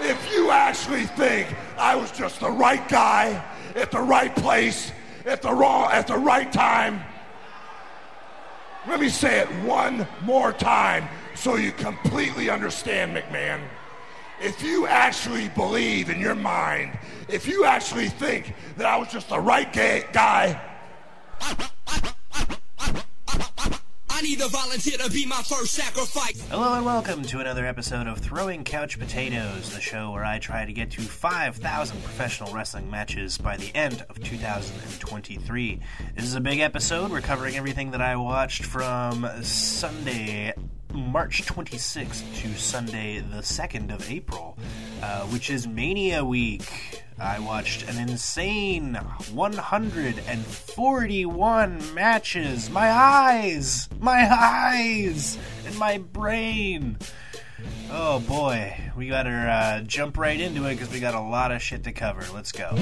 if 0.00 0.32
you 0.32 0.50
actually 0.50 1.04
think 1.04 1.54
I 1.78 1.96
was 1.96 2.10
just 2.10 2.40
the 2.40 2.50
right 2.50 2.86
guy 2.88 3.44
at 3.74 3.90
the 3.90 4.00
right 4.00 4.34
place 4.34 4.92
at 5.24 5.42
the 5.42 5.52
wrong 5.52 5.90
at 5.90 6.06
the 6.06 6.16
right 6.16 6.52
time, 6.52 7.02
let 8.88 9.00
me 9.00 9.08
say 9.08 9.40
it 9.40 9.48
one 9.64 10.06
more 10.22 10.52
time 10.52 11.08
so 11.34 11.56
you 11.56 11.72
completely 11.72 12.48
understand, 12.48 13.16
McMahon. 13.16 13.60
If 14.40 14.62
you 14.62 14.86
actually 14.86 15.48
believe 15.50 16.10
in 16.10 16.20
your 16.20 16.34
mind, 16.34 16.98
if 17.28 17.48
you 17.48 17.64
actually 17.64 18.08
think 18.08 18.54
that 18.76 18.86
I 18.86 18.96
was 18.96 19.08
just 19.08 19.28
the 19.28 19.40
right 19.40 19.72
guy 19.72 20.60
I 24.16 24.22
need 24.22 24.40
a 24.40 24.48
volunteer 24.48 24.96
to 24.96 25.10
be 25.10 25.26
my 25.26 25.42
first 25.42 25.74
sacrifice. 25.74 26.42
Hello 26.48 26.72
and 26.72 26.86
welcome 26.86 27.20
to 27.24 27.40
another 27.40 27.66
episode 27.66 28.06
of 28.06 28.16
Throwing 28.16 28.64
Couch 28.64 28.98
Potatoes, 28.98 29.74
the 29.74 29.80
show 29.82 30.10
where 30.10 30.24
I 30.24 30.38
try 30.38 30.64
to 30.64 30.72
get 30.72 30.90
to 30.92 31.02
5,000 31.02 32.02
professional 32.02 32.50
wrestling 32.50 32.90
matches 32.90 33.36
by 33.36 33.58
the 33.58 33.70
end 33.76 34.06
of 34.08 34.18
2023. 34.24 35.80
This 36.14 36.24
is 36.24 36.34
a 36.34 36.40
big 36.40 36.60
episode. 36.60 37.10
We're 37.10 37.20
covering 37.20 37.56
everything 37.56 37.90
that 37.90 38.00
I 38.00 38.16
watched 38.16 38.64
from 38.64 39.28
Sunday, 39.42 40.54
March 40.94 41.42
26th 41.44 42.36
to 42.36 42.54
Sunday, 42.54 43.18
the 43.18 43.42
2nd 43.42 43.94
of 43.94 44.10
April, 44.10 44.56
uh, 45.02 45.26
which 45.26 45.50
is 45.50 45.68
Mania 45.68 46.24
Week. 46.24 47.02
I 47.18 47.38
watched 47.38 47.88
an 47.88 47.96
insane 47.96 48.96
141 49.32 51.94
matches. 51.94 52.68
My 52.68 52.90
eyes! 52.90 53.88
My 53.98 54.28
eyes! 54.30 55.38
And 55.64 55.78
my 55.78 55.96
brain! 55.96 56.98
Oh 57.90 58.20
boy, 58.20 58.78
we 58.94 59.08
gotta 59.08 59.30
uh, 59.30 59.80
jump 59.80 60.18
right 60.18 60.38
into 60.38 60.66
it 60.66 60.74
because 60.74 60.92
we 60.92 61.00
got 61.00 61.14
a 61.14 61.20
lot 61.20 61.52
of 61.52 61.62
shit 61.62 61.84
to 61.84 61.92
cover. 61.92 62.22
Let's 62.34 62.52
go. 62.52 62.76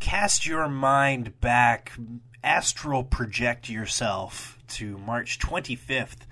Cast 0.00 0.44
your 0.44 0.68
mind 0.68 1.40
back, 1.40 1.92
astral 2.42 3.04
project 3.04 3.70
yourself 3.70 4.58
to 4.68 4.98
March 4.98 5.38
25th 5.38 6.26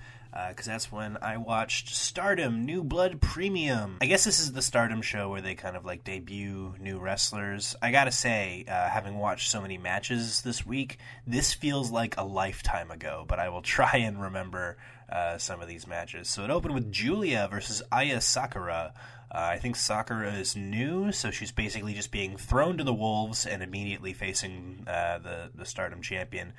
because 0.49 0.67
uh, 0.67 0.71
that's 0.71 0.91
when 0.91 1.17
I 1.21 1.37
watched 1.37 1.89
Stardom 1.89 2.65
New 2.65 2.83
Blood 2.83 3.21
Premium. 3.21 3.97
I 4.01 4.07
guess 4.07 4.23
this 4.23 4.39
is 4.39 4.51
the 4.51 4.63
Stardom 4.63 5.03
show 5.03 5.29
where 5.29 5.41
they 5.41 5.53
kind 5.53 5.77
of 5.77 5.85
like 5.85 6.03
debut 6.03 6.73
new 6.79 6.97
wrestlers. 6.97 7.75
I 7.83 7.91
gotta 7.91 8.11
say, 8.11 8.65
uh, 8.67 8.89
having 8.89 9.17
watched 9.17 9.51
so 9.51 9.61
many 9.61 9.77
matches 9.77 10.41
this 10.41 10.65
week, 10.65 10.97
this 11.27 11.53
feels 11.53 11.91
like 11.91 12.17
a 12.17 12.23
lifetime 12.23 12.89
ago, 12.89 13.25
but 13.27 13.37
I 13.37 13.49
will 13.49 13.61
try 13.73 13.97
and 13.97 14.19
remember 14.19 14.77
uh, 15.11 15.37
some 15.37 15.61
of 15.61 15.67
these 15.67 15.85
matches. 15.85 16.29
So 16.29 16.43
it 16.43 16.49
opened 16.49 16.73
with 16.73 16.91
Giulia 16.91 17.47
versus 17.51 17.83
Aya 17.91 18.19
Sakura. 18.19 18.93
Uh, 19.31 19.37
I 19.37 19.57
think 19.57 19.75
Sakura 19.75 20.33
is 20.33 20.55
new, 20.55 21.11
so 21.11 21.29
she's 21.29 21.51
basically 21.51 21.93
just 21.93 22.11
being 22.11 22.37
thrown 22.37 22.77
to 22.77 22.83
the 22.83 22.93
wolves 22.93 23.45
and 23.45 23.61
immediately 23.61 24.13
facing 24.13 24.83
uh, 24.87 25.19
the 25.19 25.51
the 25.53 25.65
Stardom 25.65 26.01
champion. 26.01 26.53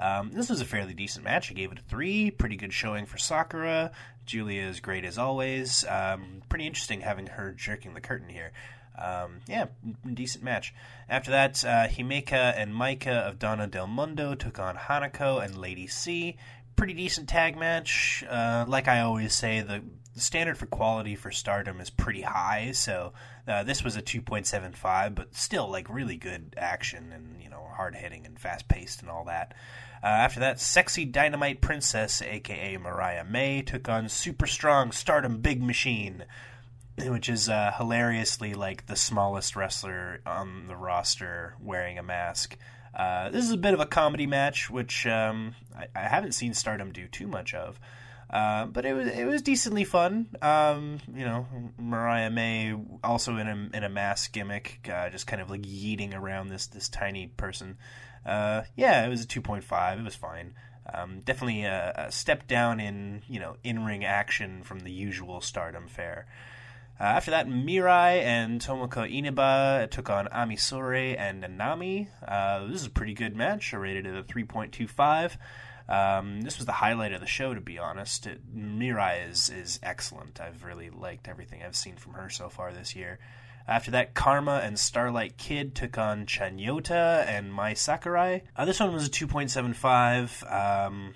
Um, 0.00 0.30
this 0.32 0.48
was 0.48 0.60
a 0.60 0.64
fairly 0.64 0.94
decent 0.94 1.24
match. 1.24 1.50
I 1.50 1.54
gave 1.54 1.70
it 1.70 1.78
a 1.78 1.82
three. 1.82 2.30
Pretty 2.30 2.56
good 2.56 2.72
showing 2.72 3.04
for 3.04 3.18
Sakura. 3.18 3.92
Giulia 4.24 4.62
is 4.62 4.80
great 4.80 5.04
as 5.04 5.18
always. 5.18 5.84
Um, 5.86 6.42
pretty 6.48 6.66
interesting 6.66 7.02
having 7.02 7.26
her 7.26 7.52
jerking 7.52 7.94
the 7.94 8.00
curtain 8.00 8.28
here. 8.28 8.52
Um, 8.98 9.40
yeah, 9.46 9.66
decent 10.12 10.44
match. 10.44 10.74
After 11.08 11.30
that, 11.30 11.64
uh, 11.64 11.88
Himeka 11.88 12.54
and 12.56 12.74
Maika 12.74 13.26
of 13.28 13.38
Donna 13.38 13.66
Del 13.66 13.86
Mondo 13.86 14.34
took 14.34 14.58
on 14.58 14.76
Hanako 14.76 15.44
and 15.44 15.56
Lady 15.56 15.86
C. 15.86 16.36
Pretty 16.76 16.94
decent 16.94 17.28
tag 17.28 17.56
match. 17.56 18.24
Uh, 18.28 18.64
like 18.68 18.88
I 18.88 19.00
always 19.00 19.34
say, 19.34 19.60
the, 19.60 19.82
the, 20.14 20.20
standard 20.20 20.58
for 20.58 20.66
quality 20.66 21.14
for 21.14 21.30
Stardom 21.30 21.80
is 21.80 21.90
pretty 21.90 22.22
high, 22.22 22.72
so 22.72 23.12
uh, 23.48 23.62
this 23.64 23.82
was 23.82 23.96
a 23.96 24.02
2.75, 24.02 25.14
but 25.14 25.34
still 25.34 25.70
like 25.70 25.88
really 25.88 26.16
good 26.16 26.54
action 26.56 27.12
and 27.12 27.42
you 27.42 27.48
know 27.48 27.68
hard 27.74 27.94
hitting 27.94 28.26
and 28.26 28.38
fast 28.38 28.68
paced 28.68 29.02
and 29.02 29.10
all 29.10 29.24
that. 29.24 29.54
Uh, 30.02 30.06
after 30.06 30.40
that, 30.40 30.60
Sexy 30.60 31.04
Dynamite 31.04 31.60
Princess, 31.60 32.22
aka 32.22 32.76
Mariah 32.78 33.24
May, 33.24 33.60
took 33.60 33.88
on 33.88 34.08
Super 34.08 34.46
Strong 34.46 34.92
Stardom 34.92 35.40
Big 35.40 35.62
Machine, 35.62 36.24
which 36.98 37.28
is 37.28 37.48
uh, 37.48 37.72
hilariously 37.76 38.54
like 38.54 38.86
the 38.86 38.96
smallest 38.96 39.56
wrestler 39.56 40.20
on 40.24 40.68
the 40.68 40.76
roster 40.76 41.56
wearing 41.60 41.98
a 41.98 42.02
mask. 42.02 42.56
Uh, 42.94 43.28
this 43.28 43.44
is 43.44 43.52
a 43.52 43.58
bit 43.58 43.74
of 43.74 43.80
a 43.80 43.86
comedy 43.86 44.26
match, 44.26 44.70
which 44.70 45.06
um, 45.06 45.54
I, 45.76 45.86
I, 45.94 46.08
haven't 46.08 46.32
seen 46.32 46.54
Stardom 46.54 46.92
do 46.92 47.06
too 47.06 47.28
much 47.28 47.54
of. 47.54 47.78
Uh, 48.28 48.66
but 48.66 48.84
it 48.84 48.92
was 48.92 49.08
it 49.08 49.24
was 49.24 49.42
decently 49.42 49.84
fun. 49.84 50.28
Um, 50.40 50.98
you 51.14 51.24
know, 51.24 51.46
Mariah 51.78 52.30
May 52.30 52.74
also 53.02 53.36
in 53.36 53.48
a 53.48 53.76
in 53.76 53.84
a 53.84 53.88
mask 53.88 54.32
gimmick, 54.32 54.88
uh, 54.92 55.10
just 55.10 55.26
kind 55.26 55.42
of 55.42 55.50
like 55.50 55.62
yeeting 55.62 56.14
around 56.14 56.48
this 56.48 56.68
this 56.68 56.88
tiny 56.88 57.26
person. 57.26 57.76
Uh, 58.24 58.62
yeah, 58.76 59.04
it 59.04 59.08
was 59.08 59.24
a 59.24 59.26
2.5. 59.26 59.98
It 59.98 60.04
was 60.04 60.14
fine. 60.14 60.54
Um, 60.92 61.20
definitely 61.20 61.64
a, 61.64 62.06
a, 62.08 62.12
step 62.12 62.48
down 62.48 62.80
in 62.80 63.22
you 63.28 63.38
know 63.38 63.56
in 63.62 63.84
ring 63.84 64.04
action 64.04 64.62
from 64.62 64.80
the 64.80 64.90
usual 64.90 65.40
Stardom 65.40 65.86
fare. 65.88 66.26
Uh, 66.98 67.04
after 67.04 67.30
that, 67.30 67.48
Mirai 67.48 68.22
and 68.22 68.60
Tomoka 68.60 69.10
Inaba 69.10 69.88
took 69.90 70.10
on 70.10 70.28
Ami 70.28 70.56
Sourei 70.56 71.18
and 71.18 71.42
Nanami. 71.42 72.08
Uh, 72.26 72.66
this 72.66 72.82
is 72.82 72.86
a 72.86 72.90
pretty 72.90 73.14
good 73.14 73.34
match. 73.34 73.72
I 73.72 73.78
rated 73.78 74.06
it 74.06 74.16
a 74.16 74.22
3.25. 74.22 75.36
Um, 75.88 76.42
this 76.42 76.58
was 76.58 76.66
the 76.66 76.72
highlight 76.72 77.12
of 77.12 77.20
the 77.20 77.26
show, 77.26 77.54
to 77.54 77.60
be 77.60 77.78
honest. 77.78 78.26
It, 78.26 78.40
Mirai 78.54 79.30
is 79.30 79.48
is 79.48 79.80
excellent. 79.82 80.40
I've 80.40 80.62
really 80.64 80.90
liked 80.90 81.26
everything 81.26 81.62
I've 81.62 81.76
seen 81.76 81.96
from 81.96 82.14
her 82.14 82.28
so 82.28 82.48
far 82.48 82.72
this 82.72 82.94
year. 82.94 83.18
After 83.66 83.90
that, 83.92 84.14
Karma 84.14 84.60
and 84.64 84.78
Starlight 84.78 85.36
Kid 85.36 85.74
took 85.74 85.98
on 85.98 86.26
Chanyota 86.26 87.26
and 87.26 87.52
Mai 87.52 87.74
Sakurai. 87.74 88.42
Uh, 88.56 88.64
this 88.64 88.80
one 88.80 88.92
was 88.92 89.06
a 89.06 89.10
2.75. 89.10 90.52
Um, 90.52 91.14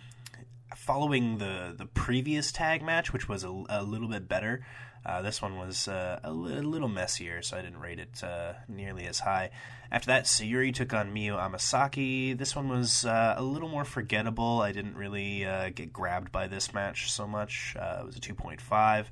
following 0.77 1.39
the, 1.39 1.75
the 1.77 1.87
previous 1.87 2.53
tag 2.53 2.83
match, 2.83 3.13
which 3.13 3.29
was 3.29 3.45
a, 3.45 3.65
a 3.69 3.83
little 3.83 4.09
bit 4.09 4.29
better, 4.29 4.65
uh, 5.07 5.21
this 5.21 5.43
one 5.43 5.59
was 5.59 5.87
uh, 5.87 6.19
a, 6.25 6.33
li- 6.33 6.57
a, 6.57 6.63
little 6.63 6.89
messier, 6.89 7.43
so 7.43 7.59
I 7.59 7.63
didn't 7.63 7.81
rate 7.81 7.99
it 7.99 8.25
uh, 8.25 8.55
nearly 8.69 9.07
as 9.07 9.21
high. 9.21 9.51
After 9.91 10.07
that, 10.07 10.25
Sayuri 10.25 10.73
took 10.73 10.95
on 10.95 11.13
Miyu 11.13 11.37
Amasaki. 11.37 12.37
This 12.37 12.57
one 12.57 12.69
was 12.69 13.05
uh, 13.05 13.35
a 13.37 13.43
little 13.43 13.69
more 13.69 13.85
forgettable. 13.85 14.63
I 14.63 14.73
didn't 14.73 14.97
really 14.97 15.45
uh, 15.45 15.71
get 15.75 15.93
grabbed 15.93 16.33
by 16.33 16.47
this 16.47 16.73
match 16.73 17.13
so 17.13 17.27
much. 17.27 17.77
Uh, 17.79 17.99
it 18.01 18.07
was 18.07 18.17
a 18.17 18.21
2.5. 18.21 19.07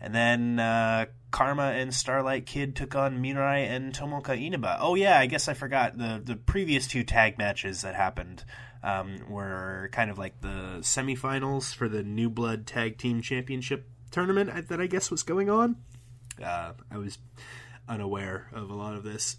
And 0.00 0.14
then 0.14 0.58
uh, 0.58 1.06
Karma 1.30 1.72
and 1.72 1.94
Starlight 1.94 2.46
Kid 2.46 2.74
took 2.74 2.94
on 2.94 3.22
Mirai 3.22 3.68
and 3.68 3.92
Tomoka 3.92 4.40
Inaba. 4.40 4.78
Oh 4.80 4.94
yeah, 4.94 5.18
I 5.18 5.26
guess 5.26 5.48
I 5.48 5.54
forgot 5.54 5.98
the 5.98 6.20
the 6.24 6.36
previous 6.36 6.86
two 6.86 7.04
tag 7.04 7.38
matches 7.38 7.82
that 7.82 7.94
happened 7.94 8.44
um, 8.82 9.20
were 9.28 9.90
kind 9.92 10.10
of 10.10 10.18
like 10.18 10.40
the 10.40 10.78
semifinals 10.80 11.74
for 11.74 11.88
the 11.88 12.02
New 12.02 12.30
Blood 12.30 12.66
Tag 12.66 12.98
Team 12.98 13.20
Championship 13.20 13.86
tournament 14.10 14.68
that 14.68 14.80
I 14.80 14.86
guess 14.86 15.10
was 15.10 15.22
going 15.22 15.50
on. 15.50 15.76
Uh, 16.42 16.72
I 16.90 16.96
was 16.96 17.18
unaware 17.88 18.48
of 18.52 18.70
a 18.70 18.74
lot 18.74 18.94
of 18.94 19.04
this. 19.04 19.36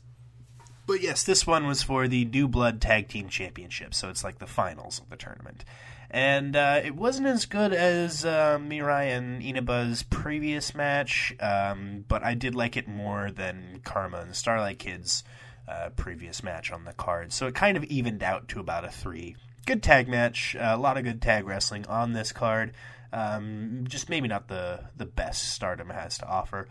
But 0.85 1.01
yes, 1.01 1.23
this 1.23 1.47
one 1.47 1.67
was 1.67 1.83
for 1.83 2.07
the 2.07 2.25
New 2.25 2.47
Blood 2.47 2.81
Tag 2.81 3.07
Team 3.07 3.29
Championship, 3.29 3.93
so 3.93 4.09
it's 4.09 4.23
like 4.23 4.39
the 4.39 4.47
finals 4.47 4.99
of 4.99 5.09
the 5.09 5.15
tournament 5.15 5.63
and 6.11 6.57
uh, 6.57 6.81
it 6.83 6.93
wasn't 6.93 7.27
as 7.27 7.45
good 7.45 7.71
as 7.71 8.25
uh, 8.25 8.57
Mirai 8.59 9.17
and 9.17 9.41
Inaba's 9.41 10.03
previous 10.03 10.75
match, 10.75 11.33
um, 11.39 12.03
but 12.07 12.21
I 12.21 12.33
did 12.33 12.53
like 12.53 12.75
it 12.75 12.85
more 12.85 13.31
than 13.31 13.79
Karma 13.85 14.17
and 14.17 14.35
Starlight 14.35 14.77
Kid's 14.77 15.23
uh, 15.69 15.89
previous 15.95 16.43
match 16.43 16.69
on 16.69 16.83
the 16.83 16.91
card. 16.91 17.31
So 17.31 17.47
it 17.47 17.55
kind 17.55 17.77
of 17.77 17.85
evened 17.85 18.23
out 18.23 18.49
to 18.49 18.59
about 18.59 18.83
a 18.83 18.89
three. 18.89 19.37
Good 19.65 19.81
tag 19.81 20.09
match, 20.09 20.53
a 20.59 20.75
lot 20.75 20.97
of 20.97 21.05
good 21.05 21.21
tag 21.21 21.47
wrestling 21.47 21.85
on 21.87 22.11
this 22.11 22.33
card. 22.33 22.73
Um, 23.13 23.85
just 23.87 24.09
maybe 24.09 24.27
not 24.27 24.47
the 24.47 24.85
the 24.97 25.05
best 25.05 25.53
Stardom 25.53 25.89
has 25.89 26.17
to 26.17 26.27
offer. 26.27 26.67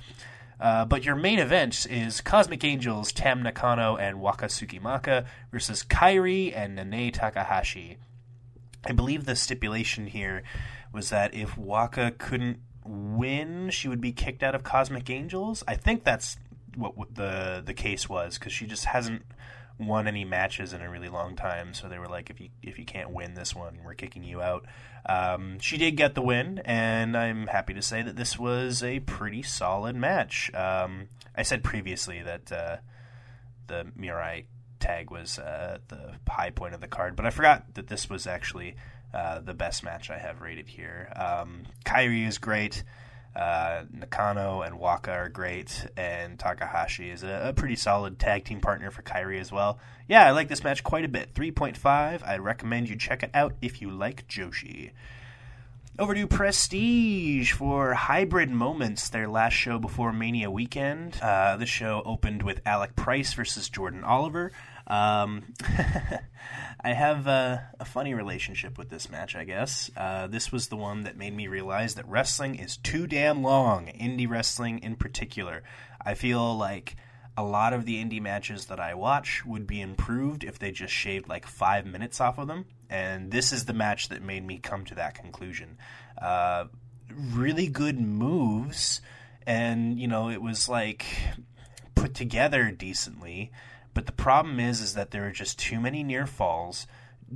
Uh, 0.60 0.84
but 0.84 1.04
your 1.04 1.16
main 1.16 1.38
event 1.38 1.86
is 1.88 2.20
Cosmic 2.20 2.62
Angels, 2.64 3.12
Tam 3.12 3.42
Nakano, 3.42 3.96
and 3.96 4.20
Waka 4.20 4.46
Tsukiyama 4.46 5.24
versus 5.50 5.82
Kairi 5.82 6.54
and 6.54 6.78
Nanae 6.78 7.12
Takahashi. 7.12 7.96
I 8.84 8.92
believe 8.92 9.24
the 9.24 9.36
stipulation 9.36 10.06
here 10.06 10.42
was 10.92 11.10
that 11.10 11.34
if 11.34 11.56
Waka 11.56 12.12
couldn't 12.16 12.60
win, 12.84 13.70
she 13.70 13.88
would 13.88 14.00
be 14.00 14.12
kicked 14.12 14.42
out 14.42 14.54
of 14.54 14.62
Cosmic 14.62 15.08
Angels. 15.10 15.62
I 15.68 15.74
think 15.74 16.04
that's 16.04 16.36
what 16.76 17.14
the 17.14 17.62
the 17.64 17.74
case 17.74 18.08
was 18.08 18.38
because 18.38 18.52
she 18.52 18.66
just 18.66 18.86
hasn't 18.86 19.22
won 19.78 20.06
any 20.06 20.24
matches 20.24 20.72
in 20.72 20.82
a 20.82 20.90
really 20.90 21.08
long 21.08 21.34
time. 21.34 21.72
So 21.74 21.88
they 21.88 21.98
were 21.98 22.08
like, 22.08 22.30
if 22.30 22.40
you 22.40 22.48
if 22.62 22.78
you 22.78 22.84
can't 22.84 23.10
win 23.10 23.34
this 23.34 23.54
one, 23.54 23.78
we're 23.84 23.94
kicking 23.94 24.24
you 24.24 24.40
out. 24.40 24.66
Um, 25.06 25.58
she 25.60 25.78
did 25.78 25.96
get 25.96 26.14
the 26.14 26.22
win, 26.22 26.60
and 26.64 27.16
I'm 27.16 27.46
happy 27.46 27.74
to 27.74 27.82
say 27.82 28.02
that 28.02 28.16
this 28.16 28.38
was 28.38 28.82
a 28.82 29.00
pretty 29.00 29.42
solid 29.42 29.96
match. 29.96 30.52
Um, 30.54 31.08
I 31.36 31.42
said 31.42 31.64
previously 31.64 32.22
that 32.22 32.52
uh, 32.52 32.76
the 33.66 33.86
Mirai 33.98 34.44
tag 34.80 35.10
was 35.10 35.38
uh, 35.38 35.78
the 35.88 36.14
high 36.28 36.50
point 36.50 36.74
of 36.74 36.80
the 36.80 36.88
card, 36.88 37.16
but 37.16 37.26
I 37.26 37.30
forgot 37.30 37.74
that 37.74 37.86
this 37.86 38.10
was 38.10 38.26
actually 38.26 38.74
uh, 39.14 39.40
the 39.40 39.54
best 39.54 39.84
match 39.84 40.10
I 40.10 40.18
have 40.18 40.40
rated 40.40 40.68
here. 40.68 41.12
Um, 41.14 41.64
Kairi 41.84 42.26
is 42.26 42.38
great. 42.38 42.82
Uh, 43.34 43.84
Nakano 43.92 44.62
and 44.62 44.78
Waka 44.78 45.12
are 45.12 45.28
great, 45.28 45.86
and 45.96 46.36
Takahashi 46.36 47.10
is 47.10 47.22
a, 47.22 47.48
a, 47.48 47.52
pretty 47.52 47.76
solid 47.76 48.18
tag 48.18 48.44
team 48.44 48.60
partner 48.60 48.90
for 48.90 49.02
Kairi 49.02 49.40
as 49.40 49.52
well. 49.52 49.78
Yeah, 50.08 50.26
I 50.26 50.32
like 50.32 50.48
this 50.48 50.64
match 50.64 50.82
quite 50.82 51.04
a 51.04 51.08
bit. 51.08 51.32
3.5. 51.32 52.26
I 52.26 52.38
recommend 52.38 52.88
you 52.88 52.96
check 52.96 53.22
it 53.22 53.30
out 53.32 53.54
if 53.62 53.80
you 53.80 53.90
like 53.90 54.26
Joshi. 54.26 54.90
Over 56.00 56.14
to 56.14 56.26
Prestige 56.26 57.52
for 57.52 57.92
Hybrid 57.92 58.48
Moments, 58.48 59.10
their 59.10 59.28
last 59.28 59.52
show 59.52 59.78
before 59.78 60.14
Mania 60.14 60.50
weekend. 60.50 61.20
Uh, 61.20 61.58
the 61.58 61.66
show 61.66 62.00
opened 62.06 62.42
with 62.42 62.62
Alec 62.64 62.96
Price 62.96 63.34
versus 63.34 63.68
Jordan 63.68 64.02
Oliver. 64.02 64.50
Um, 64.86 65.52
I 66.80 66.94
have 66.94 67.26
a, 67.26 67.68
a, 67.78 67.84
funny 67.84 68.14
relationship 68.14 68.78
with 68.78 68.88
this 68.88 69.10
match, 69.10 69.36
I 69.36 69.44
guess. 69.44 69.90
Uh, 69.94 70.26
this 70.26 70.50
was 70.50 70.68
the 70.68 70.76
one 70.78 71.02
that 71.02 71.18
made 71.18 71.36
me 71.36 71.48
realize 71.48 71.96
that 71.96 72.08
wrestling 72.08 72.54
is 72.54 72.78
too 72.78 73.06
damn 73.06 73.42
long, 73.42 73.88
indie 73.88 74.26
wrestling 74.26 74.78
in 74.78 74.96
particular. 74.96 75.62
I 76.02 76.14
feel 76.14 76.56
like 76.56 76.96
a 77.36 77.44
lot 77.44 77.74
of 77.74 77.84
the 77.84 78.02
indie 78.02 78.22
matches 78.22 78.64
that 78.66 78.80
I 78.80 78.94
watch 78.94 79.44
would 79.44 79.66
be 79.66 79.82
improved 79.82 80.44
if 80.44 80.58
they 80.58 80.70
just 80.70 80.94
shaved 80.94 81.28
like 81.28 81.46
five 81.46 81.84
minutes 81.84 82.22
off 82.22 82.38
of 82.38 82.48
them. 82.48 82.64
And 82.90 83.30
this 83.30 83.52
is 83.52 83.64
the 83.64 83.72
match 83.72 84.10
that 84.10 84.20
made 84.20 84.44
me 84.44 84.58
come 84.58 84.84
to 84.86 84.96
that 84.96 85.14
conclusion. 85.14 85.78
Uh, 86.20 86.66
really 87.32 87.68
good 87.68 87.98
moves, 87.98 89.00
and 89.46 89.98
you 89.98 90.08
know, 90.08 90.28
it 90.28 90.42
was 90.42 90.68
like 90.68 91.06
put 91.94 92.14
together 92.14 92.70
decently 92.70 93.52
but 93.94 94.06
the 94.06 94.12
problem 94.12 94.60
is, 94.60 94.80
is 94.80 94.94
that 94.94 95.10
there 95.10 95.26
are 95.26 95.32
just 95.32 95.58
too 95.58 95.80
many 95.80 96.02
near 96.02 96.26
falls, 96.26 96.86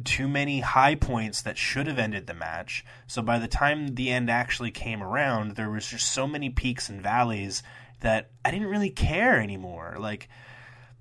too 0.05 0.29
many 0.29 0.61
high 0.61 0.95
points 0.95 1.43
that 1.43 1.59
should 1.59 1.87
have 1.87 1.99
ended 1.99 2.27
the 2.27 2.35
match. 2.35 2.85
So 3.07 3.23
by 3.23 3.39
the 3.39 3.49
time 3.49 3.89
the 3.89 4.11
end 4.11 4.31
actually 4.31 4.71
came 4.71 5.03
around, 5.03 5.53
there 5.53 5.71
was 5.71 5.87
just 5.87 6.11
so 6.11 6.27
many 6.27 6.51
peaks 6.51 6.89
and 6.89 7.03
valleys 7.03 7.63
that 8.01 8.31
I 8.45 8.51
didn't 8.51 8.69
really 8.69 8.91
care 8.91 9.41
anymore. 9.41 9.97
Like 9.99 10.29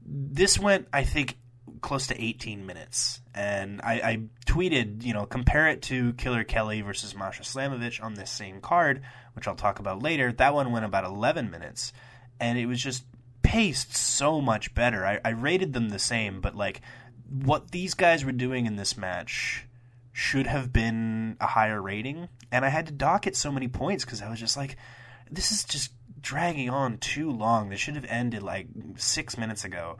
this 0.06 0.58
went, 0.58 0.88
I 0.92 1.04
think, 1.04 1.38
close 1.82 2.08
to 2.08 2.22
18 2.22 2.66
minutes, 2.66 3.22
and 3.34 3.82
I, 3.82 3.94
I 3.94 4.20
tweeted, 4.46 5.04
you 5.04 5.14
know, 5.14 5.26
compare 5.26 5.68
it 5.68 5.82
to 5.84 6.14
Killer 6.14 6.44
Kelly 6.44 6.82
versus 6.82 7.16
Masha 7.16 7.44
Slamovich 7.44 8.04
on 8.04 8.14
this 8.14 8.32
same 8.32 8.62
card, 8.62 9.02
which 9.34 9.48
I'll 9.48 9.56
talk 9.56 9.80
about 9.80 10.02
later. 10.02 10.32
That 10.32 10.54
one 10.54 10.72
went 10.72 10.86
about 10.86 11.06
11 11.06 11.50
minutes, 11.50 11.94
and 12.40 12.58
it 12.58 12.66
was 12.66 12.82
just 12.82 13.06
paced 13.42 13.96
so 13.96 14.42
much 14.42 14.74
better. 14.74 15.06
I, 15.06 15.20
I 15.24 15.30
rated 15.30 15.74
them 15.74 15.90
the 15.90 16.00
same, 16.00 16.42
but 16.42 16.56
like 16.56 16.82
what 17.30 17.72
these 17.72 17.94
guys 17.94 18.24
were 18.24 18.32
doing 18.32 18.66
in 18.66 18.76
this 18.76 18.98
match 18.98 19.66
should 20.12 20.48
have 20.48 20.72
been 20.72 21.38
a 21.40 21.48
higher 21.48 21.82
rating, 21.82 22.30
and 22.52 22.64
I 22.64 22.70
had 22.70 22.88
to 22.88 22.94
dock 22.94 23.26
it 23.26 23.36
so 23.36 23.52
many 23.52 23.68
points 23.68 24.06
because 24.06 24.22
I 24.22 24.30
was 24.30 24.40
just 24.40 24.56
like, 24.56 24.78
this 25.32 25.52
is 25.52 25.64
just 25.64 25.92
dragging 26.22 26.70
on 26.70 26.98
too 26.98 27.32
long. 27.32 27.70
This 27.70 27.80
should 27.80 27.96
have 27.96 28.06
ended 28.06 28.44
like 28.44 28.68
six 28.96 29.38
minutes 29.38 29.66
ago. 29.66 29.98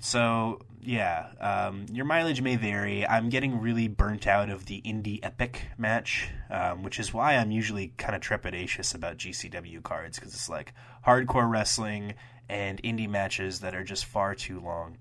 So 0.00 0.60
yeah, 0.80 1.30
um, 1.40 1.86
your 1.92 2.04
mileage 2.04 2.40
may 2.40 2.56
vary. 2.56 3.06
I'm 3.06 3.28
getting 3.28 3.60
really 3.60 3.88
burnt 3.88 4.26
out 4.26 4.50
of 4.50 4.66
the 4.66 4.80
indie 4.82 5.18
epic 5.22 5.62
match, 5.76 6.28
um, 6.48 6.82
which 6.82 7.00
is 7.00 7.12
why 7.12 7.36
I'm 7.36 7.50
usually 7.50 7.92
kind 7.98 8.14
of 8.14 8.22
trepidatious 8.22 8.94
about 8.94 9.18
GCW 9.18 9.82
cards 9.82 10.18
because 10.18 10.32
it's 10.32 10.48
like 10.48 10.72
hardcore 11.04 11.50
wrestling 11.50 12.14
and 12.48 12.80
indie 12.82 13.08
matches 13.08 13.60
that 13.60 13.74
are 13.74 13.84
just 13.84 14.04
far 14.04 14.34
too 14.34 14.60
long. 14.60 14.98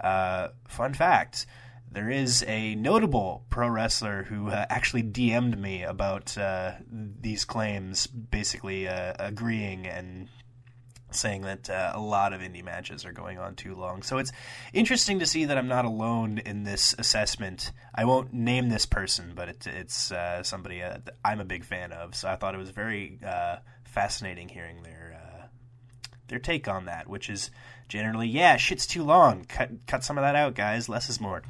Uh, 0.00 0.48
fun 0.66 0.94
fact 0.94 1.46
there 1.90 2.10
is 2.10 2.44
a 2.46 2.74
notable 2.74 3.44
pro 3.48 3.68
wrestler 3.68 4.24
who 4.24 4.48
uh, 4.48 4.66
actually 4.68 5.02
DM'd 5.02 5.58
me 5.58 5.82
about 5.82 6.36
uh, 6.36 6.72
these 6.90 7.44
claims, 7.44 8.06
basically 8.06 8.86
uh, 8.86 9.14
agreeing 9.18 9.86
and 9.86 10.28
saying 11.10 11.42
that 11.42 11.70
uh, 11.70 11.92
a 11.94 12.00
lot 12.00 12.32
of 12.32 12.40
indie 12.40 12.64
matches 12.64 13.04
are 13.04 13.12
going 13.12 13.38
on 13.38 13.54
too 13.54 13.74
long. 13.74 14.02
So 14.02 14.18
it's 14.18 14.32
interesting 14.72 15.18
to 15.20 15.26
see 15.26 15.46
that 15.46 15.56
I'm 15.56 15.68
not 15.68 15.84
alone 15.84 16.38
in 16.38 16.64
this 16.64 16.94
assessment. 16.98 17.72
I 17.94 18.04
won't 18.04 18.32
name 18.32 18.68
this 18.68 18.86
person, 18.86 19.32
but 19.34 19.48
it, 19.48 19.66
it's 19.66 20.12
uh, 20.12 20.42
somebody 20.42 20.82
uh, 20.82 20.98
I'm 21.24 21.40
a 21.40 21.44
big 21.44 21.64
fan 21.64 21.92
of. 21.92 22.14
So 22.14 22.28
I 22.28 22.36
thought 22.36 22.54
it 22.54 22.58
was 22.58 22.70
very 22.70 23.18
fascinating 23.84 24.48
hearing 24.48 24.82
their 24.82 25.08
their 26.28 26.38
take 26.38 26.68
on 26.68 26.84
that, 26.86 27.08
which 27.08 27.28
is 27.28 27.50
generally, 27.88 28.28
yeah, 28.28 28.56
shit's 28.56 28.86
too 28.86 29.02
long. 29.02 29.44
Cut 29.44 29.70
cut 29.86 30.04
some 30.04 30.18
of 30.18 30.22
that 30.22 30.36
out, 30.36 30.54
guys. 30.54 30.88
Less 30.88 31.08
is 31.08 31.20
more. 31.20 31.42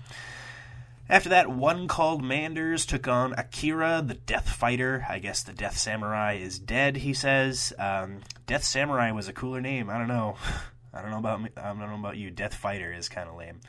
After 1.10 1.30
that, 1.30 1.50
one 1.50 1.88
called 1.88 2.22
Manders 2.22 2.84
took 2.84 3.08
on 3.08 3.32
Akira, 3.32 4.02
the 4.04 4.14
Death 4.14 4.48
Fighter. 4.48 5.06
I 5.08 5.18
guess 5.20 5.42
the 5.42 5.54
Death 5.54 5.78
Samurai 5.78 6.34
is 6.34 6.58
dead, 6.58 6.98
he 6.98 7.14
says. 7.14 7.72
Um, 7.78 8.20
Death 8.48 8.64
Samurai 8.64 9.10
was 9.10 9.28
a 9.28 9.34
cooler 9.34 9.60
name. 9.60 9.90
I 9.90 9.98
don't 9.98 10.08
know. 10.08 10.36
I 10.94 11.02
don't 11.02 11.10
know 11.10 11.18
about 11.18 11.42
me. 11.42 11.50
I 11.54 11.68
don't 11.68 11.80
know 11.80 11.94
about 11.94 12.16
you. 12.16 12.30
Death 12.30 12.54
Fighter 12.54 12.90
is 12.90 13.10
kind 13.10 13.28
of 13.28 13.36
lame. 13.36 13.60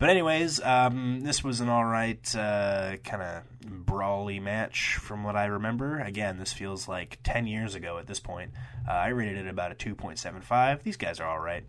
But 0.00 0.10
anyways, 0.10 0.60
um, 0.60 1.20
this 1.20 1.44
was 1.44 1.60
an 1.60 1.68
all 1.68 1.84
right 1.84 2.34
uh, 2.34 2.96
kind 3.04 3.22
of 3.22 3.44
brawly 3.60 4.40
match 4.40 4.96
from 4.96 5.22
what 5.22 5.36
I 5.36 5.46
remember. 5.46 6.00
Again, 6.00 6.36
this 6.36 6.52
feels 6.52 6.88
like 6.88 7.20
ten 7.22 7.46
years 7.46 7.76
ago 7.76 7.98
at 7.98 8.08
this 8.08 8.18
point. 8.18 8.50
Uh, 8.88 8.92
I 8.92 9.08
rated 9.08 9.36
it 9.36 9.48
about 9.48 9.70
a 9.70 9.76
two 9.76 9.94
point 9.94 10.18
seven 10.18 10.42
five. 10.42 10.82
These 10.82 10.96
guys 10.96 11.20
are 11.20 11.28
all 11.28 11.38
right. 11.38 11.64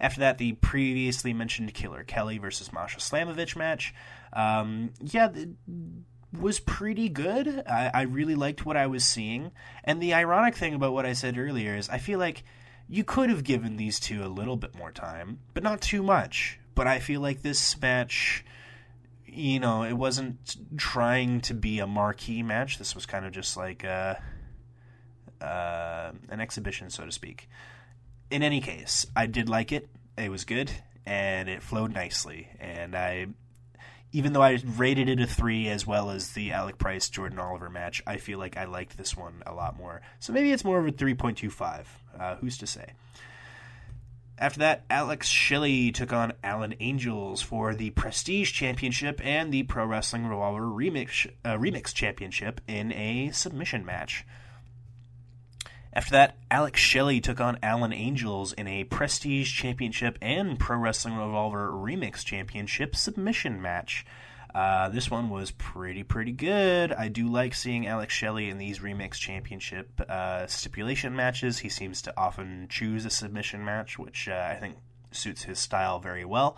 After 0.00 0.20
that, 0.20 0.38
the 0.38 0.52
previously 0.52 1.32
mentioned 1.32 1.74
Killer 1.74 2.04
Kelly 2.04 2.38
versus 2.38 2.72
Masha 2.72 3.00
Slamovich 3.00 3.56
match. 3.56 3.92
Um, 4.32 4.92
yeah, 5.00 5.28
was 6.38 6.60
pretty 6.60 7.08
good. 7.08 7.64
I, 7.66 7.90
I 7.92 8.02
really 8.02 8.34
liked 8.34 8.64
what 8.64 8.76
I 8.76 8.86
was 8.86 9.04
seeing. 9.04 9.50
And 9.84 10.00
the 10.00 10.14
ironic 10.14 10.54
thing 10.54 10.74
about 10.74 10.92
what 10.92 11.06
I 11.06 11.12
said 11.12 11.38
earlier 11.38 11.76
is 11.76 11.88
I 11.88 11.98
feel 11.98 12.18
like 12.18 12.44
you 12.88 13.04
could 13.04 13.30
have 13.30 13.44
given 13.44 13.76
these 13.76 14.00
two 14.00 14.24
a 14.24 14.28
little 14.28 14.56
bit 14.56 14.74
more 14.74 14.92
time, 14.92 15.40
but 15.54 15.62
not 15.62 15.80
too 15.80 16.02
much 16.02 16.60
but 16.80 16.86
I 16.86 16.98
feel 16.98 17.20
like 17.20 17.42
this 17.42 17.78
match, 17.80 18.42
you 19.26 19.60
know, 19.60 19.82
it 19.82 19.92
wasn't 19.92 20.56
trying 20.78 21.42
to 21.42 21.52
be 21.54 21.78
a 21.78 21.86
marquee 21.86 22.42
match. 22.42 22.78
This 22.78 22.94
was 22.94 23.04
kind 23.04 23.26
of 23.26 23.32
just 23.32 23.54
like 23.54 23.84
a, 23.84 24.22
uh, 25.42 26.12
an 26.30 26.40
exhibition, 26.40 26.88
so 26.88 27.04
to 27.04 27.12
speak. 27.12 27.48
In 28.30 28.42
any 28.42 28.62
case, 28.62 29.06
I 29.14 29.26
did 29.26 29.48
like 29.48 29.72
it. 29.72 29.90
It 30.16 30.30
was 30.30 30.44
good, 30.44 30.70
and 31.04 31.50
it 31.50 31.62
flowed 31.62 31.92
nicely. 31.92 32.48
And 32.58 32.96
I, 32.96 33.26
even 34.12 34.32
though 34.32 34.42
I 34.42 34.58
rated 34.76 35.08
it 35.08 35.20
a 35.20 35.26
three 35.26 35.68
as 35.68 35.86
well 35.86 36.10
as 36.10 36.32
the 36.32 36.52
Alec 36.52 36.78
Price 36.78 37.08
Jordan 37.08 37.38
Oliver 37.38 37.70
match, 37.70 38.02
I 38.06 38.16
feel 38.16 38.38
like 38.38 38.56
I 38.56 38.64
liked 38.64 38.96
this 38.96 39.16
one 39.16 39.42
a 39.46 39.54
lot 39.54 39.76
more. 39.76 40.02
So 40.18 40.32
maybe 40.32 40.52
it's 40.52 40.64
more 40.64 40.78
of 40.78 40.86
a 40.86 40.92
three 40.92 41.14
point 41.14 41.38
two 41.38 41.50
five. 41.50 41.88
Uh, 42.18 42.36
who's 42.36 42.58
to 42.58 42.66
say? 42.66 42.92
After 44.38 44.60
that, 44.60 44.84
Alex 44.88 45.28
Shelley 45.28 45.92
took 45.92 46.14
on 46.14 46.32
Alan 46.42 46.74
Angels 46.80 47.42
for 47.42 47.74
the 47.74 47.90
Prestige 47.90 48.52
Championship 48.52 49.20
and 49.22 49.52
the 49.52 49.64
Pro 49.64 49.84
Wrestling 49.84 50.26
Revolver 50.26 50.62
Remix, 50.62 51.30
uh, 51.44 51.56
Remix 51.56 51.92
Championship 51.92 52.62
in 52.66 52.90
a 52.92 53.30
submission 53.32 53.84
match. 53.84 54.24
After 55.92 56.12
that, 56.12 56.36
Alex 56.50 56.80
Shelley 56.80 57.20
took 57.20 57.40
on 57.40 57.58
Alan 57.62 57.92
Angels 57.92 58.52
in 58.52 58.68
a 58.68 58.84
Prestige 58.84 59.52
Championship 59.52 60.18
and 60.22 60.58
Pro 60.58 60.76
Wrestling 60.76 61.16
Revolver 61.16 61.70
Remix 61.72 62.24
Championship 62.24 62.94
submission 62.94 63.60
match. 63.60 64.06
Uh, 64.54 64.88
this 64.88 65.10
one 65.10 65.30
was 65.30 65.50
pretty, 65.50 66.02
pretty 66.02 66.32
good. 66.32 66.92
I 66.92 67.08
do 67.08 67.28
like 67.28 67.54
seeing 67.54 67.86
Alex 67.86 68.14
Shelley 68.14 68.48
in 68.48 68.58
these 68.58 68.78
Remix 68.80 69.14
Championship 69.14 70.00
uh, 70.08 70.46
stipulation 70.46 71.14
matches. 71.14 71.58
He 71.58 71.68
seems 71.68 72.02
to 72.02 72.14
often 72.16 72.66
choose 72.68 73.04
a 73.04 73.10
submission 73.10 73.64
match, 73.64 73.98
which 73.98 74.28
uh, 74.28 74.48
I 74.50 74.56
think 74.56 74.76
suits 75.10 75.42
his 75.42 75.58
style 75.58 75.98
very 75.98 76.24
well. 76.24 76.56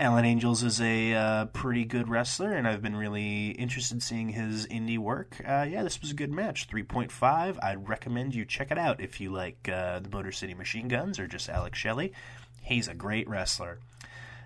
Alan 0.00 0.24
Angels 0.24 0.62
is 0.62 0.80
a 0.80 1.12
uh, 1.12 1.44
pretty 1.44 1.84
good 1.84 2.08
wrestler, 2.08 2.52
and 2.52 2.66
I've 2.66 2.80
been 2.80 2.96
really 2.96 3.50
interested 3.50 3.96
in 3.96 4.00
seeing 4.00 4.30
his 4.30 4.66
indie 4.68 4.96
work. 4.96 5.36
Uh, 5.46 5.66
yeah, 5.68 5.82
this 5.82 6.00
was 6.00 6.10
a 6.10 6.14
good 6.14 6.30
match. 6.30 6.66
3.5. 6.68 7.58
I'd 7.62 7.86
recommend 7.86 8.34
you 8.34 8.46
check 8.46 8.70
it 8.70 8.78
out 8.78 9.02
if 9.02 9.20
you 9.20 9.30
like 9.30 9.68
uh, 9.70 9.98
the 9.98 10.08
Motor 10.08 10.32
City 10.32 10.54
Machine 10.54 10.88
Guns 10.88 11.18
or 11.18 11.26
just 11.26 11.50
Alex 11.50 11.78
Shelley. 11.78 12.14
He's 12.62 12.88
a 12.88 12.94
great 12.94 13.28
wrestler. 13.28 13.78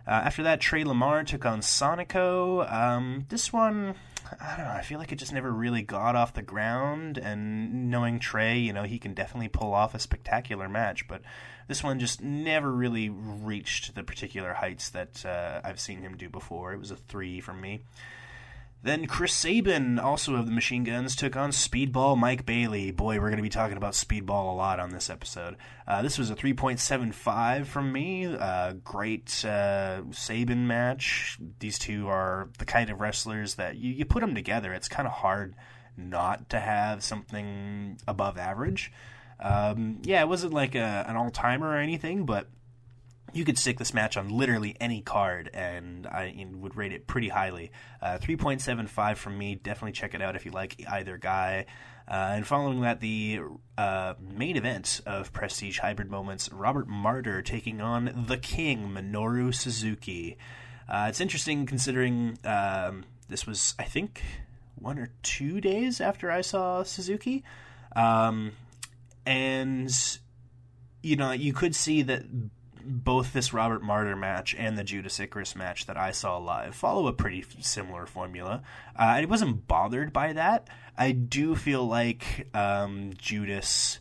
Uh, 0.08 0.22
after 0.24 0.42
that, 0.42 0.60
Trey 0.60 0.82
Lamar 0.82 1.22
took 1.22 1.46
on 1.46 1.60
Sonico. 1.60 2.68
Um, 2.70 3.26
this 3.28 3.52
one, 3.52 3.94
I 4.40 4.56
don't 4.56 4.66
know. 4.66 4.72
I 4.72 4.82
feel 4.82 4.98
like 4.98 5.12
it 5.12 5.20
just 5.20 5.32
never 5.32 5.52
really 5.52 5.82
got 5.82 6.16
off 6.16 6.34
the 6.34 6.42
ground. 6.42 7.16
And 7.16 7.92
knowing 7.92 8.18
Trey, 8.18 8.58
you 8.58 8.72
know, 8.72 8.82
he 8.82 8.98
can 8.98 9.14
definitely 9.14 9.48
pull 9.48 9.72
off 9.72 9.94
a 9.94 10.00
spectacular 10.00 10.68
match. 10.68 11.06
But 11.06 11.22
this 11.68 11.82
one 11.82 11.98
just 11.98 12.22
never 12.22 12.70
really 12.70 13.08
reached 13.08 13.94
the 13.94 14.02
particular 14.02 14.54
heights 14.54 14.90
that 14.90 15.24
uh, 15.24 15.60
I've 15.64 15.80
seen 15.80 16.00
him 16.00 16.16
do 16.16 16.28
before. 16.28 16.72
It 16.72 16.78
was 16.78 16.90
a 16.90 16.96
three 16.96 17.40
from 17.40 17.60
me. 17.60 17.82
Then 18.84 19.06
Chris 19.06 19.32
Sabin, 19.32 19.98
also 19.98 20.34
of 20.34 20.44
the 20.44 20.52
Machine 20.52 20.84
Guns, 20.84 21.16
took 21.16 21.36
on 21.36 21.52
Speedball 21.52 22.18
Mike 22.18 22.44
Bailey. 22.44 22.90
Boy, 22.90 23.14
we're 23.14 23.30
going 23.30 23.38
to 23.38 23.42
be 23.42 23.48
talking 23.48 23.78
about 23.78 23.94
Speedball 23.94 24.52
a 24.52 24.54
lot 24.54 24.78
on 24.78 24.90
this 24.90 25.08
episode. 25.08 25.56
Uh, 25.88 26.02
this 26.02 26.18
was 26.18 26.28
a 26.28 26.34
3.75 26.34 27.64
from 27.64 27.90
me. 27.90 28.26
Uh, 28.26 28.74
great 28.84 29.42
uh, 29.42 30.02
Sabin 30.10 30.66
match. 30.66 31.38
These 31.60 31.78
two 31.78 32.08
are 32.08 32.50
the 32.58 32.66
kind 32.66 32.90
of 32.90 33.00
wrestlers 33.00 33.54
that 33.54 33.76
you, 33.76 33.90
you 33.90 34.04
put 34.04 34.20
them 34.20 34.34
together. 34.34 34.74
It's 34.74 34.88
kind 34.88 35.08
of 35.08 35.14
hard 35.14 35.54
not 35.96 36.50
to 36.50 36.60
have 36.60 37.02
something 37.02 37.98
above 38.06 38.36
average. 38.36 38.92
Um, 39.40 40.00
yeah, 40.02 40.20
it 40.20 40.28
wasn't 40.28 40.52
like 40.52 40.74
a, 40.74 41.04
an 41.08 41.16
all 41.16 41.30
timer 41.30 41.68
or 41.68 41.78
anything, 41.78 42.24
but 42.24 42.48
you 43.34 43.44
could 43.44 43.58
stick 43.58 43.78
this 43.78 43.92
match 43.92 44.16
on 44.16 44.28
literally 44.28 44.76
any 44.80 45.00
card, 45.00 45.50
and 45.52 46.06
I 46.06 46.46
would 46.52 46.76
rate 46.76 46.92
it 46.92 47.06
pretty 47.06 47.28
highly. 47.28 47.72
Uh, 48.00 48.18
3.75 48.18 49.16
from 49.16 49.36
me. 49.36 49.56
Definitely 49.56 49.92
check 49.92 50.14
it 50.14 50.22
out 50.22 50.36
if 50.36 50.46
you 50.46 50.52
like 50.52 50.82
either 50.88 51.18
guy. 51.18 51.66
Uh, 52.06 52.32
and 52.34 52.46
following 52.46 52.82
that, 52.82 53.00
the 53.00 53.40
uh, 53.76 54.14
main 54.20 54.56
event 54.56 55.00
of 55.04 55.32
Prestige 55.32 55.80
Hybrid 55.80 56.10
Moments 56.10 56.52
Robert 56.52 56.86
Martyr 56.86 57.42
taking 57.42 57.80
on 57.80 58.26
the 58.28 58.36
King, 58.36 58.90
Minoru 58.90 59.52
Suzuki. 59.54 60.36
Uh, 60.88 61.06
it's 61.08 61.20
interesting 61.20 61.66
considering 61.66 62.38
um, 62.44 63.04
this 63.28 63.46
was, 63.46 63.74
I 63.78 63.84
think, 63.84 64.22
one 64.76 64.98
or 64.98 65.08
two 65.22 65.60
days 65.60 66.00
after 66.00 66.30
I 66.30 66.42
saw 66.42 66.82
Suzuki. 66.82 67.42
Um, 67.96 68.52
and, 69.26 69.90
you 71.02 71.16
know, 71.16 71.32
you 71.32 71.52
could 71.52 71.74
see 71.74 72.02
that 72.02 72.24
both 72.86 73.32
this 73.32 73.52
Robert 73.52 73.82
Martyr 73.82 74.16
match 74.16 74.54
and 74.58 74.76
the 74.76 74.84
Judas 74.84 75.18
Icarus 75.18 75.56
match 75.56 75.86
that 75.86 75.96
I 75.96 76.10
saw 76.10 76.36
live 76.36 76.74
follow 76.74 77.06
a 77.06 77.12
pretty 77.12 77.44
similar 77.60 78.06
formula. 78.06 78.62
Uh, 78.98 79.02
I 79.02 79.24
wasn't 79.24 79.66
bothered 79.66 80.12
by 80.12 80.34
that. 80.34 80.68
I 80.96 81.12
do 81.12 81.54
feel 81.54 81.86
like 81.86 82.48
um, 82.54 83.12
Judas 83.16 84.00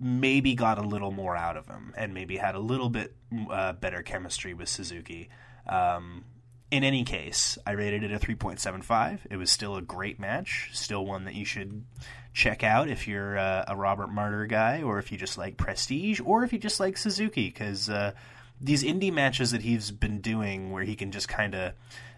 maybe 0.00 0.54
got 0.54 0.78
a 0.78 0.82
little 0.82 1.12
more 1.12 1.36
out 1.36 1.56
of 1.56 1.68
him 1.68 1.92
and 1.96 2.12
maybe 2.12 2.36
had 2.36 2.54
a 2.54 2.60
little 2.60 2.88
bit 2.88 3.14
uh, 3.50 3.72
better 3.74 4.02
chemistry 4.02 4.54
with 4.54 4.68
Suzuki. 4.68 5.28
Um, 5.68 6.24
in 6.70 6.84
any 6.84 7.04
case, 7.04 7.58
I 7.66 7.72
rated 7.72 8.02
it 8.02 8.12
a 8.12 8.18
3.75. 8.18 9.20
It 9.30 9.36
was 9.36 9.50
still 9.50 9.76
a 9.76 9.82
great 9.82 10.18
match, 10.18 10.70
still 10.72 11.04
one 11.04 11.24
that 11.26 11.34
you 11.34 11.44
should 11.44 11.84
check 12.32 12.62
out 12.62 12.88
if 12.88 13.06
you're 13.06 13.36
uh, 13.38 13.64
a 13.68 13.76
Robert 13.76 14.08
Martyr 14.08 14.46
guy, 14.46 14.82
or 14.82 14.98
if 14.98 15.12
you 15.12 15.18
just 15.18 15.36
like 15.38 15.56
Prestige, 15.56 16.20
or 16.24 16.44
if 16.44 16.52
you 16.52 16.58
just 16.58 16.80
like 16.80 16.96
Suzuki, 16.96 17.48
because 17.48 17.90
uh, 17.90 18.12
these 18.60 18.82
indie 18.82 19.12
matches 19.12 19.50
that 19.50 19.62
he's 19.62 19.90
been 19.90 20.20
doing, 20.20 20.72
where 20.72 20.84
he 20.84 20.94
can 20.94 21.10
just 21.10 21.28
kind 21.28 21.54
of 21.54 21.72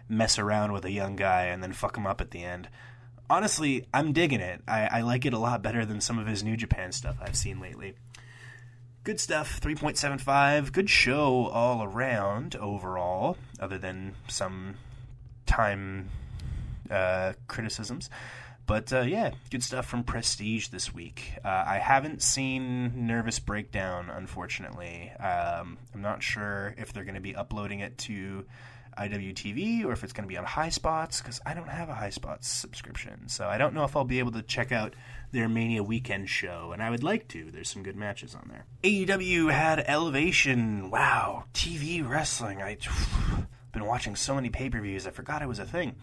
mess 0.07 0.37
around 0.37 0.71
with 0.71 0.85
a 0.85 0.91
young 0.91 1.15
guy 1.15 1.45
and 1.45 1.61
then 1.63 1.73
fuck 1.73 1.97
him 1.97 2.07
up 2.07 2.21
at 2.21 2.31
the 2.31 2.43
end. 2.43 2.69
Honestly, 3.29 3.87
I'm 3.93 4.13
digging 4.13 4.39
it. 4.39 4.61
I, 4.67 4.87
I 4.87 5.01
like 5.01 5.25
it 5.25 5.33
a 5.33 5.39
lot 5.39 5.63
better 5.63 5.83
than 5.83 5.99
some 5.99 6.19
of 6.19 6.27
his 6.27 6.43
New 6.43 6.55
Japan 6.55 6.91
stuff 6.91 7.17
I've 7.19 7.35
seen 7.35 7.59
lately. 7.59 7.95
Good 9.03 9.19
stuff, 9.19 9.59
3.75. 9.61 10.71
Good 10.71 10.89
show 10.89 11.47
all 11.47 11.83
around 11.83 12.55
overall, 12.55 13.37
other 13.59 13.77
than 13.77 14.13
some 14.27 14.75
time 15.45 16.09
uh, 16.89 17.33
criticisms. 17.47 18.09
But 18.67 18.91
uh, 18.91 19.01
yeah, 19.01 19.31
good 19.51 19.63
stuff 19.63 19.85
from 19.85 20.03
Prestige 20.03 20.69
this 20.69 20.93
week. 20.93 21.33
Uh, 21.43 21.63
I 21.67 21.77
haven't 21.77 22.21
seen 22.21 23.05
Nervous 23.07 23.39
Breakdown, 23.39 24.09
unfortunately. 24.09 25.11
Um, 25.19 25.77
I'm 25.93 26.01
not 26.01 26.23
sure 26.23 26.73
if 26.77 26.91
they're 26.91 27.03
going 27.03 27.15
to 27.15 27.21
be 27.21 27.35
uploading 27.35 27.81
it 27.81 27.97
to 27.99 28.45
IWTV 28.97 29.83
or 29.85 29.91
if 29.91 30.03
it's 30.03 30.13
going 30.13 30.27
to 30.27 30.31
be 30.31 30.37
on 30.37 30.45
High 30.45 30.69
Spots 30.69 31.21
because 31.21 31.39
I 31.45 31.53
don't 31.53 31.69
have 31.69 31.89
a 31.89 31.93
High 31.93 32.09
Spots 32.09 32.47
subscription. 32.47 33.27
So 33.27 33.47
I 33.47 33.57
don't 33.57 33.73
know 33.73 33.83
if 33.83 33.95
I'll 33.95 34.03
be 34.03 34.19
able 34.19 34.31
to 34.31 34.41
check 34.41 34.71
out 34.71 34.95
their 35.31 35.49
Mania 35.49 35.83
weekend 35.83 36.29
show, 36.29 36.71
and 36.71 36.81
I 36.81 36.89
would 36.89 37.03
like 37.03 37.27
to. 37.29 37.51
There's 37.51 37.69
some 37.69 37.83
good 37.83 37.97
matches 37.97 38.35
on 38.35 38.49
there. 38.49 38.65
AEW 38.83 39.51
had 39.51 39.83
Elevation. 39.85 40.89
Wow, 40.89 41.45
TV 41.53 42.07
wrestling. 42.07 42.61
I 42.61 42.77
been 43.75 43.85
watching 43.85 44.15
so 44.15 44.33
many 44.33 44.49
pay 44.49 44.69
per 44.69 44.81
views, 44.81 45.05
I 45.05 45.11
forgot 45.11 45.43
it 45.43 45.47
was 45.47 45.59
a 45.59 45.65
thing. 45.65 45.95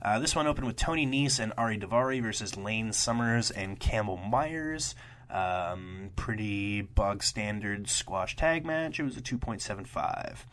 Uh, 0.00 0.18
this 0.20 0.36
one 0.36 0.46
opened 0.46 0.66
with 0.66 0.76
Tony 0.76 1.06
Nese 1.06 1.40
and 1.40 1.52
Ari 1.56 1.78
Daivari 1.78 2.22
versus 2.22 2.56
Lane 2.56 2.92
Summers 2.92 3.50
and 3.50 3.80
Campbell 3.80 4.18
Myers. 4.18 4.94
Um, 5.30 6.10
pretty 6.14 6.82
bog 6.82 7.22
standard 7.22 7.88
squash 7.88 8.36
tag 8.36 8.64
match. 8.64 9.00
It 9.00 9.04
was 9.04 9.16
a 9.16 9.20
2.75. 9.20 10.44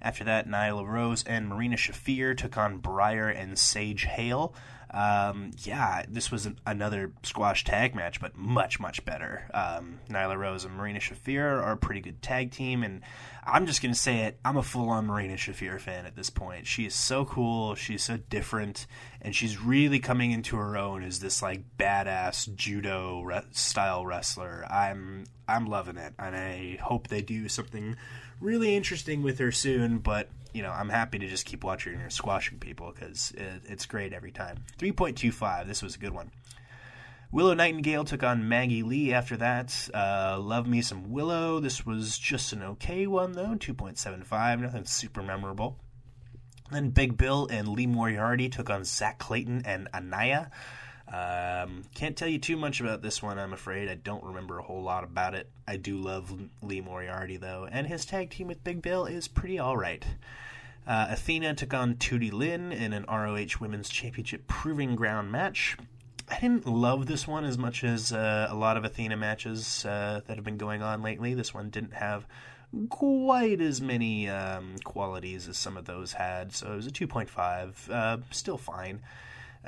After 0.00 0.24
that, 0.24 0.48
Nyla 0.48 0.86
Rose 0.86 1.24
and 1.24 1.48
Marina 1.48 1.76
Shafir 1.76 2.36
took 2.36 2.56
on 2.56 2.78
Briar 2.78 3.28
and 3.28 3.58
Sage 3.58 4.04
Hale. 4.04 4.54
Um, 4.90 5.50
yeah, 5.58 6.04
this 6.08 6.30
was 6.30 6.46
an, 6.46 6.58
another 6.64 7.12
squash 7.22 7.64
tag 7.64 7.94
match, 7.94 8.20
but 8.20 8.36
much, 8.36 8.80
much 8.80 9.04
better. 9.04 9.48
Um, 9.52 10.00
Nyla 10.08 10.38
Rose 10.38 10.64
and 10.64 10.74
Marina 10.74 10.98
Shafir 10.98 11.62
are 11.62 11.72
a 11.72 11.76
pretty 11.76 12.00
good 12.00 12.22
tag 12.22 12.52
team, 12.52 12.82
and 12.82 13.02
I'm 13.46 13.66
just 13.66 13.82
going 13.82 13.92
to 13.92 13.98
say 13.98 14.20
it. 14.20 14.38
I'm 14.44 14.56
a 14.56 14.62
full 14.62 14.88
on 14.88 15.06
Marina 15.06 15.34
Shafir 15.34 15.78
fan 15.78 16.06
at 16.06 16.16
this 16.16 16.30
point. 16.30 16.66
She 16.66 16.86
is 16.86 16.94
so 16.94 17.26
cool. 17.26 17.74
She's 17.74 18.02
so 18.02 18.16
different, 18.16 18.86
and 19.20 19.34
she's 19.34 19.60
really 19.60 19.98
coming 19.98 20.30
into 20.30 20.56
her 20.56 20.76
own 20.76 21.02
as 21.02 21.20
this 21.20 21.42
like 21.42 21.64
badass 21.78 22.54
judo 22.54 23.22
re- 23.22 23.42
style 23.52 24.06
wrestler. 24.06 24.64
I'm 24.70 25.24
I'm 25.46 25.66
loving 25.66 25.98
it, 25.98 26.14
and 26.18 26.34
I 26.34 26.78
hope 26.82 27.08
they 27.08 27.20
do 27.20 27.48
something 27.48 27.96
really 28.40 28.76
interesting 28.76 29.22
with 29.22 29.38
her 29.38 29.52
soon. 29.52 29.98
But 29.98 30.28
you 30.52 30.62
know, 30.62 30.70
I'm 30.70 30.88
happy 30.88 31.18
to 31.18 31.26
just 31.28 31.46
keep 31.46 31.62
watching 31.64 31.94
her 31.94 32.10
squashing 32.10 32.58
people 32.58 32.92
because 32.92 33.32
it, 33.36 33.62
it's 33.66 33.86
great 33.86 34.12
every 34.12 34.32
time. 34.32 34.64
3.25. 34.78 35.66
This 35.66 35.82
was 35.82 35.94
a 35.94 35.98
good 35.98 36.12
one. 36.12 36.30
Willow 37.30 37.52
Nightingale 37.52 38.04
took 38.04 38.22
on 38.22 38.48
Maggie 38.48 38.82
Lee 38.82 39.12
after 39.12 39.36
that. 39.36 39.88
Uh, 39.92 40.38
love 40.40 40.66
me 40.66 40.80
some 40.80 41.12
Willow. 41.12 41.60
This 41.60 41.84
was 41.84 42.18
just 42.18 42.54
an 42.54 42.62
okay 42.62 43.06
one, 43.06 43.32
though. 43.32 43.54
2.75. 43.54 44.60
Nothing 44.60 44.84
super 44.86 45.22
memorable. 45.22 45.76
Then 46.70 46.90
Big 46.90 47.16
Bill 47.16 47.46
and 47.50 47.68
Lee 47.68 47.86
Moriarty 47.86 48.48
took 48.48 48.70
on 48.70 48.84
Zach 48.84 49.18
Clayton 49.18 49.62
and 49.66 49.88
Anaya. 49.92 50.50
Um, 51.12 51.84
can't 51.94 52.16
tell 52.16 52.28
you 52.28 52.38
too 52.38 52.56
much 52.56 52.80
about 52.80 53.00
this 53.00 53.22
one, 53.22 53.38
I'm 53.38 53.52
afraid. 53.52 53.88
I 53.88 53.94
don't 53.94 54.22
remember 54.22 54.58
a 54.58 54.62
whole 54.62 54.82
lot 54.82 55.04
about 55.04 55.34
it. 55.34 55.48
I 55.66 55.76
do 55.76 55.96
love 55.96 56.32
Lee 56.62 56.80
Moriarty, 56.80 57.38
though, 57.38 57.66
and 57.70 57.86
his 57.86 58.04
tag 58.04 58.30
team 58.30 58.48
with 58.48 58.62
Big 58.62 58.82
Bill 58.82 59.06
is 59.06 59.26
pretty 59.26 59.58
alright. 59.58 60.04
Uh, 60.86 61.08
Athena 61.10 61.54
took 61.54 61.74
on 61.74 61.94
Tootie 61.94 62.32
Lynn 62.32 62.72
in 62.72 62.92
an 62.92 63.04
ROH 63.08 63.58
Women's 63.60 63.88
Championship 63.88 64.46
Proving 64.46 64.96
Ground 64.96 65.32
match. 65.32 65.76
I 66.30 66.40
didn't 66.40 66.66
love 66.66 67.06
this 67.06 67.26
one 67.26 67.44
as 67.44 67.56
much 67.56 67.84
as 67.84 68.12
uh, 68.12 68.48
a 68.50 68.54
lot 68.54 68.76
of 68.76 68.84
Athena 68.84 69.16
matches 69.16 69.84
uh, 69.86 70.20
that 70.26 70.36
have 70.36 70.44
been 70.44 70.58
going 70.58 70.82
on 70.82 71.02
lately. 71.02 71.32
This 71.32 71.54
one 71.54 71.70
didn't 71.70 71.94
have 71.94 72.26
quite 72.90 73.60
as 73.62 73.80
many 73.80 74.28
um, 74.28 74.76
qualities 74.84 75.48
as 75.48 75.56
some 75.56 75.76
of 75.78 75.86
those 75.86 76.12
had, 76.12 76.52
so 76.52 76.72
it 76.72 76.76
was 76.76 76.86
a 76.86 76.90
2.5. 76.90 77.90
Uh, 77.90 78.18
still 78.30 78.58
fine. 78.58 79.00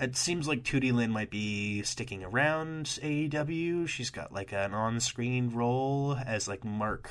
It 0.01 0.17
seems 0.17 0.49
like 0.49 0.63
Tootie 0.63 0.95
Lynn 0.95 1.11
might 1.11 1.29
be 1.29 1.83
sticking 1.83 2.25
around 2.25 2.87
AEW. 2.87 3.87
She's 3.87 4.09
got 4.09 4.33
like 4.33 4.51
an 4.53 4.73
on-screen 4.73 5.51
role 5.51 6.17
as 6.27 6.49
like 6.49 6.65
Mark 6.65 7.11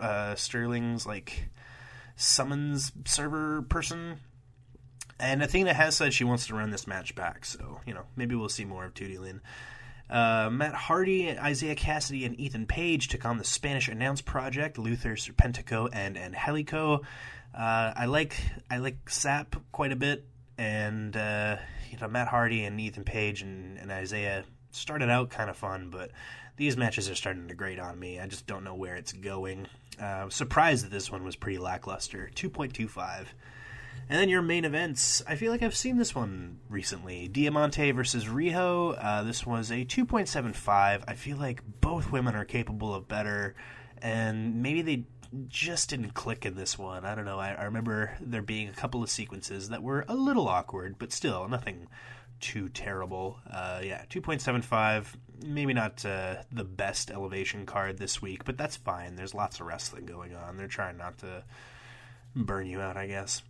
uh, 0.00 0.34
Sterling's 0.34 1.06
like 1.06 1.48
summons 2.16 2.90
server 3.06 3.62
person. 3.62 4.18
And 5.20 5.44
Athena 5.44 5.72
has 5.72 5.96
said 5.96 6.12
she 6.12 6.24
wants 6.24 6.48
to 6.48 6.56
run 6.56 6.70
this 6.70 6.88
match 6.88 7.14
back, 7.14 7.44
so 7.44 7.80
you 7.86 7.94
know 7.94 8.04
maybe 8.16 8.34
we'll 8.34 8.48
see 8.48 8.64
more 8.64 8.84
of 8.84 8.94
Tootie 8.94 9.20
Lynn. 9.20 9.40
Uh, 10.10 10.50
Matt 10.50 10.74
Hardy, 10.74 11.28
Isiah 11.28 11.76
Kassidy, 11.76 12.26
and 12.26 12.38
Ethan 12.38 12.66
Page 12.66 13.08
took 13.08 13.24
on 13.24 13.38
the 13.38 13.44
Spanish 13.44 13.86
Announce 13.86 14.20
Project, 14.20 14.76
Luther 14.76 15.14
Serpentico 15.14 15.88
and 15.92 16.18
Angelico. 16.18 17.02
Uh, 17.56 17.92
I 17.96 18.06
like 18.06 18.36
I 18.68 18.78
like 18.78 19.08
Sap 19.08 19.54
quite 19.70 19.92
a 19.92 19.96
bit, 19.96 20.26
and 20.58 21.16
uh, 21.16 21.58
you 21.92 21.98
know 22.00 22.08
Matt 22.08 22.28
Hardy 22.28 22.64
and 22.64 22.80
Ethan 22.80 23.04
Page 23.04 23.42
and, 23.42 23.78
and 23.78 23.92
Isiah 23.92 24.44
started 24.70 25.10
out 25.10 25.30
kind 25.30 25.50
of 25.50 25.56
fun, 25.56 25.90
but 25.90 26.10
these 26.56 26.76
matches 26.76 27.08
are 27.08 27.14
starting 27.14 27.48
to 27.48 27.54
grate 27.54 27.78
on 27.78 27.98
me. 27.98 28.18
I 28.18 28.26
just 28.26 28.46
don't 28.46 28.64
know 28.64 28.74
where 28.74 28.96
it's 28.96 29.12
going. 29.12 29.68
Uh, 30.00 30.28
surprised 30.30 30.84
that 30.84 30.90
this 30.90 31.10
one 31.10 31.24
was 31.24 31.36
pretty 31.36 31.58
lackluster. 31.58 32.30
2.25. 32.34 33.26
And 34.08 34.18
then 34.18 34.28
your 34.28 34.42
main 34.42 34.64
events. 34.64 35.22
I 35.26 35.36
feel 35.36 35.52
like 35.52 35.62
I've 35.62 35.76
seen 35.76 35.96
this 35.96 36.14
one 36.14 36.58
recently. 36.68 37.28
Diamante 37.28 37.90
versus 37.92 38.24
Riho. 38.24 38.96
Uh, 38.98 39.22
this 39.22 39.46
was 39.46 39.70
a 39.70 39.84
2.75. 39.84 41.04
I 41.06 41.14
feel 41.14 41.36
like 41.36 41.62
both 41.80 42.10
women 42.10 42.34
are 42.34 42.44
capable 42.44 42.94
of 42.94 43.08
better, 43.08 43.54
and 44.00 44.62
maybe 44.62 44.82
they 44.82 45.04
just 45.48 45.90
didn't 45.90 46.14
click 46.14 46.44
in 46.44 46.54
this 46.54 46.78
one. 46.78 47.04
I 47.04 47.14
don't 47.14 47.24
know. 47.24 47.38
I, 47.38 47.52
I 47.52 47.64
remember 47.64 48.16
there 48.20 48.42
being 48.42 48.68
a 48.68 48.72
couple 48.72 49.02
of 49.02 49.10
sequences 49.10 49.70
that 49.70 49.82
were 49.82 50.04
a 50.08 50.14
little 50.14 50.48
awkward, 50.48 50.96
but 50.98 51.12
still 51.12 51.48
nothing 51.48 51.88
too 52.40 52.68
terrible. 52.68 53.38
Uh, 53.50 53.80
yeah, 53.82 54.04
2.75. 54.10 55.06
Maybe 55.44 55.72
not 55.72 56.04
uh, 56.04 56.36
the 56.52 56.64
best 56.64 57.10
elevation 57.10 57.66
card 57.66 57.98
this 57.98 58.20
week, 58.20 58.44
but 58.44 58.58
that's 58.58 58.76
fine. 58.76 59.16
There's 59.16 59.34
lots 59.34 59.60
of 59.60 59.66
wrestling 59.66 60.06
going 60.06 60.34
on. 60.34 60.56
They're 60.56 60.68
trying 60.68 60.98
not 60.98 61.18
to 61.18 61.44
burn 62.36 62.66
you 62.66 62.80
out, 62.80 62.96
I 62.96 63.06
guess. 63.06 63.42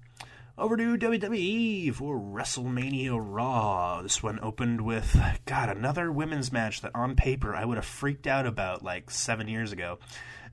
Over 0.59 0.77
to 0.77 0.99
WWE 0.99 1.95
for 1.95 2.17
WrestleMania 2.19 3.19
Raw. 3.19 4.03
This 4.03 4.23
one 4.23 4.39
opened 4.43 4.83
with, 4.83 5.19
God, 5.47 5.71
another 5.71 6.13
women's 6.13 6.53
match 6.53 6.83
that 6.83 6.95
on 6.95 7.17
paper 7.17 7.55
I 7.55 7.65
would 7.65 7.79
have 7.79 7.87
freaked 7.87 8.27
out 8.27 8.47
about 8.47 8.83
like 8.85 9.11
seven 9.11 9.49
years 9.49 9.73
ago. 9.73 9.99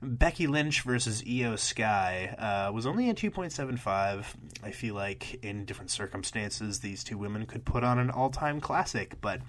Becky 0.02 0.46
Lynch 0.46 0.80
versus 0.82 1.22
Iyo 1.22 1.58
Sky 1.58 2.34
uh, 2.38 2.72
was 2.72 2.86
only 2.86 3.10
a 3.10 3.14
2.75. 3.14 4.24
I 4.62 4.70
feel 4.70 4.94
like 4.94 5.34
in 5.44 5.66
different 5.66 5.90
circumstances, 5.90 6.80
these 6.80 7.04
two 7.04 7.18
women 7.18 7.44
could 7.44 7.64
put 7.64 7.84
on 7.84 7.98
an 7.98 8.10
all 8.10 8.30
time 8.30 8.60
classic, 8.60 9.20
but 9.20 9.40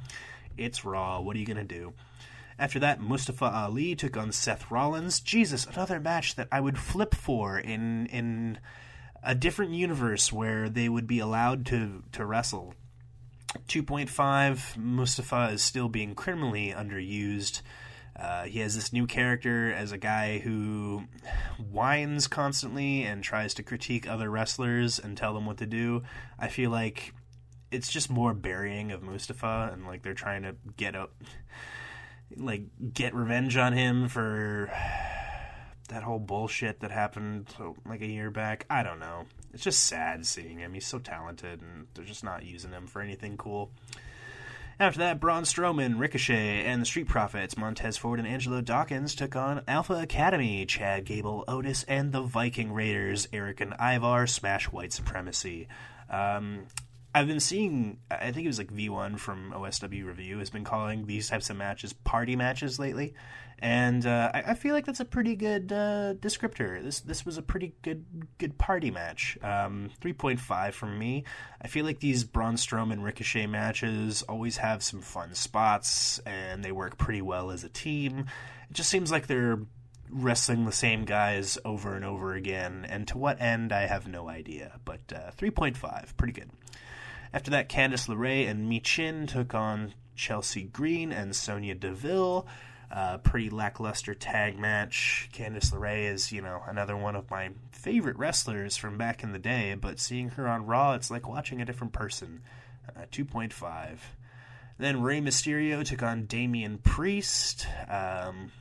it's 0.58 0.84
Raw. 0.84 1.22
What 1.22 1.36
are 1.36 1.39
you 1.39 1.46
going 1.46 1.55
to 1.58 1.63
do? 1.63 1.93
After 2.60 2.79
that, 2.79 3.00
Mustafa 3.00 3.46
Ali 3.46 3.96
took 3.96 4.17
on 4.17 4.31
Seth 4.31 4.70
Rollins. 4.70 5.20
Jesus, 5.22 5.65
another 5.65 6.00
match 6.00 6.36
that 6.36 6.50
I 6.51 6.60
would 6.60 6.77
flip 6.77 7.15
for 7.15 7.58
in 7.58 8.05
in 8.08 8.60
a 9.24 9.34
different 9.34 9.72
universe 9.72 10.34
where 10.34 10.70
they 10.70 10.89
would 10.89 11.08
be 11.08 11.20
allowed 11.20 11.65
to 11.67 12.03
to 12.12 12.25
wrestle. 12.25 12.74
2.5 13.67 14.77
Mustafa 14.77 15.50
is 15.53 15.62
still 15.62 15.89
being 15.89 16.13
criminally 16.13 16.74
underused. 16.75 17.62
Uh, 18.22 18.44
he 18.44 18.60
has 18.60 18.75
this 18.75 18.94
new 18.94 19.08
character 19.08 19.74
as 19.74 19.92
a 19.92 19.98
guy 19.98 20.38
who 20.40 21.04
whines 21.72 22.28
constantly 22.28 23.04
and 23.04 23.24
tries 23.24 23.54
to 23.56 23.63
critique 23.63 24.08
other 24.08 24.30
wrestlers 24.30 25.00
and 25.00 25.18
tell 25.18 25.34
them 25.34 25.46
what 25.46 25.58
to 25.58 25.66
do. 25.66 26.04
I 26.38 26.48
feel 26.48 26.70
like 26.70 27.13
it's 27.72 27.92
just 27.92 28.10
more 28.10 28.34
burying 28.34 28.92
of 28.92 29.01
Mustafa 29.01 29.72
and 29.74 29.88
like 29.88 30.04
they're 30.04 30.13
trying 30.13 30.44
to 30.44 30.56
get 30.78 30.96
up 30.96 31.13
like 32.38 32.63
get 32.94 33.16
revenge 33.16 33.58
on 33.58 33.74
him 33.74 34.08
for 34.08 34.72
that 35.90 36.04
whole 36.04 36.20
bullshit 36.20 36.80
that 36.82 36.92
happened 36.92 37.54
like 37.86 38.01
a 38.01 38.08
year 38.08 38.30
back. 38.30 38.66
I 38.70 38.84
don't 38.84 39.00
know. 39.00 39.25
It's 39.54 39.63
just 39.63 39.84
sad 39.84 40.25
seeing 40.25 40.60
him. 40.60 40.74
He's 40.74 40.88
so 40.88 41.00
talented, 41.00 41.62
and 41.62 41.88
they're 41.94 42.06
just 42.06 42.24
not 42.24 42.46
using 42.46 42.72
him 42.72 42.88
for 42.88 43.01
anything 43.01 43.36
cool. 43.36 43.72
After 44.80 45.00
that, 45.00 45.20
Braun 45.20 45.44
Strowman, 45.44 46.00
Ricochet, 46.00 46.66
and 46.66 46.82
the 46.82 46.86
Street 46.86 47.08
Profits, 47.08 47.58
Montez 47.58 47.98
Ford 47.98 48.20
and 48.20 48.28
Angelo 48.28 48.62
Dawkins 48.62 49.13
took 49.13 49.36
on 49.36 49.62
Alpha 49.68 49.94
Academy, 49.94 50.66
Chad 50.66 51.06
Gable, 51.06 51.44
Otis, 51.48 51.84
and 51.84 52.12
the 52.12 52.22
Viking 52.22 52.74
Raiders, 52.74 53.28
Eric 53.32 53.62
and 53.62 53.74
Ivar, 53.80 54.25
smash 54.28 54.66
white 54.66 54.92
supremacy. 54.92 55.68
Um, 56.10 56.66
I've 57.13 57.27
been 57.27 57.41
seeing, 57.41 58.00
I 58.10 58.32
think 58.32 58.46
it 58.46 58.48
was 58.48 58.58
like 58.58 58.74
V1 58.74 59.20
from 59.20 59.51
OSW 59.51 60.06
Review 60.06 60.39
has 60.39 60.50
been 60.50 60.63
calling 60.63 61.06
these 61.06 61.27
types 61.27 61.50
of 61.50 61.58
matches 61.58 61.91
party 61.91 62.38
matches 62.38 62.80
lately, 62.80 63.15
and 63.60 64.06
uh, 64.06 64.32
I, 64.34 64.44
I, 64.48 64.53
feel 64.56 64.74
like 64.74 64.86
that's 64.86 65.01
a 65.01 65.06
pretty 65.06 65.36
good 65.36 65.74
uh, 65.74 66.15
descriptor. 66.15 66.82
This 66.82 67.01
this 67.01 67.25
was 67.25 67.38
a 67.38 67.41
pretty 67.41 67.74
good 67.82 68.06
good 68.38 68.58
party 68.58 68.91
match. 68.91 69.38
Um, 69.44 69.89
Three 70.00 70.13
point 70.13 70.39
five 70.39 70.74
from 70.74 70.98
me. 70.98 71.25
I 71.62 71.68
feel 71.68 71.86
like 71.86 72.00
these 72.00 72.24
Braun 72.24 72.56
Strowman 72.56 73.03
Ricochet 73.03 73.46
matches 73.46 74.24
always 74.24 74.58
have 74.58 74.82
some 74.82 75.01
fun 75.01 75.36
spots, 75.36 76.20
and 76.20 76.63
they 76.63 76.72
work 76.72 76.98
pretty 76.98 77.22
well 77.22 77.51
as 77.51 77.65
a 77.65 77.70
team. 77.70 78.25
It 78.70 78.74
just 78.74 78.89
seems 78.89 79.12
like 79.12 79.27
they're 79.27 79.60
wrestling 80.10 80.65
the 80.65 80.72
same 80.72 81.06
guys 81.06 81.58
over 81.65 81.94
and 81.94 82.06
over 82.06 82.34
again, 82.34 82.86
and 82.89 83.06
to 83.10 83.18
what 83.18 83.41
end 83.41 83.74
I 83.74 83.86
have 83.86 84.08
no 84.08 84.30
idea. 84.30 84.80
But 84.86 85.01
uh, 85.13 85.32
three 85.32 85.51
point 85.51 85.75
five, 85.75 86.15
pretty 86.15 86.34
good. 86.34 86.50
After 87.34 87.52
that, 87.52 87.70
Candice 87.70 88.08
LeRae 88.08 88.50
and 88.50 88.70
Michin 88.70 89.28
took 89.28 89.54
on 89.54 89.94
Chelsea 90.16 90.64
Green 90.64 91.12
and 91.12 91.36
Sonya 91.36 91.76
Deville. 91.76 92.48
Uh, 92.92 93.18
pretty 93.20 93.50
lackluster 93.50 94.14
tag 94.14 94.60
match. 94.60 95.30
Candice 95.34 95.72
LeRae 95.72 96.12
is, 96.12 96.32
you 96.34 96.42
know, 96.42 96.62
another 96.68 96.98
one 96.98 97.16
of 97.16 97.32
my 97.32 97.52
favorite 97.72 98.18
wrestlers 98.18 98.76
from 98.76 98.98
back 98.98 99.24
in 99.24 99.32
the 99.32 99.40
day, 99.40 99.76
but 99.80 99.98
seeing 99.98 100.30
her 100.30 100.48
on 100.48 100.66
Raw, 100.66 100.94
it's 100.94 101.10
like 101.10 101.28
watching 101.28 101.62
a 101.62 101.66
different 101.66 101.94
person. 101.94 102.42
Uh, 102.90 103.06
2.5. 103.12 103.98
Then 104.78 105.02
Rey 105.02 105.22
Mysterio 105.22 105.86
took 105.86 106.04
on 106.04 106.26
Damian 106.26 106.80
Priest. 106.80 107.66
Um, 107.88 108.52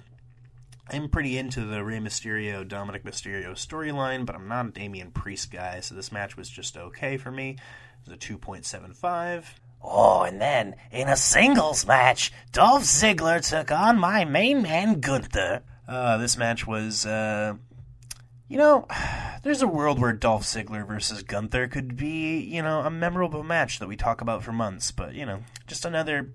I'm 0.88 1.08
pretty 1.08 1.38
into 1.38 1.64
the 1.64 1.82
Rey 1.82 1.98
Mysterio, 1.98 2.66
Dominic 2.66 3.04
Mysterio 3.04 3.52
storyline, 3.52 4.26
but 4.26 4.36
I'm 4.36 4.46
not 4.46 4.66
a 4.66 4.70
Damian 4.70 5.10
Priest 5.10 5.50
guy, 5.50 5.80
so 5.80 5.94
this 5.94 6.12
match 6.12 6.36
was 6.36 6.48
just 6.48 6.76
okay 6.76 7.16
for 7.16 7.30
me. 7.30 7.56
A 8.06 8.16
2.75. 8.16 9.44
Oh, 9.82 10.22
and 10.22 10.40
then 10.40 10.76
in 10.90 11.08
a 11.08 11.16
singles 11.16 11.86
match, 11.86 12.32
Dolph 12.52 12.82
Ziggler 12.82 13.46
took 13.46 13.70
on 13.70 13.98
my 13.98 14.24
main 14.24 14.62
man 14.62 15.00
Gunther. 15.00 15.62
Uh, 15.88 16.16
this 16.18 16.36
match 16.36 16.66
was, 16.66 17.06
uh, 17.06 17.54
you 18.48 18.58
know, 18.58 18.86
there's 19.42 19.62
a 19.62 19.68
world 19.68 19.98
where 19.98 20.12
Dolph 20.12 20.42
Ziggler 20.42 20.86
versus 20.86 21.22
Gunther 21.22 21.68
could 21.68 21.96
be, 21.96 22.40
you 22.40 22.62
know, 22.62 22.80
a 22.80 22.90
memorable 22.90 23.42
match 23.42 23.78
that 23.78 23.88
we 23.88 23.96
talk 23.96 24.20
about 24.20 24.42
for 24.42 24.52
months, 24.52 24.90
but, 24.90 25.14
you 25.14 25.24
know, 25.24 25.44
just 25.66 25.84
another 25.84 26.32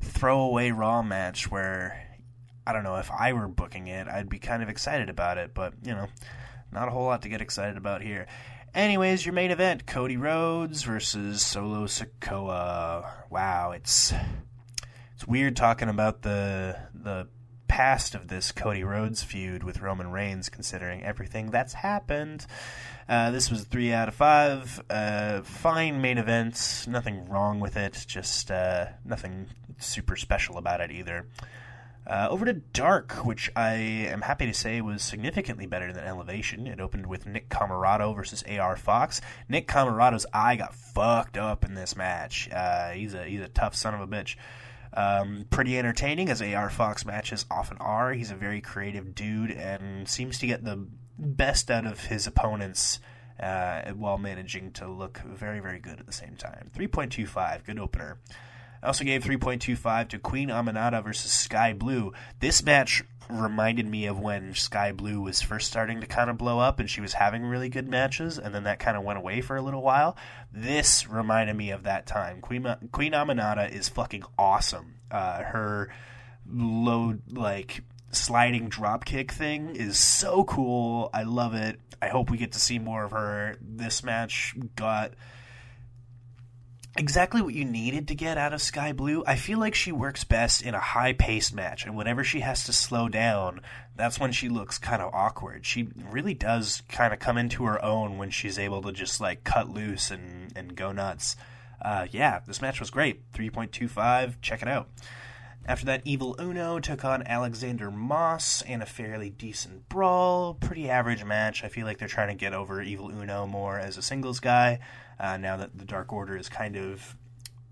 throwaway 0.00 0.70
Raw 0.70 1.02
match 1.02 1.50
where, 1.50 2.18
I 2.66 2.72
don't 2.72 2.84
know, 2.84 2.96
if 2.96 3.10
I 3.10 3.32
were 3.32 3.48
booking 3.48 3.88
it, 3.88 4.06
I'd 4.08 4.28
be 4.28 4.38
kind 4.38 4.62
of 4.62 4.68
excited 4.68 5.08
about 5.08 5.38
it, 5.38 5.52
but, 5.54 5.74
you 5.82 5.94
know, 5.94 6.06
not 6.70 6.88
a 6.88 6.90
whole 6.90 7.06
lot 7.06 7.22
to 7.22 7.28
get 7.28 7.40
excited 7.40 7.76
about 7.76 8.02
here. 8.02 8.26
Anyways, 8.74 9.24
your 9.24 9.34
main 9.34 9.52
event: 9.52 9.86
Cody 9.86 10.16
Rhodes 10.16 10.82
versus 10.82 11.46
Solo 11.46 11.86
Sikoa. 11.86 13.08
Wow, 13.30 13.70
it's 13.70 14.12
it's 15.14 15.24
weird 15.28 15.54
talking 15.54 15.88
about 15.88 16.22
the 16.22 16.76
the 16.92 17.28
past 17.68 18.16
of 18.16 18.26
this 18.26 18.50
Cody 18.50 18.82
Rhodes 18.82 19.22
feud 19.22 19.62
with 19.62 19.80
Roman 19.80 20.10
Reigns, 20.10 20.48
considering 20.48 21.04
everything 21.04 21.50
that's 21.50 21.72
happened. 21.74 22.46
Uh, 23.08 23.30
this 23.30 23.48
was 23.48 23.62
three 23.62 23.92
out 23.92 24.08
of 24.08 24.16
five. 24.16 24.82
Uh, 24.90 25.42
fine 25.42 26.00
main 26.00 26.18
event. 26.18 26.84
Nothing 26.88 27.28
wrong 27.28 27.60
with 27.60 27.76
it. 27.76 28.04
Just 28.08 28.50
uh, 28.50 28.86
nothing 29.04 29.46
super 29.78 30.16
special 30.16 30.58
about 30.58 30.80
it 30.80 30.90
either. 30.90 31.28
Uh, 32.06 32.28
over 32.30 32.44
to 32.44 32.52
Dark, 32.52 33.24
which 33.24 33.50
I 33.56 33.72
am 33.72 34.20
happy 34.22 34.44
to 34.46 34.52
say 34.52 34.80
was 34.82 35.02
significantly 35.02 35.66
better 35.66 35.90
than 35.90 36.04
Elevation. 36.04 36.66
It 36.66 36.78
opened 36.78 37.06
with 37.06 37.26
Nick 37.26 37.48
Comoroto 37.48 38.14
versus 38.14 38.44
AR 38.46 38.76
Fox. 38.76 39.22
Nick 39.48 39.66
Comoroto's 39.66 40.26
eye 40.32 40.56
got 40.56 40.74
fucked 40.74 41.38
up 41.38 41.64
in 41.64 41.74
this 41.74 41.96
match. 41.96 42.50
Uh, 42.52 42.90
he's 42.90 43.14
a 43.14 43.24
he's 43.24 43.40
a 43.40 43.48
tough 43.48 43.74
son 43.74 43.94
of 43.94 44.00
a 44.00 44.06
bitch. 44.06 44.36
Um, 44.92 45.46
pretty 45.50 45.78
entertaining 45.78 46.28
as 46.28 46.42
AR 46.42 46.68
Fox 46.68 47.06
matches 47.06 47.46
often 47.50 47.78
are. 47.78 48.12
He's 48.12 48.30
a 48.30 48.36
very 48.36 48.60
creative 48.60 49.14
dude 49.14 49.50
and 49.50 50.06
seems 50.06 50.38
to 50.38 50.46
get 50.46 50.62
the 50.62 50.86
best 51.18 51.70
out 51.70 51.86
of 51.86 52.04
his 52.04 52.26
opponents 52.26 53.00
uh, 53.40 53.90
while 53.92 54.18
managing 54.18 54.72
to 54.72 54.88
look 54.88 55.20
very 55.24 55.60
very 55.60 55.78
good 55.78 56.00
at 56.00 56.06
the 56.06 56.12
same 56.12 56.36
time. 56.36 56.70
3.25, 56.76 57.64
good 57.64 57.78
opener. 57.78 58.18
I 58.84 58.88
also 58.88 59.04
gave 59.04 59.24
3.25 59.24 60.10
to 60.10 60.18
Queen 60.18 60.50
Aminata 60.50 61.02
versus 61.02 61.32
Sky 61.32 61.72
Blue. 61.72 62.12
This 62.40 62.62
match 62.62 63.02
reminded 63.30 63.86
me 63.86 64.04
of 64.04 64.20
when 64.20 64.54
Sky 64.54 64.92
Blue 64.92 65.22
was 65.22 65.40
first 65.40 65.68
starting 65.68 66.02
to 66.02 66.06
kind 66.06 66.28
of 66.28 66.36
blow 66.36 66.58
up 66.58 66.78
and 66.78 66.90
she 66.90 67.00
was 67.00 67.14
having 67.14 67.46
really 67.46 67.70
good 67.70 67.88
matches, 67.88 68.36
and 68.36 68.54
then 68.54 68.64
that 68.64 68.78
kind 68.78 68.98
of 68.98 69.02
went 69.02 69.18
away 69.18 69.40
for 69.40 69.56
a 69.56 69.62
little 69.62 69.80
while. 69.80 70.18
This 70.52 71.08
reminded 71.08 71.56
me 71.56 71.70
of 71.70 71.84
that 71.84 72.04
time. 72.04 72.42
Queen, 72.42 72.66
Queen 72.92 73.12
Aminata 73.12 73.72
is 73.72 73.88
fucking 73.88 74.24
awesome. 74.38 74.96
Uh, 75.10 75.42
her 75.44 75.90
low, 76.46 77.16
like, 77.30 77.80
sliding 78.10 78.68
drop 78.68 79.06
kick 79.06 79.32
thing 79.32 79.76
is 79.76 79.98
so 79.98 80.44
cool. 80.44 81.08
I 81.14 81.22
love 81.22 81.54
it. 81.54 81.80
I 82.02 82.08
hope 82.08 82.30
we 82.30 82.36
get 82.36 82.52
to 82.52 82.60
see 82.60 82.78
more 82.78 83.04
of 83.04 83.12
her. 83.12 83.56
This 83.62 84.04
match 84.04 84.54
got 84.76 85.14
exactly 86.96 87.42
what 87.42 87.54
you 87.54 87.64
needed 87.64 88.08
to 88.08 88.14
get 88.14 88.38
out 88.38 88.52
of 88.52 88.62
Sky 88.62 88.92
Blue. 88.92 89.24
I 89.26 89.36
feel 89.36 89.58
like 89.58 89.74
she 89.74 89.92
works 89.92 90.24
best 90.24 90.62
in 90.62 90.74
a 90.74 90.80
high 90.80 91.12
paced 91.12 91.54
match, 91.54 91.84
and 91.84 91.96
whenever 91.96 92.22
she 92.22 92.40
has 92.40 92.64
to 92.64 92.72
slow 92.72 93.08
down, 93.08 93.60
that's 93.96 94.20
when 94.20 94.32
she 94.32 94.48
looks 94.48 94.78
kind 94.78 95.02
of 95.02 95.12
awkward. 95.12 95.66
She 95.66 95.88
really 95.96 96.34
does 96.34 96.82
kind 96.88 97.12
of 97.12 97.18
come 97.18 97.38
into 97.38 97.64
her 97.64 97.82
own 97.84 98.18
when 98.18 98.30
she's 98.30 98.58
able 98.58 98.82
to 98.82 98.92
just 98.92 99.20
like 99.20 99.44
cut 99.44 99.68
loose 99.68 100.10
and, 100.10 100.52
and 100.56 100.76
go 100.76 100.92
nuts. 100.92 101.36
Uh, 101.82 102.06
yeah, 102.10 102.40
this 102.46 102.62
match 102.62 102.80
was 102.80 102.90
great. 102.90 103.30
3.25, 103.32 104.40
check 104.40 104.62
it 104.62 104.68
out. 104.68 104.88
After 105.66 105.86
that, 105.86 106.02
Evil 106.04 106.36
Uno 106.38 106.78
took 106.78 107.04
on 107.06 107.26
Alexander 107.26 107.90
Moss 107.90 108.62
in 108.62 108.82
a 108.82 108.86
fairly 108.86 109.30
decent 109.30 109.88
brawl. 109.88 110.54
Pretty 110.54 110.90
average 110.90 111.24
match. 111.24 111.64
I 111.64 111.68
feel 111.68 111.86
like 111.86 111.96
they're 111.96 112.06
trying 112.06 112.28
to 112.28 112.34
get 112.34 112.52
over 112.52 112.82
Evil 112.82 113.10
Uno 113.10 113.46
more 113.46 113.78
as 113.78 113.96
a 113.96 114.02
singles 114.02 114.40
guy 114.40 114.80
uh, 115.18 115.36
now 115.36 115.56
that 115.56 115.76
the 115.76 115.84
Dark 115.84 116.12
Order 116.12 116.36
is 116.36 116.48
kind 116.48 116.76
of 116.76 117.16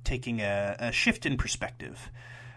taking 0.05 0.41
a, 0.41 0.77
a 0.79 0.93
shift 0.93 1.27
in 1.27 1.37
perspective. 1.37 2.11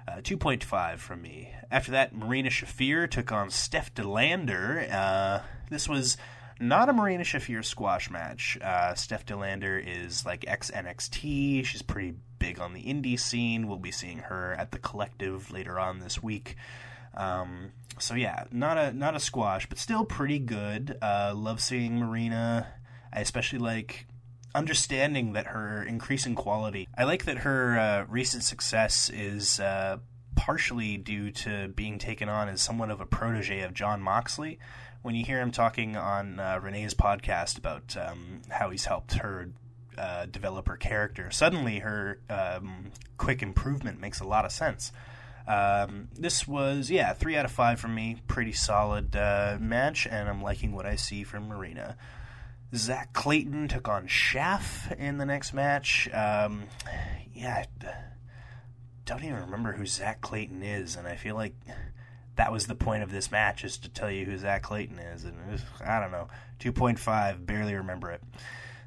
Uh, 0.08 0.17
2.5 0.17 1.00
from 1.00 1.21
me. 1.21 1.52
After 1.71 1.91
that, 1.91 2.15
Marina 2.15 2.50
Shafir 2.50 3.10
took 3.10 3.32
on 3.32 3.50
Steph 3.50 3.93
DeLander. 3.95 4.91
Uh, 4.93 5.39
this 5.71 5.89
was 5.89 6.15
not 6.60 6.89
a 6.89 6.93
Marina 6.93 7.24
Shafir 7.24 7.65
squash 7.65 8.12
match. 8.12 8.58
Uh, 8.62 8.93
Steph 8.93 9.26
DeLander 9.26 9.84
is 9.84 10.26
like 10.26 10.45
ex 10.48 10.69
NXT. 10.69 11.65
She's 11.65 11.82
pretty 11.82 12.15
big 12.38 12.60
on 12.60 12.74
the 12.74 12.84
indie 12.84 13.19
scene. 13.19 13.67
We'll 13.67 13.78
be 13.78 13.91
seeing 13.91 14.19
her 14.19 14.54
at 14.54 14.71
the 14.71 14.78
Collective 14.80 15.52
later 15.52 15.80
on 15.80 16.00
this 16.00 16.21
week. 16.21 16.56
Um, 17.15 17.71
so 17.98 18.13
yeah, 18.13 18.45
not 18.52 18.78
a 18.78 18.93
not 18.93 19.15
a 19.15 19.19
squash, 19.19 19.67
but 19.67 19.78
still 19.78 20.06
pretty 20.06 20.39
good. 20.39 20.98
Uh, 21.02 21.34
love 21.36 21.62
seeing 21.62 21.98
Marina. 21.98 22.67
I 23.12 23.21
especially 23.21 23.60
like 23.60 24.06
understanding 24.56 25.34
that 25.34 25.48
her 25.48 25.84
increasing 25.84 26.34
quality. 26.34 26.88
I 26.98 27.04
like 27.04 27.26
that 27.26 27.39
her 27.39 27.78
uh, 27.78 28.06
recent 28.10 28.44
success 28.44 29.10
is 29.13 29.60
uh, 29.60 29.98
partially 30.36 30.98
due 30.98 31.32
to 31.32 31.68
being 31.68 32.00
taken 32.00 32.30
on 32.30 32.50
as 32.50 32.62
somewhat 32.62 32.89
of 32.89 33.02
a 33.02 33.06
protege 33.06 33.62
of 33.62 33.74
Jon 33.74 34.02
Moxley. 34.02 34.58
When 35.02 35.13
you 35.13 35.24
hear 35.24 35.39
him 35.39 35.52
talking 35.52 35.96
on 35.96 36.39
uh, 36.39 36.60
Renee's 36.63 36.96
podcast 36.96 37.58
about 37.58 37.96
um, 37.96 38.41
how 38.50 38.72
he's 38.72 38.86
helped 38.86 39.13
her 39.15 39.50
uh, 39.98 40.26
develop 40.26 40.68
her 40.68 40.78
character, 40.78 41.30
suddenly 41.30 41.80
her 41.80 42.20
um, 42.30 42.91
quick 43.18 43.44
improvement 43.44 44.00
makes 44.00 44.20
a 44.20 44.26
lot 44.26 44.46
of 44.46 44.52
sense. 44.52 44.91
Um, 45.48 46.08
this 46.18 46.48
was, 46.48 46.89
yeah, 46.89 47.13
three 47.13 47.36
out 47.36 47.46
of 47.46 47.52
five 47.52 47.80
from 47.80 47.94
me. 47.94 48.22
Pretty 48.28 48.52
solid 48.52 49.15
uh, 49.15 49.58
match, 49.60 50.08
and 50.08 50.28
I'm 50.28 50.41
liking 50.41 50.72
what 50.72 50.88
I 50.88 50.96
see 50.96 51.24
from 51.24 51.48
Marina. 51.48 51.98
Zach 52.76 53.14
Clayton 53.14 53.68
took 53.68 53.88
on 53.88 54.08
Shaft 54.08 54.92
in 54.94 55.18
the 55.18 55.26
next 55.26 55.54
match. 55.54 56.10
Um, 56.14 56.64
yeah, 57.34 57.66
I 57.84 57.88
don't 59.06 59.24
even 59.24 59.42
remember 59.42 59.74
who 59.74 59.86
Zach 59.86 60.22
Clayton 60.22 60.64
is, 60.64 60.96
and 60.96 61.08
I 61.08 61.16
feel 61.16 61.36
like 61.36 61.54
that 62.36 62.52
was 62.52 62.68
the 62.68 62.76
point 62.76 63.04
of 63.04 63.12
this 63.12 63.32
match 63.32 63.64
is 63.64 63.78
to 63.80 63.90
tell 63.90 64.12
you 64.12 64.26
who 64.26 64.38
Zach 64.38 64.64
Clayton 64.64 65.00
is. 65.00 65.24
And 65.24 65.52
was, 65.52 65.62
I 65.86 66.00
don't 66.00 66.12
know, 66.12 66.28
2.5, 66.60 67.46
barely 67.46 67.76
remember 67.76 68.12
it. 68.12 68.22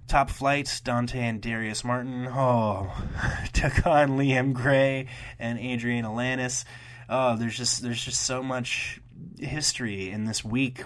Top 0.06 0.30
flights, 0.30 0.80
Dante 0.80 1.20
and 1.20 1.40
Darius 1.40 1.84
Martin. 1.84 2.26
Oh, 2.26 2.90
took 3.52 3.86
on 3.86 4.18
Liam 4.18 4.54
Gray 4.54 5.06
and 5.38 5.58
Adrian 5.58 6.04
Alanis. 6.04 6.64
Oh, 7.10 7.36
there's 7.36 7.56
just 7.56 7.82
there's 7.82 8.02
just 8.02 8.22
so 8.22 8.42
much 8.42 9.00
history 9.38 10.10
in 10.10 10.24
this 10.24 10.42
week. 10.42 10.82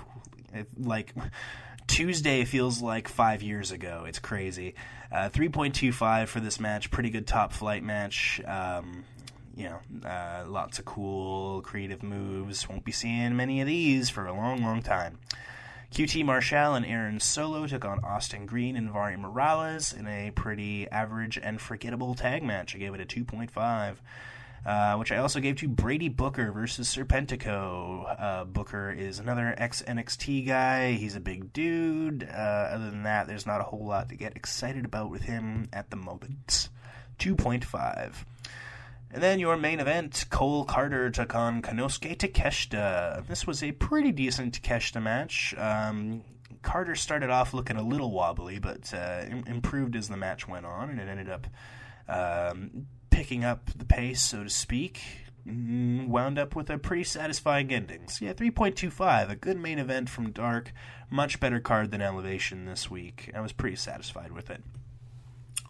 It, 0.53 0.69
like 0.77 1.15
Tuesday 1.93 2.47
feels 2.47 2.81
like 2.81 3.07
five 3.07 3.43
years 3.43 3.71
ago. 3.71 4.05
It's 4.09 4.19
crazy. 4.19 4.75
Uh, 5.13 5.29
3.25 5.29 6.27
for 6.27 6.41
this 6.41 6.59
match. 6.59 6.91
Pretty 6.91 7.11
good 7.11 7.27
top 7.27 7.53
flight 7.53 7.83
match. 7.83 8.41
Um, 8.47 9.05
you 9.55 9.69
know, 9.69 10.09
uh, 10.09 10.45
lots 10.49 10.79
of 10.79 10.87
cool 10.87 11.61
creative 11.61 12.03
moves. 12.03 12.67
Won't 12.67 12.87
be 12.87 12.93
seeing 12.93 13.37
many 13.37 13.61
of 13.61 13.67
these 13.67 14.09
for 14.09 14.25
a 14.25 14.33
long, 14.33 14.63
long 14.63 14.81
time. 14.81 15.19
QT 15.93 16.25
Marshall 16.25 16.77
and 16.77 16.87
Aaron 16.87 17.21
Solo 17.21 17.67
took 17.67 17.85
on 17.85 18.03
Austin 18.03 18.47
Green 18.47 18.75
and 18.75 18.91
Vari 18.91 19.19
Morales 19.19 19.93
in 19.93 20.07
a 20.07 20.31
pretty 20.31 20.89
average 20.91 21.37
and 21.37 21.61
forgettable 21.61 22.15
tag 22.15 22.43
match. 22.43 22.75
I 22.75 22.79
gave 22.79 22.95
it 22.95 23.03
a 23.03 23.05
2.5. 23.05 23.97
Uh, 24.65 24.95
which 24.95 25.11
I 25.11 25.17
also 25.17 25.41
gave 25.41 25.57
to 25.57 25.69
Brady 25.69 26.09
Booker 26.09 26.53
versus 26.53 26.95
Serpentico. 26.95 28.21
Uh, 28.21 28.45
Booker 28.45 28.93
is 28.93 29.19
another 29.19 29.55
ex 29.59 29.83
NXT 29.83 30.47
guy. 30.47 30.93
He's 30.93 31.17
a 31.17 31.21
big 31.21 31.53
dude. 31.53 32.29
Uh, 32.33 32.37
other 32.71 32.89
than 32.91 33.03
that, 33.03 33.27
there's 33.27 33.45
not 33.45 33.61
a 33.61 33.65
whole 33.65 33.85
lot 33.85 34.09
to 34.11 34.17
get 34.17 34.37
excited 34.37 34.85
about 34.85 35.11
with 35.11 35.23
him 35.23 35.69
at 35.73 35.91
the 35.91 35.97
moment. 35.97 36.69
2.5. 37.19 38.25
And 39.11 39.23
then 39.23 39.41
your 39.41 39.57
main 39.57 39.81
event, 39.81 40.27
Cole 40.31 40.65
Karter 40.65 41.13
took 41.13 41.35
on 41.35 41.61
Konosuke 41.61 42.17
Takeshita. 42.17 43.27
This 43.27 43.47
was 43.47 43.63
a 43.63 43.73
pretty 43.73 44.13
decent 44.13 44.63
Takeshita 44.63 45.03
match. 45.03 45.55
Um, 45.59 46.23
Carter 46.63 46.95
started 46.95 47.31
off 47.31 47.53
looking 47.53 47.77
a 47.77 47.83
little 47.83 48.13
wobbly, 48.13 48.59
but 48.59 48.95
uh, 48.95 49.25
improved 49.47 49.97
as 49.97 50.09
the 50.09 50.17
match 50.17 50.49
went 50.49 50.65
on, 50.65 50.89
and 50.89 51.01
it 51.01 51.09
ended 51.09 51.29
up 51.29 51.47
um, 52.09 52.87
picking 53.13 53.45
up 53.45 53.71
the 53.77 53.85
pace, 53.85 54.21
so 54.21 54.43
to 54.43 54.51
speak. 54.51 55.01
Mm, 55.47 56.09
wound 56.09 56.39
up 56.39 56.57
with 56.57 56.71
a 56.71 56.79
pretty 56.79 57.05
satisfying 57.05 57.73
ending. 57.73 58.09
So 58.09 58.25
yeah, 58.25 58.33
3.25, 58.33 59.31
a 59.31 59.37
good 59.37 59.59
main 59.59 59.79
event 59.79 60.09
from 60.09 60.31
Dark. 60.31 60.73
Much 61.11 61.39
better 61.39 61.61
card 61.61 61.91
than 61.91 62.01
Elevation 62.01 62.65
this 62.65 62.91
week. 62.91 63.31
I 63.35 63.41
was 63.41 63.53
pretty 63.53 63.77
satisfied 63.77 64.33
with 64.33 64.51
it 64.51 64.63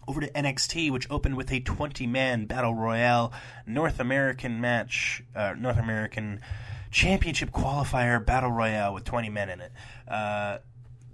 over 0.07 0.21
to 0.21 0.29
NXT, 0.31 0.91
which 0.91 1.09
opened 1.09 1.37
with 1.37 1.51
a 1.51 1.59
20 1.59 2.07
man 2.07 2.45
Battle 2.45 2.73
Royale 2.73 3.31
North 3.65 3.99
American 3.99 4.59
match, 4.59 5.23
uh, 5.35 5.53
North 5.57 5.77
American 5.77 6.41
Championship 6.91 7.51
qualifier 7.51 8.23
Battle 8.23 8.51
Royale 8.51 8.93
with 8.93 9.03
20 9.05 9.29
men 9.29 9.49
in 9.49 9.61
it. 9.61 9.71
Uh, 10.07 10.57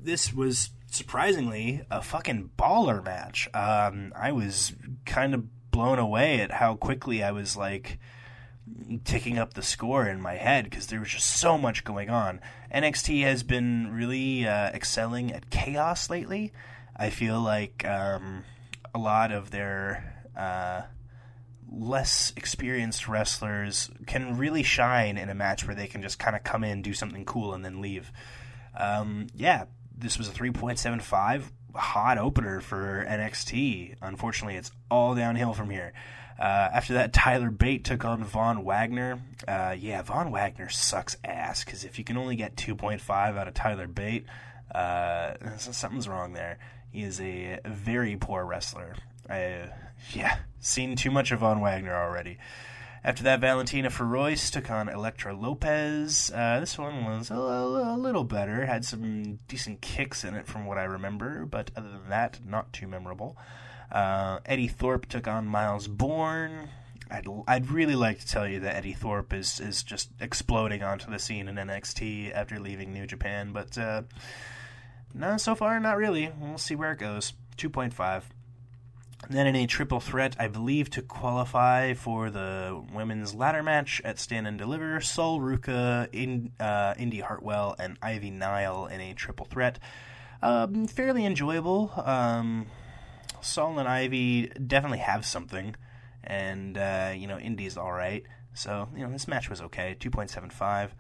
this 0.02 0.34
was 0.34 0.72
surprisingly 0.88 1.86
a 1.92 2.02
fucking 2.02 2.50
baller 2.58 3.04
match. 3.04 3.48
Um, 3.54 4.12
I 4.16 4.32
was 4.32 4.74
kind 5.06 5.34
of 5.34 5.46
blown 5.72 6.00
away 6.00 6.42
at 6.42 6.52
how 6.52 6.76
quickly 6.76 7.24
I 7.24 7.32
was 7.32 7.56
like 7.56 8.00
ticking 9.04 9.38
up 9.38 9.54
the 9.54 9.62
score 9.62 10.08
in 10.08 10.22
my 10.22 10.36
head 10.36 10.66
because 10.66 10.88
there 10.88 11.00
was 11.00 11.10
just 11.10 11.28
so 11.28 11.58
much 11.58 11.84
going 11.84 12.10
on. 12.10 12.40
NXT 12.74 13.24
has 13.24 13.44
been 13.44 13.92
really 13.94 14.48
uh, 14.48 14.70
excelling 14.70 15.32
at 15.32 15.50
chaos 15.50 16.10
lately. 16.10 16.52
I 16.96 17.10
feel 17.10 17.40
like 17.40 17.86
um, 17.86 18.44
a 18.94 19.00
lot 19.00 19.32
of 19.32 19.52
their 19.52 20.24
uh, 20.38 20.82
less 21.72 22.34
experienced 22.36 23.08
wrestlers 23.08 23.90
can 24.06 24.38
really 24.38 24.64
shine 24.64 25.18
in 25.18 25.30
a 25.30 25.36
match 25.36 25.66
where 25.66 25.76
they 25.76 25.88
can 25.88 26.02
just 26.02 26.20
kind 26.20 26.36
of 26.36 26.44
come 26.44 26.64
in, 26.64 26.82
do 26.82 26.94
something 26.94 27.26
cool, 27.26 27.54
and 27.54 27.64
then 27.64 27.82
leave. 27.82 28.12
Um, 28.78 29.28
yeah, 29.36 29.66
this 29.98 30.18
was 30.18 30.30
a 30.30 30.32
3.75 30.32 31.44
hot 31.76 32.18
opener 32.18 32.62
for 32.62 33.06
NXT. 33.08 33.96
Unfortunately, 34.02 34.56
it's 34.56 34.72
all 34.90 35.16
downhill 35.16 35.54
from 35.54 35.70
here. 35.70 35.94
Uh, 36.40 36.70
after 36.74 36.94
that, 36.94 37.12
Tyler 37.12 37.50
Bate 37.50 37.84
took 37.84 38.06
on 38.06 38.24
Von 38.24 38.64
Wagner. 38.64 39.20
Uh, 39.48 39.76
yeah, 39.78 40.02
Von 40.02 40.32
Wagner 40.32 40.70
sucks 40.70 41.18
ass 41.24 41.66
because 41.66 41.84
if 41.84 42.00
you 42.00 42.06
can 42.06 42.18
only 42.18 42.38
get 42.38 42.56
2.5 42.56 43.38
out 43.38 43.48
of 43.48 43.54
Tyler 43.54 43.88
Bate, 43.88 44.26
uh, 44.74 45.34
something's 45.58 46.08
wrong 46.08 46.34
there. 46.34 46.58
He 46.92 47.04
is 47.04 47.20
a 47.20 47.60
very 47.66 48.16
poor 48.16 48.46
wrestler. 48.46 48.96
I, 49.30 49.70
yeah, 50.14 50.38
seen 50.60 50.96
too 50.96 51.12
much 51.12 51.32
of 51.32 51.42
Von 51.42 51.60
Wagner 51.60 51.94
already. 51.94 52.38
After 53.04 53.24
that, 53.24 53.40
Valentina 53.40 53.90
Feroz 53.90 54.52
took 54.52 54.70
on 54.70 54.90
Elektra 54.90 55.34
Lopez. 55.34 56.32
Uh, 56.34 56.60
this 56.60 56.78
one 56.78 57.06
was 57.06 57.32
a, 57.32 57.36
a, 57.36 57.98
little 57.98 58.26
better, 58.26 58.66
had 58.66 58.84
some 58.84 59.40
decent 59.48 59.82
kicks 59.82 60.26
in 60.26 60.36
it 60.36 60.48
from 60.48 60.66
what 60.66 60.78
I 60.78 60.84
remember, 60.84 61.46
but 61.46 61.72
other 61.78 61.90
than 61.90 62.10
that, 62.10 62.40
not 62.46 62.74
too 62.74 62.88
memorable. 62.88 63.38
Uh, 63.90 64.40
Eddie 64.46 64.68
Thorpe 64.68 65.06
took 65.06 65.28
on 65.28 65.48
Myles 65.48 65.88
Borne. 65.88 66.70
I'd, 67.10 67.26
I'd 67.48 67.72
really 67.72 67.96
like 67.96 68.20
to 68.20 68.28
tell 68.28 68.48
you 68.48 68.60
that 68.60 68.76
Eddie 68.76 68.94
Thorpe 68.94 69.34
is, 69.34 69.60
is 69.60 69.82
just 69.82 70.10
exploding 70.20 70.84
onto 70.84 71.10
the 71.10 71.20
scene 71.20 71.48
in 71.48 71.56
NXT 71.56 72.34
after 72.36 72.60
leaving 72.60 72.94
New 72.94 73.08
Japan, 73.08 73.54
but 73.54 73.78
uh, 73.78 74.04
no, 75.14 75.38
so 75.38 75.56
far, 75.56 75.80
not 75.80 75.98
really. 75.98 76.32
We'll 76.40 76.58
see 76.58 76.76
where 76.76 76.92
it 76.92 77.00
goes. 77.00 77.34
2.5. 77.58 78.24
Then 79.28 79.48
in 79.48 79.56
a 79.56 79.68
triple 79.68 80.00
threat, 80.00 80.36
I 80.40 80.48
believe 80.48 80.90
to 80.92 81.02
qualify 81.02 81.94
for 81.94 82.30
the 82.30 82.84
women's 82.94 83.36
ladder 83.36 83.62
match 83.62 84.02
at 84.06 84.18
Stand 84.18 84.48
and 84.48 84.58
Deliver, 84.58 85.02
Sol 85.02 85.40
Ruca, 85.40 86.08
in, 86.14 86.52
uh, 86.60 86.94
Indi 86.98 87.20
Hartwell, 87.20 87.76
and 87.78 87.98
Ivy 88.02 88.32
Nile 88.32 88.88
in 88.88 89.02
a 89.02 89.14
triple 89.14 89.46
threat. 89.46 89.78
Um, 90.42 90.88
fairly 90.88 91.26
enjoyable. 91.26 91.92
Um, 91.98 92.68
Sol 93.42 93.78
and 93.78 93.88
Ivy 93.88 94.48
definitely 94.48 95.00
have 95.00 95.26
something, 95.26 95.76
and 96.24 96.78
uh, 96.78 97.12
you 97.16 97.28
know 97.28 97.38
Indi's 97.38 97.78
all 97.78 97.92
right. 97.92 98.24
So 98.54 98.90
you 98.96 99.06
know 99.06 99.12
this 99.12 99.28
match 99.28 99.50
was 99.50 99.62
okay. 99.62 99.96
Two 100.00 100.10
point 100.10 100.30
seven 100.30 100.50
five. 100.50 100.96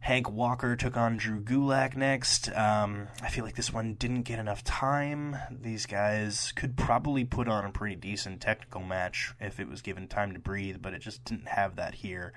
Hank 0.00 0.30
Walker 0.30 0.76
took 0.76 0.96
on 0.96 1.16
Drew 1.16 1.40
Gulak 1.40 1.96
next. 1.96 2.48
Um, 2.56 3.08
I 3.22 3.28
feel 3.28 3.44
like 3.44 3.56
this 3.56 3.72
one 3.72 3.94
didn't 3.94 4.22
get 4.22 4.38
enough 4.38 4.64
time. 4.64 5.36
These 5.50 5.86
guys 5.86 6.52
could 6.52 6.76
probably 6.76 7.24
put 7.24 7.48
on 7.48 7.64
a 7.64 7.70
pretty 7.70 7.96
decent 7.96 8.40
technical 8.40 8.82
match 8.82 9.34
if 9.40 9.60
it 9.60 9.68
was 9.68 9.82
given 9.82 10.08
time 10.08 10.32
to 10.32 10.38
breathe, 10.38 10.76
but 10.80 10.94
it 10.94 11.00
just 11.00 11.24
didn't 11.24 11.48
have 11.48 11.76
that 11.76 11.94
here. 11.94 12.32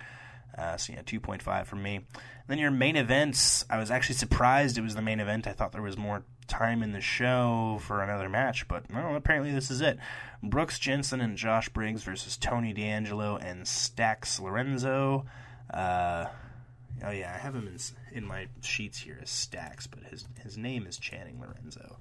Uh, 0.57 0.75
so 0.75 0.93
yeah, 0.93 1.01
2.5 1.01 1.65
from 1.65 1.81
me. 1.81 1.95
And 1.95 2.05
then 2.47 2.57
your 2.57 2.71
main 2.71 2.95
events, 2.95 3.63
I 3.69 3.77
was 3.77 3.89
actually 3.89 4.15
surprised 4.15 4.77
it 4.77 4.81
was 4.81 4.95
the 4.95 5.01
main 5.01 5.19
event. 5.19 5.47
I 5.47 5.53
thought 5.53 5.71
there 5.71 5.81
was 5.81 5.97
more 5.97 6.23
time 6.47 6.83
in 6.83 6.91
the 6.91 6.99
show 7.01 7.79
for 7.81 8.01
another 8.03 8.27
match, 8.27 8.67
but 8.67 8.91
no, 8.91 9.15
apparently 9.15 9.53
this 9.53 9.71
is 9.71 9.79
it. 9.79 9.97
Brooks 10.43 10.77
Jensen 10.77 11.21
and 11.21 11.37
Josh 11.37 11.69
Briggs 11.69 12.03
versus 12.03 12.35
Tony 12.35 12.73
D'Angelo 12.73 13.37
and 13.37 13.65
Stacks 13.65 14.39
Lorenzo. 14.39 15.25
Uh, 15.73 16.25
Oh 17.03 17.11
yeah, 17.11 17.33
I 17.35 17.39
have 17.39 17.55
him 17.55 17.67
in 17.67 17.77
in 18.15 18.25
my 18.25 18.47
sheets 18.61 18.99
here 18.99 19.17
as 19.21 19.29
Stacks, 19.29 19.87
but 19.87 20.03
his 20.03 20.25
his 20.43 20.57
name 20.57 20.85
is 20.85 20.97
Channing 20.97 21.39
Lorenzo. 21.39 21.97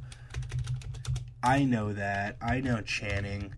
I 1.42 1.64
know 1.64 1.92
that. 1.92 2.36
I 2.40 2.60
know 2.60 2.82
Channing. 2.82 3.54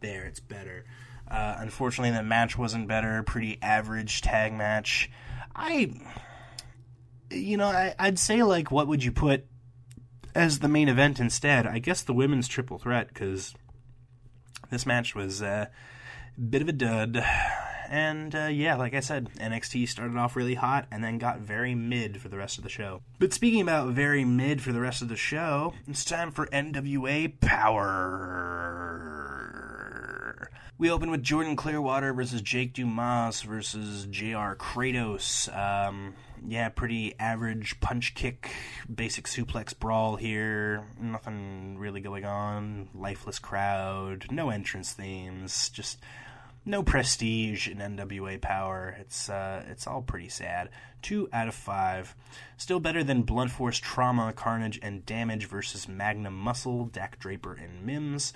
There, 0.00 0.24
it's 0.24 0.40
better. 0.40 0.86
Uh, 1.30 1.56
unfortunately, 1.58 2.16
the 2.16 2.22
match 2.22 2.56
wasn't 2.56 2.88
better. 2.88 3.22
Pretty 3.22 3.58
average 3.60 4.22
tag 4.22 4.54
match. 4.54 5.10
I, 5.54 5.92
you 7.30 7.58
know, 7.58 7.66
I, 7.66 7.94
I'd 7.98 8.18
say 8.18 8.42
like, 8.42 8.70
what 8.70 8.88
would 8.88 9.04
you 9.04 9.12
put 9.12 9.44
as 10.34 10.60
the 10.60 10.68
main 10.68 10.88
event 10.88 11.20
instead? 11.20 11.66
I 11.66 11.80
guess 11.80 12.02
the 12.02 12.14
women's 12.14 12.48
triple 12.48 12.78
threat 12.78 13.08
because 13.08 13.54
this 14.68 14.84
match 14.86 15.14
was 15.14 15.42
uh, 15.42 15.66
a 16.36 16.40
bit 16.40 16.62
of 16.62 16.68
a 16.68 16.72
dud, 16.72 17.24
And 17.90 18.34
uh, 18.36 18.46
yeah, 18.46 18.76
like 18.76 18.94
I 18.94 19.00
said, 19.00 19.30
NXT 19.34 19.88
started 19.88 20.16
off 20.16 20.36
really 20.36 20.54
hot 20.54 20.86
and 20.92 21.02
then 21.02 21.18
got 21.18 21.40
very 21.40 21.74
mid 21.74 22.20
for 22.20 22.28
the 22.28 22.38
rest 22.38 22.56
of 22.56 22.62
the 22.62 22.70
show. 22.70 23.02
But 23.18 23.32
speaking 23.32 23.60
about 23.60 23.88
very 23.88 24.24
mid 24.24 24.62
for 24.62 24.70
the 24.72 24.78
rest 24.80 25.02
of 25.02 25.08
the 25.08 25.16
show, 25.16 25.74
it's 25.88 26.04
time 26.04 26.30
for 26.30 26.46
NWA 26.46 27.40
Power. 27.40 27.98
We 30.78 30.88
open 30.88 31.10
with 31.10 31.24
Jordan 31.24 31.56
Clearwater 31.56 32.14
versus 32.14 32.42
Jake 32.42 32.74
Dumas 32.74 33.42
versus 33.42 34.06
JR 34.06 34.54
Kratos. 34.54 35.48
Um, 35.54 36.14
yeah, 36.46 36.68
pretty 36.68 37.14
average 37.18 37.80
punch 37.80 38.14
kick, 38.14 38.50
basic 38.92 39.26
suplex 39.26 39.78
brawl 39.78 40.16
here. 40.16 40.86
Nothing 41.00 41.78
really 41.78 42.00
going 42.00 42.24
on. 42.24 42.88
Lifeless 42.94 43.38
crowd, 43.38 44.26
no 44.30 44.50
entrance 44.50 44.92
themes, 44.92 45.68
just 45.70 45.98
no 46.64 46.82
prestige 46.82 47.68
in 47.68 47.78
NWA 47.78 48.40
Power. 48.40 48.96
It's 49.00 49.28
uh, 49.28 49.64
it's 49.68 49.86
all 49.86 50.02
pretty 50.02 50.28
sad. 50.28 50.68
Two 51.02 51.28
out 51.32 51.48
of 51.48 51.54
five. 51.54 52.14
Still 52.56 52.80
better 52.80 53.02
than 53.02 53.22
Blunt 53.22 53.50
Force 53.50 53.78
Trauma, 53.78 54.32
Carnage, 54.32 54.78
and 54.82 55.06
Damage 55.06 55.46
versus 55.46 55.88
Magnum 55.88 56.34
Muscle, 56.34 56.86
Dak 56.86 57.18
Draper, 57.18 57.54
and 57.54 57.84
Mims. 57.84 58.32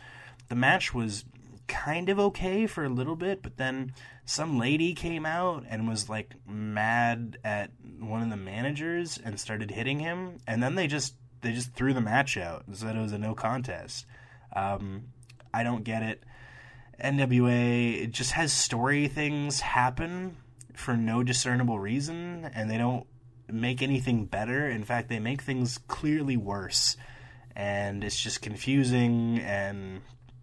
The 0.48 0.54
match 0.54 0.94
was 0.94 1.24
kind 1.66 2.08
of 2.08 2.18
okay 2.18 2.66
for 2.66 2.84
a 2.84 2.88
little 2.88 3.16
bit, 3.16 3.42
but 3.42 3.56
then 3.56 3.92
some 4.24 4.58
lady 4.58 4.94
came 4.94 5.26
out 5.26 5.64
and 5.68 5.88
was 5.88 6.08
like 6.08 6.34
mad 6.46 7.38
at 7.44 7.70
one 7.98 8.22
of 8.22 8.30
the 8.30 8.36
managers 8.36 9.18
and 9.22 9.38
started 9.38 9.70
hitting 9.70 10.00
him, 10.00 10.38
and 10.46 10.62
then 10.62 10.74
they 10.74 10.86
just 10.86 11.14
they 11.42 11.52
just 11.52 11.74
threw 11.74 11.92
the 11.92 12.00
match 12.00 12.36
out 12.36 12.66
and 12.66 12.76
said 12.76 12.96
it 12.96 13.00
was 13.00 13.12
a 13.12 13.18
no 13.18 13.34
contest. 13.34 14.06
Um, 14.54 15.08
I 15.52 15.62
don't 15.62 15.84
get 15.84 16.02
it. 16.02 16.22
NWA 17.02 18.02
it 18.04 18.12
just 18.12 18.32
has 18.32 18.52
story 18.52 19.08
things 19.08 19.60
happen 19.60 20.36
for 20.74 20.96
no 20.96 21.22
discernible 21.22 21.78
reason, 21.78 22.50
and 22.54 22.70
they 22.70 22.78
don't 22.78 23.06
make 23.50 23.82
anything 23.82 24.26
better. 24.26 24.68
In 24.68 24.84
fact, 24.84 25.08
they 25.08 25.20
make 25.20 25.42
things 25.42 25.78
clearly 25.78 26.36
worse, 26.36 26.96
and 27.54 28.02
it's 28.02 28.18
just 28.18 28.42
confusing 28.42 29.38
and 29.40 30.00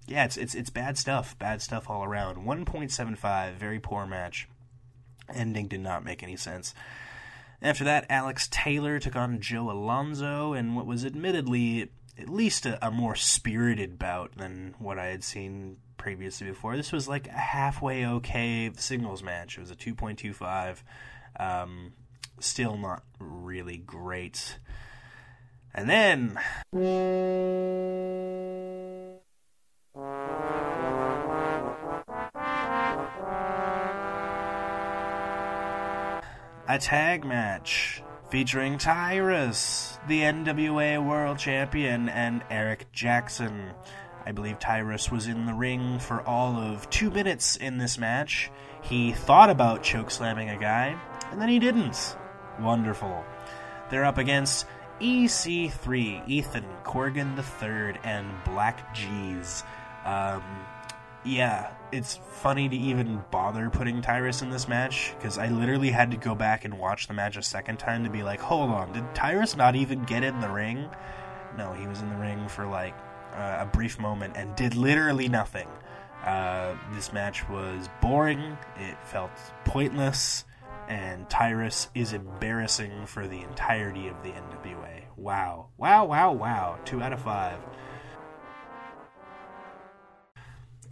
yeah, 0.07 0.25
it's 0.25 0.37
it's 0.37 0.55
it's 0.55 0.69
bad 0.69 0.97
stuff. 0.97 1.37
Bad 1.37 1.61
stuff 1.61 1.89
all 1.89 2.03
around. 2.03 2.43
One 2.45 2.65
point 2.65 2.91
seven 2.91 3.15
five, 3.15 3.55
very 3.55 3.79
poor 3.79 4.05
match. 4.05 4.47
Ending 5.33 5.67
did 5.67 5.81
not 5.81 6.03
make 6.03 6.23
any 6.23 6.35
sense. 6.35 6.73
After 7.61 7.83
that, 7.83 8.07
Alex 8.09 8.47
Taylor 8.51 8.99
took 8.99 9.15
on 9.15 9.39
Joe 9.39 9.69
Alonzo 9.69 10.53
in 10.53 10.75
what 10.75 10.87
was 10.87 11.05
admittedly 11.05 11.89
at 12.17 12.27
least 12.27 12.65
a, 12.65 12.85
a 12.85 12.91
more 12.91 13.15
spirited 13.15 13.97
bout 13.99 14.35
than 14.35 14.75
what 14.79 14.97
I 14.97 15.05
had 15.05 15.23
seen 15.23 15.77
previously 15.97 16.47
before. 16.47 16.75
This 16.75 16.91
was 16.91 17.07
like 17.07 17.27
a 17.27 17.31
halfway 17.31 18.05
okay 18.05 18.71
singles 18.75 19.21
match. 19.21 19.57
It 19.57 19.61
was 19.61 19.71
a 19.71 19.75
2.25. 19.75 20.81
Um, 21.39 21.93
still 22.39 22.77
not 22.77 23.03
really 23.19 23.77
great. 23.77 24.57
And 25.73 25.89
then. 25.89 26.39
A 36.67 36.77
tag 36.77 37.25
match 37.25 38.03
featuring 38.29 38.77
Tyrus, 38.77 39.97
the 40.07 40.21
NWA 40.21 41.03
World 41.05 41.37
Champion, 41.37 42.07
and 42.07 42.43
Eric 42.49 42.91
Jackson. 42.91 43.71
I 44.25 44.31
believe 44.31 44.59
Tyrus 44.59 45.11
was 45.11 45.27
in 45.27 45.45
the 45.45 45.53
ring 45.53 45.99
for 45.99 46.21
all 46.21 46.55
of 46.55 46.89
two 46.89 47.09
minutes 47.09 47.55
in 47.55 47.77
this 47.77 47.97
match. 47.97 48.51
He 48.83 49.11
thought 49.11 49.49
about 49.49 49.83
chokeslamming 49.83 50.55
a 50.55 50.59
guy, 50.59 50.95
and 51.31 51.41
then 51.41 51.49
he 51.49 51.59
didn't. 51.59 52.15
Wonderful. 52.59 53.25
They're 53.89 54.05
up 54.05 54.19
against 54.19 54.65
EC3, 55.01 56.27
Ethan 56.27 56.65
Corgan 56.83 57.37
III, 57.37 57.99
and 58.03 58.29
Black 58.45 58.93
G's. 58.93 59.63
Um, 60.05 60.43
yeah, 61.25 61.71
it's 61.91 62.19
funny 62.31 62.69
to 62.69 62.75
even 62.75 63.23
bother 63.31 63.69
putting 63.69 64.01
Tyrus 64.01 64.41
in 64.41 64.49
this 64.49 64.67
match 64.67 65.13
because 65.17 65.37
I 65.37 65.47
literally 65.49 65.91
had 65.91 66.11
to 66.11 66.17
go 66.17 66.35
back 66.35 66.65
and 66.65 66.79
watch 66.79 67.07
the 67.07 67.13
match 67.13 67.37
a 67.37 67.43
second 67.43 67.77
time 67.77 68.03
to 68.03 68.09
be 68.09 68.23
like, 68.23 68.39
hold 68.39 68.69
on, 68.69 68.93
did 68.93 69.13
Tyrus 69.13 69.55
not 69.55 69.75
even 69.75 70.03
get 70.03 70.23
in 70.23 70.39
the 70.39 70.49
ring? 70.49 70.89
No, 71.57 71.73
he 71.73 71.87
was 71.87 72.01
in 72.01 72.09
the 72.09 72.15
ring 72.15 72.47
for 72.47 72.65
like 72.65 72.95
uh, 73.33 73.57
a 73.59 73.65
brief 73.65 73.99
moment 73.99 74.37
and 74.37 74.55
did 74.55 74.75
literally 74.75 75.27
nothing. 75.27 75.67
Uh, 76.23 76.75
this 76.93 77.11
match 77.11 77.47
was 77.49 77.89
boring, 78.01 78.57
it 78.77 78.97
felt 79.05 79.31
pointless, 79.65 80.45
and 80.87 81.29
Tyrus 81.29 81.89
is 81.95 82.13
embarrassing 82.13 83.05
for 83.05 83.27
the 83.27 83.41
entirety 83.41 84.07
of 84.07 84.21
the 84.23 84.29
NWA. 84.29 85.03
Wow. 85.17 85.67
Wow, 85.77 86.05
wow, 86.05 86.31
wow. 86.33 86.79
Two 86.85 87.01
out 87.01 87.13
of 87.13 87.21
five. 87.21 87.57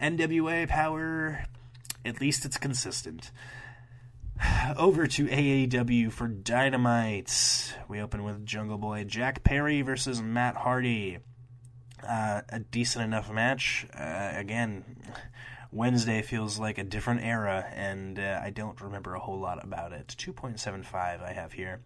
NWA 0.00 0.68
power, 0.68 1.44
at 2.04 2.20
least 2.20 2.44
it's 2.44 2.56
consistent. 2.56 3.30
Over 4.76 5.06
to 5.06 5.26
AEW 5.26 6.10
for 6.10 6.28
Dynamite. 6.28 7.76
We 7.88 8.00
open 8.00 8.24
with 8.24 8.46
Jungle 8.46 8.78
Boy 8.78 9.04
Jack 9.04 9.44
Perry 9.44 9.82
versus 9.82 10.22
Matt 10.22 10.56
Hardy. 10.56 11.18
Uh, 12.06 12.40
a 12.48 12.60
decent 12.60 13.04
enough 13.04 13.30
match. 13.30 13.86
Uh, 13.94 14.32
again, 14.34 14.84
Wednesday 15.72 16.22
feels 16.22 16.58
like 16.58 16.78
a 16.78 16.84
different 16.84 17.22
era, 17.22 17.64
and 17.74 18.18
uh, 18.18 18.40
I 18.42 18.50
don't 18.50 18.80
remember 18.80 19.14
a 19.14 19.20
whole 19.20 19.38
lot 19.38 19.62
about 19.62 19.92
it. 19.92 20.14
2.75 20.18 20.94
I 21.22 21.32
have 21.32 21.52
here. 21.52 21.80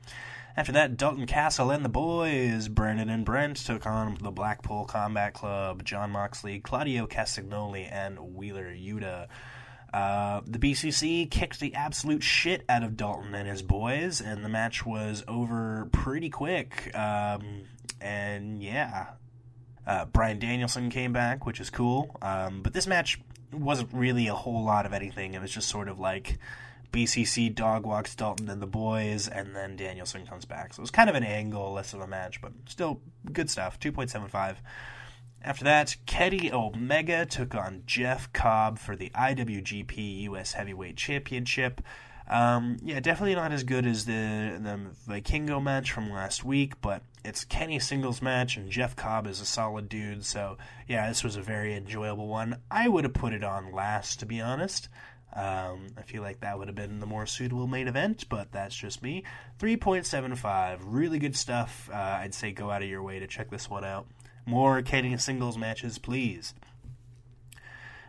After 0.56 0.72
that, 0.72 0.96
Dalton 0.96 1.26
Castle 1.26 1.70
and 1.70 1.84
the 1.84 1.90
boys, 1.90 2.68
Brandon 2.68 3.10
and 3.10 3.24
Brent, 3.24 3.56
took 3.56 3.86
on 3.86 4.18
the 4.22 4.30
Blackpool 4.30 4.84
Combat 4.84 5.34
Club, 5.34 5.84
Jon 5.84 6.12
Moxley, 6.12 6.60
Claudio 6.60 7.06
Castagnoli, 7.06 7.90
and 7.90 8.18
Wheeler 8.34 8.72
Yuta. 8.72 9.26
Uh, 9.92 10.40
the 10.46 10.58
BCC 10.58 11.30
kicked 11.30 11.60
the 11.60 11.74
absolute 11.74 12.22
shit 12.22 12.64
out 12.68 12.82
of 12.82 12.96
Dalton 12.96 13.34
and 13.34 13.48
his 13.48 13.62
boys, 13.62 14.20
and 14.20 14.44
the 14.44 14.48
match 14.48 14.86
was 14.86 15.22
over 15.28 15.88
pretty 15.92 16.30
quick. 16.30 16.90
Um, 16.96 17.62
and 18.00 18.62
yeah, 18.62 19.08
uh, 19.86 20.06
Bryan 20.06 20.38
Danielson 20.38 20.88
came 20.90 21.12
back, 21.12 21.46
which 21.46 21.60
is 21.60 21.70
cool. 21.70 22.16
Um, 22.22 22.62
but 22.62 22.72
this 22.72 22.86
match 22.86 23.20
wasn't 23.56 23.92
really 23.92 24.28
a 24.28 24.34
whole 24.34 24.64
lot 24.64 24.86
of 24.86 24.92
anything. 24.92 25.34
It 25.34 25.40
was 25.40 25.50
just 25.50 25.68
sort 25.68 25.88
of 25.88 25.98
like 25.98 26.38
BCC 26.92 27.54
dog 27.54 27.84
walks 27.84 28.14
Dalton 28.14 28.48
and 28.48 28.62
the 28.62 28.66
boys, 28.66 29.26
and 29.26 29.54
then 29.54 29.76
Danielson 29.76 30.26
comes 30.26 30.44
back. 30.44 30.72
So 30.72 30.80
it 30.80 30.84
was 30.84 30.90
kind 30.90 31.10
of 31.10 31.16
an 31.16 31.24
angle, 31.24 31.72
less 31.72 31.92
of 31.92 32.00
a 32.00 32.06
match, 32.06 32.40
but 32.40 32.52
still 32.66 33.00
good 33.32 33.50
stuff. 33.50 33.80
2.75. 33.80 34.56
After 35.42 35.64
that, 35.64 35.96
Kenny 36.06 36.52
Omega 36.52 37.26
took 37.26 37.54
on 37.54 37.82
Jeff 37.84 38.32
Cobb 38.32 38.78
for 38.78 38.96
the 38.96 39.10
IWGP 39.10 40.22
US 40.22 40.52
Heavyweight 40.52 40.96
Championship. 40.96 41.82
Um, 42.28 42.78
yeah, 42.82 43.00
definitely 43.00 43.34
not 43.34 43.52
as 43.52 43.64
good 43.64 43.86
as 43.86 44.06
the 44.06 44.58
the 44.60 44.80
Vikingo 45.08 45.62
match 45.62 45.92
from 45.92 46.10
last 46.10 46.44
week, 46.44 46.80
but 46.80 47.02
it's 47.24 47.44
Kenny 47.44 47.78
singles 47.78 48.22
match, 48.22 48.56
and 48.56 48.70
Jeff 48.70 48.96
Cobb 48.96 49.26
is 49.26 49.40
a 49.40 49.46
solid 49.46 49.88
dude. 49.88 50.24
So 50.24 50.56
yeah, 50.88 51.08
this 51.08 51.22
was 51.22 51.36
a 51.36 51.42
very 51.42 51.74
enjoyable 51.74 52.28
one. 52.28 52.58
I 52.70 52.88
would 52.88 53.04
have 53.04 53.14
put 53.14 53.32
it 53.34 53.44
on 53.44 53.72
last, 53.72 54.20
to 54.20 54.26
be 54.26 54.40
honest. 54.40 54.88
Um, 55.34 55.88
I 55.98 56.02
feel 56.02 56.22
like 56.22 56.40
that 56.40 56.58
would 56.58 56.68
have 56.68 56.76
been 56.76 57.00
the 57.00 57.06
more 57.06 57.26
suitable 57.26 57.66
main 57.66 57.88
event, 57.88 58.28
but 58.28 58.52
that's 58.52 58.74
just 58.74 59.02
me. 59.02 59.24
3.75, 59.58 60.78
really 60.84 61.18
good 61.18 61.34
stuff. 61.34 61.90
Uh, 61.92 61.96
I'd 61.96 62.34
say 62.34 62.52
go 62.52 62.70
out 62.70 62.82
of 62.82 62.88
your 62.88 63.02
way 63.02 63.18
to 63.18 63.26
check 63.26 63.50
this 63.50 63.68
one 63.68 63.84
out. 63.84 64.06
More 64.46 64.80
Kenny 64.82 65.16
singles 65.16 65.58
matches, 65.58 65.98
please. 65.98 66.54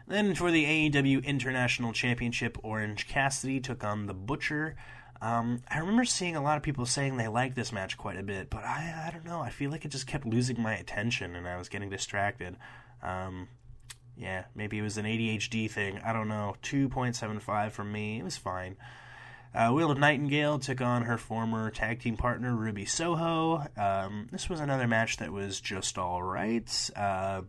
Then 0.08 0.36
for 0.36 0.52
the 0.52 0.66
AEW 0.66 1.24
International 1.24 1.92
Championship, 1.92 2.58
Orange 2.64 3.08
Cassidy 3.08 3.60
took 3.60 3.84
on 3.84 4.06
the 4.06 4.14
Butcher. 4.14 4.76
Um, 5.22 5.62
I 5.70 5.80
remember 5.80 6.06
seeing 6.06 6.36
a 6.36 6.44
lot 6.44 6.58
of 6.58 6.64
people 6.64 6.86
saying 6.86 7.18
they 7.18 7.28
liked 7.28 7.56
this 7.56 7.72
match 7.72 7.98
quite 7.98 8.18
a 8.18 8.24
bit, 8.24 8.50
but 8.50 8.64
I, 8.64 9.08
I 9.08 9.12
don't 9.12 9.26
know. 9.26 9.42
I 9.42 9.50
feel 9.50 9.72
like 9.72 9.86
it 9.86 9.90
just 9.90 10.06
kept 10.06 10.26
losing 10.26 10.62
my 10.62 10.76
attention 10.76 11.36
and 11.36 11.48
I 11.48 11.58
was 11.58 11.70
getting 11.70 11.90
distracted. 11.90 12.58
Um, 13.02 13.48
yeah, 14.18 14.46
maybe 14.54 14.78
it 14.78 14.82
was 14.82 14.98
an 14.98 15.06
ADHD 15.06 15.70
thing. 15.70 16.00
I 16.06 16.14
don't 16.14 16.28
know. 16.28 16.56
2.75 16.64 17.72
from 17.72 17.92
me. 17.92 18.20
It 18.20 18.24
was 18.24 18.38
fine. 18.38 18.78
Uh, 19.54 19.74
of 19.74 19.98
Nightingale 19.98 20.60
took 20.60 20.82
on 20.82 21.04
her 21.04 21.18
former 21.18 21.72
tag 21.72 22.02
team 22.02 22.18
partner, 22.18 22.54
Ruby 22.54 22.86
Soho. 22.86 23.66
Um, 23.78 24.28
this 24.32 24.50
was 24.50 24.60
another 24.60 24.86
match 24.86 25.18
that 25.18 25.32
was 25.32 25.62
just 25.62 25.98
all 25.98 26.22
right. 26.22 26.90
Uh, 26.94 27.44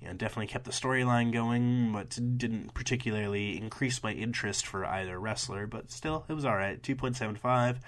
you 0.00 0.08
know, 0.08 0.14
definitely 0.14 0.46
kept 0.46 0.64
the 0.64 0.70
storyline 0.70 1.32
going, 1.32 1.92
but 1.92 2.18
didn't 2.38 2.74
particularly 2.74 3.56
increase 3.56 4.02
my 4.02 4.12
interest 4.12 4.66
for 4.66 4.84
either 4.84 5.18
wrestler. 5.18 5.66
But 5.66 5.90
still, 5.90 6.24
it 6.28 6.34
was 6.34 6.44
all 6.44 6.56
right. 6.56 6.80
2.75. 6.82 7.78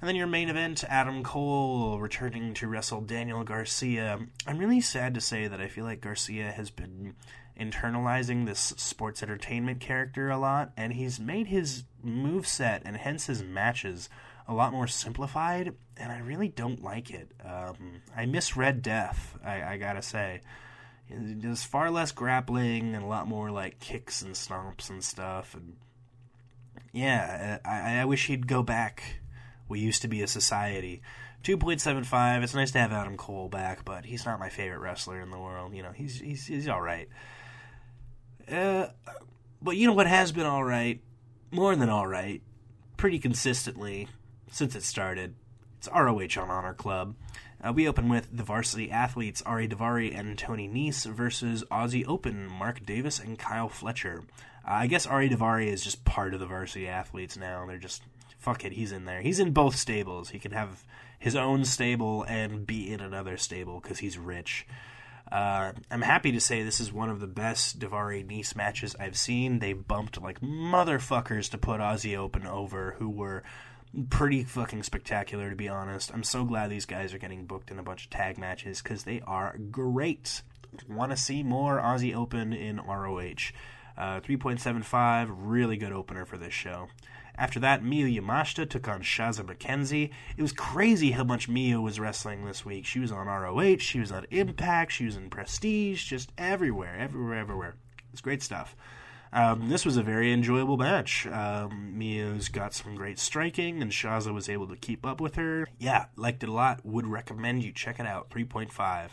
And 0.00 0.08
then 0.08 0.16
your 0.16 0.26
main 0.26 0.48
event, 0.48 0.82
Adam 0.88 1.22
Cole 1.22 1.98
returning 1.98 2.54
to 2.54 2.68
wrestle 2.68 3.02
Daniel 3.02 3.44
Garcia. 3.44 4.18
I'm 4.46 4.58
really 4.58 4.80
sad 4.80 5.14
to 5.14 5.20
say 5.20 5.46
that 5.46 5.60
I 5.60 5.68
feel 5.68 5.84
like 5.84 6.00
Garcia 6.00 6.50
has 6.52 6.70
been 6.70 7.14
internalizing 7.58 8.46
this 8.46 8.72
sports 8.78 9.22
entertainment 9.22 9.80
character 9.80 10.30
a 10.30 10.38
lot, 10.38 10.72
and 10.76 10.94
he's 10.94 11.20
made 11.20 11.48
his 11.48 11.84
move 12.02 12.46
set 12.46 12.82
and 12.86 12.96
hence 12.96 13.26
his 13.26 13.42
matches 13.42 14.08
a 14.48 14.54
lot 14.54 14.72
more 14.72 14.86
simplified, 14.86 15.74
and 15.98 16.10
I 16.10 16.18
really 16.18 16.48
don't 16.48 16.82
like 16.82 17.10
it. 17.10 17.32
Um, 17.44 18.00
I 18.16 18.24
miss 18.24 18.56
Red 18.56 18.80
Death, 18.80 19.38
I, 19.44 19.62
I 19.62 19.76
gotta 19.76 20.02
say. 20.02 20.40
There's 21.10 21.64
far 21.64 21.90
less 21.90 22.12
grappling 22.12 22.94
and 22.94 23.04
a 23.04 23.08
lot 23.08 23.26
more 23.26 23.50
like 23.50 23.80
kicks 23.80 24.22
and 24.22 24.34
stomps 24.34 24.90
and 24.90 25.02
stuff, 25.02 25.54
and 25.54 25.76
yeah, 26.92 27.58
I, 27.64 27.98
I 27.98 28.04
wish 28.04 28.26
he'd 28.26 28.46
go 28.46 28.62
back 28.62 29.20
we 29.70 29.78
used 29.78 30.02
to 30.02 30.08
be 30.08 30.20
a 30.20 30.26
society. 30.26 31.00
2.75. 31.44 32.42
It's 32.42 32.54
nice 32.54 32.72
to 32.72 32.80
have 32.80 32.92
Adam 32.92 33.16
Cole 33.16 33.48
back, 33.48 33.84
but 33.84 34.04
he's 34.04 34.26
not 34.26 34.40
my 34.40 34.50
favorite 34.50 34.80
wrestler 34.80 35.20
in 35.20 35.30
the 35.30 35.38
world. 35.38 35.74
You 35.74 35.82
know, 35.82 35.92
he's 35.92 36.20
he's 36.20 36.46
he's 36.46 36.68
all 36.68 36.82
right. 36.82 37.08
Uh, 38.50 38.88
but 39.62 39.76
you 39.76 39.86
know 39.86 39.94
what 39.94 40.08
has 40.08 40.32
been 40.32 40.44
all 40.44 40.64
right, 40.64 41.00
more 41.50 41.74
than 41.76 41.88
all 41.88 42.06
right, 42.06 42.42
pretty 42.96 43.18
consistently 43.18 44.08
since 44.50 44.74
it 44.74 44.82
started. 44.82 45.34
It's 45.78 45.88
ROH 45.88 46.42
on 46.42 46.50
Honor 46.50 46.74
Club. 46.74 47.14
Uh, 47.62 47.72
we 47.72 47.86
open 47.86 48.08
with 48.08 48.28
the 48.34 48.42
varsity 48.42 48.90
athletes 48.90 49.42
Ari 49.42 49.68
Daivari 49.68 50.18
and 50.18 50.38
Tony 50.38 50.68
Nese 50.68 51.06
versus 51.06 51.62
Aussie 51.70 52.06
Open 52.06 52.46
Mark 52.46 52.86
Davis 52.86 53.18
and 53.18 53.38
Kyle 53.38 53.68
Fletcher. 53.68 54.22
Uh, 54.66 54.72
I 54.72 54.86
guess 54.86 55.06
Ari 55.06 55.28
Daivari 55.28 55.66
is 55.66 55.84
just 55.84 56.04
part 56.04 56.32
of 56.32 56.40
the 56.40 56.46
varsity 56.46 56.88
athletes 56.88 57.36
now. 57.36 57.66
They're 57.66 57.78
just 57.78 58.02
fuck 58.38 58.64
it, 58.64 58.72
he's 58.72 58.92
in 58.92 59.04
there. 59.04 59.20
He's 59.20 59.38
in 59.38 59.52
both 59.52 59.76
stables. 59.76 60.30
He 60.30 60.38
can 60.38 60.52
have 60.52 60.84
his 61.18 61.36
own 61.36 61.64
stable 61.66 62.24
and 62.24 62.66
be 62.66 62.90
in 62.90 63.00
another 63.00 63.36
stable 63.36 63.80
because 63.80 63.98
he's 63.98 64.16
rich. 64.16 64.66
Uh, 65.30 65.72
I'm 65.90 66.02
happy 66.02 66.32
to 66.32 66.40
say 66.40 66.62
this 66.62 66.80
is 66.80 66.92
one 66.92 67.10
of 67.10 67.20
the 67.20 67.26
best 67.28 67.78
Daivari 67.78 68.26
Nice 68.28 68.56
matches 68.56 68.96
I've 68.98 69.16
seen. 69.16 69.58
They 69.58 69.74
bumped 69.74 70.20
like 70.20 70.40
motherfuckers 70.40 71.50
to 71.50 71.58
put 71.58 71.80
Aussie 71.80 72.16
Open 72.16 72.46
over, 72.46 72.96
who 72.98 73.10
were 73.10 73.44
pretty 74.08 74.44
fucking 74.44 74.82
spectacular, 74.82 75.50
to 75.50 75.56
be 75.56 75.68
honest. 75.68 76.12
I'm 76.12 76.22
so 76.22 76.44
glad 76.44 76.70
these 76.70 76.86
guys 76.86 77.12
are 77.12 77.18
getting 77.18 77.46
booked 77.46 77.70
in 77.70 77.78
a 77.78 77.82
bunch 77.82 78.04
of 78.04 78.10
tag 78.10 78.38
matches 78.38 78.82
because 78.82 79.04
they 79.04 79.20
are 79.26 79.56
great. 79.70 80.42
Want 80.88 81.10
to 81.10 81.16
see 81.16 81.42
more 81.42 81.80
Aussie 81.80 82.14
Open 82.14 82.52
in 82.52 82.76
ROH. 82.76 83.52
Uh, 83.98 84.20
3.75, 84.20 85.28
really 85.36 85.76
good 85.76 85.92
opener 85.92 86.24
for 86.24 86.38
this 86.38 86.54
show. 86.54 86.88
After 87.36 87.60
that, 87.60 87.82
Miyu 87.82 88.20
Yamashita 88.20 88.68
took 88.68 88.86
on 88.88 89.02
Shazza 89.02 89.42
McKenzie. 89.42 90.10
It 90.36 90.42
was 90.42 90.52
crazy 90.52 91.12
how 91.12 91.24
much 91.24 91.48
Miyu 91.48 91.82
was 91.82 91.98
wrestling 91.98 92.44
this 92.44 92.64
week. 92.64 92.86
She 92.86 93.00
was 93.00 93.12
on 93.12 93.26
ROH, 93.26 93.78
she 93.78 94.00
was 94.00 94.12
on 94.12 94.26
Impact, 94.30 94.92
she 94.92 95.06
was 95.06 95.16
in 95.16 95.30
Prestige, 95.30 96.04
just 96.04 96.32
everywhere, 96.38 96.96
everywhere, 96.98 97.38
everywhere. 97.38 97.74
It's 98.12 98.20
great 98.20 98.42
stuff. 98.42 98.76
Um, 99.32 99.68
this 99.68 99.84
was 99.84 99.96
a 99.96 100.02
very 100.02 100.32
enjoyable 100.32 100.76
match. 100.76 101.26
Um, 101.26 101.94
Miyu's 101.96 102.48
got 102.48 102.74
some 102.74 102.96
great 102.96 103.18
striking, 103.18 103.80
and 103.80 103.92
Shazza 103.92 104.34
was 104.34 104.48
able 104.48 104.66
to 104.68 104.76
keep 104.76 105.06
up 105.06 105.20
with 105.20 105.36
her. 105.36 105.68
Yeah, 105.78 106.06
liked 106.16 106.42
it 106.42 106.48
a 106.48 106.52
lot. 106.52 106.84
Would 106.84 107.06
recommend 107.06 107.62
you 107.62 107.72
check 107.72 108.00
it 108.00 108.06
out. 108.06 108.30
3.5. 108.30 109.10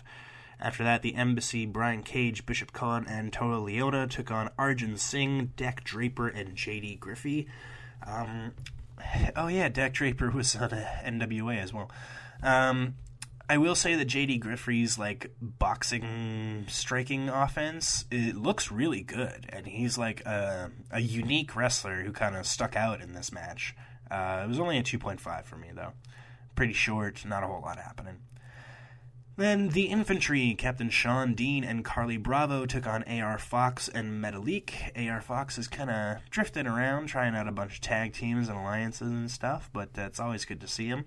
After 0.59 0.83
that, 0.83 1.03
the 1.03 1.13
Embassy, 1.13 1.67
Brian 1.67 2.01
Cage, 2.01 2.45
Bishop 2.47 2.73
Kaun, 2.73 3.05
and 3.07 3.31
Toa 3.31 3.57
Liona 3.57 4.09
took 4.09 4.31
on 4.31 4.49
Arjun 4.57 4.97
Singh, 4.97 5.51
Dak 5.55 5.83
Draper, 5.83 6.27
and 6.27 6.55
JD 6.55 6.99
Griffey. 6.99 7.47
Um, 8.05 8.53
oh 9.35 9.47
yeah, 9.47 9.69
Dak 9.69 9.93
Draper 9.93 10.31
was 10.31 10.55
on 10.55 10.69
NWA 10.69 11.61
as 11.61 11.73
well. 11.73 11.91
Um, 12.41 12.95
I 13.49 13.57
will 13.57 13.75
say 13.75 13.95
that 13.95 14.09
JD 14.09 14.41
Griffey's 14.41 14.97
like 14.97 15.31
boxing 15.41 16.65
striking 16.67 17.29
offense 17.29 18.03
it 18.11 18.35
looks 18.35 18.71
really 18.71 19.01
good, 19.01 19.45
and 19.49 19.65
he's 19.65 19.97
like 19.97 20.25
a, 20.25 20.71
a 20.91 20.99
unique 20.99 21.55
wrestler 21.55 22.03
who 22.03 22.11
kind 22.11 22.35
of 22.35 22.45
stuck 22.45 22.75
out 22.75 23.01
in 23.01 23.13
this 23.13 23.31
match. 23.31 23.73
Uh, 24.11 24.41
it 24.43 24.47
was 24.49 24.59
only 24.59 24.77
a 24.77 24.83
two 24.83 24.99
point 24.99 25.21
five 25.21 25.45
for 25.45 25.55
me 25.55 25.69
though, 25.73 25.93
pretty 26.55 26.73
short, 26.73 27.25
not 27.25 27.43
a 27.43 27.47
whole 27.47 27.61
lot 27.61 27.77
happening. 27.77 28.17
Then 29.37 29.69
the 29.69 29.83
infantry, 29.83 30.55
Captain 30.55 30.89
Shawn 30.89 31.35
Dean 31.35 31.63
and 31.63 31.85
Carlie 31.85 32.17
Bravo 32.17 32.65
took 32.65 32.87
on 32.87 33.03
AR 33.03 33.37
Fox 33.37 33.87
and 33.87 34.21
Metalik. 34.21 34.71
AR 34.97 35.21
Fox 35.21 35.59
is 35.59 35.67
kind 35.67 35.91
of 35.91 36.27
drifting 36.31 36.65
around, 36.65 37.05
trying 37.05 37.35
out 37.35 37.47
a 37.47 37.51
bunch 37.51 37.75
of 37.75 37.81
tag 37.81 38.13
teams 38.13 38.49
and 38.49 38.57
alliances 38.57 39.11
and 39.11 39.29
stuff, 39.29 39.69
but 39.71 39.89
it's 39.95 40.19
always 40.19 40.43
good 40.43 40.59
to 40.61 40.67
see 40.67 40.87
him. 40.87 41.05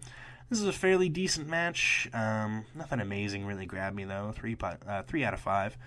This 0.50 0.60
is 0.60 0.66
a 0.66 0.72
fairly 0.72 1.08
decent 1.08 1.46
match. 1.46 2.08
Um, 2.12 2.64
nothing 2.74 2.98
amazing 3.00 3.46
really 3.46 3.66
grabbed 3.66 3.94
me 3.94 4.04
though. 4.04 4.32
Three 4.34 4.56
uh, 4.60 5.02
three 5.04 5.24
out 5.24 5.32
of 5.32 5.38
five. 5.40 5.78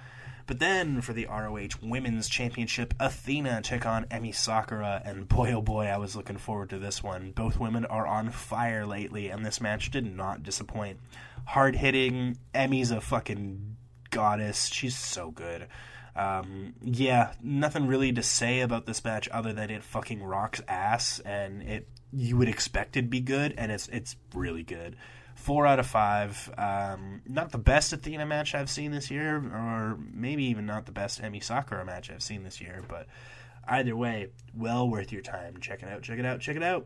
But 0.45 0.59
then 0.59 1.01
for 1.01 1.11
the 1.11 1.27
ROH 1.27 1.79
Women's 1.81 2.29
Championship, 2.29 2.93
Athena 2.99 3.61
took 3.61 3.85
on 3.85 4.05
Emi 4.05 4.33
Sakura, 4.33 5.01
and 5.05 5.27
boy 5.27 5.51
oh 5.51 5.61
boy, 5.61 5.87
I 5.87 5.97
was 5.97 6.15
looking 6.15 6.37
forward 6.37 6.69
to 6.69 6.79
this 6.79 7.03
one. 7.03 7.31
Both 7.31 7.59
women 7.59 7.85
are 7.85 8.07
on 8.07 8.29
fire 8.29 8.85
lately, 8.85 9.29
and 9.29 9.45
this 9.45 9.59
match 9.59 9.91
did 9.91 10.05
not 10.05 10.43
disappoint 10.43 10.99
hard 11.45 11.75
hitting. 11.75 12.37
Emi's 12.53 12.91
a 12.91 13.01
fucking 13.01 13.75
goddess. 14.11 14.67
She's 14.67 14.97
so 14.97 15.29
good. 15.31 15.67
Um, 16.15 16.75
yeah, 16.81 17.33
nothing 17.41 17.87
really 17.87 18.13
to 18.13 18.23
say 18.23 18.61
about 18.61 18.85
this 18.85 19.03
match 19.03 19.27
other 19.29 19.51
than 19.51 19.69
it 19.69 19.83
fucking 19.83 20.23
rocks 20.23 20.61
ass, 20.67 21.19
and 21.19 21.61
it 21.63 21.87
you 22.15 22.37
would 22.37 22.49
expect 22.49 22.95
it 22.97 23.03
to 23.03 23.07
be 23.07 23.19
good, 23.19 23.53
and 23.57 23.71
it's 23.71 23.87
it's 23.89 24.15
really 24.33 24.63
good. 24.63 24.95
Four 25.35 25.65
out 25.65 25.79
of 25.79 25.87
five. 25.87 26.51
Um, 26.57 27.21
not 27.27 27.51
the 27.51 27.57
best 27.57 27.91
Athena 27.91 28.25
match 28.25 28.53
I've 28.53 28.69
seen 28.69 28.91
this 28.91 29.09
year, 29.09 29.37
or 29.37 29.97
maybe 30.13 30.43
even 30.45 30.65
not 30.65 30.85
the 30.85 30.91
best 30.91 31.21
Emi 31.21 31.43
Sakura 31.43 31.83
match 31.83 32.11
I've 32.11 32.23
seen 32.23 32.43
this 32.43 32.61
year, 32.61 32.81
but 32.87 33.07
either 33.67 33.95
way, 33.95 34.29
well 34.55 34.87
worth 34.87 35.11
your 35.11 35.21
time. 35.21 35.59
Check 35.59 35.81
it 35.83 35.89
out, 35.89 36.03
check 36.03 36.19
it 36.19 36.25
out, 36.25 36.39
check 36.39 36.55
it 36.55 36.63
out. 36.63 36.85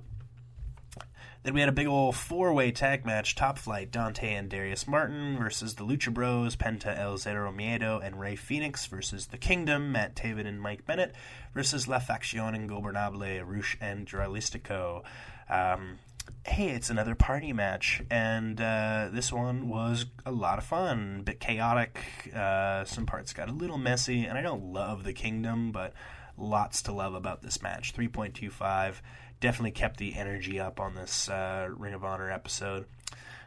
Then 1.48 1.54
we 1.54 1.62
had 1.62 1.70
a 1.70 1.72
big 1.72 1.88
old 1.88 2.14
four 2.14 2.52
way 2.52 2.74
tag 2.74 3.06
match 3.06 3.34
Top 3.34 3.58
Flight, 3.58 3.90
Dante 3.90 4.34
and 4.34 4.50
Darius 4.50 4.86
Martin 4.86 5.38
versus 5.38 5.76
the 5.76 5.86
Lucha 5.86 6.14
Bros, 6.14 6.58
Penta 6.58 7.00
El 7.00 7.16
Zero 7.16 7.54
Miedo, 7.54 8.06
and 8.06 8.20
Rey 8.20 8.36
Fénix 8.36 8.86
versus 8.90 9.28
The 9.28 9.38
Kingdom, 9.38 9.94
Matt 9.94 10.14
Taven 10.14 10.46
and 10.46 10.62
Mike 10.62 10.86
Bennett 10.86 11.16
versus 11.54 11.88
La 11.88 12.00
Facción 12.00 12.54
Ingobernable, 12.54 13.46
Rush 13.46 13.78
and 13.80 14.06
Dralistico. 14.06 15.06
Um, 15.50 16.00
hey, 16.46 16.72
it's 16.72 16.90
another 16.90 17.16
party 17.16 17.54
match, 17.54 18.04
and 18.12 18.60
uh, 18.60 19.08
this 19.14 19.32
one 19.32 19.70
was 19.70 20.06
a 20.26 20.34
lot 20.34 20.58
of 20.58 20.66
fun, 20.66 21.20
a 21.22 21.24
bit 21.24 21.40
chaotic. 21.40 21.98
Uh, 22.36 22.84
some 22.84 23.06
parts 23.06 23.32
got 23.32 23.48
a 23.48 23.54
little 23.54 23.78
messy, 23.78 24.26
and 24.26 24.38
I 24.38 24.42
don't 24.42 24.74
love 24.74 25.06
the 25.06 25.14
Kingdom, 25.14 25.72
but 25.72 25.94
lots 26.38 26.82
to 26.84 26.92
love 26.92 27.16
about 27.16 27.42
this 27.42 27.62
match. 27.62 27.94
3.25 27.96 28.96
definitely 29.40 29.72
kept 29.72 29.98
the 29.98 30.16
energy 30.16 30.60
up 30.60 30.80
on 30.80 30.96
this 30.96 31.30
uh, 31.30 31.70
Ring 31.76 31.94
of 31.94 32.04
Honor 32.04 32.32
episode. 32.32 32.86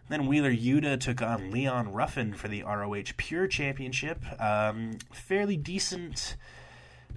Then 0.09 0.27
Wheeler 0.27 0.53
Yuta 0.53 0.99
took 0.99 1.23
on 1.23 1.53
Leon 1.53 1.93
Ruffin 1.93 2.35
for 2.35 2.49
the 2.49 2.65
ROH 2.65 3.13
Pure 3.17 3.47
Championship. 3.47 4.25
Um, 4.41 4.99
fairly 5.13 5.57
decent 5.57 6.37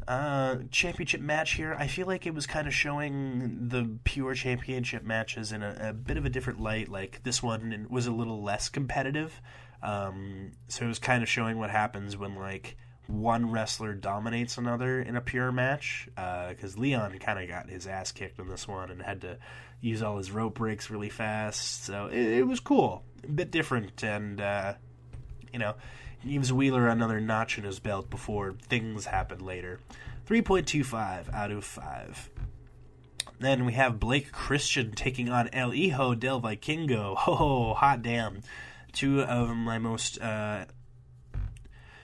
uh, 0.08 0.58
championship 0.70 1.22
match 1.22 1.54
here. 1.54 1.76
I 1.80 1.88
feel 1.88 2.06
like 2.06 2.28
it 2.28 2.36
was 2.36 2.46
kind 2.46 2.68
of 2.68 2.74
showing 2.74 3.70
the 3.70 3.98
Pure 4.04 4.36
Championship 4.36 5.04
matches 5.04 5.52
in 5.52 5.64
a, 5.64 5.90
a 5.90 5.94
bit 5.94 6.18
of 6.18 6.26
a 6.26 6.30
different 6.30 6.62
light. 6.62 6.88
Like 6.88 7.24
this 7.24 7.42
one 7.42 7.88
was 7.90 8.06
a 8.06 8.12
little 8.12 8.44
less 8.44 8.70
competitive. 8.70 9.42
Um, 9.82 10.52
so 10.68 10.86
it 10.86 10.88
was 10.88 11.00
kind 11.00 11.24
of 11.24 11.30
showing 11.30 11.58
what 11.58 11.72
happens 11.72 12.16
when 12.16 12.36
like 12.36 12.78
one 13.08 13.52
wrestler 13.52 13.94
dominates 13.94 14.58
another 14.58 15.02
in 15.02 15.16
a 15.16 15.22
pure 15.22 15.52
match 15.52 16.08
because 16.16 16.78
uh, 16.78 16.80
Leon 16.80 17.20
kind 17.20 17.40
of 17.40 17.48
got 17.50 17.70
his 17.70 17.88
ass 17.88 18.12
kicked 18.12 18.40
in 18.40 18.48
this 18.48 18.68
one 18.68 18.90
and 18.90 19.02
had 19.02 19.22
to 19.22 19.38
use 19.82 20.02
all 20.02 20.18
his 20.18 20.32
rope 20.32 20.56
breaks 20.56 20.90
really 20.90 21.10
fast. 21.10 21.84
So 21.84 22.08
it, 22.08 22.40
it 22.40 22.48
was 22.48 22.60
cool, 22.60 23.04
a 23.24 23.32
bit 23.32 23.52
different, 23.52 24.04
and 24.04 24.40
uh, 24.40 24.74
you 25.52 25.60
know, 25.60 25.76
gives 26.26 26.54
Wheeler 26.54 26.88
another 26.88 27.20
notch 27.20 27.58
in 27.58 27.64
his 27.64 27.80
belt 27.80 28.10
before 28.10 28.54
things 28.54 29.06
happen 29.06 29.46
later. 29.46 29.80
3.25 30.28 31.34
out 31.34 31.52
of 31.52 31.66
5. 31.66 32.30
Then 33.40 33.66
we 33.66 33.74
have 33.74 34.00
Blake 34.00 34.32
Christian 34.32 34.94
taking 34.94 35.30
on 35.30 35.50
El 35.50 35.72
Hijo 35.72 36.16
del 36.16 36.42
Vikingo. 36.42 37.16
Ho, 37.18 37.38
oh, 37.38 37.74
hot 37.74 38.02
damn. 38.02 38.42
Two 38.94 39.22
of 39.22 39.50
my 39.50 39.80
most 39.80 40.22
uh, 40.22 40.66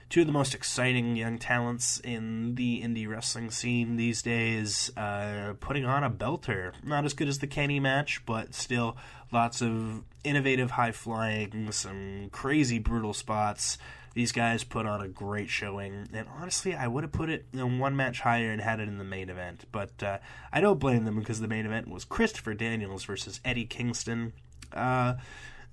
two 0.09 0.21
of 0.21 0.27
the 0.27 0.33
most 0.33 0.55
exciting 0.55 1.15
young 1.15 1.37
talents 1.37 1.99
in 2.03 2.55
the 2.55 2.81
indie 2.81 3.07
wrestling 3.07 3.51
scene 3.51 3.95
these 3.95 4.21
days, 4.21 4.91
uh, 4.97 5.53
putting 5.59 5.85
on 5.85 6.03
a 6.03 6.09
belter. 6.09 6.73
Not 6.83 7.05
as 7.05 7.13
good 7.13 7.27
as 7.27 7.39
the 7.39 7.47
Kenny 7.47 7.79
match, 7.79 8.25
but 8.25 8.55
still 8.55 8.97
lots 9.31 9.61
of 9.61 10.03
innovative 10.23 10.71
high 10.71 10.91
flying, 10.91 11.71
some 11.71 12.29
crazy 12.31 12.79
brutal 12.79 13.13
spots. 13.13 13.77
These 14.15 14.31
guys 14.31 14.63
put 14.63 14.87
on 14.87 15.01
a 15.01 15.07
great 15.07 15.49
showing, 15.49 16.09
and 16.11 16.27
honestly, 16.35 16.73
I 16.73 16.87
would 16.87 17.03
have 17.03 17.11
put 17.11 17.29
it 17.29 17.45
in 17.53 17.77
one 17.77 17.95
match 17.95 18.21
higher 18.21 18.51
and 18.51 18.59
had 18.59 18.79
it 18.79 18.87
in 18.87 18.97
the 18.97 19.03
main 19.03 19.29
event. 19.29 19.65
But 19.71 20.01
uh, 20.01 20.17
I 20.51 20.59
don't 20.59 20.79
blame 20.79 21.05
them 21.05 21.19
because 21.19 21.39
the 21.39 21.47
main 21.47 21.67
event 21.67 21.87
was 21.87 22.03
Christopher 22.03 22.55
Daniels 22.55 23.03
versus 23.03 23.39
Eddie 23.45 23.65
Kingston. 23.65 24.33
Uh, 24.73 25.15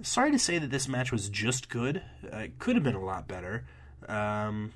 sorry 0.03 0.31
to 0.31 0.39
say 0.39 0.59
that 0.59 0.71
this 0.71 0.87
match 0.87 1.11
was 1.11 1.31
just 1.31 1.71
good. 1.71 2.03
Uh, 2.31 2.37
it 2.37 2.59
could 2.59 2.77
have 2.77 2.85
been 2.85 2.95
a 2.95 3.05
lot 3.05 3.27
better. 3.27 3.65
Um, 4.09 4.73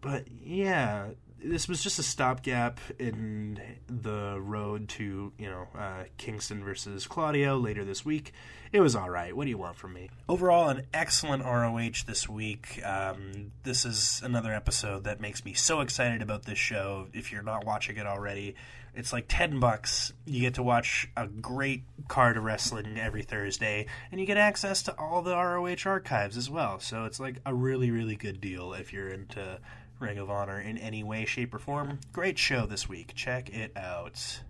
but 0.00 0.24
yeah, 0.42 1.08
this 1.42 1.68
was 1.68 1.82
just 1.82 1.98
a 1.98 2.02
stopgap 2.02 2.80
in 2.98 3.60
the 3.86 4.38
road 4.40 4.88
to 4.88 5.32
you 5.38 5.48
know 5.48 5.68
uh, 5.76 6.04
Kingston 6.16 6.64
versus 6.64 7.06
Claudio 7.06 7.56
later 7.56 7.84
this 7.84 8.04
week. 8.04 8.32
It 8.72 8.80
was 8.80 8.94
all 8.94 9.08
right. 9.08 9.34
What 9.34 9.44
do 9.44 9.50
you 9.50 9.58
want 9.58 9.76
from 9.76 9.94
me? 9.94 10.10
Overall, 10.28 10.68
an 10.68 10.82
excellent 10.92 11.44
ROH 11.44 12.04
this 12.06 12.28
week. 12.28 12.80
Um, 12.84 13.52
this 13.62 13.84
is 13.86 14.20
another 14.22 14.52
episode 14.52 15.04
that 15.04 15.20
makes 15.20 15.44
me 15.44 15.54
so 15.54 15.80
excited 15.80 16.20
about 16.20 16.44
this 16.44 16.58
show. 16.58 17.08
If 17.14 17.32
you're 17.32 17.42
not 17.42 17.64
watching 17.64 17.96
it 17.96 18.06
already, 18.06 18.56
it's 18.98 19.12
like 19.12 19.26
ten 19.28 19.60
bucks. 19.60 20.12
You 20.26 20.40
get 20.40 20.54
to 20.54 20.62
watch 20.62 21.08
a 21.16 21.28
great 21.28 21.84
card 22.08 22.36
of 22.36 22.42
wrestling 22.42 22.98
every 22.98 23.22
Thursday, 23.22 23.86
and 24.10 24.20
you 24.20 24.26
get 24.26 24.36
access 24.36 24.82
to 24.82 24.98
all 24.98 25.22
the 25.22 25.36
ROH 25.36 25.88
archives 25.88 26.36
as 26.36 26.50
well. 26.50 26.80
So 26.80 27.04
it's 27.04 27.20
like 27.20 27.36
a 27.46 27.54
really, 27.54 27.92
really 27.92 28.16
good 28.16 28.40
deal 28.40 28.72
if 28.72 28.92
you're 28.92 29.08
into 29.08 29.60
Ring 30.00 30.18
of 30.18 30.30
Honor 30.30 30.60
in 30.60 30.76
any 30.78 31.04
way, 31.04 31.24
shape, 31.26 31.54
or 31.54 31.60
form. 31.60 32.00
Great 32.12 32.38
show 32.40 32.66
this 32.66 32.88
week. 32.88 33.12
Check 33.14 33.50
it 33.50 33.70
out. 33.76 34.40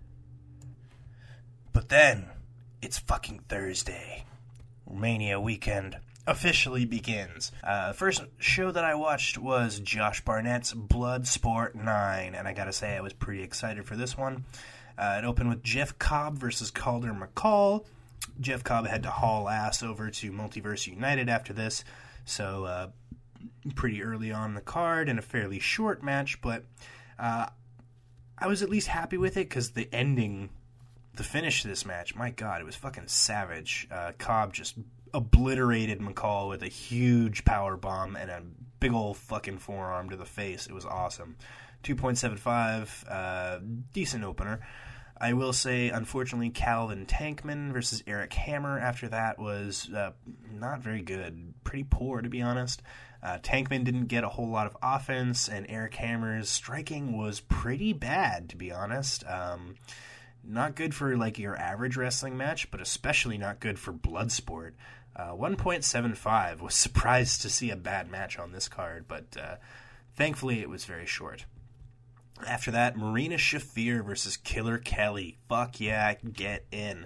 But 1.71 1.89
then, 1.89 2.29
it's 2.81 2.97
fucking 2.97 3.43
Thursday. 3.49 4.25
Romania 4.87 5.39
weekend 5.39 5.99
officially 6.29 6.85
begins. 6.85 7.51
Uh, 7.63 7.91
first 7.91 8.23
show 8.37 8.71
that 8.71 8.83
I 8.83 8.93
watched 8.93 9.39
was 9.39 9.79
Josh 9.79 10.23
Barnett's 10.23 10.75
Bloodsport 10.75 11.73
9, 11.73 12.35
and 12.35 12.47
I 12.47 12.53
gotta 12.53 12.71
say, 12.71 12.95
I 12.95 13.01
was 13.01 13.13
pretty 13.13 13.41
excited 13.41 13.83
for 13.85 13.95
this 13.95 14.15
one. 14.15 14.45
Uh, 14.95 15.21
it 15.23 15.25
opened 15.25 15.49
with 15.49 15.63
Jeff 15.63 15.97
Cobb 15.97 16.37
versus 16.37 16.69
Calder 16.69 17.13
McCall. 17.13 17.83
Jeff 18.39 18.63
Cobb 18.63 18.85
had 18.85 19.03
to 19.03 19.09
haul 19.09 19.49
ass 19.49 19.81
over 19.81 20.11
to 20.11 20.31
Multiverse 20.31 20.85
United 20.85 21.29
after 21.29 21.51
this, 21.51 21.83
so 22.25 22.65
uh, 22.65 22.87
pretty 23.73 24.03
early 24.03 24.31
on 24.31 24.53
the 24.53 24.61
card 24.61 25.09
and 25.09 25.17
a 25.17 25.23
fairly 25.23 25.57
short 25.57 26.03
match, 26.03 26.39
but 26.41 26.63
uh, 27.17 27.47
I 28.37 28.47
was 28.47 28.61
at 28.61 28.69
least 28.69 28.87
happy 28.87 29.17
with 29.17 29.35
it 29.35 29.49
because 29.49 29.71
the 29.71 29.89
ending, 29.91 30.51
the 31.15 31.23
finish 31.23 31.63
to 31.63 31.67
this 31.67 31.87
match, 31.87 32.15
my 32.15 32.29
God, 32.29 32.61
it 32.61 32.65
was 32.65 32.75
fucking 32.75 33.07
savage. 33.07 33.87
Uh, 33.89 34.11
Cobb 34.19 34.53
just 34.53 34.75
obliterated 35.13 35.99
McCall 35.99 36.49
with 36.49 36.63
a 36.63 36.67
huge 36.67 37.45
power 37.45 37.77
bomb 37.77 38.15
and 38.15 38.29
a 38.29 38.41
big 38.79 38.93
old 38.93 39.17
fucking 39.17 39.57
forearm 39.57 40.09
to 40.09 40.15
the 40.15 40.25
face. 40.25 40.67
It 40.67 40.73
was 40.73 40.85
awesome. 40.85 41.37
2.75, 41.83 43.05
uh, 43.09 43.59
decent 43.93 44.23
opener. 44.23 44.59
I 45.21 45.33
will 45.33 45.53
say, 45.53 45.89
unfortunately, 45.89 46.49
Calvin 46.49 47.05
Tankman 47.05 47.73
versus 47.73 48.03
Eric 48.07 48.33
Hammer 48.33 48.79
after 48.79 49.09
that 49.09 49.37
was 49.37 49.89
uh, 49.93 50.11
not 50.51 50.79
very 50.79 51.01
good. 51.01 51.53
Pretty 51.63 51.85
poor, 51.89 52.21
to 52.21 52.29
be 52.29 52.41
honest. 52.41 52.81
Uh, 53.21 53.37
Tankman 53.39 53.83
didn't 53.83 54.05
get 54.05 54.23
a 54.23 54.29
whole 54.29 54.49
lot 54.49 54.65
of 54.65 54.77
offense, 54.81 55.49
and 55.49 55.65
Eric 55.67 55.95
Hammer's 55.95 56.47
striking 56.49 57.17
was 57.17 57.41
pretty 57.41 57.91
bad, 57.91 58.47
to 58.49 58.55
be 58.55 58.71
honest. 58.71 59.25
Um, 59.27 59.75
not 60.41 60.75
good 60.75 60.95
for 60.95 61.17
like 61.17 61.37
your 61.37 61.57
average 61.57 61.97
wrestling 61.97 62.37
match, 62.37 62.71
but 62.71 62.79
especially 62.79 63.37
not 63.37 63.59
good 63.59 63.77
for 63.77 63.91
Bloodsport. 63.91 64.71
Uh, 65.19 65.33
1.75 65.33 66.61
was 66.61 66.75
surprised 66.75 67.41
to 67.41 67.49
see 67.49 67.71
a 67.71 67.75
bad 67.75 68.09
match 68.09 68.39
on 68.39 68.53
this 68.53 68.69
card, 68.69 69.05
but 69.07 69.25
uh, 69.37 69.55
thankfully 70.15 70.61
it 70.61 70.69
was 70.69 70.85
very 70.85 71.05
short. 71.05 71.45
After 72.47 72.71
that, 72.71 72.95
Marina 72.95 73.35
Shafir 73.35 74.05
versus 74.05 74.37
Killer 74.37 74.77
Kelly. 74.77 75.37
Fuck 75.49 75.81
yeah, 75.81 76.13
get 76.13 76.65
in. 76.71 77.05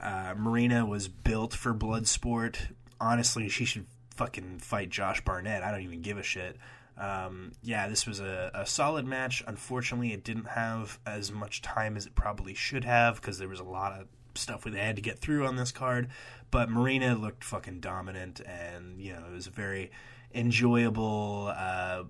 Uh, 0.00 0.34
Marina 0.36 0.86
was 0.86 1.08
built 1.08 1.52
for 1.52 1.74
Bloodsport. 1.74 2.58
Honestly, 3.00 3.48
she 3.48 3.64
should 3.64 3.86
fucking 4.14 4.60
fight 4.60 4.90
Josh 4.90 5.24
Barnett. 5.24 5.64
I 5.64 5.72
don't 5.72 5.82
even 5.82 6.00
give 6.00 6.16
a 6.16 6.22
shit. 6.22 6.56
Um, 6.96 7.52
yeah, 7.62 7.88
this 7.88 8.06
was 8.06 8.20
a, 8.20 8.52
a, 8.54 8.66
solid 8.66 9.04
match. 9.04 9.42
Unfortunately, 9.46 10.12
it 10.12 10.22
didn't 10.22 10.48
have 10.48 10.98
as 11.06 11.32
much 11.32 11.62
time 11.62 11.96
as 11.96 12.06
it 12.06 12.14
probably 12.14 12.54
should 12.54 12.84
have 12.84 13.16
because 13.16 13.38
there 13.38 13.48
was 13.48 13.60
a 13.60 13.64
lot 13.64 13.92
of 13.92 14.06
stuff 14.38 14.64
we 14.64 14.76
had 14.76 14.96
to 14.96 15.02
get 15.02 15.18
through 15.18 15.46
on 15.46 15.56
this 15.56 15.72
card. 15.72 16.08
But 16.50 16.70
Marina 16.70 17.14
looked 17.14 17.44
fucking 17.44 17.80
dominant, 17.80 18.40
and 18.40 19.00
you 19.00 19.12
know 19.12 19.24
it 19.28 19.32
was 19.32 19.46
a 19.46 19.50
very 19.50 19.90
enjoyable. 20.34 21.52
Uh, 21.54 22.04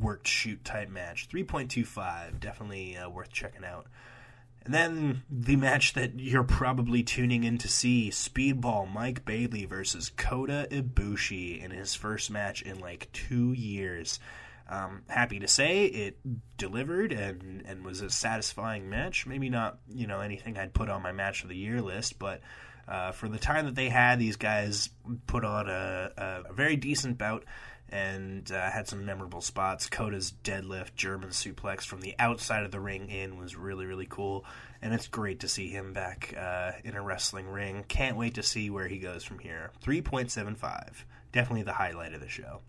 worked 0.00 0.26
shoot 0.26 0.64
type 0.64 0.88
match. 0.88 1.28
3.25, 1.28 2.40
definitely 2.40 2.96
uh, 2.96 3.08
worth 3.08 3.30
checking 3.30 3.64
out. 3.64 3.86
And 4.64 4.74
then 4.74 5.22
the 5.30 5.56
match 5.56 5.94
that 5.94 6.18
you're 6.20 6.44
probably 6.44 7.02
tuning 7.02 7.44
in 7.44 7.56
to 7.58 7.68
see 7.68 8.10
Speedball 8.10 8.92
Mike 8.92 9.24
Bailey 9.24 9.64
versus 9.64 10.10
Kota 10.14 10.68
Ibushi 10.70 11.62
in 11.62 11.70
his 11.70 11.94
first 11.94 12.30
match 12.30 12.60
in 12.62 12.78
like 12.78 13.10
two 13.12 13.52
years. 13.52 14.20
Um, 14.70 15.02
happy 15.08 15.40
to 15.40 15.48
say 15.48 15.86
it 15.86 16.18
delivered 16.56 17.12
and, 17.12 17.64
and 17.66 17.84
was 17.84 18.02
a 18.02 18.10
satisfying 18.10 18.88
match. 18.88 19.26
Maybe 19.26 19.48
not, 19.48 19.80
you 19.92 20.06
know, 20.06 20.20
anything 20.20 20.56
I'd 20.56 20.72
put 20.72 20.88
on 20.88 21.02
my 21.02 21.10
match 21.10 21.42
of 21.42 21.48
the 21.48 21.56
year 21.56 21.82
list, 21.82 22.20
but 22.20 22.40
uh, 22.86 23.10
for 23.10 23.28
the 23.28 23.38
time 23.38 23.66
that 23.66 23.74
they 23.74 23.88
had, 23.88 24.20
these 24.20 24.36
guys 24.36 24.90
put 25.26 25.44
on 25.44 25.68
a, 25.68 26.44
a 26.48 26.52
very 26.52 26.76
decent 26.76 27.18
bout 27.18 27.44
and 27.88 28.50
uh, 28.52 28.70
had 28.70 28.86
some 28.86 29.04
memorable 29.04 29.40
spots. 29.40 29.88
Kota's 29.88 30.32
deadlift 30.44 30.94
German 30.94 31.30
suplex 31.30 31.84
from 31.84 32.00
the 32.00 32.14
outside 32.18 32.64
of 32.64 32.70
the 32.70 32.80
ring 32.80 33.10
in 33.10 33.36
was 33.36 33.56
really, 33.56 33.86
really 33.86 34.06
cool. 34.08 34.44
And 34.80 34.94
it's 34.94 35.08
great 35.08 35.40
to 35.40 35.48
see 35.48 35.68
him 35.68 35.92
back 35.92 36.32
uh, 36.38 36.72
in 36.84 36.94
a 36.94 37.02
wrestling 37.02 37.48
ring. 37.48 37.84
Can't 37.88 38.16
wait 38.16 38.34
to 38.34 38.42
see 38.42 38.70
where 38.70 38.86
he 38.86 38.98
goes 38.98 39.24
from 39.24 39.40
here. 39.40 39.72
3.75. 39.84 41.04
Definitely 41.32 41.64
the 41.64 41.72
highlight 41.72 42.14
of 42.14 42.20
the 42.20 42.28
show. 42.28 42.60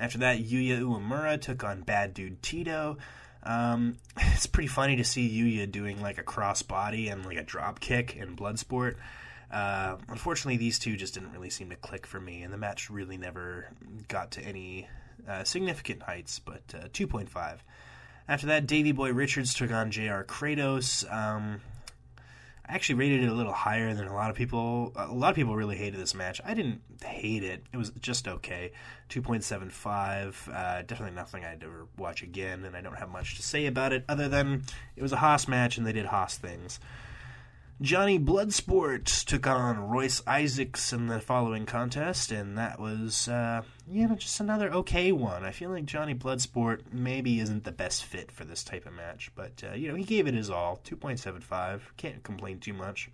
After 0.00 0.18
that, 0.18 0.38
Yuya 0.38 0.80
Uemura 0.80 1.38
took 1.38 1.62
on 1.62 1.82
Bad 1.82 2.14
Dude 2.14 2.42
Tito. 2.42 2.96
Um, 3.42 3.98
it's 4.16 4.46
pretty 4.46 4.68
funny 4.68 4.96
to 4.96 5.04
see 5.04 5.28
Yuya 5.28 5.70
doing 5.70 6.00
like 6.00 6.18
a 6.18 6.24
crossbody 6.24 7.12
and 7.12 7.24
like 7.24 7.36
a 7.36 7.44
drop 7.44 7.80
kick 7.80 8.16
in 8.16 8.34
Bloodsport. 8.34 8.96
Uh, 9.50 9.96
unfortunately, 10.08 10.56
these 10.56 10.78
two 10.78 10.96
just 10.96 11.14
didn't 11.14 11.32
really 11.32 11.50
seem 11.50 11.68
to 11.70 11.76
click 11.76 12.06
for 12.06 12.20
me, 12.20 12.42
and 12.42 12.52
the 12.52 12.58
match 12.58 12.88
really 12.88 13.18
never 13.18 13.68
got 14.08 14.30
to 14.32 14.40
any 14.40 14.88
uh, 15.28 15.44
significant 15.44 16.02
heights, 16.02 16.38
but 16.38 16.62
uh, 16.74 16.88
2.5. 16.88 17.58
After 18.28 18.46
that, 18.46 18.66
Davey 18.66 18.92
Boy 18.92 19.12
Richards 19.12 19.52
took 19.52 19.72
on 19.72 19.90
JR 19.90 20.22
Kratos. 20.22 21.10
Um, 21.12 21.60
I 22.70 22.74
actually 22.74 22.94
rated 22.96 23.24
it 23.24 23.28
a 23.28 23.34
little 23.34 23.52
higher 23.52 23.94
than 23.94 24.06
a 24.06 24.14
lot 24.14 24.30
of 24.30 24.36
people. 24.36 24.92
A 24.94 25.12
lot 25.12 25.30
of 25.30 25.34
people 25.34 25.56
really 25.56 25.76
hated 25.76 25.98
this 25.98 26.14
match. 26.14 26.40
I 26.44 26.54
didn't 26.54 26.80
hate 27.04 27.42
it. 27.42 27.64
It 27.72 27.76
was 27.76 27.90
just 28.00 28.28
okay. 28.28 28.70
2.75. 29.08 30.48
Uh, 30.48 30.82
definitely 30.82 31.16
nothing 31.16 31.44
I'd 31.44 31.64
ever 31.64 31.88
watch 31.98 32.22
again, 32.22 32.64
and 32.64 32.76
I 32.76 32.80
don't 32.80 32.96
have 32.96 33.08
much 33.08 33.34
to 33.36 33.42
say 33.42 33.66
about 33.66 33.92
it 33.92 34.04
other 34.08 34.28
than 34.28 34.62
it 34.94 35.02
was 35.02 35.10
a 35.10 35.16
hoss 35.16 35.48
match 35.48 35.78
and 35.78 35.86
they 35.86 35.92
did 35.92 36.06
hoss 36.06 36.38
things. 36.38 36.78
Johnny 37.82 38.18
Bloodsport 38.18 39.24
took 39.24 39.46
on 39.46 39.88
Royce 39.88 40.22
Isaacs 40.26 40.92
in 40.92 41.06
the 41.06 41.18
following 41.18 41.64
contest, 41.64 42.30
and 42.30 42.58
that 42.58 42.78
was, 42.78 43.26
uh, 43.26 43.62
you 43.88 44.06
know, 44.06 44.16
just 44.16 44.38
another 44.38 44.70
okay 44.70 45.12
one. 45.12 45.46
I 45.46 45.50
feel 45.50 45.70
like 45.70 45.86
Johnny 45.86 46.14
Bloodsport 46.14 46.92
maybe 46.92 47.40
isn't 47.40 47.64
the 47.64 47.72
best 47.72 48.04
fit 48.04 48.30
for 48.30 48.44
this 48.44 48.62
type 48.62 48.84
of 48.84 48.92
match, 48.92 49.32
but, 49.34 49.64
uh, 49.66 49.74
you 49.74 49.88
know, 49.88 49.94
he 49.94 50.04
gave 50.04 50.26
it 50.26 50.34
his 50.34 50.50
all. 50.50 50.78
2.75. 50.84 51.80
Can't 51.96 52.22
complain 52.22 52.60
too 52.60 52.74
much. 52.74 53.08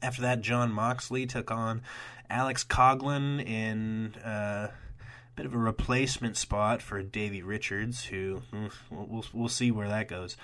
After 0.00 0.22
that, 0.22 0.42
Jon 0.42 0.70
Moxley 0.70 1.26
took 1.26 1.50
on 1.50 1.82
Alex 2.30 2.62
Coughlin 2.62 3.44
in 3.44 4.14
uh, 4.24 4.70
a 4.70 5.34
bit 5.34 5.44
of 5.44 5.54
a 5.54 5.58
replacement 5.58 6.36
spot 6.36 6.82
for 6.82 7.02
Davey 7.02 7.42
Richards, 7.42 8.04
who 8.04 8.42
hmm, 8.52 8.68
we'll, 8.90 9.06
we'll, 9.06 9.24
we'll 9.32 9.48
see 9.48 9.72
where 9.72 9.88
that 9.88 10.06
goes. 10.06 10.36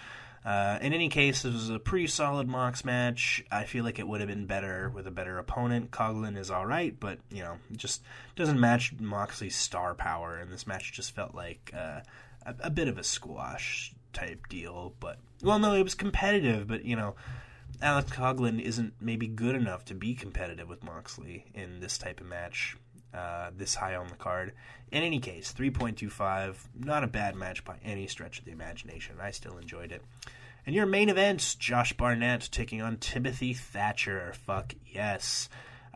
Uh, 0.44 0.76
in 0.80 0.92
any 0.92 1.08
case, 1.08 1.42
this 1.42 1.52
was 1.52 1.70
a 1.70 1.78
pretty 1.78 2.08
solid 2.08 2.48
Mox 2.48 2.84
match. 2.84 3.44
I 3.50 3.64
feel 3.64 3.84
like 3.84 4.00
it 4.00 4.08
would 4.08 4.20
have 4.20 4.28
been 4.28 4.46
better 4.46 4.90
with 4.92 5.06
a 5.06 5.12
better 5.12 5.38
opponent. 5.38 5.92
Coughlin 5.92 6.36
is 6.36 6.50
all 6.50 6.66
right, 6.66 6.98
but 6.98 7.18
you 7.30 7.42
know, 7.42 7.58
just 7.76 8.02
doesn't 8.34 8.58
match 8.58 8.92
Moxley's 8.98 9.54
star 9.54 9.94
power. 9.94 10.36
And 10.36 10.50
this 10.50 10.66
match 10.66 10.92
just 10.92 11.14
felt 11.14 11.34
like 11.34 11.70
uh, 11.72 12.00
a, 12.44 12.54
a, 12.60 12.70
bit 12.70 12.88
of 12.88 12.98
a 12.98 13.04
squash 13.04 13.94
type 14.12 14.48
deal. 14.48 14.94
But 14.98 15.18
well, 15.42 15.60
no, 15.60 15.74
it 15.74 15.82
was 15.84 15.94
competitive. 15.94 16.66
But 16.66 16.84
you 16.84 16.96
know, 16.96 17.14
Alex 17.80 18.10
Coughlin 18.10 18.60
isn't 18.60 18.94
maybe 19.00 19.28
good 19.28 19.54
enough 19.54 19.84
to 19.86 19.94
be 19.94 20.14
competitive 20.14 20.68
with 20.68 20.82
Moxley 20.82 21.44
in 21.54 21.78
this 21.78 21.98
type 21.98 22.20
of 22.20 22.26
match. 22.26 22.76
Uh, 23.14 23.50
this 23.54 23.74
high 23.74 23.94
on 23.94 24.08
the 24.08 24.14
card. 24.14 24.52
In 24.90 25.02
any 25.02 25.18
case, 25.18 25.52
3.25, 25.52 26.56
not 26.78 27.04
a 27.04 27.06
bad 27.06 27.34
match 27.34 27.62
by 27.62 27.76
any 27.84 28.06
stretch 28.06 28.38
of 28.38 28.46
the 28.46 28.52
imagination. 28.52 29.16
I 29.20 29.32
still 29.32 29.58
enjoyed 29.58 29.92
it. 29.92 30.02
And 30.64 30.74
your 30.74 30.86
main 30.86 31.08
event, 31.08 31.56
Josh 31.58 31.92
Barnett 31.92 32.48
taking 32.50 32.80
on 32.80 32.96
Timothy 32.96 33.52
Thatcher. 33.52 34.32
Fuck 34.46 34.74
yes. 34.90 35.48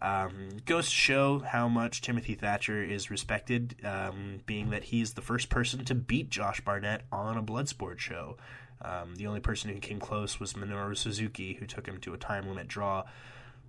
Um, 0.03 0.49
goes 0.67 0.87
to 0.87 0.95
show 0.95 1.39
how 1.39 1.69
much 1.69 2.03
Timothy 2.03 2.35
Thatcher 2.35 2.83
is 2.83 3.11
respected, 3.11 3.77
um, 3.83 4.41
being 4.45 4.71
that 4.71 4.85
he's 4.85 5.15
the 5.15 5.23
first 5.23 5.49
person 5.49 5.85
to 5.87 5.95
beat 5.95 6.29
Josh 6.29 6.61
Barnett 6.61 7.03
on 7.11 7.39
a 7.39 7.43
Bloodsport 7.43 7.99
show. 7.99 8.37
Um, 8.83 9.15
the 9.17 9.27
only 9.27 9.41
person 9.41 9.71
who 9.73 9.81
came 9.81 10.01
close 10.01 10.39
was 10.39 10.53
Minoru 10.53 10.97
Suzuki, 10.97 11.55
who 11.55 11.67
took 11.67 11.87
him 11.87 11.99
to 12.01 12.13
a 12.13 12.19
time 12.19 12.47
limit 12.47 12.69
draw. 12.69 13.05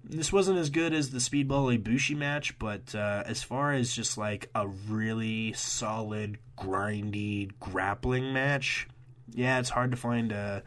This 0.10 0.32
wasn't 0.32 0.58
as 0.58 0.70
good 0.70 0.93
as 0.93 1.10
the 1.10 1.18
Speedball 1.18 1.78
Ibushi 1.78 2.16
match, 2.16 2.58
but 2.58 2.95
uh, 2.95 3.24
as 3.26 3.43
far 3.43 3.74
as 3.74 3.93
just 3.93 4.18
like 4.18 4.49
a 4.55 4.66
really 4.66 5.51
solid, 5.51 6.38
grindy 6.58 7.51
grappling 7.60 8.32
match, 8.32 8.88
yeah, 9.32 9.60
it's 9.60 9.70
hard 9.70 9.91
to 9.91 9.97
find 9.97 10.32
uh, 10.32 10.62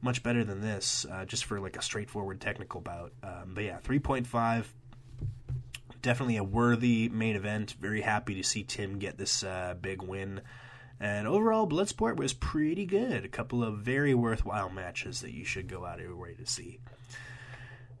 much 0.00 0.22
better 0.22 0.44
than 0.44 0.62
this, 0.62 1.04
uh, 1.12 1.26
just 1.26 1.44
for 1.44 1.60
like 1.60 1.76
a 1.76 1.82
straightforward 1.82 2.40
technical 2.40 2.80
bout. 2.80 3.12
Um, 3.22 3.52
but 3.54 3.64
yeah, 3.64 3.78
3.5 3.84 4.64
definitely 6.06 6.36
a 6.36 6.44
worthy 6.44 7.08
main 7.08 7.34
event. 7.34 7.74
Very 7.80 8.00
happy 8.00 8.36
to 8.36 8.42
see 8.44 8.62
Tim 8.62 8.98
get 8.98 9.18
this 9.18 9.42
uh, 9.42 9.74
big 9.80 10.02
win. 10.02 10.40
And 11.00 11.26
overall, 11.26 11.68
Bloodsport 11.68 12.16
was 12.16 12.32
pretty 12.32 12.86
good. 12.86 13.24
A 13.24 13.28
couple 13.28 13.62
of 13.62 13.78
very 13.78 14.14
worthwhile 14.14 14.70
matches 14.70 15.20
that 15.20 15.32
you 15.32 15.44
should 15.44 15.68
go 15.68 15.84
out 15.84 15.98
of 15.98 16.04
your 16.04 16.16
way 16.16 16.34
to 16.34 16.46
see. 16.46 16.78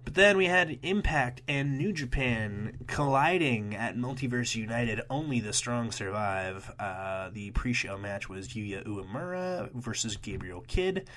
But 0.06 0.14
then 0.14 0.36
we 0.36 0.46
had 0.46 0.78
Impact 0.84 1.42
and 1.48 1.76
New 1.76 1.92
Japan 1.92 2.78
colliding 2.86 3.74
at 3.74 3.96
Multiverse 3.96 4.54
United. 4.54 5.00
Only 5.10 5.40
the 5.40 5.52
strong 5.52 5.90
survive. 5.90 6.72
Uh, 6.78 7.30
the 7.32 7.50
pre-show 7.50 7.98
match 7.98 8.28
was 8.28 8.46
Yuya 8.50 8.86
Uemura 8.86 9.68
versus 9.74 10.16
Gabriel 10.16 10.64
Kidd. 10.68 11.08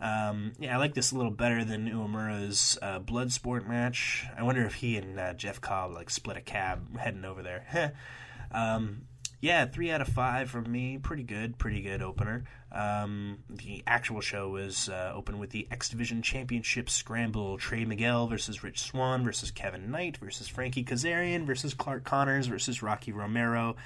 Um, 0.00 0.54
yeah, 0.58 0.74
I 0.74 0.78
like 0.78 0.94
this 0.94 1.12
a 1.12 1.16
little 1.16 1.30
better 1.30 1.62
than 1.62 1.90
Uemura's 1.90 2.78
uh, 2.80 3.00
Bloodsport 3.00 3.68
match. 3.68 4.24
I 4.34 4.42
wonder 4.42 4.64
if 4.64 4.76
he 4.76 4.96
and 4.96 5.20
uh, 5.20 5.34
Jeff 5.34 5.60
Cobb 5.60 5.92
like 5.92 6.08
split 6.08 6.38
a 6.38 6.40
cab 6.40 6.96
heading 6.96 7.26
over 7.26 7.42
there. 7.42 7.92
um, 8.50 9.02
yeah, 9.42 9.66
three 9.66 9.90
out 9.90 10.00
of 10.00 10.08
five 10.08 10.48
from 10.48 10.72
me. 10.72 10.96
Pretty 10.96 11.22
good, 11.22 11.58
pretty 11.58 11.82
good 11.82 12.00
opener. 12.00 12.44
Um, 12.70 13.38
the 13.48 13.82
actual 13.86 14.20
show 14.20 14.50
was 14.50 14.88
uh, 14.88 15.12
open 15.14 15.38
with 15.38 15.50
the 15.50 15.66
X 15.70 15.88
Division 15.88 16.20
Championship 16.22 16.90
Scramble: 16.90 17.56
Trey 17.56 17.84
Miguel 17.84 18.26
versus 18.26 18.62
Rich 18.62 18.80
Swann 18.80 19.24
versus 19.24 19.50
Kevin 19.50 19.90
Knight 19.90 20.18
versus 20.18 20.48
Frankie 20.48 20.84
Kazarian 20.84 21.46
versus 21.46 21.72
Clark 21.72 22.04
Connors 22.04 22.46
versus 22.46 22.82
Rocky 22.82 23.12
Romero. 23.12 23.76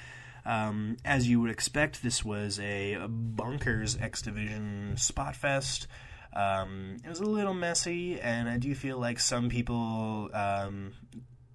Um, 0.45 0.97
as 1.05 1.29
you 1.29 1.41
would 1.41 1.51
expect, 1.51 2.03
this 2.03 2.25
was 2.25 2.59
a 2.59 3.07
bunkers 3.09 3.97
X 4.01 4.23
Division 4.23 4.97
spot 4.97 5.37
fest. 5.37 5.87
Um, 6.35 6.97
it 7.05 7.09
was 7.09 7.21
a 7.21 7.25
little 7.27 7.55
messy, 7.55 8.21
and 8.21 8.49
I 8.49 8.57
do 8.57 8.75
feel 8.75 8.99
like 8.99 9.21
some 9.21 9.49
people 9.49 10.31
um, 10.33 10.95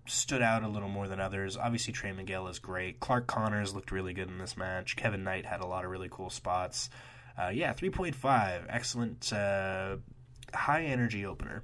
stood 0.06 0.42
out 0.42 0.64
a 0.64 0.68
little 0.68 0.88
more 0.88 1.08
than 1.08 1.20
others. 1.20 1.58
Obviously, 1.58 1.94
Trey 1.94 2.12
Miguel 2.12 2.48
is 2.48 2.60
great. 2.60 3.00
Clark 3.00 3.28
Connors 3.28 3.74
looked 3.74 3.92
really 3.92 4.14
good 4.14 4.30
in 4.30 4.38
this 4.38 4.56
match. 4.56 4.96
Kevin 4.96 5.24
Knight 5.24 5.46
had 5.46 5.62
a 5.62 5.66
lot 5.66 5.84
of 5.84 5.92
really 5.92 6.10
cool 6.10 6.30
spots. 6.30 6.90
Uh, 7.38 7.50
yeah, 7.50 7.74
3.5. 7.74 8.66
Excellent, 8.68 9.32
uh, 9.32 9.98
high 10.54 10.84
energy 10.84 11.26
opener. 11.26 11.64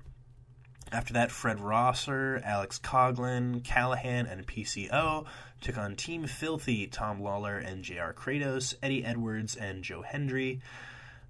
After 0.91 1.13
that, 1.13 1.31
Fred 1.31 1.59
Rosser, 1.59 2.39
Alex 2.45 2.79
Coughlin, 2.79 3.63
Callihan, 3.63 4.31
and 4.31 4.45
PCO 4.45 5.25
took 5.59 5.77
on 5.77 5.95
Team 5.95 6.27
Filthy, 6.27 6.85
Tom 6.85 7.19
Lawlor 7.19 7.57
and 7.57 7.83
JR 7.83 8.11
Kratos, 8.13 8.75
Eddie 8.83 9.03
Edwards, 9.03 9.55
and 9.55 9.83
Joe 9.83 10.03
Hendry. 10.03 10.61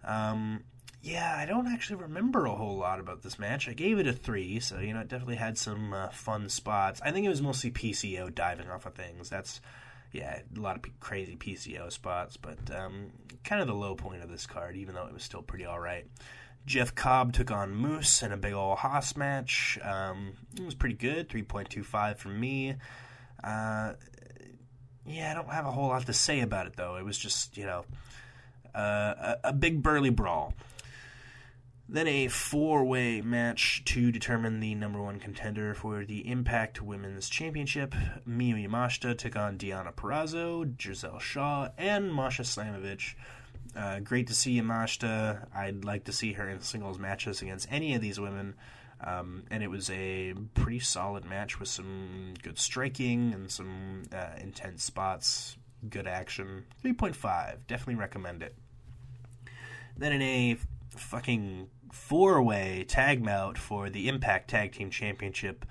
Um, 0.04 0.66
yeah, 1.02 1.36
I 1.38 1.46
don't 1.46 1.68
actually 1.68 2.02
remember 2.02 2.46
a 2.46 2.56
whole 2.56 2.78
lot 2.78 3.00
about 3.00 3.22
this 3.22 3.40
match. 3.40 3.70
I 3.70 3.74
gave 3.74 4.00
it 4.00 4.08
a 4.08 4.14
three, 4.14 4.60
so 4.60 4.80
you 4.80 4.94
know 4.94 5.02
it 5.02 5.08
definitely 5.08 5.36
had 5.36 5.58
some 5.58 5.94
uh, 5.94 6.10
fun 6.10 6.50
spots. 6.50 7.02
I 7.04 7.12
think 7.12 7.26
it 7.26 7.30
was 7.30 7.42
mostly 7.42 7.72
PCO 7.72 8.34
diving 8.34 8.70
off 8.70 8.86
of 8.86 8.96
things. 8.96 9.30
That's 9.30 9.62
yeah, 10.14 10.40
a 10.56 10.60
lot 10.60 10.76
of 10.76 11.00
crazy 11.00 11.36
PCO 11.36 11.92
spots, 11.92 12.38
but 12.38 12.60
um, 12.74 13.12
kind 13.44 13.62
of 13.62 13.68
the 13.68 13.74
low 13.74 13.96
point 13.96 14.22
of 14.22 14.30
this 14.30 14.46
card, 14.46 14.78
even 14.78 14.94
though 14.94 15.08
it 15.08 15.14
was 15.14 15.24
still 15.24 15.42
pretty 15.42 15.66
all 15.66 15.80
right. 15.80 16.06
Jeff 16.68 16.94
Cobb 16.96 17.34
took 17.34 17.52
on 17.52 17.76
Moose 17.76 18.22
in 18.22 18.32
a 18.32 18.38
big 18.38 18.54
old 18.54 18.78
hoss 18.78 19.18
match. 19.18 19.78
Um, 19.82 20.34
it 20.56 20.64
was 20.64 20.76
pretty 20.76 20.96
good, 20.96 21.30
three 21.30 21.42
point 21.42 21.70
two 21.70 21.84
five 21.84 22.20
from 22.20 22.40
me. 22.40 22.76
Uh, 23.44 23.94
yeah, 25.06 25.32
I 25.32 25.34
don't 25.34 25.50
have 25.50 25.66
a 25.66 25.72
whole 25.72 25.90
lot 25.90 26.06
to 26.06 26.14
say 26.14 26.40
about 26.42 26.68
it 26.68 26.76
though. 26.78 26.96
It 26.96 27.04
was 27.04 27.18
just 27.18 27.58
you 27.58 27.66
know 27.66 27.84
uh, 28.74 29.36
a, 29.44 29.50
a 29.50 29.54
big 29.54 29.82
burly 29.82 30.12
brawl. 30.12 30.54
Then 31.88 32.08
a 32.08 32.28
four 32.30 32.86
way 32.86 33.22
match 33.22 33.84
to 33.86 34.12
determine 34.12 34.60
the 34.60 34.74
number 34.74 35.02
one 35.02 35.20
contender 35.20 35.74
for 35.74 36.06
the 36.06 36.28
Impact 36.30 36.82
Women's 36.82 37.30
Championship. 37.30 37.94
Miyu 38.28 38.68
Yamashita 38.68 39.18
took 39.18 39.36
on 39.36 39.58
Deonna 39.58 39.94
Purrazzo, 39.94 40.80
Giselle 40.82 41.20
Shaw, 41.20 41.70
and 41.78 42.14
Masha 42.14 42.44
Slamovich. 42.44 43.16
Uh, 43.76 44.00
great 44.00 44.28
to 44.28 44.34
see 44.34 44.60
Yamashita. 44.60 45.48
I'd 45.54 45.84
like 45.84 46.06
to 46.06 46.14
see 46.14 46.34
her 46.34 46.48
in 46.48 46.62
singles 46.62 47.00
matches 47.00 47.42
against 47.42 47.72
any 47.72 47.96
of 47.96 48.02
these 48.02 48.20
women. 48.20 48.56
Um, 49.06 49.44
and 49.52 49.62
it 49.62 49.70
was 49.70 49.90
a 49.90 50.34
pretty 50.54 50.80
solid 50.80 51.26
match 51.26 51.60
with 51.60 51.68
some 51.68 52.36
good 52.42 52.58
striking 52.58 53.34
and 53.34 53.52
some 53.52 54.04
uh, 54.14 54.40
intense 54.40 54.84
spots, 54.84 55.58
good 55.90 56.08
action. 56.08 56.66
3.5. 56.84 57.58
Definitely 57.68 57.96
recommend 57.96 58.42
it. 58.42 58.56
Then 59.98 60.14
in 60.14 60.22
a 60.22 60.58
fucking 60.98 61.68
four 61.92 62.42
way 62.42 62.86
tag 62.88 63.24
bout 63.24 63.58
for 63.58 63.90
the 63.90 64.08
Impact 64.08 64.50
Tag 64.50 64.72
Team 64.74 64.90
Championship. 64.90 65.66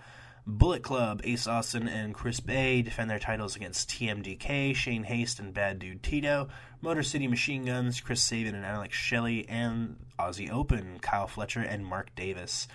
Bullet 0.44 0.82
Club, 0.82 1.20
Ace 1.22 1.46
Austin, 1.46 1.86
and 1.86 2.14
Chris 2.14 2.40
Bey 2.40 2.82
defend 2.82 3.08
their 3.08 3.20
titles 3.20 3.54
against 3.54 3.90
TMDK, 3.90 4.74
Shane 4.74 5.04
Haste, 5.04 5.38
and 5.38 5.54
Bad 5.54 5.78
Dude 5.78 6.02
Tito, 6.02 6.48
Motor 6.80 7.04
City 7.04 7.28
Machine 7.28 7.64
Guns, 7.64 8.00
Chris 8.00 8.22
Sabin 8.22 8.56
and 8.56 8.66
Alex 8.66 8.96
Shelley, 8.96 9.48
and 9.48 9.96
Aussie 10.18 10.50
Open, 10.50 10.98
Kyle 11.00 11.28
Fletcher 11.28 11.60
and 11.60 11.86
Mark 11.86 12.12
Davis. 12.16 12.66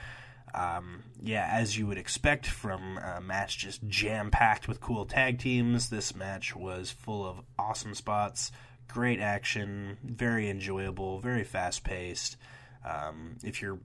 Um, 0.53 1.03
yeah, 1.21 1.49
as 1.51 1.77
you 1.77 1.87
would 1.87 1.97
expect 1.97 2.47
from 2.47 2.97
a 2.97 3.19
match 3.19 3.57
just 3.57 3.85
jam 3.87 4.31
packed 4.31 4.67
with 4.67 4.79
cool 4.79 5.05
tag 5.05 5.39
teams, 5.39 5.89
this 5.89 6.15
match 6.15 6.55
was 6.55 6.89
full 6.89 7.27
of 7.27 7.41
awesome 7.59 7.93
spots, 7.93 8.51
great 8.87 9.19
action, 9.19 9.97
very 10.03 10.49
enjoyable, 10.49 11.19
very 11.19 11.43
fast 11.43 11.83
paced. 11.83 12.37
Um, 12.85 13.37
if 13.43 13.61
you're 13.61 13.79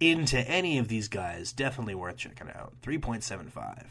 into 0.00 0.38
any 0.38 0.78
of 0.78 0.88
these 0.88 1.08
guys, 1.08 1.52
definitely 1.52 1.94
worth 1.94 2.16
checking 2.16 2.48
out. 2.50 2.74
3.75. 2.82 3.84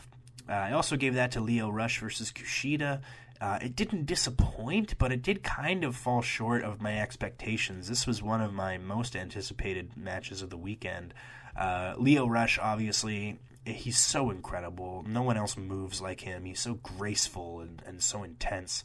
Uh, 0.49 0.51
I 0.51 0.71
also 0.73 0.97
gave 0.97 1.15
that 1.15 1.31
to 1.31 1.41
Lio 1.41 1.69
Rush 1.69 1.99
versus 1.99 2.31
Kushida. 2.31 3.01
Uh, 3.39 3.57
it 3.61 3.75
didn't 3.75 4.05
disappoint, 4.05 4.97
but 4.97 5.11
it 5.11 5.21
did 5.23 5.41
kind 5.41 5.83
of 5.83 5.95
fall 5.95 6.21
short 6.21 6.63
of 6.63 6.81
my 6.81 6.99
expectations. 6.99 7.87
This 7.87 8.05
was 8.05 8.21
one 8.21 8.41
of 8.41 8.53
my 8.53 8.77
most 8.77 9.15
anticipated 9.15 9.97
matches 9.97 10.41
of 10.41 10.49
the 10.49 10.57
weekend. 10.57 11.13
Uh, 11.57 11.95
Lio 11.97 12.27
Rush, 12.27 12.59
obviously, 12.59 13.39
he's 13.65 13.97
so 13.97 14.29
incredible. 14.29 15.03
No 15.07 15.23
one 15.23 15.37
else 15.37 15.57
moves 15.57 16.01
like 16.01 16.21
him. 16.21 16.45
He's 16.45 16.59
so 16.59 16.75
graceful 16.75 17.61
and, 17.61 17.81
and 17.85 18.01
so 18.01 18.23
intense. 18.23 18.83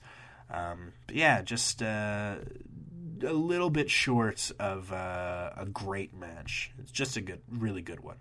Um, 0.51 0.93
but 1.07 1.17
yeah, 1.17 1.43
just 1.43 1.83
uh, 1.83 2.37
a 3.25 3.33
little 3.33 3.71
bit 3.71 3.91
short 3.91 4.51
of 4.59 4.93
uh, 4.93 5.51
a 5.57 5.67
great 5.67 6.15
match. 6.15 6.73
It's 6.79 6.93
just 6.93 7.17
a 7.17 7.21
good, 7.21 7.41
really 7.51 7.83
good 7.83 8.01
one. 8.01 8.17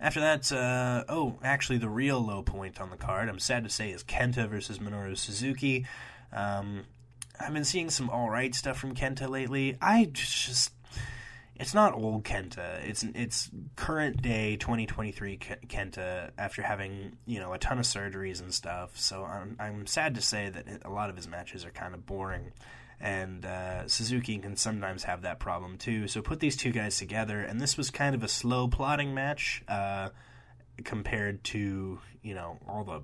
After 0.00 0.20
that, 0.20 0.52
uh, 0.52 1.04
oh, 1.08 1.38
actually, 1.42 1.78
the 1.78 1.88
real 1.88 2.20
low 2.20 2.42
point 2.42 2.80
on 2.80 2.90
the 2.90 2.96
card, 2.96 3.28
I'm 3.28 3.38
sad 3.38 3.64
to 3.64 3.70
say, 3.70 3.90
is 3.90 4.02
Kenta 4.02 4.48
versus 4.48 4.78
Minoru 4.78 5.16
Suzuki. 5.16 5.86
Um, 6.32 6.84
I've 7.38 7.52
been 7.52 7.64
seeing 7.64 7.90
some 7.90 8.10
all 8.10 8.28
right 8.28 8.54
stuff 8.54 8.76
from 8.78 8.94
Kenta 8.94 9.28
lately. 9.28 9.76
I 9.80 10.06
just, 10.12 10.72
it's 11.56 11.74
not 11.74 11.94
old 11.94 12.24
Kenta. 12.24 12.84
It's 12.84 13.04
it's 13.14 13.50
current 13.76 14.22
day 14.22 14.56
2023 14.56 15.38
Kenta 15.38 16.30
after 16.36 16.62
having 16.62 17.16
you 17.26 17.38
know 17.38 17.52
a 17.52 17.58
ton 17.58 17.78
of 17.78 17.84
surgeries 17.84 18.40
and 18.40 18.52
stuff. 18.52 18.98
So 18.98 19.24
I'm 19.24 19.56
I'm 19.60 19.86
sad 19.86 20.16
to 20.16 20.20
say 20.20 20.50
that 20.50 20.84
a 20.84 20.90
lot 20.90 21.10
of 21.10 21.16
his 21.16 21.28
matches 21.28 21.64
are 21.64 21.70
kind 21.70 21.94
of 21.94 22.04
boring 22.06 22.52
and 23.00 23.44
uh, 23.44 23.86
Suzuki 23.86 24.38
can 24.38 24.56
sometimes 24.56 25.04
have 25.04 25.22
that 25.22 25.38
problem 25.38 25.78
too. 25.78 26.08
So 26.08 26.22
put 26.22 26.40
these 26.40 26.56
two 26.56 26.70
guys 26.70 26.98
together, 26.98 27.40
and 27.40 27.60
this 27.60 27.76
was 27.76 27.90
kind 27.90 28.14
of 28.14 28.22
a 28.22 28.28
slow 28.28 28.68
plotting 28.68 29.14
match 29.14 29.62
uh, 29.68 30.08
compared 30.84 31.44
to 31.44 31.98
you 32.22 32.34
know 32.34 32.58
all 32.66 32.84
the 32.84 33.02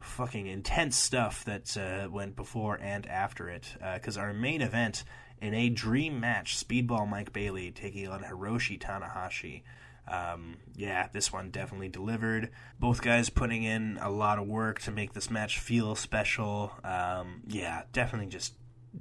fucking 0.00 0.46
intense 0.46 0.96
stuff 0.96 1.44
that 1.46 1.76
uh, 1.76 2.08
went 2.10 2.36
before 2.36 2.78
and 2.80 3.06
after 3.06 3.48
it. 3.48 3.74
Because 3.94 4.18
uh, 4.18 4.22
our 4.22 4.32
main 4.32 4.60
event 4.60 5.04
in 5.44 5.52
a 5.52 5.68
dream 5.68 6.18
match, 6.20 6.56
Speedball 6.56 7.06
Mike 7.06 7.34
Bailey 7.34 7.70
taking 7.70 8.08
on 8.08 8.22
Hiroshi 8.22 8.80
Tanahashi. 8.80 9.62
Um, 10.08 10.56
yeah, 10.74 11.08
this 11.12 11.30
one 11.32 11.50
definitely 11.50 11.90
delivered. 11.90 12.50
Both 12.80 13.02
guys 13.02 13.28
putting 13.28 13.62
in 13.62 13.98
a 14.00 14.08
lot 14.10 14.38
of 14.38 14.46
work 14.46 14.80
to 14.82 14.90
make 14.90 15.12
this 15.12 15.30
match 15.30 15.58
feel 15.58 15.96
special. 15.96 16.72
Um, 16.82 17.42
yeah, 17.46 17.82
definitely 17.92 18.30
just 18.30 18.54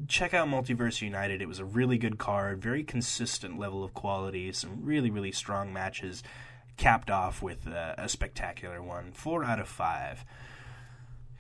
check 0.10 0.34
out 0.34 0.50
Multiverse 0.50 1.02
United. 1.02 1.42
It 1.42 1.48
was 1.48 1.60
a 1.60 1.66
really 1.66 1.98
good 1.98 2.18
card, 2.18 2.62
very 2.62 2.84
consistent 2.84 3.58
level 3.58 3.82
of 3.82 3.94
quality, 3.94 4.52
some 4.52 4.84
really, 4.84 5.10
really 5.10 5.32
strong 5.32 5.72
matches. 5.72 6.24
capped 6.78 7.10
off 7.10 7.42
with 7.42 7.68
a, 7.68 7.96
a 7.98 8.10
spectacular 8.10 8.82
one. 8.82 9.12
Four 9.12 9.44
out 9.44 9.60
of 9.60 9.68
five. 9.68 10.26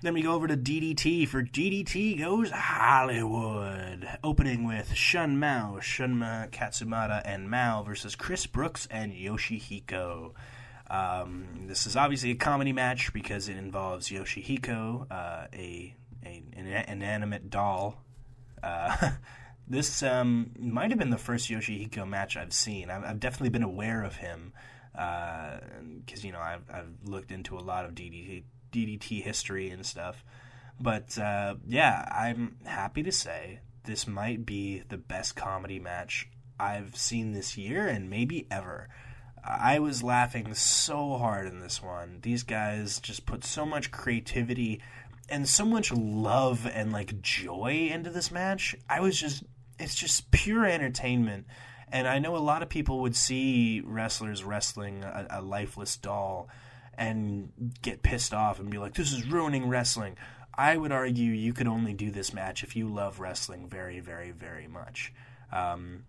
Then 0.04 0.16
we 0.16 0.22
go 0.22 0.34
over 0.34 0.48
to 0.48 0.58
DDT 0.58 1.30
for 1.30 1.42
DDT 1.42 2.20
Goes 2.20 2.52
Hollywood, 2.52 4.06
opening 4.22 4.68
with 4.68 4.94
Shun 4.94 5.40
Mao, 5.40 5.78
Shunma 5.80 6.52
Katsumata, 6.52 7.22
and 7.24 7.50
Mao 7.50 7.84
versus 7.84 8.14
Chris 8.14 8.46
Brooks 8.46 8.86
and 8.92 9.14
Yoshihiko. 9.14 10.34
Um, 10.92 11.68
this 11.68 11.88
is 11.88 11.96
obviously 11.96 12.32
a 12.32 12.36
comedy 12.36 12.74
match 12.74 13.14
because 13.14 13.48
it 13.48 13.56
involves 13.56 14.10
Yoshihiko, 14.10 15.10
uh, 15.10 15.48
a, 15.54 15.96
a 16.26 16.44
an 16.54 16.86
inanimate 16.90 17.50
doll. 17.50 18.04
Uh, 18.62 19.12
this 19.70 20.04
um, 20.04 20.52
might 20.60 20.90
have 20.90 21.00
been 21.00 21.12
the 21.12 21.18
first 21.18 21.50
Yoshihiko 21.50 22.06
match 22.06 22.36
I've 22.36 22.52
seen. 22.52 22.90
I've, 22.90 23.06
I've 23.06 23.20
definitely 23.22 23.52
been 23.52 23.64
aware 23.64 24.04
of 24.04 24.18
him 24.18 24.52
because 24.92 26.24
uh, 26.24 26.28
you 26.28 26.34
know 26.34 26.42
I've, 26.42 26.70
I've 26.70 26.92
looked 27.06 27.32
into 27.32 27.58
a 27.58 27.62
lot 27.62 27.86
of 27.86 27.96
DDT 27.96 28.44
DDT 28.74 29.24
history 29.24 29.70
and 29.70 29.86
stuff. 29.86 30.26
But 30.80 31.18
uh, 31.18 31.56
yeah, 31.68 32.06
I'm 32.12 32.58
happy 32.66 33.04
to 33.04 33.12
say 33.12 33.60
this 33.86 34.08
might 34.08 34.46
be 34.46 34.84
the 34.90 34.98
best 34.98 35.36
comedy 35.36 35.80
match 35.80 36.28
I've 36.60 36.96
seen 36.96 37.34
this 37.34 37.58
year 37.58 37.88
and 37.88 38.10
maybe 38.10 38.48
ever. 38.50 38.90
I 39.46 39.80
was 39.80 40.04
laughing 40.04 40.54
so 40.54 41.18
hard 41.18 41.48
in 41.48 41.60
this 41.60 41.82
one. 41.82 42.20
These 42.22 42.44
guys 42.44 43.00
just 43.00 43.26
put 43.26 43.44
so 43.44 43.66
much 43.66 43.92
creativity 43.92 44.82
and 45.30 45.48
so 45.48 45.66
much 45.66 45.92
love 45.92 46.68
and 46.72 46.92
like 46.92 47.22
joy 47.22 47.90
into 47.92 48.10
this 48.10 48.32
match. 48.32 48.76
I 48.90 49.02
was 49.02 49.20
just 49.20 49.44
it's 49.80 49.96
just 49.96 50.32
pure 50.32 50.66
entertainment. 50.66 51.46
And 51.92 52.08
I 52.08 52.20
know 52.20 52.36
a 52.36 52.40
lot 52.40 52.64
of 52.64 52.70
people 52.70 53.02
would 53.02 53.16
see 53.16 53.82
wrestlers 53.86 54.44
wrestling 54.44 55.04
a, 55.04 55.28
a 55.30 55.42
lifeless 55.42 55.98
doll 55.98 56.50
and 56.98 57.52
get 57.82 58.04
pissed 58.04 58.34
off 58.34 58.60
and 58.60 58.70
be 58.70 58.78
like, 58.78 58.94
this 58.94 59.12
is 59.12 59.28
ruining 59.28 59.68
wrestling. 59.68 60.18
I 60.56 60.78
would 60.78 60.92
argue 60.92 61.32
you 61.32 61.54
could 61.54 61.68
only 61.68 61.94
do 61.94 62.12
this 62.12 62.34
match 62.34 62.64
if 62.64 62.76
you 62.76 62.88
love 62.88 63.20
wrestling 63.20 63.68
very, 63.68 64.00
very, 64.00 64.32
very 64.32 64.68
much. 64.68 65.12
Um, 65.52 66.04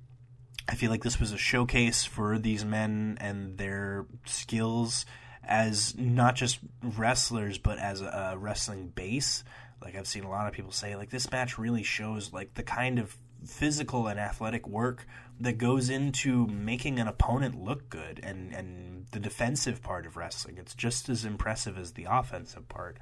I 0.68 0.74
feel 0.74 0.90
like 0.90 1.02
this 1.02 1.20
was 1.20 1.32
a 1.32 1.38
showcase 1.38 2.04
for 2.04 2.38
these 2.38 2.64
men 2.64 3.18
and 3.20 3.58
their 3.58 4.06
skills 4.24 5.06
as 5.42 5.94
not 5.96 6.36
just 6.36 6.58
wrestlers, 6.82 7.58
but 7.58 7.78
as 7.78 8.00
a, 8.00 8.34
wrestling 8.38 8.88
base. 8.88 9.44
Like 9.82 9.96
I've 9.96 10.06
seen 10.06 10.24
a 10.24 10.30
lot 10.30 10.46
of 10.46 10.54
people 10.54 10.72
say, 10.72 10.96
like 10.96 11.10
this 11.10 11.30
match 11.30 11.58
really 11.58 11.82
shows 11.82 12.32
like 12.32 12.54
the 12.54 12.62
kind 12.62 12.98
of 12.98 13.16
physical 13.46 14.06
and 14.06 14.18
athletic 14.18 14.66
work 14.66 15.06
that 15.40 15.58
goes 15.58 15.90
into 15.90 16.46
making 16.46 16.98
an 16.98 17.08
opponent 17.08 17.60
look 17.60 17.88
good 17.88 18.20
and, 18.22 18.54
and 18.54 19.06
the 19.12 19.18
defensive 19.18 19.82
part 19.82 20.06
of 20.06 20.16
wrestling. 20.16 20.58
It's 20.58 20.74
just 20.74 21.08
as 21.08 21.24
impressive 21.24 21.78
as 21.78 21.92
the 21.92 22.06
offensive 22.08 22.68
part. 22.68 22.98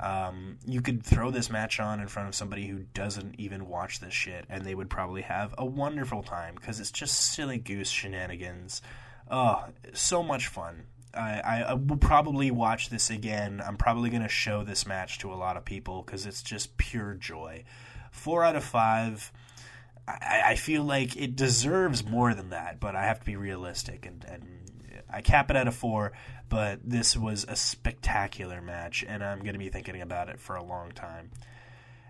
Um, 0.00 0.56
you 0.66 0.80
could 0.80 1.04
throw 1.04 1.30
this 1.30 1.50
match 1.50 1.78
on 1.78 2.00
in 2.00 2.08
front 2.08 2.28
of 2.28 2.34
somebody 2.34 2.66
who 2.66 2.78
doesn't 2.94 3.34
even 3.38 3.68
watch 3.68 4.00
this 4.00 4.14
shit, 4.14 4.46
and 4.48 4.64
they 4.64 4.74
would 4.74 4.88
probably 4.88 5.22
have 5.22 5.54
a 5.58 5.66
wonderful 5.66 6.22
time 6.22 6.54
because 6.54 6.80
it's 6.80 6.90
just 6.90 7.14
silly 7.14 7.58
goose 7.58 7.90
shenanigans. 7.90 8.80
Oh, 9.30 9.64
so 9.92 10.22
much 10.22 10.46
fun. 10.46 10.84
I, 11.12 11.40
I, 11.40 11.62
I 11.62 11.74
will 11.74 11.96
probably 11.96 12.50
watch 12.50 12.88
this 12.88 13.10
again. 13.10 13.60
I'm 13.64 13.76
probably 13.76 14.10
going 14.10 14.22
to 14.22 14.28
show 14.28 14.64
this 14.64 14.86
match 14.86 15.18
to 15.18 15.32
a 15.32 15.34
lot 15.34 15.56
of 15.56 15.64
people 15.64 16.02
because 16.02 16.24
it's 16.24 16.42
just 16.42 16.76
pure 16.76 17.14
joy. 17.14 17.64
Four 18.10 18.42
out 18.44 18.56
of 18.56 18.64
five. 18.64 19.32
I, 20.20 20.42
I 20.46 20.54
feel 20.56 20.82
like 20.82 21.16
it 21.16 21.36
deserves 21.36 22.04
more 22.04 22.34
than 22.34 22.50
that, 22.50 22.80
but 22.80 22.96
I 22.96 23.04
have 23.04 23.20
to 23.20 23.26
be 23.26 23.36
realistic 23.36 24.06
and, 24.06 24.24
and 24.28 24.44
I 25.12 25.20
cap 25.20 25.50
it 25.50 25.56
at 25.56 25.68
a 25.68 25.72
four. 25.72 26.12
But 26.48 26.80
this 26.84 27.16
was 27.16 27.44
a 27.48 27.54
spectacular 27.54 28.60
match, 28.60 29.04
and 29.06 29.22
I'm 29.22 29.38
going 29.40 29.52
to 29.52 29.58
be 29.58 29.68
thinking 29.68 30.00
about 30.00 30.28
it 30.28 30.40
for 30.40 30.56
a 30.56 30.64
long 30.64 30.90
time. 30.90 31.30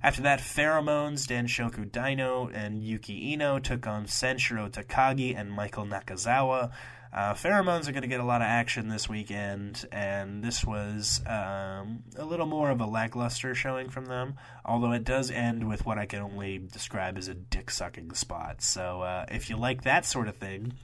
After 0.03 0.23
that, 0.23 0.41
Pheromones, 0.41 1.27
Danshoku 1.27 1.93
Dino, 1.93 2.49
and 2.49 2.83
Yuki 2.83 3.33
Ino 3.33 3.59
took 3.59 3.87
on 3.87 4.07
Sanshiro 4.07 4.71
Takagi 4.71 5.39
and 5.39 5.53
Michael 5.53 5.85
Nakazawa. 5.85 6.71
Uh, 7.13 7.35
pheromones 7.35 7.89
are 7.89 7.93
going 7.93 8.03
to 8.03 8.09
get 8.09 8.21
a 8.21 8.25
lot 8.25 8.41
of 8.41 8.47
action 8.47 8.89
this 8.89 9.09
weekend, 9.09 9.85
and 9.91 10.45
this 10.45 10.65
was 10.65 11.21
um, 11.27 12.05
a 12.17 12.25
little 12.25 12.47
more 12.47 12.71
of 12.71 12.81
a 12.81 12.87
lackluster 12.87 13.53
showing 13.53 13.89
from 13.89 14.07
them, 14.07 14.35
although 14.65 14.93
it 14.93 15.03
does 15.03 15.29
end 15.29 15.69
with 15.69 15.85
what 15.85 15.99
I 15.99 16.07
can 16.07 16.21
only 16.21 16.59
describe 16.59 17.19
as 17.19 17.27
a 17.27 17.35
dick 17.35 17.71
sucking 17.71 18.15
spot. 18.15 18.63
So 18.63 19.03
uh, 19.03 19.27
if 19.29 19.51
you 19.51 19.57
like 19.57 19.83
that 19.83 20.07
sort 20.07 20.29
of 20.29 20.37
thing, 20.37 20.75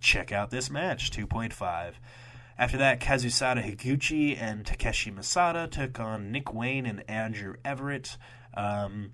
check 0.00 0.32
out 0.32 0.50
this 0.50 0.70
match 0.70 1.10
2.5. 1.10 1.94
After 2.58 2.76
that, 2.76 3.00
Kazusada 3.00 3.64
Higuchi 3.64 4.36
and 4.38 4.66
Takeshi 4.66 5.10
Masada 5.10 5.66
took 5.66 5.98
on 5.98 6.30
Nick 6.30 6.52
Wayne 6.52 6.84
and 6.84 7.02
Andrew 7.08 7.54
Everett. 7.64 8.18
Um, 8.52 9.12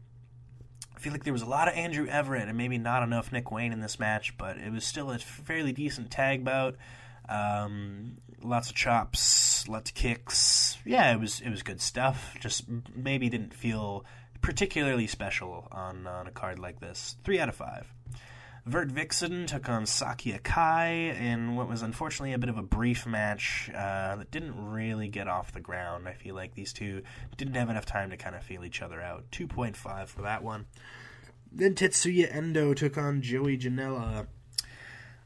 I 0.96 0.98
feel 0.98 1.12
like 1.12 1.24
there 1.24 1.32
was 1.32 1.42
a 1.42 1.46
lot 1.46 1.68
of 1.68 1.74
Andrew 1.74 2.06
Everett 2.06 2.48
and 2.48 2.56
maybe 2.56 2.78
not 2.78 3.02
enough 3.02 3.30
Nick 3.30 3.50
Wayne 3.50 3.72
in 3.72 3.80
this 3.80 3.98
match, 3.98 4.36
but 4.38 4.56
it 4.56 4.72
was 4.72 4.84
still 4.84 5.10
a 5.10 5.18
fairly 5.18 5.72
decent 5.72 6.10
tag 6.10 6.44
bout. 6.44 6.76
Um, 7.28 8.18
lots 8.42 8.70
of 8.70 8.76
chops, 8.76 9.68
lots 9.68 9.90
of 9.90 9.94
kicks. 9.94 10.78
Yeah, 10.84 11.12
it 11.12 11.20
was 11.20 11.40
it 11.40 11.50
was 11.50 11.62
good 11.62 11.80
stuff. 11.80 12.34
Just 12.40 12.64
maybe 12.94 13.28
didn't 13.28 13.52
feel 13.52 14.04
particularly 14.40 15.06
special 15.06 15.68
on 15.70 16.06
on 16.06 16.26
a 16.26 16.30
card 16.30 16.58
like 16.58 16.80
this. 16.80 17.16
Three 17.24 17.40
out 17.40 17.48
of 17.48 17.56
five. 17.56 17.86
Vert 18.66 18.88
Vixen 18.88 19.46
took 19.46 19.68
on 19.68 19.86
Saki 19.86 20.32
Akai 20.32 21.16
in 21.20 21.54
what 21.54 21.68
was 21.68 21.82
unfortunately 21.82 22.32
a 22.32 22.38
bit 22.38 22.48
of 22.48 22.58
a 22.58 22.62
brief 22.62 23.06
match 23.06 23.70
uh, 23.72 24.16
that 24.16 24.32
didn't 24.32 24.56
really 24.72 25.06
get 25.06 25.28
off 25.28 25.52
the 25.52 25.60
ground. 25.60 26.08
I 26.08 26.14
feel 26.14 26.34
like 26.34 26.54
these 26.56 26.72
two 26.72 27.02
didn't 27.36 27.54
have 27.54 27.70
enough 27.70 27.86
time 27.86 28.10
to 28.10 28.16
kind 28.16 28.34
of 28.34 28.42
feel 28.42 28.64
each 28.64 28.82
other 28.82 29.00
out. 29.00 29.30
2.5 29.30 30.08
for 30.08 30.22
that 30.22 30.42
one. 30.42 30.66
Then 31.52 31.76
Tetsuya 31.76 32.34
Endo 32.34 32.74
took 32.74 32.98
on 32.98 33.22
Joey 33.22 33.56
Janela. 33.56 34.26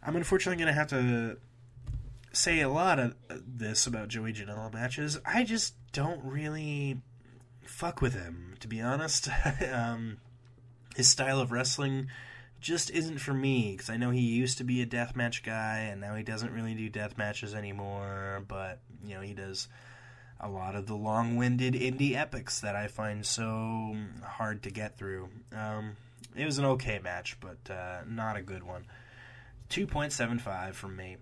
I'm 0.02 0.16
unfortunately 0.16 0.62
going 0.62 0.74
to 0.74 0.78
have 0.78 0.88
to 0.88 1.38
say 2.32 2.60
a 2.60 2.68
lot 2.68 2.98
of 2.98 3.14
this 3.30 3.86
about 3.86 4.08
Joey 4.08 4.34
Janela 4.34 4.70
matches. 4.70 5.18
I 5.24 5.44
just 5.44 5.74
don't 5.92 6.22
really 6.22 7.00
fuck 7.64 8.02
with 8.02 8.12
him, 8.12 8.56
to 8.60 8.68
be 8.68 8.82
honest. 8.82 9.30
um, 9.72 10.18
his 10.94 11.08
style 11.08 11.40
of 11.40 11.52
wrestling 11.52 12.08
just 12.60 12.90
isn't 12.90 13.18
for 13.18 13.34
me 13.34 13.72
because 13.72 13.90
I 13.90 13.96
know 13.96 14.10
he 14.10 14.20
used 14.20 14.58
to 14.58 14.64
be 14.64 14.82
a 14.82 14.86
deathmatch 14.86 15.42
guy 15.42 15.88
and 15.90 16.00
now 16.00 16.14
he 16.14 16.22
doesn't 16.22 16.52
really 16.52 16.74
do 16.74 16.88
death 16.88 17.16
matches 17.16 17.54
anymore. 17.54 18.44
But 18.46 18.80
you 19.04 19.14
know 19.14 19.20
he 19.20 19.34
does 19.34 19.68
a 20.40 20.48
lot 20.48 20.74
of 20.74 20.86
the 20.86 20.94
long-winded 20.94 21.74
indie 21.74 22.14
epics 22.14 22.60
that 22.60 22.74
I 22.74 22.86
find 22.88 23.24
so 23.26 23.94
hard 24.24 24.62
to 24.62 24.70
get 24.70 24.96
through. 24.96 25.28
Um, 25.54 25.96
it 26.34 26.46
was 26.46 26.58
an 26.58 26.64
okay 26.64 26.98
match, 26.98 27.36
but 27.40 27.70
uh, 27.70 28.00
not 28.08 28.36
a 28.36 28.42
good 28.42 28.62
one. 28.62 28.86
Two 29.68 29.86
point 29.86 30.12
seven 30.12 30.38
five 30.38 30.76
from 30.76 30.96
me. 30.96 31.16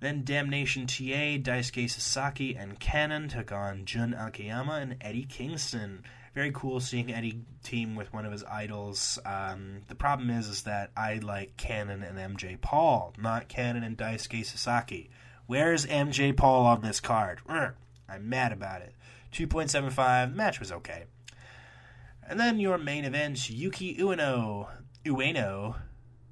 Then 0.00 0.22
Damnation 0.22 0.86
TA, 0.86 1.38
Daisuke 1.38 1.90
Sasaki, 1.90 2.54
and 2.56 2.78
Kanon 2.78 3.28
took 3.28 3.50
on 3.50 3.84
Jun 3.84 4.14
Akiyama 4.14 4.74
and 4.74 4.96
Eddie 5.00 5.24
Kingston 5.24 6.04
very 6.34 6.50
cool 6.52 6.80
seeing 6.80 7.12
Eddie 7.12 7.40
team 7.62 7.96
with 7.96 8.12
one 8.12 8.24
of 8.24 8.32
his 8.32 8.44
idols. 8.44 9.18
Um, 9.24 9.82
the 9.88 9.94
problem 9.94 10.30
is, 10.30 10.48
is 10.48 10.62
that 10.62 10.90
I 10.96 11.14
like 11.16 11.56
Kanon 11.56 12.08
and 12.08 12.18
MJ 12.36 12.60
Paul, 12.60 13.14
not 13.18 13.48
Kanon 13.48 13.84
and 13.84 13.96
Daisuke 13.96 14.44
Sasaki. 14.44 15.10
Where's 15.46 15.86
MJ 15.86 16.36
Paul 16.36 16.66
on 16.66 16.82
this 16.82 17.00
card? 17.00 17.40
I'm 17.48 18.28
mad 18.28 18.52
about 18.52 18.82
it. 18.82 18.94
2.75, 19.32 20.34
match 20.34 20.60
was 20.60 20.72
okay. 20.72 21.04
And 22.28 22.38
then 22.38 22.60
your 22.60 22.78
main 22.78 23.04
event, 23.04 23.48
Yuki 23.48 23.96
Ueno. 23.96 24.68
Ueno. 25.04 25.76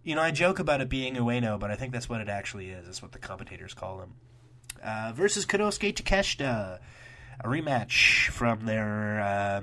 You 0.02 0.14
know, 0.14 0.22
I 0.22 0.30
joke 0.30 0.58
about 0.58 0.80
it 0.80 0.88
being 0.88 1.14
Ueno, 1.14 1.58
but 1.58 1.70
I 1.70 1.76
think 1.76 1.92
that's 1.92 2.08
what 2.08 2.20
it 2.20 2.28
actually 2.28 2.70
is. 2.70 2.84
That's 2.84 3.02
what 3.02 3.12
the 3.12 3.18
commentators 3.18 3.74
call 3.74 4.02
him. 4.02 4.14
Uh, 4.82 5.12
versus 5.14 5.46
Konosuke 5.46 5.94
Takeshita. 5.94 6.78
A 7.40 7.48
rematch 7.48 8.28
from 8.28 8.66
their 8.66 9.20
uh, 9.20 9.62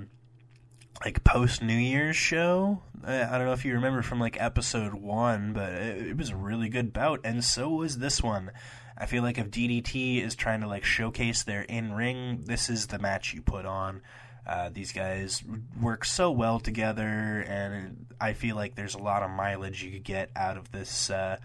like 1.04 1.24
post 1.24 1.62
New 1.62 1.78
Year's 1.78 2.16
show. 2.16 2.82
I 3.06 3.38
don't 3.38 3.45
know 3.45 3.54
if 3.54 3.66
you 3.66 3.74
remember 3.74 4.01
from 4.01 4.20
like 4.20 4.41
episode 4.41 4.93
one, 4.93 5.54
but 5.54 5.74
it, 5.74 6.08
it 6.08 6.18
was 6.18 6.30
a 6.30 6.36
really 6.36 6.70
good 6.70 6.93
bout, 6.93 7.20
and 7.24 7.43
so 7.43 7.70
was 7.70 7.97
this 7.97 8.24
one. 8.24 8.51
I 8.97 9.06
feel 9.06 9.24
like 9.24 9.38
if 9.38 9.49
DDT 9.49 10.24
is 10.24 10.36
trying 10.36 10.62
to 10.62 10.68
like 10.68 10.86
showcase 10.86 11.43
their 11.43 11.64
in 11.64 11.93
ring, 11.93 12.43
this 12.45 12.70
is 12.70 12.88
the 12.88 12.99
match 12.99 13.34
you 13.34 13.41
put 13.41 13.66
on. 13.66 14.01
Uh, 14.45 14.70
these 14.70 14.91
guys 14.91 15.43
work 15.82 16.06
so 16.06 16.32
well 16.32 16.60
together, 16.60 17.45
and 17.47 18.06
I 18.22 18.34
feel 18.34 18.56
like 18.56 18.76
there's 18.76 18.95
a 18.95 18.99
lot 18.99 19.24
of 19.24 19.32
mileage 19.32 19.84
you 19.84 19.91
could 19.91 20.04
get 20.04 20.30
out 20.36 20.58
of 20.58 20.72
this 20.72 21.10
uh, 21.10 21.38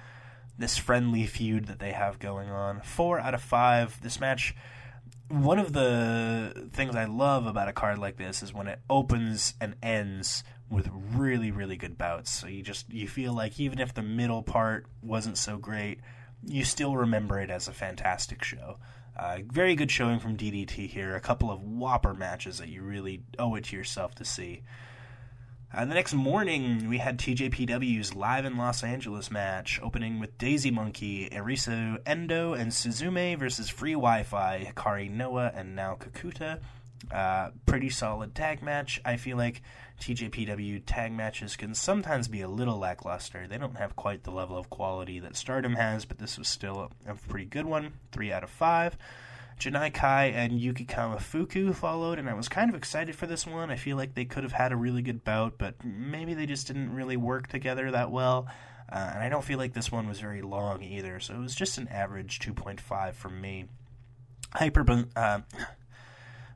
this 0.56 0.78
friendly 0.78 1.26
feud 1.26 1.66
that 1.66 1.78
they 1.80 1.92
have 1.92 2.18
going 2.18 2.50
on. 2.50 2.80
Four 2.82 3.18
out 3.18 3.34
of 3.34 3.42
five. 3.42 4.00
This 4.02 4.20
match 4.20 4.54
one 5.28 5.58
of 5.58 5.72
the 5.72 6.68
things 6.72 6.96
I 6.96 7.04
love 7.04 7.46
about 7.46 7.68
a 7.68 7.72
card 7.72 7.98
like 7.98 8.16
this 8.16 8.42
is 8.42 8.54
when 8.54 8.66
it 8.66 8.80
opens 8.88 9.54
and 9.60 9.76
ends 9.82 10.42
with 10.70 10.90
really 11.14 11.50
really 11.50 11.76
good 11.76 11.96
bouts. 11.96 12.30
So 12.30 12.46
you 12.46 12.62
just 12.62 12.90
you 12.92 13.08
feel 13.08 13.32
like 13.32 13.58
even 13.60 13.78
if 13.78 13.94
the 13.94 14.02
middle 14.02 14.42
part 14.42 14.86
wasn't 15.02 15.38
so 15.38 15.56
great, 15.56 16.00
you 16.44 16.64
still 16.64 16.96
remember 16.96 17.40
it 17.40 17.50
as 17.50 17.68
a 17.68 17.72
fantastic 17.72 18.42
show. 18.42 18.78
Uh, 19.16 19.38
very 19.50 19.74
good 19.74 19.90
showing 19.90 20.20
from 20.20 20.36
DDT 20.36 20.88
here. 20.88 21.16
A 21.16 21.20
couple 21.20 21.50
of 21.50 21.62
whopper 21.62 22.14
matches 22.14 22.58
that 22.58 22.68
you 22.68 22.82
really 22.82 23.22
owe 23.38 23.54
it 23.56 23.64
to 23.64 23.76
yourself 23.76 24.14
to 24.16 24.24
see. 24.24 24.62
Uh, 25.72 25.84
the 25.84 25.94
next 25.94 26.14
morning, 26.14 26.88
we 26.88 26.96
had 26.96 27.18
TJPW's 27.18 28.14
Live 28.14 28.46
in 28.46 28.56
Los 28.56 28.82
Angeles 28.82 29.30
match, 29.30 29.78
opening 29.82 30.18
with 30.18 30.38
Daisy 30.38 30.70
Monkey, 30.70 31.28
Arisu 31.28 31.98
Endo, 32.06 32.54
and 32.54 32.72
Suzume 32.72 33.38
versus 33.38 33.68
Free 33.68 33.92
Wi 33.92 34.22
Fi, 34.22 34.72
Hikari 34.72 35.10
Noa, 35.10 35.52
and 35.54 35.76
Nao 35.76 35.96
Kakuta. 35.96 36.60
Uh, 37.12 37.50
pretty 37.66 37.90
solid 37.90 38.34
tag 38.34 38.62
match. 38.62 38.98
I 39.04 39.18
feel 39.18 39.36
like 39.36 39.60
TJPW 40.00 40.82
tag 40.86 41.12
matches 41.12 41.54
can 41.54 41.74
sometimes 41.74 42.28
be 42.28 42.40
a 42.40 42.48
little 42.48 42.78
lackluster. 42.78 43.46
They 43.46 43.58
don't 43.58 43.76
have 43.76 43.94
quite 43.94 44.24
the 44.24 44.30
level 44.30 44.56
of 44.56 44.70
quality 44.70 45.18
that 45.20 45.36
Stardom 45.36 45.74
has, 45.74 46.06
but 46.06 46.18
this 46.18 46.38
was 46.38 46.48
still 46.48 46.90
a 47.06 47.14
pretty 47.14 47.44
good 47.44 47.66
one. 47.66 47.92
Three 48.10 48.32
out 48.32 48.42
of 48.42 48.48
five. 48.48 48.96
Janai 49.58 49.92
Kai 49.92 50.26
and 50.26 50.60
Yuki 50.60 50.84
Kamifuku 50.84 51.74
followed, 51.74 52.18
and 52.18 52.28
I 52.28 52.34
was 52.34 52.48
kind 52.48 52.70
of 52.70 52.76
excited 52.76 53.16
for 53.16 53.26
this 53.26 53.46
one. 53.46 53.70
I 53.70 53.76
feel 53.76 53.96
like 53.96 54.14
they 54.14 54.24
could 54.24 54.44
have 54.44 54.52
had 54.52 54.72
a 54.72 54.76
really 54.76 55.02
good 55.02 55.24
bout, 55.24 55.58
but 55.58 55.84
maybe 55.84 56.34
they 56.34 56.46
just 56.46 56.66
didn't 56.66 56.94
really 56.94 57.16
work 57.16 57.48
together 57.48 57.90
that 57.90 58.10
well. 58.10 58.46
Uh, 58.90 59.10
and 59.14 59.22
I 59.22 59.28
don't 59.28 59.44
feel 59.44 59.58
like 59.58 59.74
this 59.74 59.92
one 59.92 60.08
was 60.08 60.20
very 60.20 60.42
long 60.42 60.82
either, 60.82 61.20
so 61.20 61.34
it 61.34 61.40
was 61.40 61.54
just 61.54 61.76
an 61.76 61.88
average 61.88 62.38
2.5 62.38 63.14
from 63.14 63.40
me. 63.40 63.66
Hyper. 64.54 65.06
Uh, 65.14 65.40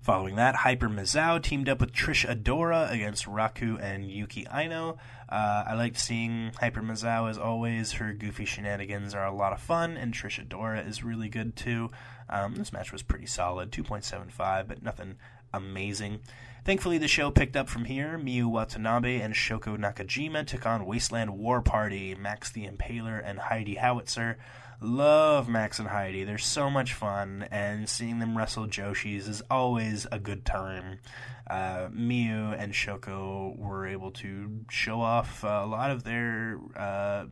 Following 0.03 0.35
that, 0.35 0.57
Hyper 0.57 0.89
Misao 0.89 1.41
teamed 1.41 1.69
up 1.69 1.79
with 1.79 1.93
Trish 1.93 2.29
Adora 2.29 2.91
against 2.91 3.27
Raku 3.27 3.81
and 3.81 4.11
Yuki 4.11 4.49
Aino. 4.49 4.99
Uh, 5.29 5.63
I 5.69 5.75
liked 5.75 5.97
seeing 5.97 6.51
Hyper 6.59 6.83
Misao 6.83 7.31
as 7.31 7.39
always. 7.39 7.93
Her 7.93 8.13
goofy 8.13 8.45
shenanigans 8.45 9.15
are 9.15 9.25
a 9.25 9.33
lot 9.33 9.53
of 9.53 9.61
fun, 9.61 9.97
and 9.97 10.13
Trish 10.13 10.45
Adora 10.45 10.85
is 10.85 11.05
really 11.05 11.29
good 11.29 11.55
too. 11.55 11.89
Um, 12.33 12.55
this 12.55 12.73
match 12.73 12.93
was 12.93 13.03
pretty 13.03 13.27
solid, 13.27 13.71
2.75, 13.71 14.67
but 14.67 14.83
nothing 14.83 15.17
amazing. 15.53 16.21
Thankfully, 16.65 16.97
the 16.97 17.09
show 17.09 17.31
picked 17.31 17.57
up 17.57 17.69
from 17.69 17.85
here. 17.85 18.19
Miyu 18.19 18.47
Watanabe 18.47 19.21
and 19.21 19.35
Shoko 19.35 19.77
Nakajima 19.77 20.47
took 20.47 20.65
on 20.65 20.87
Wasteland 20.87 21.37
War 21.37 21.61
Party, 21.61 22.15
Max 22.15 22.51
the 22.51 22.67
Impaler, 22.67 23.21
and 23.23 23.39
Heidi 23.39 23.75
Howitzer. 23.75 24.39
Love 24.81 25.49
Max 25.49 25.79
and 25.79 25.89
Heidi. 25.89 26.25
They're 26.25 26.39
so 26.39 26.71
much 26.71 26.95
fun, 26.95 27.47
and 27.51 27.89
seeing 27.89 28.19
them 28.19 28.39
wrestle 28.39 28.67
Joshis 28.67 29.29
is 29.29 29.43
always 29.51 30.07
a 30.11 30.19
good 30.19 30.45
time. 30.45 31.01
Uh, 31.49 31.89
Miyu 31.89 32.57
and 32.59 32.73
Shoko 32.73 33.57
were 33.59 33.87
able 33.87 34.11
to 34.13 34.65
show 34.71 35.01
off 35.01 35.43
a 35.45 35.67
lot 35.67 35.91
of 35.91 36.05
their 36.05 36.59
uh, 36.75 37.27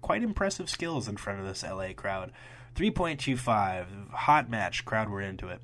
quite 0.00 0.22
impressive 0.22 0.70
skills 0.70 1.08
in 1.08 1.16
front 1.16 1.40
of 1.40 1.46
this 1.46 1.64
LA 1.64 1.92
crowd. 1.94 2.30
3.25, 2.76 4.10
hot 4.10 4.50
match, 4.50 4.84
crowd 4.84 5.08
were 5.08 5.20
into 5.20 5.48
it. 5.48 5.60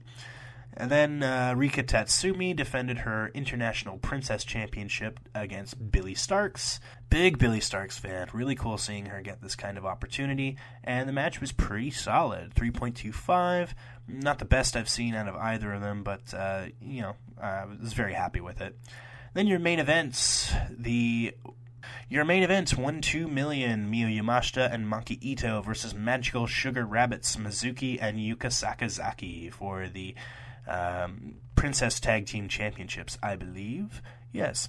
And 0.74 0.90
then 0.90 1.22
uh, 1.22 1.54
Rika 1.54 1.82
Tatsumi 1.82 2.56
defended 2.56 2.98
her 2.98 3.30
International 3.34 3.98
Princess 3.98 4.42
Championship 4.42 5.20
against 5.34 5.92
Billie 5.92 6.14
Starkz. 6.14 6.78
Big 7.10 7.38
Billie 7.38 7.60
Starkz 7.60 7.98
fan. 7.98 8.28
Really 8.32 8.54
cool 8.54 8.78
seeing 8.78 9.06
her 9.06 9.20
get 9.20 9.42
this 9.42 9.54
kind 9.54 9.76
of 9.76 9.84
opportunity. 9.84 10.56
And 10.82 11.06
the 11.06 11.12
match 11.12 11.42
was 11.42 11.52
pretty 11.52 11.90
solid 11.90 12.54
3.25. 12.54 13.74
Not 14.08 14.38
the 14.38 14.46
best 14.46 14.74
I've 14.74 14.88
seen 14.88 15.14
out 15.14 15.28
of 15.28 15.36
either 15.36 15.74
of 15.74 15.82
them, 15.82 16.02
but, 16.02 16.32
uh, 16.32 16.66
you 16.80 17.02
know, 17.02 17.16
I 17.40 17.66
was 17.66 17.92
very 17.92 18.14
happy 18.14 18.40
with 18.40 18.62
it. 18.62 18.74
Then 19.34 19.46
your 19.46 19.58
main 19.58 19.78
events. 19.78 20.52
The 20.70 21.34
your 22.09 22.24
main 22.24 22.43
events 22.43 22.76
1 22.76 23.01
2 23.01 23.28
million 23.28 23.91
Miyu 23.91 24.20
Yamashita 24.20 24.72
and 24.72 24.87
Maki 24.87 25.18
Ito 25.20 25.62
versus 25.62 25.95
Magical 25.95 26.47
Sugar 26.47 26.85
Rabbits 26.85 27.37
Mizuki 27.37 27.99
and 28.01 28.18
Yuka 28.18 28.49
Sakazaki 28.49 29.53
for 29.53 29.89
the 29.89 30.14
um, 30.66 31.35
Princess 31.57 32.01
Tag 32.01 32.26
Team 32.26 32.49
Championships, 32.49 33.18
I 33.22 33.37
believe. 33.37 34.03
Yes. 34.33 34.68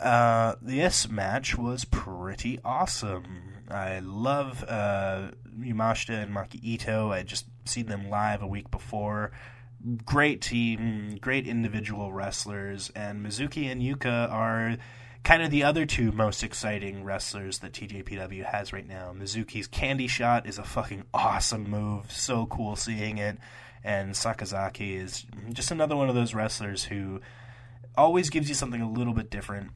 Uh, 0.00 0.54
this 0.62 1.08
match 1.08 1.58
was 1.58 1.84
pretty 1.84 2.58
awesome. 2.64 3.64
I 3.70 4.00
love 4.00 4.64
uh, 4.66 5.30
Yamashita 5.58 6.22
and 6.22 6.34
Maki 6.34 6.62
Ito. 6.62 7.12
I 7.12 7.22
just 7.22 7.46
seen 7.64 7.86
them 7.86 8.08
live 8.08 8.42
a 8.42 8.46
week 8.46 8.70
before. 8.70 9.32
Great 10.04 10.42
team, 10.42 11.18
great 11.20 11.46
individual 11.46 12.12
wrestlers, 12.12 12.90
and 12.94 13.24
Mizuki 13.24 13.70
and 13.70 13.80
Yuka 13.80 14.30
are 14.30 14.76
kind 15.22 15.42
of 15.42 15.50
the 15.50 15.64
other 15.64 15.86
two 15.86 16.12
most 16.12 16.42
exciting 16.42 17.04
wrestlers 17.04 17.58
that 17.58 17.72
TJPW 17.72 18.44
has 18.44 18.72
right 18.72 18.86
now. 18.86 19.14
Mizuki's 19.16 19.66
Candy 19.66 20.06
Shot 20.06 20.46
is 20.46 20.58
a 20.58 20.64
fucking 20.64 21.04
awesome 21.12 21.68
move. 21.68 22.10
So 22.10 22.46
cool 22.46 22.76
seeing 22.76 23.18
it 23.18 23.38
and 23.82 24.12
Sakazaki 24.12 24.96
is 24.96 25.24
just 25.52 25.70
another 25.70 25.96
one 25.96 26.08
of 26.08 26.14
those 26.14 26.34
wrestlers 26.34 26.84
who 26.84 27.20
always 27.96 28.30
gives 28.30 28.48
you 28.48 28.54
something 28.54 28.80
a 28.80 28.90
little 28.90 29.14
bit 29.14 29.30
different. 29.30 29.70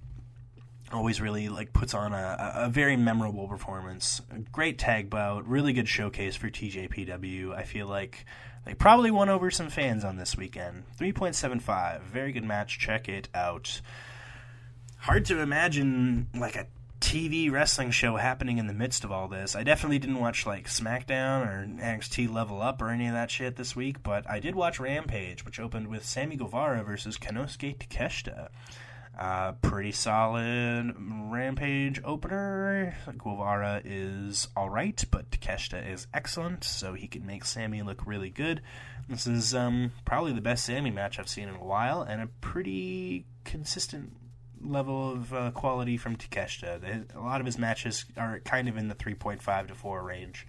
Always 0.92 1.20
really 1.20 1.48
like 1.48 1.72
puts 1.72 1.94
on 1.94 2.12
a, 2.12 2.52
a 2.54 2.68
very 2.68 2.96
memorable 2.96 3.48
performance. 3.48 4.20
A 4.30 4.38
great 4.38 4.78
tag 4.78 5.10
bout, 5.10 5.48
really 5.48 5.72
good 5.72 5.88
showcase 5.88 6.36
for 6.36 6.48
TJPW. 6.48 7.54
I 7.54 7.64
feel 7.64 7.86
like 7.86 8.26
they 8.64 8.74
probably 8.74 9.10
won 9.10 9.28
over 9.28 9.50
some 9.50 9.70
fans 9.70 10.04
on 10.04 10.16
this 10.16 10.36
weekend. 10.36 10.84
3.75, 10.98 12.02
very 12.02 12.32
good 12.32 12.44
match. 12.44 12.78
Check 12.78 13.08
it 13.08 13.28
out. 13.34 13.80
Hard 15.04 15.26
to 15.26 15.40
imagine 15.40 16.28
like 16.34 16.56
a 16.56 16.66
TV 16.98 17.52
wrestling 17.52 17.90
show 17.90 18.16
happening 18.16 18.56
in 18.56 18.68
the 18.68 18.72
midst 18.72 19.04
of 19.04 19.12
all 19.12 19.28
this. 19.28 19.54
I 19.54 19.62
definitely 19.62 19.98
didn't 19.98 20.18
watch 20.18 20.46
like 20.46 20.66
SmackDown 20.66 21.46
or 21.46 21.66
NXT 21.66 22.32
Level 22.32 22.62
Up 22.62 22.80
or 22.80 22.88
any 22.88 23.06
of 23.08 23.12
that 23.12 23.30
shit 23.30 23.56
this 23.56 23.76
week, 23.76 24.02
but 24.02 24.24
I 24.30 24.40
did 24.40 24.54
watch 24.54 24.80
Rampage, 24.80 25.44
which 25.44 25.60
opened 25.60 25.88
with 25.88 26.06
Sammy 26.06 26.36
Guevara 26.36 26.82
versus 26.84 27.18
Konosuke 27.18 27.76
Takeshita. 27.76 28.48
Uh, 29.18 29.52
pretty 29.60 29.92
solid 29.92 30.94
Rampage 30.98 32.00
opener. 32.02 32.96
Guevara 33.18 33.82
is 33.84 34.48
alright, 34.56 35.04
but 35.10 35.30
Takeshita 35.30 35.86
is 35.86 36.06
excellent, 36.14 36.64
so 36.64 36.94
he 36.94 37.08
can 37.08 37.26
make 37.26 37.44
Sammy 37.44 37.82
look 37.82 38.06
really 38.06 38.30
good. 38.30 38.62
This 39.06 39.26
is 39.26 39.54
um, 39.54 39.92
probably 40.06 40.32
the 40.32 40.40
best 40.40 40.64
Sammy 40.64 40.90
match 40.90 41.18
I've 41.18 41.28
seen 41.28 41.48
in 41.48 41.56
a 41.56 41.62
while, 41.62 42.00
and 42.00 42.22
a 42.22 42.28
pretty 42.40 43.26
consistent 43.44 44.14
level 44.64 45.12
of 45.12 45.34
uh, 45.34 45.50
quality 45.52 45.96
from 45.96 46.16
Takeshita. 46.16 47.14
A 47.14 47.20
lot 47.20 47.40
of 47.40 47.46
his 47.46 47.58
matches 47.58 48.04
are 48.16 48.40
kind 48.40 48.68
of 48.68 48.76
in 48.76 48.88
the 48.88 48.94
3.5 48.94 49.68
to 49.68 49.74
4 49.74 50.02
range. 50.02 50.46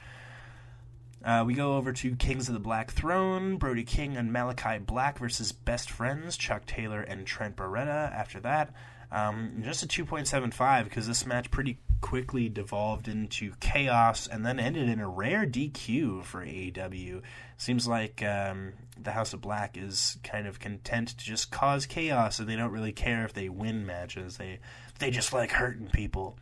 Uh, 1.23 1.43
we 1.45 1.55
go 1.55 1.75
over 1.75 1.91
to 1.91 2.15
Kings 2.15 2.47
of 2.47 2.53
the 2.53 2.59
Black 2.59 2.91
Throne, 2.91 3.57
Brody 3.57 3.83
King 3.83 4.15
and 4.15 4.31
Malakai 4.31 4.85
Black 4.85 5.17
versus 5.17 5.51
Best 5.51 5.89
Friends, 5.89 6.37
Chuck 6.37 6.67
Taylor 6.67 7.01
and 7.01 7.25
Trent 7.25 7.55
Beretta. 7.55 8.13
After 8.13 8.39
that, 8.41 8.73
um, 9.11 9.61
just 9.63 9.81
a 9.81 9.87
2.75 9.87 10.83
because 10.83 11.07
this 11.07 11.25
match 11.25 11.49
pretty 11.49 11.79
quickly 12.05 12.47
devolved 12.47 13.07
into 13.07 13.51
chaos 13.59 14.27
and 14.27 14.45
then 14.45 14.59
ended 14.59 14.87
in 14.87 14.99
a 14.99 15.09
rare 15.09 15.43
DQ 15.43 16.23
for 16.23 16.45
AEW. 16.45 17.23
Seems 17.57 17.87
like 17.87 18.21
um, 18.21 18.73
the 19.01 19.11
House 19.11 19.33
of 19.33 19.41
Black 19.41 19.75
is 19.75 20.19
kind 20.23 20.45
of 20.45 20.59
content 20.59 21.07
to 21.07 21.25
just 21.25 21.49
cause 21.49 21.87
chaos 21.87 22.37
and 22.37 22.47
they 22.47 22.55
don't 22.55 22.71
really 22.71 22.91
care 22.91 23.25
if 23.25 23.33
they 23.33 23.49
win 23.49 23.87
matches. 23.87 24.37
They 24.37 24.59
they 24.99 25.09
just 25.09 25.33
like 25.33 25.49
hurting 25.49 25.87
people. 25.87 26.37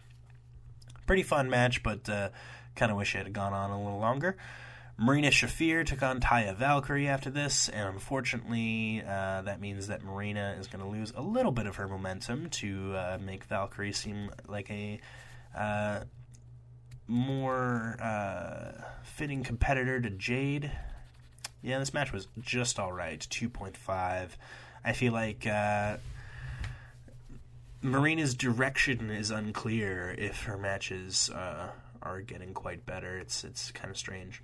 Pretty 1.07 1.23
fun 1.23 1.49
match, 1.49 1.81
but 1.81 2.09
uh, 2.09 2.31
kind 2.75 2.91
of 2.91 2.97
wish 2.97 3.15
it 3.15 3.19
had 3.19 3.31
gone 3.31 3.53
on 3.53 3.71
a 3.71 3.81
little 3.81 3.99
longer. 3.99 4.35
Marina 4.97 5.29
Shafir 5.29 5.85
took 5.85 6.03
on 6.03 6.19
Taya 6.19 6.53
Valkyrie 6.57 7.07
after 7.07 7.29
this, 7.29 7.69
and 7.69 7.87
unfortunately, 7.87 9.01
uh, 9.01 9.43
that 9.43 9.61
means 9.61 9.87
that 9.87 10.03
Marina 10.03 10.57
is 10.59 10.67
going 10.67 10.83
to 10.83 10.89
lose 10.89 11.13
a 11.15 11.21
little 11.21 11.53
bit 11.53 11.67
of 11.67 11.77
her 11.77 11.87
momentum 11.87 12.49
to 12.49 12.93
uh, 12.95 13.17
make 13.21 13.45
Valkyrie 13.45 13.93
seem 13.93 14.29
like 14.49 14.69
a 14.69 14.99
uh, 15.55 16.01
more 17.07 17.97
uh, 18.01 18.81
fitting 19.03 19.43
competitor 19.43 19.99
to 19.99 20.09
Jade. 20.09 20.71
Yeah, 21.61 21.79
this 21.79 21.93
match 21.93 22.11
was 22.11 22.27
just 22.39 22.79
alright. 22.79 23.19
2.5. 23.29 24.29
I 24.85 24.93
feel 24.93 25.13
like 25.13 25.47
uh, 25.47 25.97
Marina's 27.81 28.35
direction 28.35 29.09
is 29.09 29.31
unclear 29.31 30.15
if 30.17 30.43
her 30.43 30.57
matches 30.57 31.29
uh, 31.29 31.69
are 32.01 32.21
getting 32.21 32.53
quite 32.53 32.85
better. 32.85 33.17
It's, 33.17 33.43
it's 33.43 33.71
kind 33.71 33.89
of 33.89 33.97
strange. 33.97 34.41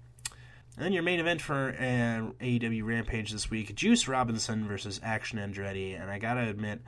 And 0.75 0.85
then 0.85 0.93
your 0.93 1.03
main 1.03 1.19
event 1.19 1.41
for 1.41 1.75
uh, 1.77 2.31
AEW 2.41 2.85
Rampage 2.85 3.31
this 3.31 3.49
week 3.49 3.75
Juice 3.75 4.07
Robinson 4.07 4.65
versus 4.65 5.01
Action 5.03 5.39
Andretti. 5.39 5.99
And 5.99 6.09
I 6.09 6.19
gotta 6.19 6.47
admit, 6.47 6.81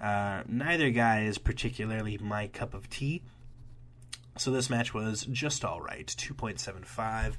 uh, 0.00 0.42
neither 0.48 0.90
guy 0.90 1.22
is 1.22 1.38
particularly 1.38 2.18
my 2.18 2.48
cup 2.48 2.74
of 2.74 2.90
tea. 2.90 3.22
So 4.38 4.50
this 4.50 4.68
match 4.70 4.92
was 4.92 5.26
just 5.30 5.64
alright 5.64 6.06
2.75. 6.06 7.34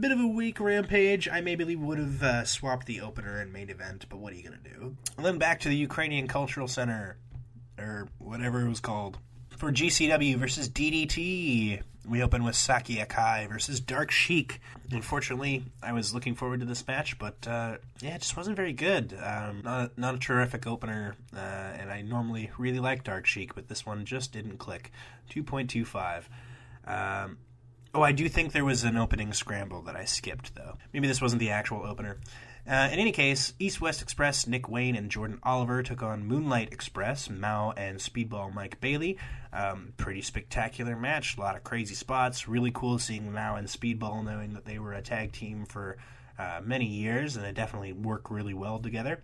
Bit 0.00 0.12
of 0.12 0.20
a 0.20 0.26
weak 0.26 0.60
rampage. 0.60 1.28
I 1.28 1.40
maybe 1.40 1.74
would 1.74 1.98
have 1.98 2.22
uh, 2.22 2.44
swapped 2.44 2.86
the 2.86 3.00
opener 3.00 3.40
and 3.40 3.52
main 3.52 3.68
event, 3.68 4.06
but 4.08 4.18
what 4.18 4.32
are 4.32 4.36
you 4.36 4.48
going 4.48 4.58
to 4.62 4.70
do? 4.70 4.96
And 5.16 5.26
then 5.26 5.38
back 5.38 5.60
to 5.60 5.68
the 5.68 5.76
Ukrainian 5.76 6.28
Cultural 6.28 6.68
Center, 6.68 7.16
or 7.78 8.08
whatever 8.18 8.64
it 8.64 8.68
was 8.68 8.80
called. 8.80 9.18
For 9.56 9.72
GCW 9.72 10.36
versus 10.36 10.68
DDT, 10.68 11.82
we 12.08 12.22
open 12.22 12.42
with 12.44 12.56
Saki 12.56 12.96
Akai 12.96 13.48
versus 13.48 13.80
Dark 13.80 14.10
Sheik. 14.10 14.60
Unfortunately, 14.90 15.64
I 15.82 15.92
was 15.92 16.12
looking 16.12 16.34
forward 16.34 16.60
to 16.60 16.66
this 16.66 16.86
match, 16.86 17.18
but 17.18 17.46
uh, 17.46 17.76
yeah, 18.00 18.16
it 18.16 18.20
just 18.20 18.36
wasn't 18.36 18.56
very 18.56 18.72
good. 18.72 19.16
Um, 19.22 19.62
not, 19.62 19.96
not 19.96 20.14
a 20.14 20.18
terrific 20.18 20.66
opener, 20.66 21.16
uh, 21.34 21.38
and 21.38 21.90
I 21.90 22.02
normally 22.02 22.50
really 22.58 22.80
like 22.80 23.04
Dark 23.04 23.26
Sheik, 23.26 23.54
but 23.54 23.68
this 23.68 23.86
one 23.86 24.04
just 24.04 24.32
didn't 24.32 24.58
click. 24.58 24.90
2.25. 25.30 26.24
Um, 26.84 27.38
oh, 27.94 28.02
I 28.02 28.12
do 28.12 28.28
think 28.28 28.52
there 28.52 28.64
was 28.64 28.84
an 28.84 28.96
opening 28.96 29.32
scramble 29.32 29.82
that 29.82 29.96
I 29.96 30.04
skipped, 30.04 30.54
though. 30.54 30.76
Maybe 30.92 31.06
this 31.06 31.22
wasn't 31.22 31.40
the 31.40 31.50
actual 31.50 31.84
opener. 31.84 32.18
Uh, 32.64 32.88
in 32.92 33.00
any 33.00 33.10
case, 33.10 33.54
East 33.58 33.80
West 33.80 34.02
Express, 34.02 34.46
Nick 34.46 34.68
Wayne, 34.68 34.94
and 34.94 35.10
Jordan 35.10 35.40
Oliver 35.42 35.82
took 35.82 36.00
on 36.00 36.26
Moonlight 36.26 36.72
Express, 36.72 37.28
Mao, 37.28 37.72
and 37.72 37.98
Speedball 37.98 38.54
Mike 38.54 38.80
Bailey. 38.80 39.18
Um, 39.52 39.94
pretty 39.96 40.22
spectacular 40.22 40.94
match, 40.94 41.36
a 41.36 41.40
lot 41.40 41.56
of 41.56 41.64
crazy 41.64 41.96
spots. 41.96 42.46
Really 42.46 42.70
cool 42.72 43.00
seeing 43.00 43.32
Mao 43.32 43.56
and 43.56 43.66
Speedball 43.66 44.24
knowing 44.24 44.54
that 44.54 44.64
they 44.64 44.78
were 44.78 44.92
a 44.92 45.02
tag 45.02 45.32
team 45.32 45.66
for 45.66 45.96
uh, 46.38 46.60
many 46.64 46.86
years, 46.86 47.34
and 47.34 47.44
they 47.44 47.52
definitely 47.52 47.92
work 47.92 48.30
really 48.30 48.54
well 48.54 48.78
together. 48.78 49.22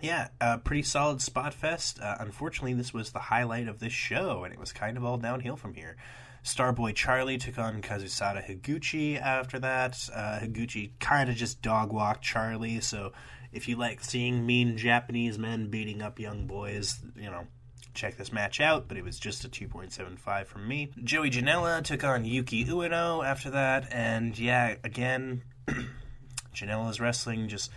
Yeah, 0.00 0.28
a 0.40 0.58
pretty 0.58 0.82
solid 0.82 1.20
spot 1.22 1.54
fest. 1.54 2.00
Uh, 2.00 2.16
unfortunately, 2.20 2.74
this 2.74 2.92
was 2.92 3.12
the 3.12 3.18
highlight 3.18 3.68
of 3.68 3.78
this 3.78 3.92
show, 3.92 4.44
and 4.44 4.52
it 4.52 4.60
was 4.60 4.72
kind 4.72 4.96
of 4.96 5.04
all 5.04 5.16
downhill 5.16 5.56
from 5.56 5.74
here. 5.74 5.96
Starboy 6.44 6.94
Charlie 6.94 7.38
took 7.38 7.58
on 7.58 7.82
Kazusada 7.82 8.44
Higuchi 8.44 9.20
after 9.20 9.58
that. 9.58 10.08
Uh, 10.14 10.38
Higuchi 10.38 10.92
kind 11.00 11.28
of 11.28 11.34
just 11.34 11.60
dog 11.60 11.92
walked 11.92 12.22
Charlie, 12.22 12.80
so 12.80 13.12
if 13.52 13.68
you 13.68 13.76
like 13.76 14.04
seeing 14.04 14.46
mean 14.46 14.76
Japanese 14.76 15.38
men 15.38 15.70
beating 15.70 16.02
up 16.02 16.20
young 16.20 16.46
boys, 16.46 17.00
you 17.16 17.30
know, 17.30 17.46
check 17.94 18.16
this 18.16 18.32
match 18.32 18.60
out, 18.60 18.86
but 18.86 18.96
it 18.96 19.02
was 19.02 19.18
just 19.18 19.44
a 19.44 19.48
2.75 19.48 20.46
from 20.46 20.68
me. 20.68 20.92
Joey 21.02 21.30
Janela 21.30 21.82
took 21.82 22.04
on 22.04 22.24
Yuki 22.24 22.64
Ueno 22.64 23.26
after 23.26 23.50
that, 23.50 23.88
and 23.90 24.38
yeah, 24.38 24.76
again, 24.84 25.42
Janela's 26.54 27.00
wrestling 27.00 27.48
just 27.48 27.72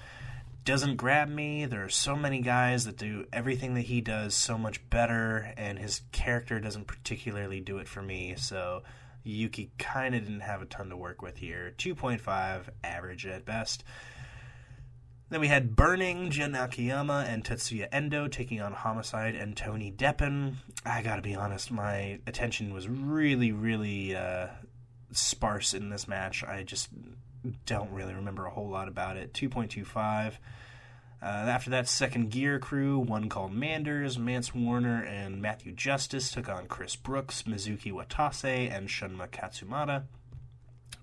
doesn't 0.70 0.97
grab 0.97 1.28
me. 1.28 1.65
There 1.65 1.84
are 1.84 1.89
so 1.89 2.15
many 2.15 2.41
guys 2.41 2.86
that 2.86 2.95
do 2.95 3.26
everything 3.34 3.74
that 3.74 3.82
he 3.82 4.01
does 4.01 4.36
so 4.36 4.55
much 4.55 4.88
better, 4.91 5.51
and 5.57 5.80
his 5.80 6.01
character 6.11 6.59
doesn't 6.59 6.86
particularly 6.86 7.59
do 7.59 7.80
it 7.80 7.88
for 7.88 8.03
me. 8.03 8.36
So 8.38 8.84
Yuki 9.24 9.72
kind 9.80 10.13
of 10.13 10.22
didn't 10.22 10.41
have 10.41 10.61
a 10.61 10.67
ton 10.67 10.89
to 10.89 10.95
work 10.95 11.24
with 11.24 11.38
here. 11.38 11.74
2.5, 11.80 12.70
average 12.84 13.26
at 13.26 13.45
best. 13.45 13.84
Then 15.32 15.41
we 15.41 15.47
had 15.47 15.76
Burning, 15.76 16.30
Jun 16.30 16.53
Akiyama, 16.53 17.26
and 17.28 17.43
Tetsuya 17.43 17.88
Endo 17.91 18.28
taking 18.28 18.61
on 18.61 18.74
Homicide 18.74 19.34
and 19.34 19.57
Tony 19.57 19.91
Deppen. 19.91 20.53
I 20.86 21.01
gotta 21.01 21.24
be 21.24 21.34
honest, 21.34 21.72
my 21.72 22.20
attention 22.28 22.76
was 22.76 22.88
really, 22.88 23.51
really 23.51 24.15
uh, 24.15 24.49
sparse 25.13 25.74
in 25.74 25.89
this 25.89 26.07
match. 26.07 26.43
I 26.43 26.61
just 26.61 26.89
don't 27.66 27.92
really 27.92 28.14
remember 28.14 28.46
a 28.46 28.50
whole 28.50 28.70
lot 28.70 28.88
about 28.88 29.18
it. 29.18 29.34
2.25. 29.34 30.34
Uh, 31.22 31.26
after 31.26 31.72
that, 31.72 31.88
second 31.88 32.30
gear 32.32 32.60
crew, 32.60 32.98
one 32.98 33.28
called 33.28 33.52
Manders, 33.52 34.18
Mance 34.18 34.56
Warner, 34.56 35.04
and 35.04 35.42
Matthew 35.42 35.74
Justice 35.74 36.32
took 36.32 36.48
on 36.48 36.68
Chris 36.68 36.96
Brooks, 36.96 37.44
Mizuki 37.44 37.92
Watase, 37.92 38.72
and 38.72 38.88
Shunma 38.88 39.28
Katsumata. 39.28 40.04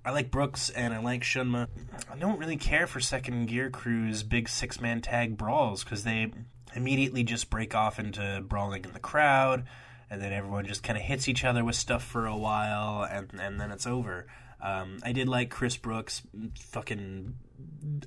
I 0.07 0.13
like 0.13 0.31
Brooks 0.31 0.71
and 0.71 0.95
I 0.95 1.01
like 1.01 1.23
Shunma. 1.23 1.67
I 2.11 2.17
don't 2.17 2.39
really 2.39 2.57
care 2.57 2.87
for 2.87 3.01
second 3.01 3.47
gear 3.47 3.71
crew's 3.71 4.23
big 4.23 4.49
six 4.49 4.81
man 4.81 5.01
tag 5.01 5.37
brawls 5.37 5.83
because 5.83 6.05
they 6.05 6.31
immediately 6.77 7.25
just 7.25 7.51
break 7.51 7.75
off 7.75 7.99
into 7.99 8.43
brawling 8.47 8.85
in 8.85 8.93
the 8.93 9.01
crowd, 9.01 9.65
and 10.09 10.23
then 10.23 10.33
everyone 10.33 10.65
just 10.65 10.85
kind 10.85 10.97
of 10.97 11.03
hits 11.03 11.29
each 11.29 11.45
other 11.45 11.65
with 11.65 11.75
stuff 11.75 12.05
for 12.05 12.27
a 12.27 12.37
while, 12.37 13.03
and, 13.03 13.31
and 13.41 13.61
then 13.61 13.73
it's 13.73 13.87
over. 13.87 14.29
Um, 14.61 14.99
I 15.03 15.13
did 15.13 15.29
like 15.29 15.51
Chris 15.51 15.77
Brooks 15.77 16.23
fucking 16.59 17.35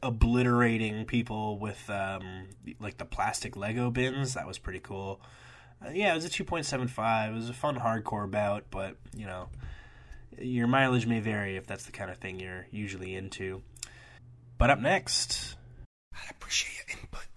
obliterating 0.02 1.06
people 1.06 1.60
with 1.60 1.90
um, 1.90 2.48
like 2.80 2.98
the 2.98 3.06
plastic 3.06 3.56
Lego 3.56 3.92
bins. 3.92 4.34
That 4.34 4.48
was 4.48 4.58
pretty 4.58 4.80
cool. 4.80 5.22
Uh, 5.86 5.92
yeah, 5.92 6.12
it 6.12 6.16
was 6.16 6.26
a 6.26 6.30
2.75. 6.30 7.30
It 7.30 7.34
was 7.34 7.50
a 7.50 7.54
fun 7.54 7.78
hardcore 7.78 8.30
bout, 8.30 8.66
but 8.70 8.98
you 9.16 9.26
know, 9.26 9.50
your 10.38 10.68
mileage 10.68 11.06
may 11.06 11.20
vary 11.20 11.56
if 11.56 11.68
that's 11.68 11.86
the 11.86 11.92
kind 11.92 12.12
of 12.12 12.18
thing 12.18 12.40
you're 12.40 12.68
usually 12.72 13.16
into. 13.16 13.62
But 14.58 14.70
up 14.70 14.80
next, 14.80 15.56
I 16.14 16.20
appreciate 16.30 16.74
your 16.88 17.00
input. 17.00 17.29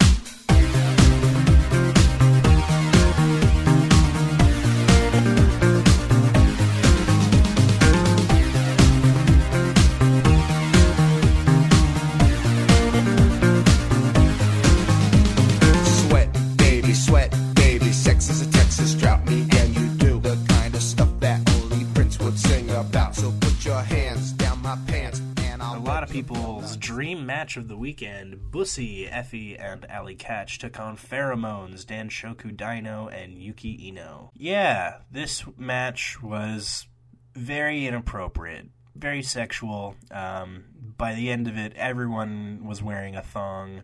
People's 26.12 26.76
dream 26.76 27.24
match 27.24 27.56
of 27.56 27.68
the 27.68 27.76
weekend, 27.76 28.50
Bussy, 28.50 29.06
Effy, 29.06 29.58
and 29.58 29.90
Allie 29.90 30.14
Katch 30.14 30.58
took 30.58 30.78
on 30.78 30.98
Pheromones, 30.98 31.86
Danshoku 31.86 32.54
Dino, 32.54 33.08
and 33.08 33.38
Yuki 33.38 33.88
Ino. 33.88 34.30
Yeah, 34.36 34.98
this 35.10 35.42
match 35.56 36.22
was 36.22 36.86
very 37.34 37.86
inappropriate, 37.86 38.66
very 38.94 39.22
sexual. 39.22 39.96
Um, 40.10 40.64
by 40.98 41.14
the 41.14 41.30
end 41.30 41.48
of 41.48 41.56
it, 41.56 41.72
everyone 41.76 42.66
was 42.66 42.82
wearing 42.82 43.16
a 43.16 43.22
thong. 43.22 43.82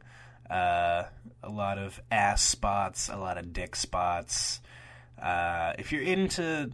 Uh, 0.51 1.05
a 1.43 1.49
lot 1.49 1.79
of 1.79 1.99
ass 2.11 2.43
spots, 2.43 3.09
a 3.09 3.17
lot 3.17 3.39
of 3.39 3.55
dick 3.55 3.75
spots. 3.75 4.61
Uh, 5.21 5.73
if 5.79 5.93
you're 5.93 6.03
into 6.03 6.73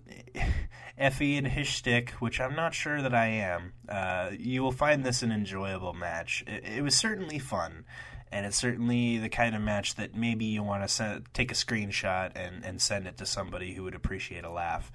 Effy 1.00 1.36
and 1.36 1.46
his 1.48 1.66
shtick, 1.66 2.10
which 2.12 2.40
I'm 2.40 2.54
not 2.54 2.74
sure 2.74 3.02
that 3.02 3.14
I 3.14 3.26
am, 3.26 3.72
uh, 3.88 4.30
you 4.38 4.62
will 4.62 4.72
find 4.72 5.04
this 5.04 5.22
an 5.22 5.32
enjoyable 5.32 5.92
match. 5.92 6.44
It, 6.46 6.64
it 6.64 6.82
was 6.82 6.94
certainly 6.94 7.38
fun, 7.38 7.84
and 8.30 8.46
it's 8.46 8.56
certainly 8.56 9.18
the 9.18 9.28
kind 9.28 9.56
of 9.56 9.62
match 9.62 9.96
that 9.96 10.14
maybe 10.14 10.44
you 10.44 10.62
want 10.62 10.88
to 10.88 11.22
take 11.32 11.50
a 11.50 11.54
screenshot 11.54 12.32
and, 12.36 12.64
and 12.64 12.80
send 12.80 13.06
it 13.06 13.16
to 13.18 13.26
somebody 13.26 13.74
who 13.74 13.82
would 13.82 13.94
appreciate 13.94 14.44
a 14.44 14.50
laugh. 14.50 14.92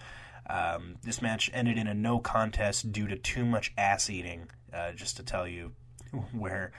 Um, 0.49 0.95
this 1.03 1.21
match 1.21 1.49
ended 1.53 1.77
in 1.77 1.87
a 1.87 1.93
no 1.93 2.19
contest 2.19 2.91
due 2.91 3.07
to 3.07 3.17
too 3.17 3.45
much 3.45 3.73
ass 3.77 4.09
eating, 4.09 4.49
uh, 4.73 4.93
just 4.93 5.17
to 5.17 5.23
tell 5.23 5.47
you 5.47 5.73
where 6.31 6.71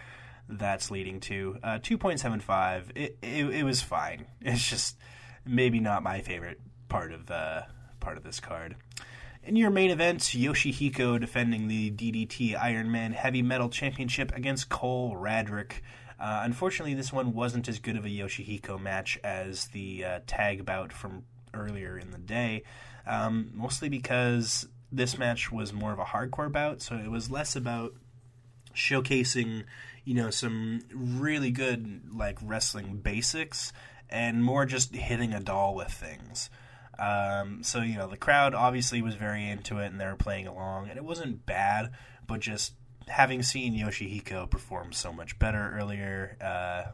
that's 0.49 0.91
leading 0.91 1.21
to. 1.21 1.59
Uh, 1.62 1.79
2.75, 1.79 2.97
it, 2.97 3.18
it, 3.23 3.45
it 3.51 3.64
was 3.64 3.83
fine. 3.83 4.27
It's 4.41 4.68
just 4.68 4.97
maybe 5.45 5.81
not 5.81 6.03
my 6.03 6.21
favorite 6.21 6.61
part 6.89 7.12
of 7.12 7.31
uh, 7.31 7.62
part 8.01 8.16
of 8.16 8.25
this 8.25 8.41
card. 8.41 8.77
In 9.43 9.57
your 9.57 9.70
main 9.70 9.91
event, 9.91 10.20
Yoshihiko 10.20 11.18
defending 11.18 11.66
the 11.66 11.91
DDT 11.91 12.55
Iron 12.61 12.91
Man 12.91 13.12
Heavy 13.12 13.41
Metal 13.41 13.70
Championship 13.70 14.32
against 14.36 14.68
Cole 14.68 15.16
Radrick. 15.16 15.80
Uh, 16.20 16.43
unfortunately, 16.45 16.93
this 16.93 17.11
one 17.11 17.32
wasn't 17.32 17.66
as 17.66 17.78
good 17.78 17.97
of 17.97 18.05
a 18.05 18.09
Yoshihiko 18.09 18.78
match 18.78 19.18
as 19.24 19.68
the 19.68 20.05
uh, 20.05 20.20
tag 20.26 20.66
bout 20.66 20.93
from 20.93 21.24
earlier 21.55 21.99
in 21.99 22.11
the 22.11 22.18
day, 22.18 22.64
um, 23.07 23.51
mostly 23.55 23.88
because 23.88 24.68
this 24.93 25.16
match 25.16 25.51
was 25.51 25.72
more 25.72 25.93
of 25.93 25.99
a 25.99 26.05
hardcore 26.05 26.53
bout, 26.53 26.82
so 26.82 26.97
it 26.97 27.11
was 27.11 27.30
less 27.30 27.57
about 27.57 27.95
showcasing, 28.74 29.64
you 30.05 30.14
know, 30.14 30.28
some 30.28 30.82
really 30.95 31.51
good 31.51 32.03
like 32.14 32.38
wrestling 32.43 32.99
basics 32.99 33.72
and 34.11 34.45
more 34.45 34.66
just 34.66 34.95
hitting 34.95 35.32
a 35.32 35.41
doll 35.41 35.74
with 35.74 35.91
things. 35.91 36.51
Um, 37.01 37.63
so 37.63 37.81
you 37.81 37.97
know, 37.97 38.07
the 38.07 38.17
crowd 38.17 38.55
obviously 38.55 39.01
was 39.01 39.15
very 39.15 39.49
into 39.49 39.79
it 39.79 39.87
and 39.87 40.01
they 40.01 40.07
were 40.07 40.17
playing 40.17 40.47
along, 40.47 40.89
and 40.91 40.99
it 40.99 41.05
wasn't 41.05 41.47
bad, 41.47 41.93
but 42.27 42.41
just 42.41 42.75
having 43.09 43.43
seen 43.43 43.75
Yoshihiko 43.75 44.49
perform 44.49 44.93
so 44.93 45.13
much 45.13 45.39
better 45.39 45.73
earlier 45.77 46.37
uh, 46.41 46.93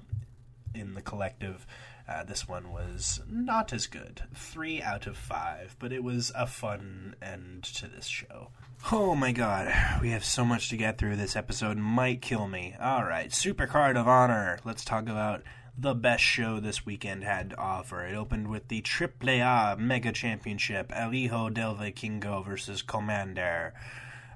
in 0.75 0.95
the 0.95 1.03
collective. 1.03 1.67
Uh, 2.09 2.23
this 2.23 2.47
one 2.47 2.71
was 2.71 3.21
not 3.29 3.73
as 3.73 3.89
good. 3.89 4.23
Three 4.33 4.81
out 4.81 5.09
of 5.09 5.17
five, 5.17 5.75
but 5.81 5.93
it 5.93 6.05
was 6.05 6.31
a 6.37 6.47
fun 6.47 7.17
end 7.21 7.65
to 7.65 7.89
this 7.89 8.07
show. 8.07 8.51
Oh 8.93 9.17
my 9.17 9.33
god, 9.33 9.75
we 10.01 10.11
have 10.11 10.25
so 10.25 10.45
much 10.45 10.69
to 10.69 10.77
get 10.77 10.99
through. 10.99 11.17
This 11.17 11.35
episode 11.35 11.79
might 11.79 12.23
kill 12.23 12.47
me. 12.47 12.77
Alright, 12.81 13.31
Supercard 13.31 13.99
of 13.99 14.07
Honor. 14.07 14.61
Let's 14.65 14.85
talk 14.85 15.09
about 15.09 15.43
the 15.79 15.95
best 15.95 16.23
show 16.23 16.59
this 16.61 16.87
weekend 16.87 17.25
had 17.25 17.51
to 17.51 17.59
offer. 17.59 18.05
It 18.05 18.15
opened 18.15 18.49
with 18.49 18.69
the 18.69 18.81
Triple 18.81 19.29
A 19.29 19.77
Mega 19.79 20.13
Championship, 20.13 20.93
El 20.95 21.11
Hijo 21.11 21.51
del 21.51 21.75
Vikingo 21.75 22.45
versus 22.45 22.83
Komander. 22.83 23.73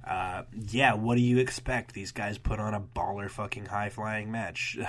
Uh, 0.06 0.42
yeah, 0.68 0.94
what 0.94 1.16
do 1.16 1.22
you 1.22 1.38
expect? 1.38 1.94
These 1.94 2.12
guys 2.12 2.38
put 2.38 2.58
on 2.58 2.74
a 2.74 2.80
baller 2.80 3.30
fucking 3.30 3.66
high 3.66 3.90
flying 3.90 4.30
match. 4.30 4.78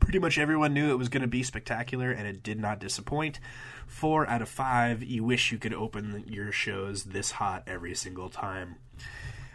pretty 0.00 0.18
much 0.18 0.38
everyone 0.38 0.74
knew 0.74 0.90
it 0.90 0.98
was 0.98 1.08
going 1.08 1.22
to 1.22 1.28
be 1.28 1.42
spectacular, 1.42 2.10
and 2.10 2.26
it 2.26 2.42
did 2.42 2.58
not 2.58 2.80
disappoint. 2.80 3.38
Four 3.86 4.28
out 4.28 4.42
of 4.42 4.48
five. 4.48 5.02
You 5.02 5.22
wish 5.22 5.52
you 5.52 5.58
could 5.58 5.74
open 5.74 6.24
your 6.26 6.50
shows 6.50 7.04
this 7.04 7.32
hot 7.32 7.62
every 7.66 7.94
single 7.94 8.28
time. 8.28 8.76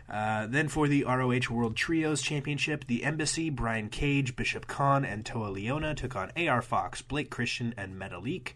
Uh, 0.10 0.46
then 0.48 0.68
for 0.68 0.88
the 0.88 1.04
ROH 1.04 1.50
World 1.50 1.76
Trios 1.76 2.22
Championship, 2.22 2.86
the 2.86 3.04
Embassy, 3.04 3.50
Brian 3.50 3.90
Cage, 3.90 4.36
Bishop 4.36 4.68
Kaun, 4.68 5.04
and 5.04 5.26
Toa 5.26 5.50
Liona 5.50 5.96
took 5.96 6.16
on 6.16 6.32
AR 6.38 6.62
Fox, 6.62 7.02
Blake 7.02 7.30
Christian, 7.30 7.74
and 7.76 8.00
Metalik. 8.00 8.54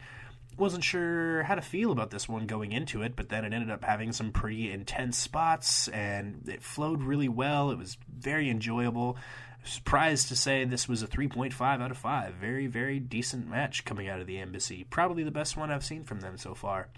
Wasn't 0.58 0.84
sure 0.84 1.44
how 1.44 1.56
to 1.56 1.62
feel 1.62 1.92
about 1.92 2.12
this 2.12 2.28
one 2.28 2.46
going 2.46 2.72
into 2.72 3.02
it, 3.02 3.16
but 3.16 3.30
then 3.30 3.46
it 3.46 3.54
ended 3.54 3.72
up 3.72 3.84
having 3.84 4.12
some 4.12 4.32
pretty 4.32 4.72
intense 4.72 5.18
spots, 5.18 5.88
and 5.88 6.48
it 6.48 6.62
flowed 6.62 7.02
really 7.02 7.30
well. 7.30 7.72
It 7.72 7.78
was 7.78 7.98
very 8.14 8.50
enjoyable. 8.50 9.18
Surprised 9.64 10.28
to 10.28 10.36
say 10.36 10.64
this 10.66 10.88
was 10.88 11.02
a 11.02 11.08
3.5 11.08 11.62
out 11.62 11.92
of 11.92 11.98
5. 11.98 12.34
Very, 12.36 12.68
very 12.68 13.00
decent 13.00 13.48
match 13.48 13.86
coming 13.86 14.08
out 14.08 14.22
of 14.22 14.28
the 14.28 14.38
Embassy. 14.38 14.86
Probably 14.90 15.24
the 15.24 15.32
best 15.32 15.58
one 15.58 15.72
I've 15.72 15.84
seen 15.84 16.04
from 16.04 16.20
them 16.20 16.38
so 16.38 16.54
far. 16.54 16.90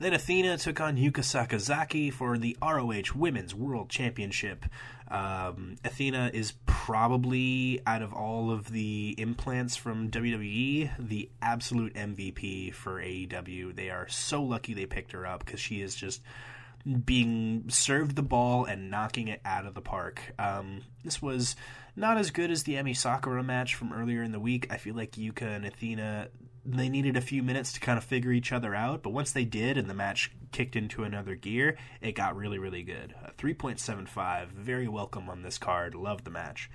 Then 0.00 0.14
Athena 0.14 0.56
took 0.56 0.80
on 0.80 0.96
Yuka 0.96 1.20
Sakazaki 1.20 2.10
for 2.10 2.38
the 2.38 2.56
ROH 2.62 3.14
Women's 3.14 3.54
World 3.54 3.90
Championship. 3.90 4.64
Um, 5.10 5.76
Athena 5.84 6.30
is 6.32 6.54
probably, 6.64 7.82
out 7.86 8.00
of 8.00 8.14
all 8.14 8.50
of 8.50 8.72
the 8.72 9.14
implants 9.18 9.76
from 9.76 10.10
WWE, 10.10 10.90
the 10.98 11.28
absolute 11.42 11.92
MVP 11.92 12.72
for 12.72 13.02
AEW. 13.02 13.76
They 13.76 13.90
are 13.90 14.08
so 14.08 14.42
lucky 14.42 14.72
they 14.72 14.86
picked 14.86 15.12
her 15.12 15.26
up 15.26 15.44
because 15.44 15.60
she 15.60 15.82
is 15.82 15.94
just 15.94 16.22
being 17.04 17.64
served 17.68 18.16
the 18.16 18.22
ball 18.22 18.64
and 18.64 18.90
knocking 18.90 19.28
it 19.28 19.42
out 19.44 19.66
of 19.66 19.74
the 19.74 19.82
park. 19.82 20.32
Um, 20.38 20.80
this 21.04 21.20
was 21.20 21.56
not 21.94 22.16
as 22.16 22.30
good 22.30 22.50
as 22.50 22.62
the 22.62 22.76
Emi 22.76 22.96
Sakura 22.96 23.42
match 23.42 23.74
from 23.74 23.92
earlier 23.92 24.22
in 24.22 24.32
the 24.32 24.40
week. 24.40 24.66
I 24.70 24.78
feel 24.78 24.94
like 24.94 25.12
Yuka 25.12 25.56
and 25.56 25.66
Athena 25.66 26.28
they 26.64 26.88
needed 26.88 27.16
a 27.16 27.22
few 27.22 27.42
minutes 27.42 27.72
to 27.72 27.80
kind 27.80 27.96
of 27.96 28.04
figure 28.04 28.32
each 28.32 28.52
other 28.52 28.74
out, 28.74 29.02
but 29.02 29.12
once 29.12 29.32
they 29.32 29.44
did 29.44 29.78
and 29.78 29.88
the 29.88 29.94
match 29.94 30.30
kicked 30.52 30.76
into 30.76 31.04
another 31.04 31.34
gear, 31.34 31.76
it 32.00 32.12
got 32.12 32.36
really, 32.36 32.58
really 32.58 32.82
good. 32.82 33.14
3.75, 33.38 34.48
very 34.48 34.88
welcome 34.88 35.28
on 35.28 35.42
this 35.42 35.58
card. 35.58 35.94
Loved 35.94 36.24
the 36.24 36.30
match. 36.30 36.70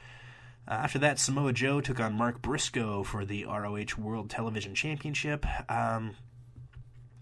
Uh, 0.67 0.71
after 0.71 0.97
that, 0.99 1.19
Samoa 1.19 1.53
Joe 1.53 1.81
took 1.81 1.99
on 1.99 2.13
Mark 2.13 2.41
Briscoe 2.41 3.03
for 3.03 3.23
the 3.25 3.45
ROH 3.45 3.99
World 3.99 4.29
Television 4.29 4.73
Championship. 4.73 5.45
Um, 5.69 6.15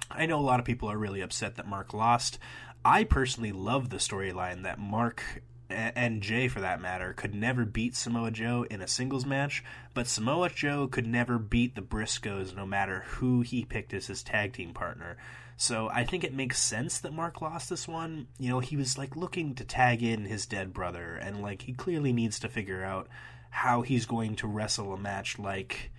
I 0.10 0.26
know 0.26 0.40
a 0.40 0.42
lot 0.42 0.60
of 0.60 0.66
people 0.66 0.90
are 0.90 0.98
really 0.98 1.22
upset 1.22 1.56
that 1.56 1.68
Mark 1.68 1.94
lost. 1.94 2.40
I 2.86 3.04
personally 3.04 3.52
love 3.52 3.90
the 3.90 3.98
storyline 3.98 4.64
that 4.64 4.80
Mark 4.80 5.42
and 5.74 6.22
Jay, 6.22 6.48
for 6.48 6.62
that 6.62 6.82
matter, 6.82 7.14
could 7.14 7.34
never 7.34 7.66
beat 7.66 7.96
Samoa 7.96 8.32
Joe 8.32 8.66
in 8.70 8.82
a 8.82 8.88
singles 8.88 9.26
match, 9.26 9.64
but 9.94 10.08
Samoa 10.08 10.50
Joe 10.50 10.88
could 10.88 11.08
never 11.08 11.38
beat 11.38 11.76
the 11.76 11.82
Briscoes 11.82 12.56
no 12.56 12.66
matter 12.66 13.04
who 13.08 13.42
he 13.42 13.66
picked 13.66 13.94
as 13.94 14.08
his 14.08 14.24
tag 14.24 14.54
team 14.54 14.74
partner. 14.74 15.18
So 15.58 15.90
I 15.90 16.04
think 16.04 16.24
it 16.24 16.34
makes 16.34 16.60
sense 16.60 17.00
that 17.00 17.14
Mark 17.14 17.42
lost 17.42 17.70
this 17.70 17.88
one. 17.88 18.28
You 18.40 18.50
know, 18.50 18.60
he 18.60 18.76
was 18.76 18.98
like 18.98 19.16
looking 19.16 19.56
to 19.56 19.64
tag 19.64 20.02
in 20.02 20.26
his 20.26 20.46
dead 20.46 20.74
brother, 20.74 21.16
and 21.16 21.42
like 21.42 21.64
he 21.64 21.74
clearly 21.74 22.14
needs 22.14 22.40
to 22.40 22.50
figure 22.50 22.84
out 22.84 23.08
how 23.50 23.82
he's 23.82 24.06
going 24.06 24.36
to 24.38 24.48
wrestle 24.48 24.94
a 24.94 24.98
match 24.98 25.38
like 25.38 25.92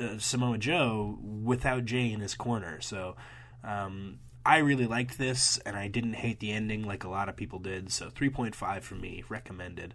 uh, 0.00 0.18
Samoa 0.18 0.58
Joe 0.58 1.18
without 1.22 1.84
Jay 1.84 2.12
in 2.12 2.20
his 2.20 2.34
corner. 2.34 2.80
So 2.80 3.16
um, 3.62 4.18
I 4.44 4.58
really 4.58 4.86
liked 4.86 5.18
this, 5.18 5.58
and 5.58 5.76
I 5.76 5.88
didn't 5.88 6.14
hate 6.14 6.40
the 6.40 6.52
ending 6.52 6.84
like 6.84 7.04
a 7.04 7.08
lot 7.08 7.28
of 7.28 7.36
people 7.36 7.58
did, 7.58 7.92
so 7.92 8.08
3.5 8.08 8.82
for 8.82 8.94
me, 8.94 9.22
recommended. 9.28 9.94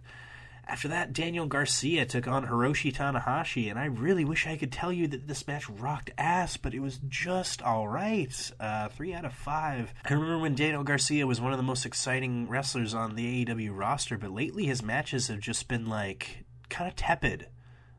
After 0.66 0.88
that, 0.88 1.14
Daniel 1.14 1.46
Garcia 1.46 2.04
took 2.04 2.26
on 2.26 2.46
Hiroshi 2.46 2.94
Tanahashi, 2.94 3.70
and 3.70 3.78
I 3.78 3.86
really 3.86 4.24
wish 4.24 4.46
I 4.46 4.56
could 4.56 4.70
tell 4.70 4.92
you 4.92 5.08
that 5.08 5.26
this 5.26 5.46
match 5.46 5.68
rocked 5.68 6.10
ass, 6.18 6.58
but 6.58 6.74
it 6.74 6.80
was 6.80 7.00
just 7.08 7.62
alright. 7.62 8.50
Uh, 8.60 8.88
3 8.88 9.14
out 9.14 9.24
of 9.24 9.32
5. 9.32 9.94
I 10.04 10.12
remember 10.12 10.38
when 10.38 10.54
Daniel 10.54 10.84
Garcia 10.84 11.26
was 11.26 11.40
one 11.40 11.52
of 11.52 11.58
the 11.58 11.62
most 11.62 11.86
exciting 11.86 12.48
wrestlers 12.48 12.92
on 12.94 13.14
the 13.14 13.46
AEW 13.46 13.70
roster, 13.78 14.18
but 14.18 14.30
lately 14.30 14.66
his 14.66 14.82
matches 14.82 15.28
have 15.28 15.40
just 15.40 15.68
been, 15.68 15.86
like, 15.86 16.44
kind 16.68 16.88
of 16.88 16.96
tepid. 16.96 17.48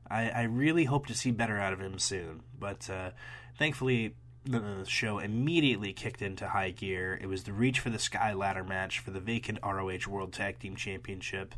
I, 0.10 0.30
I 0.30 0.42
really 0.44 0.86
hope 0.86 1.08
to 1.08 1.16
see 1.16 1.32
better 1.32 1.60
out 1.60 1.74
of 1.74 1.80
him 1.80 1.98
soon, 1.98 2.42
but 2.60 2.88
uh, 2.90 3.12
thankfully 3.58 4.16
the 4.46 4.84
show 4.86 5.20
immediately 5.20 5.94
kicked 5.94 6.22
into 6.22 6.48
high 6.48 6.72
gear. 6.72 7.20
It 7.22 7.28
was 7.28 7.44
the 7.44 7.54
Reach 7.54 7.80
for 7.80 7.90
the 7.90 8.00
Sky 8.00 8.34
ladder 8.34 8.64
match 8.64 9.00
for 9.00 9.12
the 9.12 9.20
vacant 9.20 9.60
ROH 9.64 10.08
World 10.08 10.34
Tag 10.34 10.60
Team 10.60 10.76
Championship. 10.76 11.56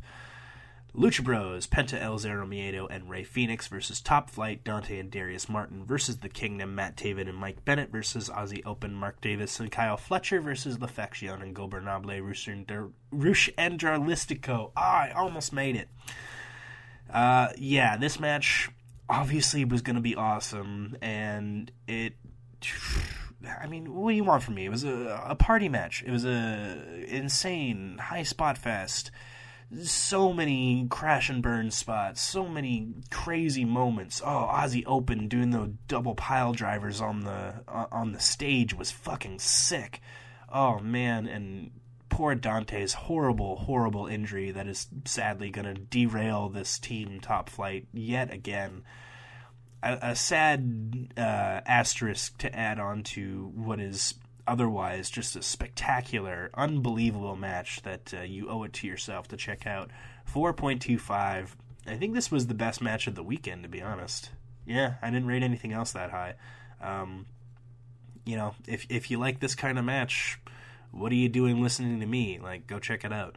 Lucha 0.94 1.24
Bros, 1.24 1.66
Penta 1.66 1.98
El 1.98 2.18
Zero 2.18 2.46
Miedo, 2.46 2.86
and 2.90 3.08
Rey 3.08 3.24
Fénix 3.24 3.66
versus 3.66 4.02
Top 4.02 4.28
Flight, 4.28 4.62
Dante 4.62 4.98
and 4.98 5.10
Darius 5.10 5.48
Martin 5.48 5.86
versus 5.86 6.18
The 6.18 6.28
Kingdom, 6.28 6.74
Matt 6.74 6.96
Taven 6.96 7.30
and 7.30 7.38
Mike 7.38 7.64
Bennett 7.64 7.90
versus 7.90 8.28
Aussie 8.28 8.60
Open, 8.66 8.92
Mark 8.92 9.18
Davis 9.22 9.58
and 9.58 9.72
Kyle 9.72 9.96
Fletcher 9.96 10.42
versus 10.42 10.78
La 10.78 10.88
Facción 10.88 11.42
Ingobernable, 11.42 12.20
Rush 13.10 13.50
and 13.56 13.80
Listico. 13.80 14.72
Ah, 14.76 15.04
I 15.04 15.12
almost 15.12 15.54
made 15.54 15.76
it. 15.76 15.88
Uh, 17.10 17.48
yeah, 17.56 17.96
this 17.96 18.20
match 18.20 18.70
obviously 19.08 19.64
was 19.64 19.80
going 19.80 19.96
to 19.96 20.02
be 20.02 20.14
awesome, 20.14 20.96
and 21.00 21.72
it 21.88 22.14
I 23.60 23.66
mean, 23.66 23.94
what 23.94 24.10
do 24.10 24.16
you 24.16 24.24
want 24.24 24.42
from 24.42 24.54
me? 24.54 24.66
It 24.66 24.70
was 24.70 24.84
a, 24.84 25.22
a 25.26 25.34
party 25.34 25.68
match. 25.68 26.02
It 26.06 26.10
was 26.10 26.24
a 26.24 27.04
insane 27.08 27.98
high 27.98 28.22
spot 28.22 28.58
fest. 28.58 29.10
So 29.84 30.32
many 30.32 30.86
crash 30.90 31.30
and 31.30 31.42
burn 31.42 31.70
spots. 31.70 32.20
So 32.20 32.46
many 32.46 32.88
crazy 33.10 33.64
moments. 33.64 34.20
Oh, 34.24 34.48
Aussie 34.52 34.84
Open 34.86 35.28
doing 35.28 35.50
the 35.50 35.72
double 35.88 36.14
pile 36.14 36.52
drivers 36.52 37.00
on 37.00 37.20
the 37.20 37.62
uh, 37.66 37.86
on 37.90 38.12
the 38.12 38.20
stage 38.20 38.74
was 38.74 38.90
fucking 38.90 39.38
sick. 39.38 40.00
Oh 40.52 40.78
man, 40.80 41.26
and 41.26 41.70
poor 42.10 42.34
Dante's 42.34 42.92
horrible, 42.92 43.56
horrible 43.56 44.06
injury 44.06 44.50
that 44.50 44.68
is 44.68 44.88
sadly 45.06 45.48
going 45.48 45.64
to 45.64 45.80
derail 45.80 46.50
this 46.50 46.78
team 46.78 47.20
top 47.20 47.48
flight 47.48 47.86
yet 47.94 48.30
again 48.30 48.82
a, 49.82 49.98
a 50.02 50.16
sad 50.16 51.12
uh, 51.16 51.60
asterisk 51.66 52.38
to 52.38 52.54
add 52.54 52.78
on 52.78 53.02
to 53.02 53.52
what 53.54 53.80
is 53.80 54.14
otherwise 54.46 55.10
just 55.10 55.36
a 55.36 55.42
spectacular, 55.42 56.50
unbelievable 56.54 57.36
match 57.36 57.82
that 57.82 58.12
uh, 58.16 58.22
you 58.22 58.48
owe 58.48 58.62
it 58.64 58.72
to 58.74 58.86
yourself 58.86 59.28
to 59.28 59.36
check 59.36 59.66
out. 59.66 59.90
4.25. 60.32 61.48
I 61.86 61.96
think 61.96 62.14
this 62.14 62.30
was 62.30 62.46
the 62.46 62.54
best 62.54 62.80
match 62.80 63.06
of 63.06 63.14
the 63.14 63.22
weekend, 63.22 63.62
to 63.64 63.68
be 63.68 63.82
honest. 63.82 64.30
Yeah, 64.66 64.94
I 65.02 65.10
didn't 65.10 65.26
rate 65.26 65.42
anything 65.42 65.72
else 65.72 65.92
that 65.92 66.10
high. 66.10 66.34
Um, 66.80 67.26
you 68.24 68.36
know, 68.36 68.54
if 68.68 68.86
if 68.88 69.10
you 69.10 69.18
like 69.18 69.40
this 69.40 69.56
kind 69.56 69.78
of 69.78 69.84
match, 69.84 70.38
what 70.92 71.10
are 71.10 71.16
you 71.16 71.28
doing 71.28 71.60
listening 71.60 71.98
to 72.00 72.06
me? 72.06 72.38
Like, 72.40 72.68
go 72.68 72.78
check 72.78 73.04
it 73.04 73.12
out. 73.12 73.36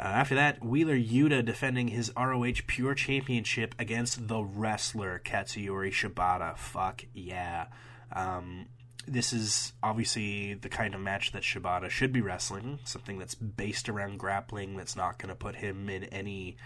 Uh, 0.00 0.04
after 0.04 0.34
that, 0.34 0.64
Wheeler 0.64 0.96
Yuta 0.96 1.44
defending 1.44 1.88
his 1.88 2.10
ROH 2.16 2.62
Pure 2.66 2.94
Championship 2.94 3.74
against 3.78 4.28
the 4.28 4.42
wrestler 4.42 5.20
Katsuyori 5.22 5.90
Shibata. 5.90 6.56
Fuck 6.56 7.04
yeah. 7.12 7.66
Um, 8.10 8.66
this 9.06 9.34
is 9.34 9.74
obviously 9.82 10.54
the 10.54 10.70
kind 10.70 10.94
of 10.94 11.02
match 11.02 11.32
that 11.32 11.42
Shibata 11.42 11.90
should 11.90 12.12
be 12.12 12.22
wrestling, 12.22 12.78
something 12.84 13.18
that's 13.18 13.34
based 13.34 13.90
around 13.90 14.18
grappling, 14.18 14.74
that's 14.74 14.96
not 14.96 15.18
going 15.18 15.28
to 15.28 15.34
put 15.34 15.56
him 15.56 15.90
in 15.90 16.04
any 16.04 16.56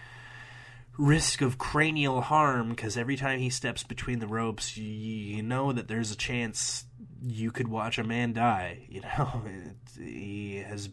risk 0.97 1.41
of 1.41 1.57
cranial 1.57 2.21
harm, 2.21 2.69
because 2.69 2.95
every 2.97 3.17
time 3.17 3.39
he 3.39 3.49
steps 3.49 3.83
between 3.83 4.19
the 4.19 4.27
ropes, 4.27 4.77
you, 4.77 4.85
you, 4.85 5.43
know 5.43 5.73
that 5.73 5.89
there's 5.89 6.09
a 6.09 6.15
chance 6.15 6.85
you 7.21 7.51
could 7.51 7.67
watch 7.67 7.97
a 7.97 8.03
man 8.03 8.31
die. 8.31 8.85
You 8.87 9.01
know, 9.01 9.43
he 9.99 10.63
has 10.65 10.87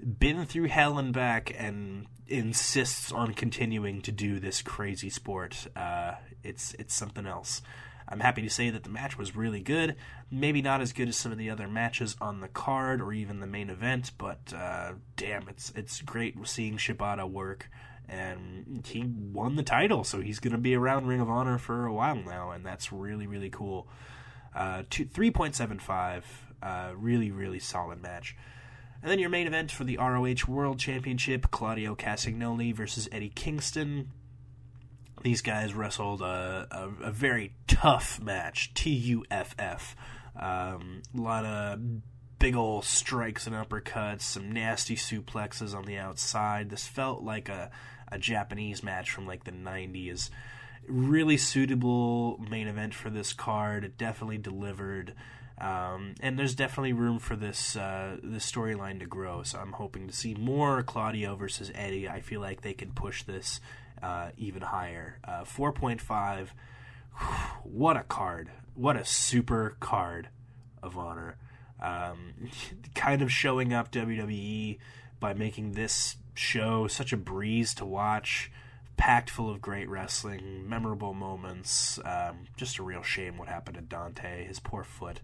been 0.00 0.44
through 0.46 0.68
hell 0.68 0.98
and 0.98 1.12
back 1.12 1.54
and 1.56 2.06
insists 2.26 3.10
on 3.10 3.34
continuing 3.34 4.00
to 4.02 4.12
do 4.12 4.38
this 4.38 4.62
crazy 4.62 5.10
sport. 5.10 5.66
Uh, 5.74 6.12
it's 6.42 6.74
it's 6.74 6.94
something 6.94 7.26
else. 7.26 7.62
I'm 8.08 8.20
happy 8.20 8.42
to 8.42 8.50
say 8.50 8.70
that 8.70 8.82
the 8.82 8.90
match 8.90 9.16
was 9.16 9.36
really 9.36 9.60
good. 9.60 9.94
Maybe 10.30 10.62
not 10.62 10.80
as 10.80 10.92
good 10.92 11.08
as 11.08 11.16
some 11.16 11.30
of 11.30 11.38
the 11.38 11.50
other 11.50 11.68
matches 11.68 12.16
on 12.20 12.40
the 12.40 12.48
card 12.48 13.00
or 13.00 13.12
even 13.12 13.38
the 13.38 13.46
main 13.46 13.70
event, 13.70 14.12
but 14.18 14.52
uh, 14.54 14.92
damn, 15.16 15.48
it's 15.48 15.72
it's 15.76 16.00
great 16.00 16.36
seeing 16.46 16.76
Shibata 16.76 17.28
work. 17.28 17.68
And 18.08 18.84
he 18.84 19.04
won 19.04 19.54
the 19.54 19.62
title, 19.62 20.02
so 20.02 20.20
he's 20.20 20.40
going 20.40 20.50
to 20.50 20.58
be 20.58 20.74
around 20.74 21.06
Ring 21.06 21.20
of 21.20 21.30
Honor 21.30 21.58
for 21.58 21.86
a 21.86 21.92
while 21.92 22.16
now, 22.16 22.50
and 22.50 22.66
that's 22.66 22.92
really 22.92 23.28
really 23.28 23.50
cool. 23.50 23.86
Uh, 24.52 24.82
two, 24.90 25.04
3.75, 25.04 26.24
uh, 26.60 26.90
really 26.96 27.30
really 27.30 27.60
solid 27.60 28.02
match. 28.02 28.36
And 29.02 29.10
then 29.10 29.18
your 29.18 29.30
main 29.30 29.46
event 29.46 29.70
for 29.70 29.84
the 29.84 29.96
ROH 29.96 30.46
World 30.46 30.78
Championship 30.78 31.50
Claudio 31.50 31.94
Castagnoli 31.94 32.74
versus 32.74 33.08
Eddie 33.10 33.32
Kingston. 33.34 34.10
These 35.22 35.42
guys 35.42 35.74
wrestled 35.74 36.22
a, 36.22 36.66
a, 36.70 37.06
a 37.06 37.10
very 37.10 37.54
tough 37.66 38.20
match, 38.20 38.74
T 38.74 38.90
U 38.90 39.24
F 39.30 39.54
F. 39.58 39.96
Um, 40.38 41.02
a 41.16 41.20
lot 41.20 41.44
of 41.44 41.80
big 42.38 42.56
old 42.56 42.84
strikes 42.84 43.46
and 43.46 43.54
uppercuts, 43.54 44.22
some 44.22 44.52
nasty 44.52 44.96
suplexes 44.96 45.74
on 45.74 45.84
the 45.84 45.98
outside. 45.98 46.70
This 46.70 46.86
felt 46.86 47.22
like 47.22 47.48
a, 47.48 47.70
a 48.10 48.18
Japanese 48.18 48.82
match 48.82 49.10
from 49.10 49.26
like 49.26 49.44
the 49.44 49.52
90s. 49.52 50.30
really 50.88 51.36
suitable 51.36 52.38
main 52.50 52.66
event 52.66 52.94
for 52.94 53.10
this 53.10 53.32
card. 53.32 53.84
It 53.84 53.98
definitely 53.98 54.38
delivered. 54.38 55.14
Um, 55.60 56.14
and 56.20 56.38
there's 56.38 56.54
definitely 56.54 56.94
room 56.94 57.18
for 57.18 57.36
this 57.36 57.76
uh, 57.76 58.16
this 58.22 58.50
storyline 58.50 58.98
to 59.00 59.06
grow. 59.06 59.42
So 59.42 59.58
I'm 59.58 59.72
hoping 59.72 60.06
to 60.08 60.14
see 60.14 60.34
more 60.34 60.82
Claudio 60.82 61.36
versus 61.36 61.70
Eddie. 61.74 62.08
I 62.08 62.20
feel 62.20 62.40
like 62.40 62.62
they 62.62 62.72
can 62.72 62.92
push 62.92 63.22
this 63.22 63.60
uh, 64.02 64.30
even 64.38 64.62
higher. 64.62 65.18
Uh, 65.24 65.44
4.5. 65.44 66.48
What 67.64 67.96
a 67.96 68.02
card! 68.02 68.50
What 68.74 68.96
a 68.96 69.04
super 69.04 69.76
card 69.80 70.28
of 70.82 70.96
honor. 70.96 71.36
Um, 71.80 72.34
kind 72.94 73.20
of 73.20 73.30
showing 73.30 73.72
up 73.74 73.92
WWE 73.92 74.78
by 75.18 75.34
making 75.34 75.72
this 75.72 76.16
show 76.34 76.86
such 76.86 77.12
a 77.12 77.16
breeze 77.18 77.74
to 77.74 77.84
watch 77.84 78.50
packed 79.00 79.30
full 79.30 79.48
of 79.48 79.62
great 79.62 79.88
wrestling, 79.88 80.68
memorable 80.68 81.14
moments. 81.14 81.98
Um, 82.04 82.46
just 82.58 82.78
a 82.78 82.82
real 82.82 83.02
shame 83.02 83.38
what 83.38 83.48
happened 83.48 83.76
to 83.76 83.82
Dante, 83.82 84.44
his 84.44 84.60
poor 84.60 84.84
foot. 84.84 85.20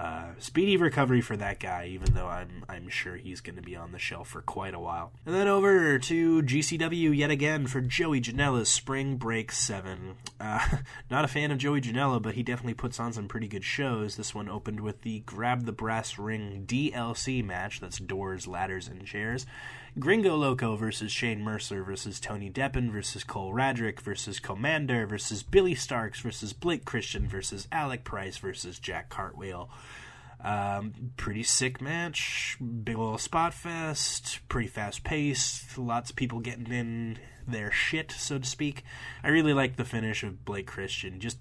Uh, 0.00 0.32
speedy 0.38 0.78
recovery 0.78 1.20
for 1.20 1.36
that 1.36 1.60
guy, 1.60 1.86
even 1.92 2.14
though 2.14 2.26
I'm 2.26 2.64
I'm 2.70 2.88
sure 2.88 3.16
he's 3.16 3.42
going 3.42 3.56
to 3.56 3.62
be 3.62 3.76
on 3.76 3.92
the 3.92 3.98
shelf 3.98 4.28
for 4.28 4.40
quite 4.40 4.72
a 4.72 4.80
while. 4.80 5.12
And 5.26 5.34
then 5.34 5.46
over 5.46 5.98
to 5.98 6.42
GCW 6.42 7.14
yet 7.14 7.30
again 7.30 7.66
for 7.66 7.82
Joey 7.82 8.22
Janela's 8.22 8.70
Spring 8.70 9.16
Break 9.16 9.52
Seven. 9.52 10.14
Uh, 10.40 10.66
not 11.10 11.26
a 11.26 11.28
fan 11.28 11.50
of 11.50 11.58
Joey 11.58 11.82
Janela, 11.82 12.22
but 12.22 12.34
he 12.34 12.42
definitely 12.42 12.72
puts 12.72 12.98
on 12.98 13.12
some 13.12 13.28
pretty 13.28 13.46
good 13.46 13.62
shows. 13.62 14.16
This 14.16 14.34
one 14.34 14.48
opened 14.48 14.80
with 14.80 15.02
the 15.02 15.20
Grab 15.20 15.66
the 15.66 15.72
Brass 15.72 16.18
Ring 16.18 16.64
DLC 16.66 17.44
match. 17.44 17.78
That's 17.78 17.98
doors, 17.98 18.46
ladders, 18.46 18.88
and 18.88 19.04
chairs. 19.04 19.44
Gringo 19.98 20.36
Loco 20.36 20.76
versus 20.76 21.10
Shane 21.10 21.42
Mercer 21.42 21.82
versus 21.82 22.20
Tony 22.20 22.48
Deppen 22.50 22.90
versus 22.90 23.24
Cole 23.24 23.52
Radrick 23.52 24.00
versus 24.00 24.38
Komander 24.38 25.08
versus 25.08 25.42
Billie 25.42 25.74
Starkz 25.74 26.20
versus 26.20 26.52
Blake 26.52 26.84
Christian 26.84 27.26
versus 27.26 27.66
Alec 27.72 28.04
Price 28.04 28.36
versus 28.38 28.78
Jack 28.78 29.08
Cartwheel. 29.08 29.68
Um, 30.42 31.12
pretty 31.16 31.42
sick 31.42 31.80
match, 31.82 32.56
big 32.60 32.96
ol' 32.96 33.18
spot 33.18 33.52
fest, 33.52 34.40
pretty 34.48 34.68
fast 34.68 35.04
paced, 35.04 35.76
lots 35.76 36.10
of 36.10 36.16
people 36.16 36.38
getting 36.38 36.72
in 36.72 37.18
their 37.46 37.70
shit, 37.70 38.12
so 38.12 38.38
to 38.38 38.46
speak. 38.46 38.84
I 39.22 39.28
really 39.28 39.52
like 39.52 39.76
the 39.76 39.84
finish 39.84 40.22
of 40.22 40.44
Blake 40.44 40.66
Christian, 40.66 41.20
just 41.20 41.38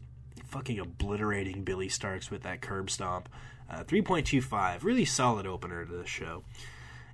fucking 0.48 0.80
obliterating 0.80 1.64
Billie 1.64 1.88
Starkz 1.88 2.30
with 2.30 2.44
that 2.44 2.62
curb 2.62 2.90
stomp. 2.90 3.30
Uh, 3.70 3.84
3.25, 3.84 4.84
really 4.84 5.06
solid 5.06 5.46
opener 5.46 5.86
to 5.86 5.96
the 5.96 6.06
show. 6.06 6.44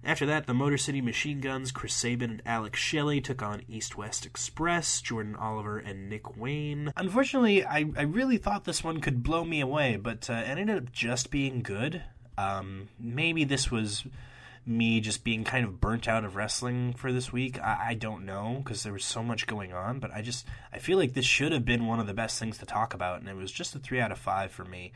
After 0.06 0.28
that, 0.28 0.46
the 0.46 0.54
Motor 0.54 0.78
City 0.78 1.02
Machine 1.02 1.42
Guns, 1.42 1.72
Chris 1.72 1.96
Sabin 1.96 2.30
and 2.30 2.42
Alex 2.46 2.80
Shelley 2.80 3.22
took 3.22 3.42
on 3.42 3.64
East 3.68 3.98
West 3.98 4.24
Express, 4.24 5.02
Jordan 5.02 5.36
Oliver 5.36 5.80
and 5.80 6.08
Nick 6.08 6.38
Wayne. 6.38 6.94
Unfortunately, 6.96 7.66
I, 7.66 7.86
I 7.98 8.04
really 8.04 8.38
thought 8.38 8.66
this 8.66 8.84
one 8.84 9.02
could 9.02 9.24
blow 9.24 9.44
me 9.44 9.62
away, 9.62 9.96
but 9.96 10.30
uh, 10.30 10.34
it 10.34 10.60
ended 10.60 10.78
up 10.78 10.92
just 10.92 11.32
being 11.32 11.64
good. 11.64 12.04
Um, 12.38 12.90
maybe 13.00 13.46
this 13.46 13.72
was 13.72 14.06
me 14.64 15.00
just 15.00 15.24
being 15.24 15.44
kind 15.44 15.66
of 15.66 15.82
burnt 15.82 16.08
out 16.08 16.24
of 16.24 16.36
wrestling 16.36 16.94
for 16.94 17.12
this 17.12 17.34
week. 17.34 17.60
I, 17.60 17.88
I 17.90 17.94
don't 17.96 18.26
know 18.26 18.62
because 18.64 18.84
there 18.84 18.94
was 18.94 19.06
so 19.06 19.24
much 19.24 19.48
going 19.48 19.74
on, 19.74 20.00
but 20.00 20.12
I 20.14 20.22
just 20.22 20.46
I 20.72 20.78
feel 20.78 21.00
like 21.00 21.14
this 21.14 21.26
should 21.26 21.52
have 21.52 21.66
been 21.66 21.88
one 21.88 22.00
of 22.00 22.06
the 22.06 22.14
best 22.14 22.38
things 22.38 22.60
to 22.60 22.66
talk 22.68 22.94
about, 22.94 23.22
and 23.22 23.30
it 23.30 23.36
was 23.36 23.52
just 23.52 23.74
a 23.74 23.80
three 23.80 24.00
out 24.00 24.12
of 24.12 24.20
five 24.20 24.52
for 24.52 24.66
me. 24.66 24.92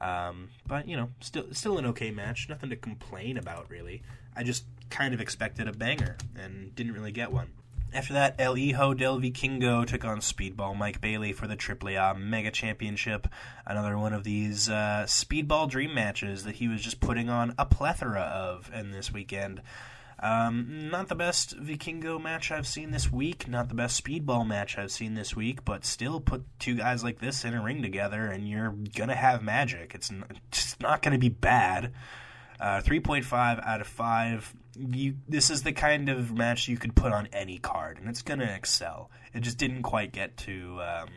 Um, 0.00 0.50
but 0.66 0.86
you 0.86 0.96
know, 0.96 1.10
still 1.20 1.46
still 1.52 1.78
an 1.78 1.86
okay 1.86 2.12
match. 2.12 2.48
Nothing 2.48 2.70
to 2.70 2.76
complain 2.76 3.36
about 3.36 3.68
really. 3.68 4.02
I 4.36 4.42
just 4.42 4.64
kind 4.90 5.14
of 5.14 5.20
expected 5.20 5.68
a 5.68 5.72
banger 5.72 6.16
and 6.36 6.74
didn't 6.74 6.92
really 6.92 7.12
get 7.12 7.32
one. 7.32 7.48
After 7.94 8.14
that, 8.14 8.36
El 8.38 8.54
Hijo 8.54 8.94
del 8.94 9.20
Vikingo 9.20 9.86
took 9.86 10.04
on 10.04 10.20
Speedball 10.20 10.74
Mike 10.74 11.02
Bailey 11.02 11.34
for 11.34 11.46
the 11.46 11.56
AAA 11.56 12.18
Mega 12.18 12.50
Championship. 12.50 13.28
Another 13.66 13.98
one 13.98 14.14
of 14.14 14.24
these 14.24 14.70
uh, 14.70 15.04
Speedball 15.06 15.68
dream 15.68 15.94
matches 15.94 16.44
that 16.44 16.54
he 16.54 16.68
was 16.68 16.80
just 16.80 17.00
putting 17.00 17.28
on 17.28 17.54
a 17.58 17.66
plethora 17.66 18.22
of 18.22 18.70
in 18.72 18.92
this 18.92 19.12
weekend. 19.12 19.60
Um, 20.22 20.88
not 20.88 21.08
the 21.08 21.16
best 21.16 21.58
Vikingo 21.58 22.22
match 22.22 22.50
I've 22.50 22.66
seen 22.66 22.92
this 22.92 23.12
week, 23.12 23.48
not 23.48 23.68
the 23.68 23.74
best 23.74 24.02
Speedball 24.02 24.46
match 24.46 24.78
I've 24.78 24.92
seen 24.92 25.14
this 25.14 25.34
week, 25.36 25.64
but 25.64 25.84
still 25.84 26.20
put 26.20 26.44
two 26.60 26.76
guys 26.76 27.02
like 27.02 27.18
this 27.18 27.44
in 27.44 27.54
a 27.54 27.62
ring 27.62 27.82
together 27.82 28.26
and 28.26 28.48
you're 28.48 28.74
gonna 28.96 29.16
have 29.16 29.42
magic. 29.42 29.94
It's 29.94 30.10
not, 30.10 30.30
it's 30.48 30.80
not 30.80 31.02
gonna 31.02 31.18
be 31.18 31.28
bad. 31.28 31.92
Uh, 32.62 32.80
3.5 32.80 33.66
out 33.66 33.80
of 33.80 33.88
5. 33.88 34.54
You, 34.78 35.16
this 35.28 35.50
is 35.50 35.64
the 35.64 35.72
kind 35.72 36.08
of 36.08 36.32
match 36.32 36.68
you 36.68 36.76
could 36.76 36.94
put 36.94 37.12
on 37.12 37.28
any 37.32 37.58
card, 37.58 37.98
and 37.98 38.08
it's 38.08 38.22
going 38.22 38.38
to 38.38 38.54
excel. 38.54 39.10
It 39.34 39.40
just 39.40 39.58
didn't 39.58 39.82
quite 39.82 40.12
get 40.12 40.36
to, 40.38 40.80
um, 40.80 41.08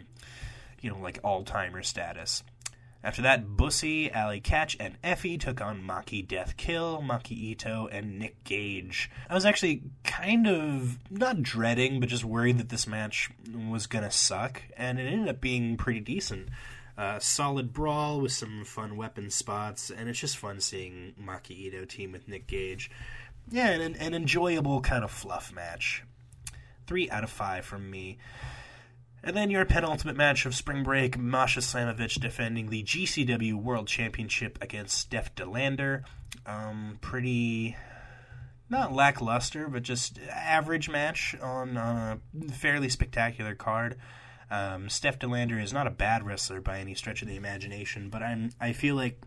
you 0.82 0.90
know, 0.90 0.98
like 0.98 1.20
all 1.24 1.44
timer 1.44 1.84
status. 1.84 2.44
After 3.04 3.22
that, 3.22 3.56
Bussy, 3.56 4.12
Allie 4.12 4.42
Katch, 4.42 4.76
and 4.80 5.00
Effy 5.04 5.40
took 5.40 5.62
on 5.62 5.84
Maki 5.84 6.28
Death 6.28 6.58
Kill, 6.58 7.04
Maki 7.08 7.56
Itoh, 7.56 7.88
and 7.92 8.18
Nick 8.18 8.44
Gage. 8.44 9.12
I 9.30 9.36
was 9.36 9.46
actually 9.46 9.84
kind 10.04 10.48
of 10.48 10.98
not 11.12 11.44
dreading, 11.44 12.00
but 12.00 12.10
just 12.10 12.26
worried 12.26 12.58
that 12.58 12.70
this 12.70 12.88
match 12.88 13.30
was 13.70 13.86
gonna 13.86 14.10
suck, 14.10 14.64
and 14.76 15.00
it 15.00 15.04
ended 15.04 15.30
up 15.30 15.40
being 15.40 15.78
pretty 15.78 16.00
decent. 16.00 16.50
Uh, 16.98 17.20
solid 17.20 17.74
brawl 17.74 18.22
with 18.22 18.32
some 18.32 18.64
fun 18.64 18.96
weapon 18.96 19.30
spots, 19.30 19.90
and 19.90 20.08
it's 20.08 20.20
just 20.20 20.38
fun 20.38 20.62
seeing 20.62 21.14
Maki 21.22 21.72
Itoh 21.72 21.88
team 21.88 22.14
with 22.14 22.28
Nick 22.28 22.48
Gage. 22.48 22.90
Yeah, 23.52 23.70
an, 23.70 23.96
an 23.96 24.14
enjoyable 24.14 24.82
kind 24.82 25.04
of 25.04 25.12
fluff 25.12 25.52
match. 25.52 26.04
Three 26.88 27.10
out 27.10 27.24
of 27.24 27.30
five 27.30 27.66
from 27.66 27.90
me. 27.90 28.18
And 29.26 29.36
then 29.36 29.50
your 29.50 29.66
penultimate 29.66 30.16
match 30.16 30.46
of 30.46 30.54
Spring 30.54 30.84
Break, 30.84 31.18
Masha 31.18 31.60
Slamovich 31.60 32.22
defending 32.22 32.70
the 32.70 32.84
GCW 32.84 33.56
World 33.56 33.88
Championship 33.88 34.60
against 34.62 35.00
Steph 35.00 35.34
DeLander. 35.34 36.04
Um, 36.46 37.00
pretty, 37.02 37.76
not 38.70 38.94
lackluster, 38.94 39.68
but 39.68 39.82
just 39.82 40.20
average 40.32 40.90
match 40.90 41.36
on 41.42 41.76
a 41.76 42.20
fairly 42.52 42.88
spectacular 42.88 43.56
card. 43.56 43.98
Um, 44.52 44.90
Steph 44.90 45.20
DeLander 45.20 45.62
is 45.62 45.74
not 45.74 45.88
a 45.88 45.92
bad 45.92 46.26
wrestler 46.26 46.62
by 46.62 46.80
any 46.80 46.94
stretch 46.94 47.22
of 47.22 47.28
the 47.28 47.36
imagination, 47.36 48.10
but 48.10 48.22
I'm 48.22 48.52
I 48.60 48.74
feel 48.74 48.96
like 48.96 49.22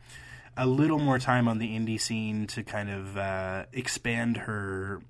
a 0.57 0.67
little 0.67 0.99
more 0.99 1.19
time 1.19 1.49
on 1.49 1.59
the 1.59 1.77
indie 1.77 2.01
scene 2.01 2.47
to 2.49 2.63
kind 2.63 2.91
of 2.91 3.17
uh, 3.17 3.67
expand 3.73 4.37
her 4.37 5.01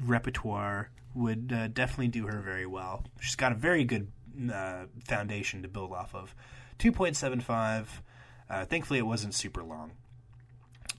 repertoire 0.00 0.90
would 1.14 1.52
uh, 1.54 1.68
definitely 1.68 2.08
do 2.08 2.26
her 2.26 2.40
very 2.40 2.66
well. 2.66 3.04
She's 3.20 3.36
got 3.36 3.52
a 3.52 3.56
very 3.56 3.84
good 3.84 4.08
uh, 4.52 4.84
foundation 5.04 5.62
to 5.62 5.68
build 5.68 5.92
off 5.92 6.14
of. 6.14 6.34
2.75. 6.78 7.86
Uh, 8.48 8.64
thankfully, 8.64 8.98
it 8.98 9.06
wasn't 9.06 9.34
super 9.34 9.62
long. 9.62 9.92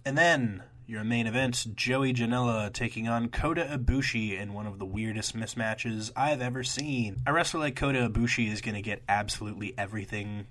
And 0.05 0.17
then 0.17 0.63
your 0.87 1.03
main 1.03 1.27
event, 1.27 1.67
Joey 1.75 2.13
Janela 2.13 2.71
taking 2.71 3.07
on 3.07 3.29
Kota 3.29 3.63
Ibushi 3.63 4.39
in 4.39 4.53
one 4.53 4.67
of 4.67 4.79
the 4.79 4.85
weirdest 4.85 5.35
mismatches 5.35 6.11
I've 6.15 6.41
ever 6.41 6.63
seen. 6.63 7.21
A 7.25 7.33
wrestler 7.33 7.61
like 7.61 7.75
Kota 7.75 8.09
Ibushi 8.09 8.51
is 8.51 8.61
going 8.61 8.75
to 8.75 8.81
get 8.81 9.01
absolutely 9.07 9.73
everything 9.77 10.47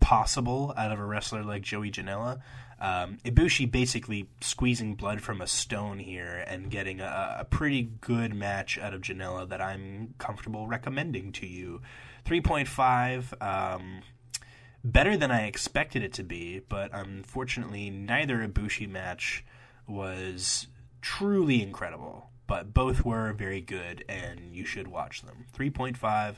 possible 0.00 0.74
out 0.76 0.90
of 0.90 0.98
a 0.98 1.04
wrestler 1.04 1.44
like 1.44 1.62
Joey 1.62 1.90
Janela. 1.90 2.40
Um, 2.80 3.18
Ibushi 3.24 3.70
basically 3.70 4.28
squeezing 4.40 4.96
blood 4.96 5.20
from 5.20 5.40
a 5.40 5.46
stone 5.46 6.00
here 6.00 6.44
and 6.48 6.68
getting 6.68 7.00
a, 7.00 7.36
a 7.40 7.44
pretty 7.44 7.82
good 8.00 8.34
match 8.34 8.76
out 8.76 8.92
of 8.92 9.02
Janela 9.02 9.48
that 9.50 9.60
I'm 9.60 10.14
comfortable 10.18 10.66
recommending 10.66 11.30
to 11.32 11.46
you. 11.46 11.80
3.5. 12.24 13.40
Um, 13.40 14.02
better 14.84 15.16
than 15.16 15.30
I 15.30 15.46
expected 15.46 16.02
it 16.02 16.12
to 16.14 16.22
be, 16.22 16.60
but 16.68 16.90
unfortunately, 16.92 17.90
neither 17.90 18.46
Ibushi 18.46 18.88
match 18.88 19.44
was 19.86 20.66
truly 21.00 21.62
incredible. 21.62 22.30
But 22.46 22.74
both 22.74 23.04
were 23.04 23.32
very 23.32 23.60
good, 23.60 24.04
and 24.08 24.54
you 24.54 24.66
should 24.66 24.88
watch 24.88 25.22
them. 25.22 25.46
3.5, 25.56 26.36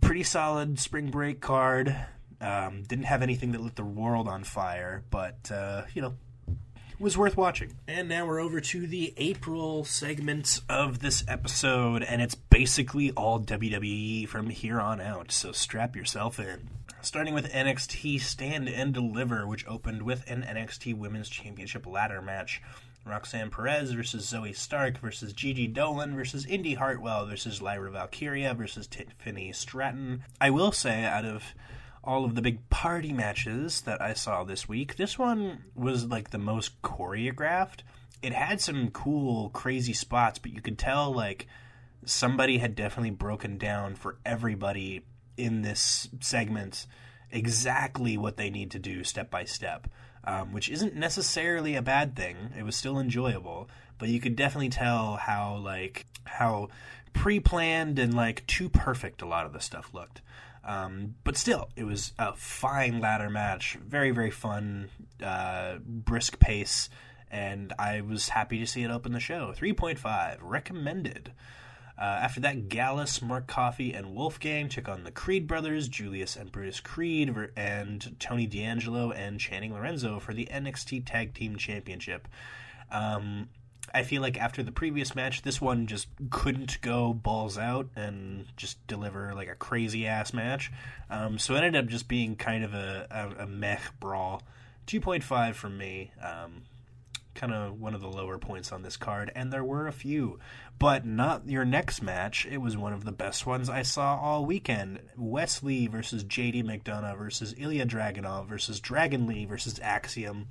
pretty 0.00 0.22
solid 0.22 0.78
spring 0.78 1.10
break 1.10 1.40
card. 1.40 1.96
Um, 2.40 2.84
didn't 2.84 3.06
have 3.06 3.22
anything 3.22 3.52
that 3.52 3.60
lit 3.60 3.76
the 3.76 3.84
world 3.84 4.28
on 4.28 4.44
fire, 4.44 5.02
but, 5.10 5.50
uh, 5.52 5.82
you 5.94 6.02
know, 6.02 6.14
was 7.00 7.16
worth 7.16 7.36
watching. 7.36 7.72
And 7.88 8.08
now 8.08 8.26
we're 8.26 8.40
over 8.40 8.60
to 8.60 8.86
the 8.86 9.14
April 9.16 9.84
segment 9.84 10.60
of 10.68 11.00
this 11.00 11.24
episode, 11.26 12.02
and 12.02 12.20
it's 12.20 12.34
basically 12.34 13.10
all 13.12 13.40
WWE 13.40 14.28
from 14.28 14.50
here 14.50 14.80
on 14.80 15.00
out, 15.00 15.32
so 15.32 15.50
strap 15.50 15.96
yourself 15.96 16.38
in. 16.38 16.68
Starting 17.02 17.32
with 17.32 17.50
NXT 17.50 18.20
Stand 18.20 18.68
and 18.68 18.92
Deliver, 18.92 19.46
which 19.46 19.66
opened 19.66 20.02
with 20.02 20.22
an 20.30 20.42
NXT 20.42 20.96
Women's 20.96 21.30
Championship 21.30 21.86
ladder 21.86 22.20
match. 22.20 22.60
Roxanne 23.06 23.50
Perez 23.50 23.92
versus 23.92 24.30
Zoey 24.30 24.54
Stark 24.54 24.98
versus 24.98 25.32
Gigi 25.32 25.66
Dolan 25.66 26.14
versus 26.14 26.44
Indy 26.44 26.74
Hartwell 26.74 27.24
versus 27.24 27.62
Lyra 27.62 27.90
Valkyria 27.90 28.52
versus 28.52 28.86
Tiffany 28.86 29.50
Stratton. 29.52 30.24
I 30.40 30.50
will 30.50 30.72
say, 30.72 31.04
out 31.04 31.24
of 31.24 31.54
all 32.04 32.26
of 32.26 32.34
the 32.34 32.42
big 32.42 32.68
party 32.68 33.14
matches 33.14 33.80
that 33.82 34.02
I 34.02 34.12
saw 34.12 34.44
this 34.44 34.68
week, 34.68 34.96
this 34.96 35.18
one 35.18 35.64
was 35.74 36.04
like 36.04 36.30
the 36.30 36.38
most 36.38 36.82
choreographed. 36.82 37.80
It 38.22 38.34
had 38.34 38.60
some 38.60 38.90
cool, 38.90 39.48
crazy 39.48 39.94
spots, 39.94 40.38
but 40.38 40.52
you 40.52 40.60
could 40.60 40.78
tell 40.78 41.12
like 41.12 41.46
somebody 42.04 42.58
had 42.58 42.74
definitely 42.74 43.10
broken 43.10 43.56
down 43.56 43.94
for 43.94 44.18
everybody 44.26 45.02
in 45.36 45.62
this 45.62 46.08
segment 46.20 46.86
exactly 47.30 48.16
what 48.16 48.36
they 48.36 48.50
need 48.50 48.72
to 48.72 48.78
do 48.78 49.04
step 49.04 49.30
by 49.30 49.44
step, 49.44 49.88
um, 50.24 50.52
which 50.52 50.68
isn't 50.68 50.96
necessarily 50.96 51.76
a 51.76 51.82
bad 51.82 52.16
thing. 52.16 52.36
It 52.58 52.64
was 52.64 52.76
still 52.76 52.98
enjoyable, 52.98 53.68
but 53.98 54.08
you 54.08 54.20
could 54.20 54.36
definitely 54.36 54.70
tell 54.70 55.16
how 55.16 55.56
like 55.56 56.06
how 56.24 56.68
pre-planned 57.12 57.98
and 57.98 58.14
like 58.14 58.46
too 58.46 58.68
perfect 58.68 59.22
a 59.22 59.26
lot 59.26 59.46
of 59.46 59.52
the 59.52 59.60
stuff 59.60 59.92
looked. 59.94 60.22
Um, 60.62 61.14
but 61.24 61.36
still, 61.36 61.70
it 61.74 61.84
was 61.84 62.12
a 62.18 62.34
fine 62.34 63.00
ladder 63.00 63.30
match, 63.30 63.78
very 63.82 64.10
very 64.10 64.30
fun, 64.30 64.90
uh, 65.24 65.76
brisk 65.84 66.38
pace, 66.38 66.90
and 67.30 67.72
I 67.78 68.02
was 68.02 68.28
happy 68.28 68.58
to 68.58 68.66
see 68.66 68.82
it 68.82 68.90
open 68.90 69.12
the 69.12 69.20
show. 69.20 69.52
Three 69.52 69.72
point 69.72 69.98
five 69.98 70.42
recommended. 70.42 71.32
Uh, 72.00 72.18
after 72.22 72.40
that, 72.40 72.70
Gallus, 72.70 73.20
Mark 73.20 73.46
Coffey, 73.46 73.92
and 73.92 74.14
Wolfgang 74.14 74.70
took 74.70 74.88
on 74.88 75.04
the 75.04 75.10
Creed 75.10 75.46
brothers, 75.46 75.86
Julius 75.86 76.34
and 76.34 76.50
Brutus 76.50 76.80
Creed, 76.80 77.30
and 77.56 78.16
Tony 78.18 78.46
D'Angelo 78.46 79.10
and 79.10 79.38
Channing 79.38 79.74
Lorenzo 79.74 80.18
for 80.18 80.32
the 80.32 80.48
NXT 80.50 81.04
Tag 81.04 81.34
Team 81.34 81.56
Championship. 81.56 82.26
Um, 82.90 83.50
I 83.92 84.02
feel 84.02 84.22
like 84.22 84.38
after 84.38 84.62
the 84.62 84.72
previous 84.72 85.14
match, 85.14 85.42
this 85.42 85.60
one 85.60 85.86
just 85.86 86.08
couldn't 86.30 86.80
go 86.80 87.12
balls 87.12 87.58
out 87.58 87.88
and 87.96 88.46
just 88.56 88.84
deliver 88.86 89.34
like 89.34 89.48
a 89.48 89.54
crazy 89.54 90.06
ass 90.06 90.32
match. 90.32 90.72
Um, 91.10 91.38
so 91.38 91.54
it 91.54 91.58
ended 91.58 91.84
up 91.84 91.90
just 91.90 92.08
being 92.08 92.34
kind 92.34 92.64
of 92.64 92.72
a, 92.72 93.06
a, 93.10 93.42
a 93.44 93.46
meh 93.46 93.78
brawl. 93.98 94.42
2.5 94.86 95.54
from 95.54 95.76
me. 95.76 96.12
Um, 96.22 96.62
kind 97.34 97.52
of 97.52 97.80
one 97.80 97.94
of 97.94 98.00
the 98.00 98.08
lower 98.08 98.38
points 98.38 98.72
on 98.72 98.82
this 98.82 98.96
card, 98.96 99.30
and 99.34 99.52
there 99.52 99.64
were 99.64 99.86
a 99.86 99.92
few, 99.92 100.38
but 100.78 101.06
not 101.06 101.48
your 101.48 101.64
next 101.64 102.02
match. 102.02 102.46
It 102.50 102.58
was 102.58 102.76
one 102.76 102.92
of 102.92 103.04
the 103.04 103.12
best 103.12 103.46
ones 103.46 103.68
I 103.68 103.82
saw 103.82 104.16
all 104.16 104.44
weekend. 104.44 105.00
Wes 105.16 105.62
Lee 105.62 105.86
versus 105.86 106.24
JD 106.24 106.64
McDonagh 106.64 107.16
versus 107.18 107.54
Ilya 107.56 107.86
Dragunov 107.86 108.46
versus 108.46 108.80
Dragon 108.80 109.26
Lee 109.26 109.44
versus 109.44 109.78
Axiom. 109.80 110.48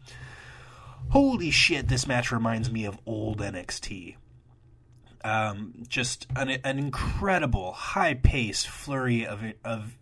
Holy 1.09 1.49
shit, 1.49 1.87
this 1.87 2.07
match 2.07 2.31
reminds 2.31 2.71
me 2.71 2.85
of 2.85 2.99
old 3.05 3.39
NXT. 3.39 4.15
Um, 5.23 5.83
just 5.87 6.27
an, 6.35 6.49
an 6.49 6.79
incredible 6.79 7.73
high 7.73 8.13
paced 8.13 8.67
flurry 8.67 9.25
of, 9.25 9.43
of 9.65 9.97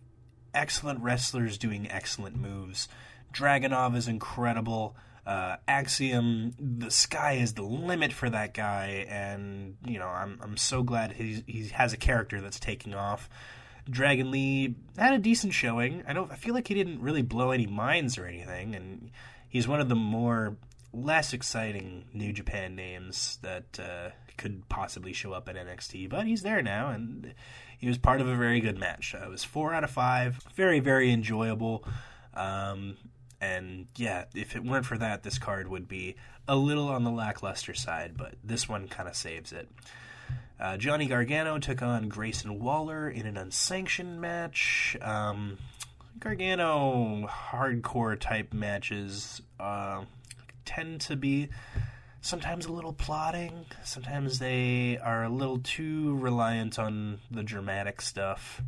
excellent 0.54 1.00
wrestlers 1.00 1.58
doing 1.58 1.90
excellent 1.90 2.36
moves. 2.36 2.88
Dragunov 3.32 3.96
is 3.96 4.08
incredible. 4.08 4.96
Uh, 5.28 5.58
Axiom, 5.68 6.54
the 6.58 6.90
sky 6.90 7.34
is 7.34 7.52
the 7.52 7.62
limit 7.62 8.14
for 8.14 8.30
that 8.30 8.54
guy, 8.54 9.04
and 9.10 9.76
you 9.84 9.98
know 9.98 10.06
I'm 10.06 10.40
I'm 10.42 10.56
so 10.56 10.82
glad 10.82 11.12
he 11.12 11.44
he 11.46 11.68
has 11.68 11.92
a 11.92 11.98
character 11.98 12.40
that's 12.40 12.58
taking 12.58 12.94
off. 12.94 13.28
Dragon 13.90 14.30
Lee 14.30 14.76
had 14.96 15.12
a 15.12 15.18
decent 15.18 15.52
showing. 15.52 16.02
I 16.08 16.14
don't 16.14 16.32
I 16.32 16.36
feel 16.36 16.54
like 16.54 16.66
he 16.66 16.72
didn't 16.72 17.02
really 17.02 17.20
blow 17.20 17.50
any 17.50 17.66
minds 17.66 18.16
or 18.16 18.24
anything, 18.24 18.74
and 18.74 19.10
he's 19.50 19.68
one 19.68 19.80
of 19.80 19.90
the 19.90 19.94
more 19.94 20.56
less 20.94 21.34
exciting 21.34 22.06
New 22.14 22.32
Japan 22.32 22.74
names 22.74 23.38
that 23.42 23.78
uh, 23.78 24.08
could 24.38 24.66
possibly 24.70 25.12
show 25.12 25.34
up 25.34 25.46
at 25.50 25.56
NXT. 25.56 26.08
But 26.08 26.26
he's 26.26 26.40
there 26.40 26.62
now, 26.62 26.88
and 26.88 27.34
he 27.76 27.86
was 27.86 27.98
part 27.98 28.22
of 28.22 28.28
a 28.28 28.34
very 28.34 28.60
good 28.60 28.78
match. 28.78 29.14
Uh, 29.14 29.26
it 29.26 29.28
was 29.28 29.44
four 29.44 29.74
out 29.74 29.84
of 29.84 29.90
five, 29.90 30.40
very 30.54 30.80
very 30.80 31.12
enjoyable. 31.12 31.84
Um, 32.32 32.96
and 33.40 33.86
yeah, 33.96 34.24
if 34.34 34.56
it 34.56 34.64
weren't 34.64 34.86
for 34.86 34.98
that, 34.98 35.22
this 35.22 35.38
card 35.38 35.68
would 35.68 35.88
be 35.88 36.16
a 36.46 36.56
little 36.56 36.88
on 36.88 37.04
the 37.04 37.10
lackluster 37.10 37.74
side, 37.74 38.16
but 38.16 38.34
this 38.42 38.68
one 38.68 38.88
kind 38.88 39.08
of 39.08 39.14
saves 39.14 39.52
it. 39.52 39.68
Uh, 40.60 40.76
Johnny 40.76 41.06
Gargano 41.06 41.58
took 41.58 41.82
on 41.82 42.08
Grayson 42.08 42.58
Waller 42.58 43.08
in 43.08 43.26
an 43.26 43.36
unsanctioned 43.36 44.20
match. 44.20 44.96
Um, 45.00 45.58
Gargano 46.18 47.28
hardcore 47.28 48.18
type 48.18 48.52
matches 48.52 49.40
uh, 49.60 50.02
tend 50.64 51.02
to 51.02 51.14
be 51.14 51.50
sometimes 52.20 52.66
a 52.66 52.72
little 52.72 52.92
plotting. 52.92 53.66
Sometimes 53.84 54.40
they 54.40 54.98
are 54.98 55.24
a 55.24 55.28
little 55.28 55.60
too 55.60 56.16
reliant 56.16 56.78
on 56.78 57.20
the 57.30 57.44
dramatic 57.44 58.00
stuff. 58.00 58.60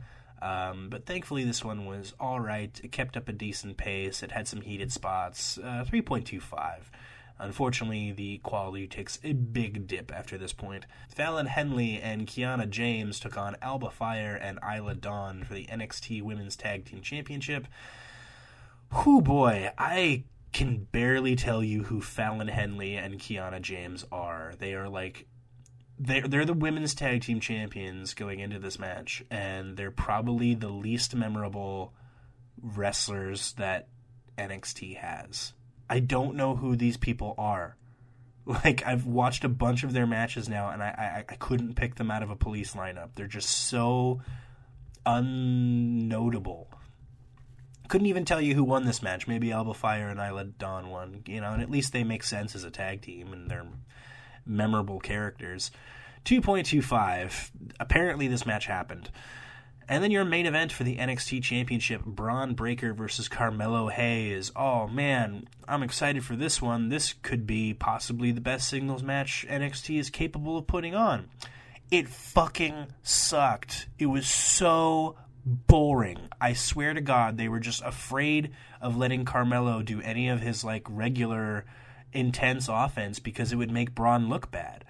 Um, 0.43 0.89
but 0.89 1.07
thankfully, 1.07 1.45
this 1.45 1.65
one 1.65 1.87
was 1.87 2.15
all 2.19 2.41
right. 2.41 2.81
It 2.83 2.93
kept 2.93 3.17
up 3.17 3.29
a 3.29 3.33
decent 3.33 3.77
pace. 3.77 4.23
It 4.23 4.33
had 4.33 4.49
some 4.49 4.63
heated 4.63 4.93
spots. 4.93 5.59
Uh, 5.59 5.85
3.25. 5.87 6.91
Unfortunately, 7.39 8.13
the 8.13 8.39
quality 8.39 8.87
takes 8.87 9.19
a 9.25 9.33
big 9.33 9.87
dip 9.87 10.13
after 10.15 10.37
this 10.37 10.53
point. 10.53 10.85
Fallon 11.09 11.47
Henley 11.47 11.99
and 11.99 12.27
Kiana 12.27 12.69
James 12.69 13.19
took 13.19 13.39
on 13.39 13.57
Alba 13.63 13.91
Fyre 13.91 14.35
and 14.37 14.59
Isla 14.63 14.95
Dawn 14.95 15.45
for 15.45 15.55
the 15.55 15.67
NXT 15.67 16.23
Women's 16.23 16.55
Tag 16.55 16.85
Team 16.85 17.01
Championship. 17.01 17.67
Whoo 18.93 19.23
boy, 19.23 19.71
I 19.79 20.25
can 20.53 20.87
barely 20.93 21.35
tell 21.37 21.63
you 21.63 21.85
who 21.85 22.03
Fallon 22.03 22.49
Henley 22.49 22.97
and 22.97 23.19
Kiana 23.19 23.63
James 23.63 24.05
are. 24.13 24.53
They 24.59 24.75
are 24.75 24.89
like 24.89 25.27
they're 26.01 26.27
they're 26.27 26.47
the 26.47 26.55
women's 26.55 26.95
tag 26.95 27.23
team 27.23 27.41
champions 27.41 28.15
going 28.15 28.41
into 28.41 28.59
this 28.59 28.79
match, 28.79 29.23
and 29.31 29.77
they're 29.77 29.91
probably 29.91 30.55
the 30.55 30.71
least 30.71 31.15
memorable 31.15 31.93
wrestlers 32.61 33.53
that 33.53 33.89
NXT 34.39 34.97
has. 34.97 35.53
I 35.91 36.01
don't 36.01 36.37
know 36.37 36.57
who 36.57 36.75
these 36.75 36.97
people 36.97 37.35
are. 37.39 37.77
Like 38.47 38.85
I've 38.85 39.05
watched 39.05 39.45
a 39.45 39.51
bunch 39.51 39.85
of 39.85 39.93
their 39.93 40.07
matches 40.07 40.49
now, 40.49 40.71
and 40.71 40.83
I 40.83 40.89
I, 41.29 41.33
I 41.33 41.37
couldn't 41.37 41.75
pick 41.75 41.95
them 41.97 42.11
out 42.11 42.23
of 42.23 42.31
a 42.31 42.37
police 42.37 42.73
lineup. 42.73 43.11
They're 43.15 43.29
just 43.29 43.51
so 43.69 44.23
unnotable. 45.07 46.67
Couldn't 47.89 48.07
even 48.09 48.25
tell 48.25 48.41
you 48.41 48.55
who 48.55 48.65
won 48.65 48.87
this 48.87 49.03
match. 49.03 49.29
Maybe 49.29 49.53
Alba 49.53 49.75
Fyre 49.75 50.09
and 50.09 50.19
Isla 50.19 50.45
Dawn 50.45 50.89
won. 50.89 51.23
You 51.27 51.43
know, 51.43 51.53
and 51.53 51.63
at 51.63 51.71
least 51.71 51.93
they 51.93 52.03
make 52.03 52.25
sense 52.25 52.57
as 52.57 52.65
a 52.65 52.71
tag 52.71 53.03
team, 53.03 53.33
and 53.33 53.49
they're 53.49 53.67
memorable 54.47 55.01
characters. 55.01 55.71
2.25. 56.25 57.51
Apparently, 57.79 58.29
this 58.29 58.47
match 58.47 58.67
happened. 58.67 59.11
And 59.91 60.05
then 60.05 60.13
your 60.13 60.25
main 60.25 60.47
event 60.47 60.71
for 60.71 60.85
the 60.85 60.99
NXT 60.99 61.43
Championship 61.43 62.05
Bron 62.05 62.55
Breakker 62.55 62.95
versus 62.95 63.29
Carmelo 63.29 63.89
Hayes. 63.89 64.53
Oh 64.55 64.87
man, 64.87 65.49
I'm 65.67 65.83
excited 65.83 66.25
for 66.25 66.37
this 66.37 66.63
one. 66.63 66.91
This 66.91 67.13
could 67.13 67.45
be 67.45 67.75
possibly 67.75 68.31
the 68.31 68.41
best 68.41 68.69
singles 68.69 69.03
match 69.03 69.45
NXT 69.51 69.99
is 69.99 70.09
capable 70.09 70.57
of 70.57 70.69
putting 70.69 70.95
on. 70.95 71.29
It 71.91 72.09
fucking 72.09 72.87
sucked. 73.03 73.89
It 73.99 74.07
was 74.07 74.29
so 74.29 75.17
boring. 75.45 76.29
I 76.41 76.53
swear 76.53 76.95
to 76.95 77.01
God, 77.01 77.37
they 77.37 77.49
were 77.49 77.59
just 77.59 77.83
afraid 77.83 78.53
of 78.81 78.97
letting 78.97 79.25
Carmelo 79.25 79.83
do 79.83 80.01
any 80.01 80.29
of 80.29 80.41
his 80.41 80.63
like 80.63 80.87
regular 80.89 81.65
intense 82.13 82.69
offense 82.69 83.19
because 83.19 83.53
it 83.53 83.57
would 83.57 83.71
make 83.71 83.95
Bron 83.95 84.29
look 84.29 84.51
bad. 84.51 84.85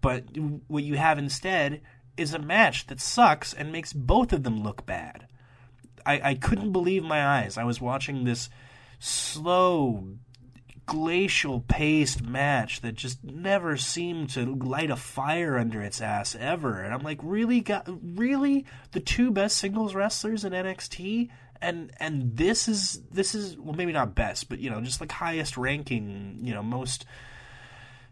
But 0.00 0.24
what 0.68 0.84
you 0.84 0.96
have 0.96 1.18
instead 1.18 1.80
is 2.16 2.34
a 2.34 2.38
match 2.38 2.86
that 2.88 3.00
sucks 3.00 3.52
and 3.52 3.72
makes 3.72 3.92
both 3.92 4.32
of 4.32 4.42
them 4.42 4.62
look 4.62 4.86
bad. 4.86 5.26
I, 6.06 6.30
I 6.30 6.34
couldn't 6.34 6.72
believe 6.72 7.02
my 7.02 7.26
eyes. 7.26 7.56
I 7.56 7.64
was 7.64 7.80
watching 7.80 8.24
this 8.24 8.50
slow, 8.98 10.06
glacial 10.86 11.60
paced 11.60 12.22
match 12.22 12.82
that 12.82 12.94
just 12.94 13.24
never 13.24 13.76
seemed 13.76 14.30
to 14.30 14.54
light 14.54 14.90
a 14.90 14.96
fire 14.96 15.58
under 15.58 15.80
its 15.80 16.00
ass 16.00 16.36
ever. 16.38 16.80
And 16.80 16.92
I'm 16.92 17.02
like, 17.02 17.20
really, 17.22 17.60
got 17.60 17.88
really 18.16 18.66
the 18.92 19.00
two 19.00 19.30
best 19.30 19.56
singles 19.56 19.94
wrestlers 19.94 20.44
in 20.44 20.52
NXT, 20.52 21.30
and 21.60 21.92
and 21.98 22.36
this 22.36 22.68
is 22.68 23.00
this 23.10 23.34
is 23.34 23.56
well 23.56 23.74
maybe 23.74 23.92
not 23.92 24.14
best, 24.14 24.48
but 24.48 24.58
you 24.58 24.70
know 24.70 24.80
just 24.80 25.00
like 25.00 25.12
highest 25.12 25.56
ranking, 25.56 26.38
you 26.42 26.54
know 26.54 26.62
most 26.62 27.04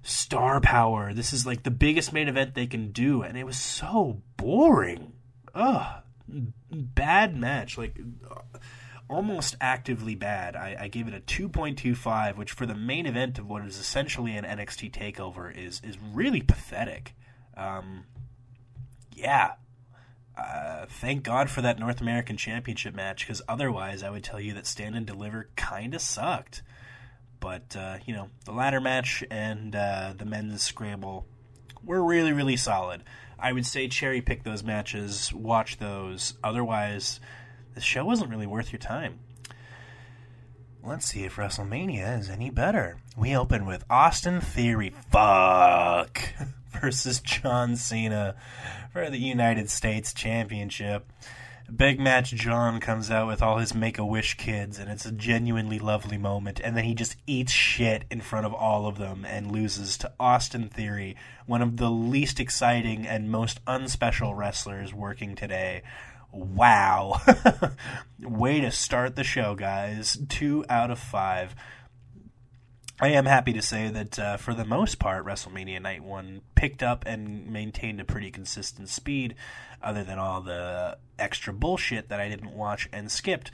star 0.02 0.60
power. 0.60 1.12
This 1.12 1.32
is 1.32 1.47
like 1.47 1.62
the 1.62 1.70
biggest 1.70 2.12
main 2.12 2.28
event 2.28 2.55
they 2.55 2.66
can 2.66 2.93
do, 2.93 3.23
and 3.23 3.36
it 3.36 3.44
was 3.44 3.56
so 3.56 4.23
boring. 4.36 5.12
Ugh, 5.55 6.02
bad 6.70 7.36
match. 7.36 7.78
Like 7.78 7.98
almost 9.12 9.56
actively 9.60 10.14
bad. 10.14 10.56
I, 10.56 10.77
I 10.81 10.89
gave 10.89 11.06
it 11.06 11.14
a 11.14 11.20
2.25, 11.20 12.36
which 12.36 12.52
for 12.52 12.66
the 12.66 12.74
main 12.74 13.06
event 13.06 13.39
of 13.39 13.47
what 13.48 13.64
is 13.64 13.78
essentially 13.78 14.36
an 14.36 14.44
NXT 14.44 14.90
takeover 14.90 15.55
is 15.55 15.81
is 15.85 15.98
really 16.12 16.40
pathetic. 16.40 17.14
Um, 17.56 18.05
yeah. 19.14 19.52
Uh, 20.37 20.87
thank 20.89 21.23
God 21.23 21.51
for 21.51 21.61
that 21.63 21.79
North 21.79 22.01
American 22.01 22.37
Championship 22.37 22.95
match, 22.95 23.27
because 23.27 23.43
otherwise 23.49 24.03
I 24.03 24.11
would 24.11 24.25
tell 24.25 24.41
you 24.41 24.55
that 24.55 24.67
Stand 24.67 24.97
and 24.97 25.07
Deliver 25.07 25.49
kind 25.57 25.95
of 25.95 26.01
sucked. 26.01 26.63
But, 27.41 27.77
uh, 27.77 27.99
you 28.07 28.15
know, 28.15 28.29
the 28.45 28.53
ladder 28.53 28.81
match 28.81 29.25
and 29.31 29.75
uh, 29.75 30.15
the 30.17 30.25
men's 30.25 30.63
scramble 30.63 31.27
were 31.85 32.03
really, 32.03 32.33
really 32.33 32.57
solid. 32.57 33.03
I 33.39 33.53
would 33.53 33.67
say 33.67 33.89
cherry 33.89 34.23
pick 34.23 34.45
those 34.45 34.63
matches, 34.63 35.33
watch 35.35 35.79
those. 35.79 36.35
Otherwise, 36.45 37.19
the 37.75 37.81
show 37.81 38.05
wasn't 38.05 38.31
really 38.31 38.47
worth 38.47 38.73
your 38.73 38.79
time. 38.79 39.19
Let's 40.85 41.07
see 41.07 41.25
if 41.25 41.37
WrestleMania 41.37 42.19
is 42.19 42.29
any 42.29 42.51
better. 42.51 42.99
We 43.17 43.37
open 43.37 43.67
with 43.67 43.85
Austin 43.89 44.41
Theory, 44.41 44.95
fuck, 45.11 46.21
versus 46.81 47.20
John 47.20 47.77
Cena 47.77 48.36
for 48.93 49.11
the 49.11 49.19
United 49.19 49.70
States 49.70 50.12
Championship. 50.12 51.11
Big 51.74 51.99
Match 51.99 52.32
John 52.32 52.81
comes 52.81 53.11
out 53.11 53.28
with 53.28 53.40
all 53.40 53.59
his 53.59 53.74
Make 53.74 53.97
a 53.97 54.05
Wish 54.05 54.36
kids, 54.36 54.78
and 54.78 54.90
it's 54.90 55.07
a 55.07 55.12
genuinely 55.12 55.78
lovely 55.78 56.19
moment. 56.19 56.61
And 56.62 56.77
then 56.77 56.85
he 56.85 56.94
just 56.94 57.16
eats 57.27 57.53
shit 57.53 58.05
in 58.11 58.20
front 58.20 58.44
of 58.47 58.53
all 58.53 58.86
of 58.86 58.99
them 58.99 59.24
and 59.24 59.51
loses 59.51 59.97
to 59.99 60.12
Austin 60.20 60.69
Theory, 60.69 61.16
one 61.47 61.62
of 61.62 61.78
the 61.78 61.90
least 61.90 62.40
exciting 62.40 63.07
and 63.07 63.31
most 63.31 63.61
unspecial 63.66 64.35
wrestlers 64.35 64.93
working 64.93 65.35
today. 65.35 65.82
Wow. 66.31 67.20
Way 68.20 68.61
to 68.61 68.70
start 68.70 69.16
the 69.16 69.24
show, 69.24 69.55
guys. 69.55 70.19
Two 70.28 70.65
out 70.69 70.90
of 70.90 70.99
five. 70.99 71.55
I 73.03 73.09
am 73.09 73.27
happy 73.27 73.53
to 73.55 73.62
say 73.62 73.89
that 73.89 74.16
uh, 74.16 74.37
for 74.37 74.55
the 74.55 74.65
most 74.65 75.01
part, 75.01 75.27
WrestleMania 75.27 75.83
Night 75.83 76.05
1 76.05 76.41
picked 76.55 76.85
up 76.85 77.03
and 77.05 77.49
maintained 77.49 78.01
a 78.01 78.05
pretty 78.05 78.31
consistent 78.31 78.89
speed, 78.89 79.35
other 79.83 80.05
than 80.05 80.20
all 80.20 80.41
the 80.41 80.99
extra 81.19 81.53
bullshit 81.53 82.11
that 82.11 82.20
I 82.20 82.29
didn't 82.29 82.53
watch 82.53 82.89
and 82.93 83.11
skipped. 83.11 83.51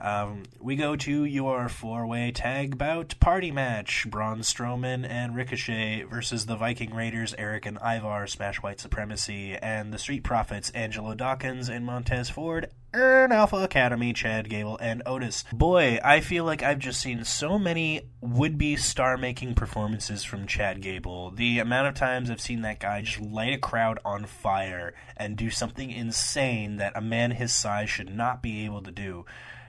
Um, 0.00 0.44
we 0.58 0.76
go 0.76 0.96
to 0.96 1.24
your 1.24 1.68
four 1.68 2.06
way 2.06 2.30
tag 2.30 2.78
bout 2.78 3.14
party 3.20 3.50
match 3.50 4.06
Braun 4.08 4.40
Strowman 4.40 5.06
and 5.06 5.36
Ricochet 5.36 6.04
versus 6.04 6.46
the 6.46 6.56
Viking 6.56 6.94
Raiders, 6.94 7.34
Eric 7.36 7.66
and 7.66 7.78
Ivar, 7.78 8.26
Smash 8.26 8.62
White 8.62 8.80
Supremacy, 8.80 9.56
and 9.56 9.92
the 9.92 9.98
Street 9.98 10.24
Profits, 10.24 10.70
Angelo 10.70 11.14
Dawkins 11.14 11.68
and 11.68 11.84
Montez 11.84 12.30
Ford, 12.30 12.70
and 12.96 13.32
Alpha 13.32 13.56
Academy, 13.56 14.12
Chad 14.12 14.48
Gable, 14.48 14.78
and 14.80 15.02
Otis. 15.06 15.44
Boy, 15.52 15.98
I 16.04 16.20
feel 16.20 16.44
like 16.44 16.62
I've 16.62 16.78
just 16.78 17.00
seen 17.00 17.24
so 17.24 17.58
many 17.58 18.08
would 18.20 18.58
be 18.58 18.76
star 18.76 19.16
making 19.16 19.54
performances 19.54 20.24
from 20.24 20.46
Chad 20.46 20.80
Gable. 20.80 21.30
The 21.30 21.58
amount 21.58 21.88
of 21.88 21.94
times 21.94 22.30
I've 22.30 22.40
seen 22.40 22.62
that 22.62 22.80
guy 22.80 23.02
just 23.02 23.20
light 23.20 23.54
a 23.54 23.58
crowd 23.58 23.98
on 24.04 24.24
fire 24.24 24.94
and 25.16 25.36
do 25.36 25.50
something 25.50 25.90
insane 25.90 26.76
that 26.76 26.96
a 26.96 27.00
man 27.00 27.32
his 27.32 27.54
size 27.54 27.90
should 27.90 28.14
not 28.14 28.42
be 28.42 28.64
able 28.64 28.82
to 28.82 28.90
do 28.90 29.24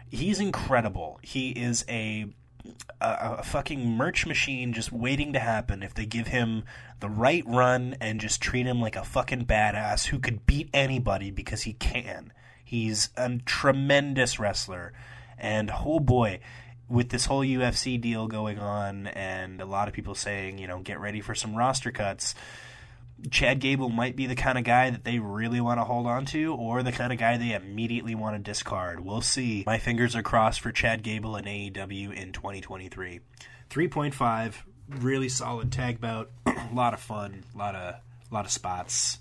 he's 0.10 0.40
incredible. 0.40 1.20
He 1.22 1.49
is 1.49 1.86
a, 1.88 2.28
a 3.02 3.36
a 3.40 3.44
fucking 3.44 3.90
merch 3.90 4.26
machine 4.26 4.74
just 4.74 4.91
waiting 4.91 5.34
to 5.34 5.40
happen 5.40 5.84
if 5.84 5.94
they 5.94 6.06
give 6.06 6.28
him 6.28 6.64
the 6.99 7.10
right 7.10 7.44
run 7.45 7.95
and 8.02 8.20
just 8.20 8.41
treat 8.41 8.66
him 8.66 8.82
like 8.82 8.95
a 8.95 9.04
fucking 9.04 9.45
badass 9.45 10.08
who 10.08 10.20
could 10.20 10.45
beat 10.45 10.70
anybody 10.74 11.32
because 11.32 11.64
he 11.64 11.74
can. 11.74 12.34
He's 12.68 13.11
a 13.15 13.38
tremendous 13.45 14.39
wrestler. 14.39 14.91
And 15.38 15.72
oh 15.72 16.02
boy, 16.02 16.41
with 16.89 17.07
this 17.07 17.26
whole 17.26 17.39
UFC 17.39 17.99
deal 17.99 18.27
going 18.27 18.60
on 18.60 19.07
and 19.07 19.61
a 19.61 19.65
lot 19.65 19.88
of 19.88 19.94
people 19.94 20.15
saying, 20.15 20.57
you 20.57 20.68
know, 20.68 20.80
get 20.80 20.99
ready 20.99 21.22
for 21.22 21.34
some 21.34 21.56
roster 21.56 21.91
cuts. 21.91 22.35
Chad 23.31 23.61
Gable 23.61 23.88
might 23.88 24.18
be 24.18 24.27
the 24.27 24.35
kind 24.35 24.57
of 24.57 24.65
guy 24.65 24.89
that 24.89 25.06
they 25.06 25.18
really 25.18 25.61
want 25.61 25.80
to 25.80 25.85
hold 25.85 26.07
on 26.07 26.26
to, 26.26 26.53
or 26.56 26.84
the 26.84 26.91
kind 26.91 27.14
of 27.14 27.18
guy 27.18 27.38
they 27.38 27.53
immediately 27.53 28.15
want 28.15 28.35
to 28.35 28.52
discard. 28.52 28.99
We'll 28.99 29.22
see. 29.22 29.64
My 29.65 29.77
fingers 29.77 30.14
are 30.14 30.22
crossed 30.22 30.60
for 30.60 30.73
Chad 30.73 31.03
Gable 31.03 31.38
and 31.38 31.48
AEW 31.48 32.14
in 32.14 32.34
2023. 32.34 33.22
3.5, 33.69 34.53
really 34.89 35.30
solid 35.30 35.72
tag 35.72 36.02
bout. 36.02 36.31
a 36.45 36.53
lot 36.73 36.94
of 36.94 36.99
fun, 36.99 37.45
a 37.56 37.57
lot 37.57 37.76
of, 37.76 37.95
a 37.95 38.34
lot 38.34 38.44
of 38.44 38.52
spots. 38.52 39.19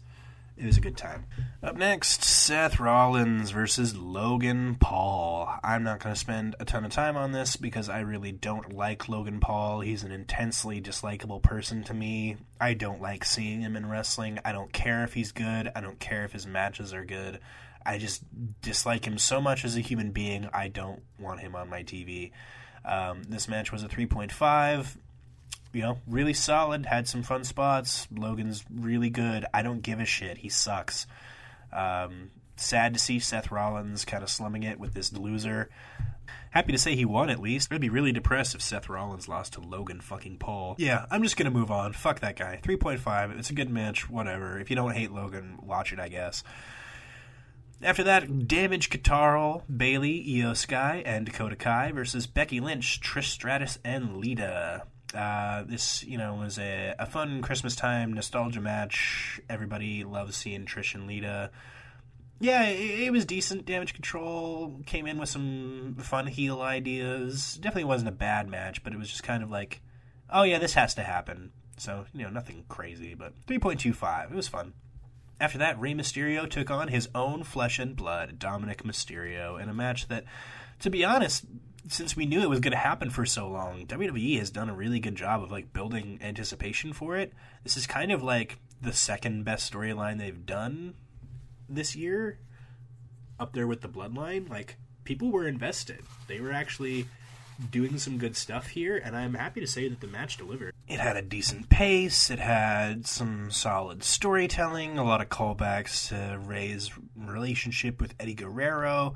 It 0.56 0.64
was 0.64 0.78
a 0.78 0.80
good 0.80 0.96
time. 0.96 1.26
Up 1.62 1.76
next, 1.76 2.24
Seth 2.24 2.80
Rollins 2.80 3.50
versus 3.50 3.94
Logan 3.94 4.76
Paul. 4.76 5.52
I'm 5.62 5.82
not 5.82 6.00
going 6.00 6.14
to 6.14 6.18
spend 6.18 6.56
a 6.58 6.64
ton 6.64 6.86
of 6.86 6.92
time 6.92 7.14
on 7.14 7.32
this 7.32 7.56
because 7.56 7.90
I 7.90 8.00
really 8.00 8.32
don't 8.32 8.72
like 8.72 9.06
Logan 9.06 9.38
Paul. 9.38 9.80
He's 9.80 10.02
an 10.02 10.12
intensely 10.12 10.80
dislikable 10.80 11.42
person 11.42 11.84
to 11.84 11.94
me. 11.94 12.36
I 12.58 12.72
don't 12.72 13.02
like 13.02 13.26
seeing 13.26 13.60
him 13.60 13.76
in 13.76 13.86
wrestling. 13.86 14.38
I 14.46 14.52
don't 14.52 14.72
care 14.72 15.04
if 15.04 15.12
he's 15.12 15.32
good. 15.32 15.70
I 15.76 15.82
don't 15.82 16.00
care 16.00 16.24
if 16.24 16.32
his 16.32 16.46
matches 16.46 16.94
are 16.94 17.04
good. 17.04 17.38
I 17.84 17.98
just 17.98 18.22
dislike 18.62 19.06
him 19.06 19.18
so 19.18 19.42
much 19.42 19.62
as 19.64 19.76
a 19.76 19.80
human 19.80 20.10
being. 20.10 20.48
I 20.54 20.68
don't 20.68 21.02
want 21.18 21.40
him 21.40 21.54
on 21.54 21.68
my 21.68 21.82
TV. 21.82 22.32
Um, 22.82 23.24
this 23.28 23.46
match 23.46 23.72
was 23.72 23.82
a 23.82 23.88
3.5 23.88 24.96
you 25.76 25.82
know, 25.82 25.98
really 26.06 26.32
solid. 26.32 26.86
Had 26.86 27.06
some 27.06 27.22
fun 27.22 27.44
spots. 27.44 28.08
Logan's 28.10 28.64
really 28.74 29.10
good. 29.10 29.44
I 29.52 29.60
don't 29.60 29.82
give 29.82 30.00
a 30.00 30.06
shit. 30.06 30.38
He 30.38 30.48
sucks. 30.48 31.06
Um, 31.70 32.30
sad 32.56 32.94
to 32.94 32.98
see 32.98 33.18
Seth 33.18 33.50
Rollins 33.50 34.06
kind 34.06 34.22
of 34.22 34.30
slumming 34.30 34.62
it 34.62 34.80
with 34.80 34.94
this 34.94 35.12
loser. 35.12 35.68
Happy 36.50 36.72
to 36.72 36.78
say 36.78 36.96
he 36.96 37.04
won 37.04 37.28
at 37.28 37.40
least. 37.40 37.70
I'd 37.70 37.82
be 37.82 37.90
really 37.90 38.12
depressed 38.12 38.54
if 38.54 38.62
Seth 38.62 38.88
Rollins 38.88 39.28
lost 39.28 39.52
to 39.52 39.60
Logan 39.60 40.00
fucking 40.00 40.38
Paul. 40.38 40.76
Yeah, 40.78 41.04
I'm 41.10 41.22
just 41.22 41.36
gonna 41.36 41.50
move 41.50 41.70
on. 41.70 41.92
Fuck 41.92 42.20
that 42.20 42.36
guy. 42.36 42.58
3.5. 42.62 43.38
It's 43.38 43.50
a 43.50 43.54
good 43.54 43.68
match. 43.68 44.08
Whatever. 44.08 44.58
If 44.58 44.70
you 44.70 44.76
don't 44.76 44.94
hate 44.94 45.12
Logan, 45.12 45.58
watch 45.62 45.92
it. 45.92 46.00
I 46.00 46.08
guess. 46.08 46.42
After 47.82 48.04
that, 48.04 48.48
Damage 48.48 48.88
Guitar, 48.88 49.60
Bayley, 49.68 50.24
Iyo 50.26 50.56
Sky, 50.56 51.02
and 51.04 51.26
Dakota 51.26 51.56
Kai 51.56 51.92
versus 51.92 52.26
Becky 52.26 52.60
Lynch, 52.60 53.02
Trish 53.02 53.24
Stratus, 53.24 53.78
and 53.84 54.16
Lita. 54.16 54.84
Uh, 55.14 55.62
this, 55.62 56.02
you 56.04 56.18
know, 56.18 56.34
was 56.34 56.58
a, 56.58 56.94
a 56.98 57.06
fun 57.06 57.40
Christmas 57.42 57.76
time 57.76 58.12
nostalgia 58.12 58.60
match. 58.60 59.40
Everybody 59.48 60.04
loves 60.04 60.36
seeing 60.36 60.66
Trish 60.66 60.94
and 60.94 61.06
Lita. 61.06 61.50
Yeah, 62.40 62.64
it, 62.64 63.00
it 63.00 63.12
was 63.12 63.24
decent. 63.24 63.64
Damage 63.64 63.94
Control 63.94 64.80
came 64.84 65.06
in 65.06 65.18
with 65.18 65.28
some 65.28 65.96
fun 66.00 66.26
heel 66.26 66.60
ideas. 66.60 67.54
Definitely 67.54 67.84
wasn't 67.84 68.08
a 68.08 68.12
bad 68.12 68.48
match, 68.48 68.82
but 68.82 68.92
it 68.92 68.98
was 68.98 69.08
just 69.08 69.22
kind 69.22 69.42
of 69.42 69.50
like, 69.50 69.80
oh 70.30 70.42
yeah, 70.42 70.58
this 70.58 70.74
has 70.74 70.94
to 70.94 71.02
happen. 71.02 71.52
So, 71.78 72.06
you 72.12 72.24
know, 72.24 72.30
nothing 72.30 72.64
crazy, 72.68 73.14
but 73.14 73.34
3.25. 73.46 74.30
It 74.30 74.36
was 74.36 74.48
fun. 74.48 74.72
After 75.38 75.58
that, 75.58 75.78
Rey 75.78 75.92
Mysterio 75.92 76.48
took 76.48 76.70
on 76.70 76.88
his 76.88 77.08
own 77.14 77.42
flesh 77.42 77.78
and 77.78 77.94
blood, 77.94 78.38
Dominik 78.38 78.82
Mysterio, 78.82 79.60
in 79.60 79.68
a 79.68 79.74
match 79.74 80.08
that, 80.08 80.24
to 80.80 80.88
be 80.88 81.04
honest, 81.04 81.44
since 81.88 82.16
we 82.16 82.26
knew 82.26 82.42
it 82.42 82.50
was 82.50 82.60
going 82.60 82.72
to 82.72 82.78
happen 82.78 83.10
for 83.10 83.24
so 83.26 83.48
long, 83.48 83.86
WWE 83.86 84.38
has 84.38 84.50
done 84.50 84.68
a 84.68 84.74
really 84.74 85.00
good 85.00 85.14
job 85.14 85.42
of 85.42 85.50
like 85.50 85.72
building 85.72 86.18
anticipation 86.22 86.92
for 86.92 87.16
it. 87.16 87.32
This 87.62 87.76
is 87.76 87.86
kind 87.86 88.12
of 88.12 88.22
like 88.22 88.58
the 88.80 88.92
second 88.92 89.44
best 89.44 89.72
storyline 89.72 90.18
they've 90.18 90.46
done 90.46 90.94
this 91.68 91.96
year, 91.96 92.38
up 93.38 93.52
there 93.52 93.66
with 93.66 93.80
the 93.80 93.88
Bloodline. 93.88 94.48
Like 94.48 94.76
people 95.04 95.30
were 95.30 95.46
invested; 95.46 96.02
they 96.28 96.40
were 96.40 96.52
actually 96.52 97.06
doing 97.70 97.98
some 97.98 98.18
good 98.18 98.36
stuff 98.36 98.68
here, 98.68 98.96
and 98.96 99.16
I'm 99.16 99.34
happy 99.34 99.60
to 99.60 99.66
say 99.66 99.88
that 99.88 100.00
the 100.00 100.06
match 100.06 100.36
delivered. 100.36 100.74
It 100.88 101.00
had 101.00 101.16
a 101.16 101.22
decent 101.22 101.68
pace, 101.68 102.30
it 102.30 102.38
had 102.38 103.06
some 103.06 103.50
solid 103.50 104.04
storytelling, 104.04 104.98
a 104.98 105.04
lot 105.04 105.20
of 105.20 105.28
callbacks 105.28 106.08
to 106.08 106.38
Rey's 106.38 106.90
relationship 107.16 108.00
with 108.00 108.14
Eddie 108.20 108.34
Guerrero. 108.34 109.14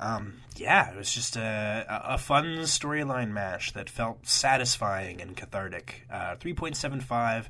Um, 0.00 0.40
yeah, 0.56 0.90
it 0.90 0.96
was 0.96 1.12
just 1.12 1.36
a, 1.36 1.84
a 1.88 2.18
fun 2.18 2.46
storyline 2.60 3.30
match 3.30 3.74
that 3.74 3.90
felt 3.90 4.26
satisfying 4.26 5.20
and 5.20 5.36
cathartic. 5.36 6.06
Uh, 6.10 6.36
3.75, 6.36 7.46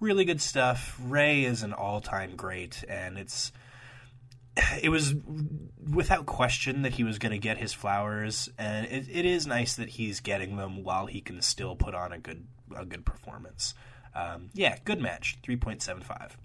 really 0.00 0.24
good 0.24 0.40
stuff. 0.40 0.98
Rey 1.00 1.44
is 1.44 1.62
an 1.62 1.72
all 1.72 2.00
time 2.00 2.34
great, 2.34 2.84
and 2.88 3.16
it's 3.16 3.52
it 4.82 4.90
was 4.90 5.14
without 5.90 6.26
question 6.26 6.82
that 6.82 6.92
he 6.92 7.04
was 7.04 7.18
going 7.18 7.32
to 7.32 7.38
get 7.38 7.56
his 7.56 7.72
flowers, 7.72 8.50
and 8.58 8.86
it, 8.86 9.06
it 9.10 9.24
is 9.24 9.46
nice 9.46 9.76
that 9.76 9.90
he's 9.90 10.20
getting 10.20 10.56
them 10.56 10.82
while 10.82 11.06
he 11.06 11.20
can 11.20 11.40
still 11.40 11.74
put 11.76 11.94
on 11.94 12.12
a 12.12 12.18
good 12.18 12.46
a 12.76 12.84
good 12.84 13.06
performance. 13.06 13.74
Um, 14.14 14.50
yeah, 14.52 14.76
good 14.84 15.00
match, 15.00 15.38
three 15.42 15.56
point 15.56 15.82
seven 15.82 16.02
five. 16.02 16.36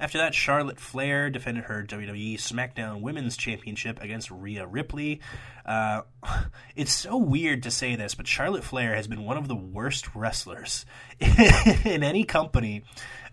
After 0.00 0.18
that, 0.18 0.34
Charlotte 0.34 0.78
Flair 0.78 1.28
defended 1.28 1.64
her 1.64 1.82
WWE 1.82 2.34
SmackDown 2.34 3.00
Women's 3.00 3.36
Championship 3.36 4.00
against 4.00 4.30
Rhea 4.30 4.66
Ripley. 4.66 5.20
Uh, 5.66 6.02
it's 6.76 6.92
so 6.92 7.16
weird 7.16 7.64
to 7.64 7.70
say 7.70 7.96
this, 7.96 8.14
but 8.14 8.26
Charlotte 8.26 8.64
Flair 8.64 8.94
has 8.94 9.08
been 9.08 9.24
one 9.24 9.36
of 9.36 9.48
the 9.48 9.56
worst 9.56 10.14
wrestlers 10.14 10.86
in 11.20 12.02
any 12.04 12.24
company 12.24 12.84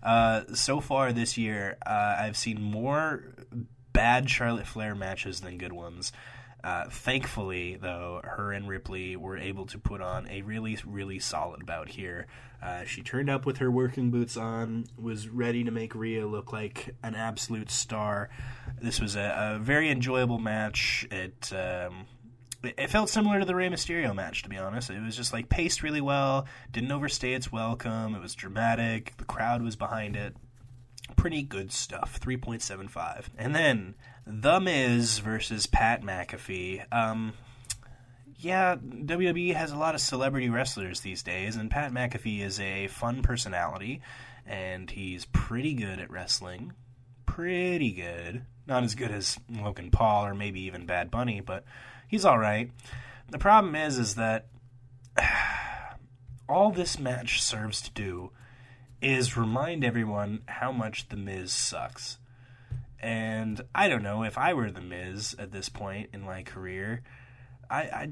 uh, 0.02 0.42
so 0.54 0.80
far 0.80 1.12
this 1.12 1.38
year. 1.38 1.76
Uh, 1.86 2.16
I've 2.18 2.36
seen 2.36 2.60
more 2.60 3.34
bad 3.92 4.28
Charlotte 4.28 4.66
Flair 4.66 4.94
matches 4.94 5.40
than 5.40 5.58
good 5.58 5.72
ones. 5.72 6.12
Uh, 6.64 6.84
thankfully, 6.90 7.76
though, 7.76 8.20
her 8.24 8.52
and 8.52 8.68
Ripley 8.68 9.14
were 9.14 9.38
able 9.38 9.66
to 9.66 9.78
put 9.78 10.00
on 10.00 10.28
a 10.28 10.42
really, 10.42 10.76
really 10.84 11.20
solid 11.20 11.64
bout 11.64 11.88
here. 11.88 12.26
Uh, 12.62 12.84
she 12.84 13.02
turned 13.02 13.30
up 13.30 13.46
with 13.46 13.58
her 13.58 13.70
working 13.70 14.10
boots 14.10 14.36
on, 14.36 14.86
was 14.98 15.28
ready 15.28 15.64
to 15.64 15.70
make 15.70 15.94
Rhea 15.94 16.26
look 16.26 16.52
like 16.52 16.94
an 17.02 17.14
absolute 17.14 17.70
star. 17.70 18.30
This 18.80 19.00
was 19.00 19.14
a, 19.16 19.54
a 19.54 19.58
very 19.58 19.90
enjoyable 19.90 20.38
match. 20.38 21.06
It, 21.10 21.52
um, 21.52 22.06
it 22.62 22.90
felt 22.90 23.08
similar 23.08 23.38
to 23.40 23.46
the 23.46 23.54
Rey 23.54 23.68
Mysterio 23.68 24.14
match, 24.14 24.42
to 24.42 24.48
be 24.48 24.56
honest. 24.56 24.90
It 24.90 25.02
was 25.02 25.16
just 25.16 25.32
like 25.32 25.48
paced 25.48 25.82
really 25.82 26.00
well, 26.00 26.46
didn't 26.72 26.92
overstay 26.92 27.34
its 27.34 27.52
welcome. 27.52 28.14
It 28.14 28.22
was 28.22 28.34
dramatic. 28.34 29.14
The 29.18 29.24
crowd 29.24 29.62
was 29.62 29.76
behind 29.76 30.16
it. 30.16 30.36
Pretty 31.14 31.42
good 31.42 31.72
stuff. 31.72 32.18
3.75. 32.20 33.26
And 33.38 33.54
then 33.54 33.94
The 34.26 34.60
Miz 34.60 35.18
versus 35.20 35.66
Pat 35.66 36.02
McAfee. 36.02 36.92
Um, 36.92 37.34
yeah, 38.38 38.76
WWE 38.76 39.54
has 39.54 39.72
a 39.72 39.76
lot 39.76 39.94
of 39.94 40.00
celebrity 40.00 40.48
wrestlers 40.48 41.00
these 41.00 41.22
days, 41.22 41.56
and 41.56 41.70
Pat 41.70 41.92
McAfee 41.92 42.40
is 42.40 42.60
a 42.60 42.86
fun 42.88 43.22
personality, 43.22 44.00
and 44.46 44.90
he's 44.90 45.24
pretty 45.26 45.74
good 45.74 45.98
at 45.98 46.10
wrestling. 46.10 46.72
Pretty 47.24 47.92
good. 47.92 48.42
Not 48.66 48.84
as 48.84 48.94
good 48.94 49.10
as 49.10 49.38
Logan 49.50 49.90
Paul 49.90 50.26
or 50.26 50.34
maybe 50.34 50.60
even 50.62 50.86
Bad 50.86 51.10
Bunny, 51.10 51.40
but 51.40 51.64
he's 52.08 52.24
all 52.24 52.38
right. 52.38 52.70
The 53.30 53.38
problem 53.38 53.74
is, 53.74 53.98
is 53.98 54.14
that 54.16 54.46
all 56.48 56.70
this 56.70 56.98
match 56.98 57.42
serves 57.42 57.80
to 57.82 57.90
do 57.90 58.30
is 59.00 59.36
remind 59.36 59.84
everyone 59.84 60.42
how 60.46 60.72
much 60.72 61.08
The 61.08 61.16
Miz 61.16 61.52
sucks. 61.52 62.18
And 63.00 63.60
I 63.74 63.88
don't 63.88 64.02
know 64.02 64.24
if 64.24 64.38
I 64.38 64.54
were 64.54 64.70
The 64.70 64.80
Miz 64.80 65.36
at 65.38 65.52
this 65.52 65.68
point 65.68 66.10
in 66.12 66.22
my 66.22 66.42
career, 66.42 67.02
I, 67.70 67.80
I 67.80 68.10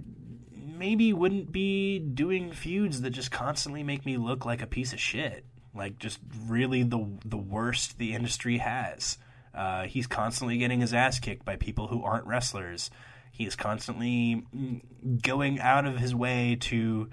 maybe 0.53 1.13
wouldn't 1.13 1.53
be 1.53 1.99
doing 1.99 2.53
feuds 2.53 3.01
that 3.03 3.11
just 3.11 3.31
constantly 3.31 3.83
make 3.83 4.05
me 4.05 4.17
look 4.17 4.45
like 4.45 4.63
a 4.63 4.67
piece 4.67 4.93
of 4.93 5.01
shit. 5.01 5.45
Like 5.75 5.99
just 5.99 6.21
really 6.47 6.83
the 6.83 7.19
the 7.25 7.37
worst 7.37 7.99
the 7.99 8.15
industry 8.15 8.59
has. 8.59 9.19
Uh, 9.55 9.85
he's 9.85 10.07
constantly 10.07 10.59
getting 10.59 10.81
his 10.81 10.93
ass 10.93 11.19
kicked 11.21 11.45
by 11.45 11.57
people 11.57 11.89
who 11.89 12.03
aren't 12.03 12.27
wrestlers. 12.27 12.91
He's 13.31 13.57
constantly 13.57 14.45
mm, 14.55 14.81
going 15.23 15.61
out 15.61 15.87
of 15.87 15.99
his 15.99 16.15
way 16.15 16.57
to 16.63 17.11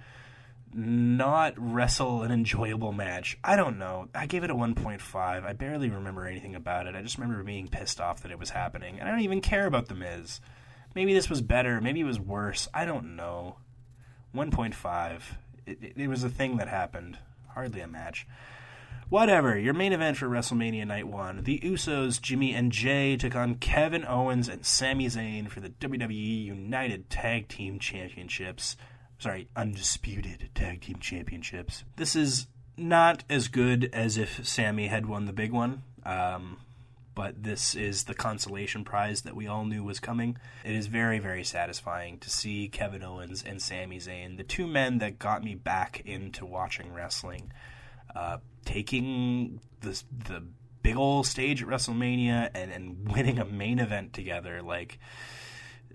not 0.73 1.53
wrestle 1.57 2.23
an 2.23 2.31
enjoyable 2.31 2.93
match. 2.93 3.37
I 3.43 3.55
don't 3.55 3.77
know. 3.77 4.07
I 4.15 4.25
gave 4.25 4.43
it 4.43 4.49
a 4.49 4.55
1.5. 4.55 5.15
I 5.15 5.53
barely 5.53 5.89
remember 5.89 6.25
anything 6.25 6.55
about 6.55 6.87
it. 6.87 6.95
I 6.95 7.01
just 7.01 7.17
remember 7.17 7.43
being 7.43 7.67
pissed 7.67 7.99
off 7.99 8.21
that 8.21 8.31
it 8.31 8.39
was 8.39 8.51
happening. 8.51 8.99
And 8.99 9.07
I 9.07 9.11
don't 9.11 9.21
even 9.21 9.41
care 9.41 9.65
about 9.65 9.87
The 9.87 9.95
Miz. 9.95 10.39
Maybe 10.93 11.13
this 11.13 11.29
was 11.29 11.41
better. 11.41 11.79
Maybe 11.81 12.01
it 12.01 12.05
was 12.05 12.19
worse. 12.19 12.67
I 12.73 12.85
don't 12.85 13.15
know. 13.15 13.57
1.5. 14.35 15.21
It, 15.65 15.77
it, 15.81 15.93
it 15.95 16.07
was 16.07 16.23
a 16.23 16.29
thing 16.29 16.57
that 16.57 16.67
happened. 16.67 17.17
Hardly 17.53 17.81
a 17.81 17.87
match. 17.87 18.27
Whatever. 19.09 19.57
Your 19.57 19.73
main 19.73 19.91
event 19.91 20.17
for 20.17 20.27
WrestleMania 20.27 20.87
Night 20.87 21.07
1. 21.07 21.43
The 21.43 21.59
Usos, 21.59 22.21
Jimmy 22.21 22.53
and 22.53 22.71
Jay, 22.71 23.17
took 23.17 23.35
on 23.35 23.55
Kevin 23.55 24.05
Owens 24.05 24.47
and 24.47 24.65
Sami 24.65 25.07
Zayn 25.07 25.49
for 25.49 25.59
the 25.59 25.69
WWE 25.69 26.45
United 26.45 27.09
Tag 27.09 27.49
Team 27.49 27.77
Championships. 27.77 28.77
Sorry, 29.19 29.49
Undisputed 29.55 30.49
Tag 30.55 30.81
Team 30.81 30.97
Championships. 30.99 31.83
This 31.97 32.15
is 32.15 32.47
not 32.77 33.23
as 33.29 33.49
good 33.49 33.89
as 33.91 34.17
if 34.17 34.45
Sami 34.47 34.87
had 34.87 35.05
won 35.05 35.25
the 35.25 35.33
big 35.33 35.51
one. 35.51 35.83
Um, 36.05 36.57
but 37.13 37.43
this 37.43 37.75
is 37.75 38.05
the 38.05 38.13
consolation 38.13 38.83
prize 38.83 39.21
that 39.23 39.35
we 39.35 39.47
all 39.47 39.65
knew 39.65 39.83
was 39.83 39.99
coming. 39.99 40.37
It 40.63 40.75
is 40.75 40.87
very, 40.87 41.19
very 41.19 41.43
satisfying 41.43 42.19
to 42.19 42.29
see 42.29 42.69
Kevin 42.69 43.03
Owens 43.03 43.43
and 43.43 43.61
Sami 43.61 43.99
Zayn, 43.99 44.37
the 44.37 44.43
two 44.43 44.67
men 44.67 44.99
that 44.99 45.19
got 45.19 45.43
me 45.43 45.55
back 45.55 46.01
into 46.05 46.45
watching 46.45 46.93
wrestling, 46.93 47.51
uh, 48.15 48.37
taking 48.65 49.59
the 49.81 50.01
the 50.27 50.43
big 50.83 50.97
old 50.97 51.27
stage 51.27 51.61
at 51.61 51.67
WrestleMania 51.67 52.49
and, 52.55 52.71
and 52.71 53.11
winning 53.11 53.39
a 53.39 53.45
main 53.45 53.79
event 53.79 54.13
together. 54.13 54.61
Like 54.61 54.99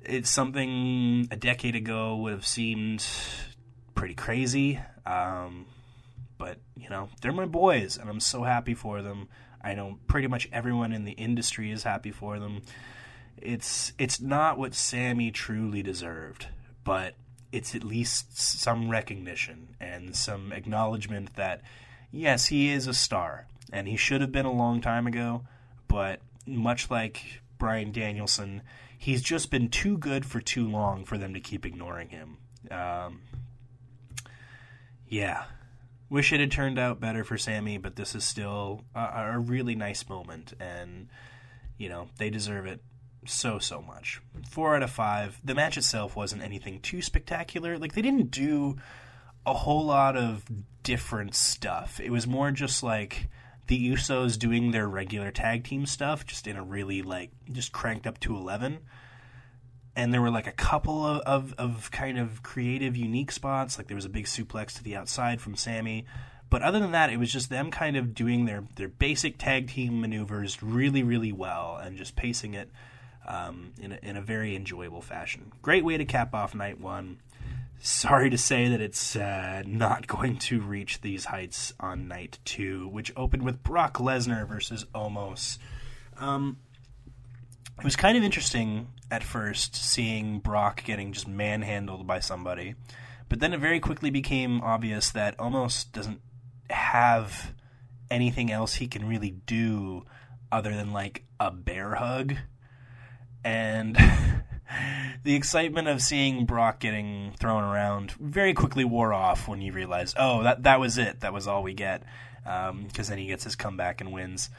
it's 0.04 0.30
something 0.30 1.28
a 1.30 1.36
decade 1.36 1.74
ago 1.74 2.16
would 2.16 2.32
have 2.32 2.46
seemed 2.46 3.04
pretty 3.94 4.14
crazy. 4.14 4.80
Um, 5.04 5.66
but 6.38 6.58
you 6.76 6.88
know, 6.90 7.08
they're 7.20 7.32
my 7.32 7.46
boys, 7.46 7.96
and 7.96 8.08
I'm 8.08 8.20
so 8.20 8.42
happy 8.42 8.74
for 8.74 9.02
them. 9.02 9.28
I 9.66 9.74
know 9.74 9.98
pretty 10.06 10.28
much 10.28 10.48
everyone 10.52 10.92
in 10.92 11.04
the 11.04 11.12
industry 11.12 11.72
is 11.72 11.82
happy 11.82 12.12
for 12.12 12.38
them. 12.38 12.62
It's 13.36 13.92
it's 13.98 14.20
not 14.20 14.58
what 14.58 14.74
Sami 14.74 15.32
truly 15.32 15.82
deserved, 15.82 16.46
but 16.84 17.14
it's 17.50 17.74
at 17.74 17.82
least 17.82 18.38
some 18.38 18.88
recognition 18.88 19.74
and 19.80 20.14
some 20.14 20.52
acknowledgement 20.52 21.34
that 21.34 21.62
yes, 22.12 22.46
he 22.46 22.70
is 22.70 22.86
a 22.86 22.94
star 22.94 23.48
and 23.72 23.88
he 23.88 23.96
should 23.96 24.20
have 24.20 24.30
been 24.30 24.46
a 24.46 24.52
long 24.52 24.80
time 24.80 25.08
ago, 25.08 25.42
but 25.88 26.20
much 26.46 26.88
like 26.88 27.40
Bryan 27.58 27.90
Danielson, 27.90 28.62
he's 28.96 29.20
just 29.20 29.50
been 29.50 29.68
too 29.68 29.98
good 29.98 30.24
for 30.24 30.40
too 30.40 30.68
long 30.68 31.04
for 31.04 31.18
them 31.18 31.34
to 31.34 31.40
keep 31.40 31.66
ignoring 31.66 32.10
him. 32.10 32.36
Um, 32.70 33.22
yeah, 35.08 35.44
wish 36.08 36.32
it 36.32 36.40
had 36.40 36.50
turned 36.50 36.78
out 36.78 37.00
better 37.00 37.24
for 37.24 37.38
Sami, 37.38 37.78
but 37.78 37.96
this 37.96 38.14
is 38.14 38.24
still 38.24 38.84
a, 38.94 39.32
a 39.34 39.38
really 39.38 39.74
nice 39.74 40.08
moment, 40.08 40.54
and 40.60 41.08
you 41.78 41.88
know 41.88 42.08
they 42.18 42.30
deserve 42.30 42.66
it 42.66 42.80
so 43.26 43.58
so 43.58 43.82
much. 43.82 44.20
Four 44.48 44.76
out 44.76 44.82
of 44.82 44.90
five. 44.90 45.40
The 45.44 45.54
match 45.54 45.76
itself 45.76 46.16
wasn't 46.16 46.42
anything 46.42 46.80
too 46.80 47.02
spectacular. 47.02 47.78
Like 47.78 47.94
they 47.94 48.02
didn't 48.02 48.30
do 48.30 48.76
a 49.44 49.54
whole 49.54 49.84
lot 49.84 50.16
of 50.16 50.44
different 50.82 51.34
stuff. 51.34 52.00
It 52.00 52.10
was 52.10 52.26
more 52.26 52.50
just 52.50 52.82
like 52.82 53.28
the 53.66 53.90
Usos 53.90 54.38
doing 54.38 54.70
their 54.70 54.88
regular 54.88 55.30
tag 55.30 55.64
team 55.64 55.86
stuff, 55.86 56.24
just 56.26 56.46
in 56.46 56.56
a 56.56 56.62
really 56.62 57.02
like 57.02 57.30
just 57.50 57.72
cranked 57.72 58.06
up 58.06 58.20
to 58.20 58.36
eleven. 58.36 58.78
And 59.96 60.12
there 60.12 60.20
were 60.20 60.30
like 60.30 60.46
a 60.46 60.52
couple 60.52 61.04
of, 61.04 61.22
of, 61.22 61.54
of 61.56 61.90
kind 61.90 62.18
of 62.18 62.42
creative, 62.42 62.96
unique 62.96 63.32
spots. 63.32 63.78
Like 63.78 63.88
there 63.88 63.96
was 63.96 64.04
a 64.04 64.10
big 64.10 64.26
suplex 64.26 64.74
to 64.74 64.84
the 64.84 64.94
outside 64.94 65.40
from 65.40 65.56
Sami. 65.56 66.04
But 66.48 66.62
other 66.62 66.78
than 66.78 66.92
that, 66.92 67.10
it 67.10 67.16
was 67.16 67.32
just 67.32 67.50
them 67.50 67.70
kind 67.70 67.96
of 67.96 68.14
doing 68.14 68.44
their, 68.44 68.64
their 68.76 68.88
basic 68.88 69.38
tag 69.38 69.68
team 69.68 70.00
maneuvers 70.00 70.62
really, 70.62 71.02
really 71.02 71.32
well 71.32 71.80
and 71.82 71.96
just 71.96 72.14
pacing 72.14 72.54
it 72.54 72.70
um, 73.26 73.72
in, 73.80 73.92
a, 73.92 73.98
in 74.02 74.16
a 74.16 74.20
very 74.20 74.54
enjoyable 74.54 75.00
fashion. 75.00 75.52
Great 75.62 75.84
way 75.84 75.96
to 75.96 76.04
cap 76.04 76.34
off 76.34 76.54
night 76.54 76.80
one. 76.80 77.20
Sorry 77.80 78.30
to 78.30 78.38
say 78.38 78.68
that 78.68 78.80
it's 78.80 79.16
uh, 79.16 79.62
not 79.66 80.06
going 80.06 80.38
to 80.38 80.60
reach 80.60 81.00
these 81.00 81.24
heights 81.24 81.74
on 81.80 82.06
night 82.06 82.38
two, 82.44 82.88
which 82.88 83.12
opened 83.16 83.42
with 83.42 83.62
Brock 83.62 83.94
Lesnar 83.94 84.46
versus 84.46 84.84
Omos. 84.94 85.58
Um, 86.18 86.58
it 87.78 87.84
was 87.84 87.96
kind 87.96 88.16
of 88.16 88.22
interesting 88.22 88.88
at 89.10 89.22
first 89.22 89.74
seeing 89.76 90.40
Brock 90.40 90.82
getting 90.84 91.12
just 91.12 91.28
manhandled 91.28 92.06
by 92.06 92.20
somebody, 92.20 92.74
but 93.28 93.40
then 93.40 93.52
it 93.52 93.60
very 93.60 93.80
quickly 93.80 94.10
became 94.10 94.60
obvious 94.60 95.10
that 95.10 95.36
Omos 95.38 95.90
doesn't 95.90 96.20
have 96.70 97.54
anything 98.10 98.50
else 98.50 98.74
he 98.74 98.86
can 98.86 99.06
really 99.06 99.30
do 99.30 100.04
other 100.50 100.74
than 100.74 100.92
like 100.92 101.24
a 101.40 101.50
bear 101.50 101.96
hug. 101.96 102.34
And 103.44 103.96
the 105.24 105.34
excitement 105.34 105.88
of 105.88 106.02
seeing 106.02 106.46
Brock 106.46 106.80
getting 106.80 107.32
thrown 107.38 107.62
around 107.62 108.12
very 108.12 108.54
quickly 108.54 108.84
wore 108.84 109.12
off 109.12 109.48
when 109.48 109.60
you 109.60 109.72
realize, 109.72 110.14
oh, 110.16 110.42
that 110.42 110.64
that 110.64 110.80
was 110.80 110.98
it. 110.98 111.20
That 111.20 111.32
was 111.32 111.46
all 111.46 111.62
we 111.62 111.74
get. 111.74 112.02
Because 112.44 112.70
um, 112.70 112.88
then 113.08 113.18
he 113.18 113.26
gets 113.26 113.44
his 113.44 113.56
comeback 113.56 114.00
and 114.00 114.12
wins. 114.12 114.50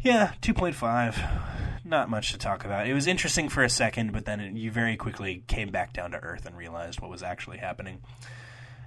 Yeah, 0.00 0.32
2.5. 0.42 1.55
Not 1.86 2.10
much 2.10 2.32
to 2.32 2.38
talk 2.38 2.64
about. 2.64 2.88
It 2.88 2.94
was 2.94 3.06
interesting 3.06 3.48
for 3.48 3.62
a 3.62 3.70
second, 3.70 4.12
but 4.12 4.24
then 4.24 4.40
it, 4.40 4.54
you 4.54 4.72
very 4.72 4.96
quickly 4.96 5.44
came 5.46 5.70
back 5.70 5.92
down 5.92 6.10
to 6.10 6.18
earth 6.18 6.44
and 6.44 6.56
realized 6.56 7.00
what 7.00 7.12
was 7.12 7.22
actually 7.22 7.58
happening. 7.58 8.02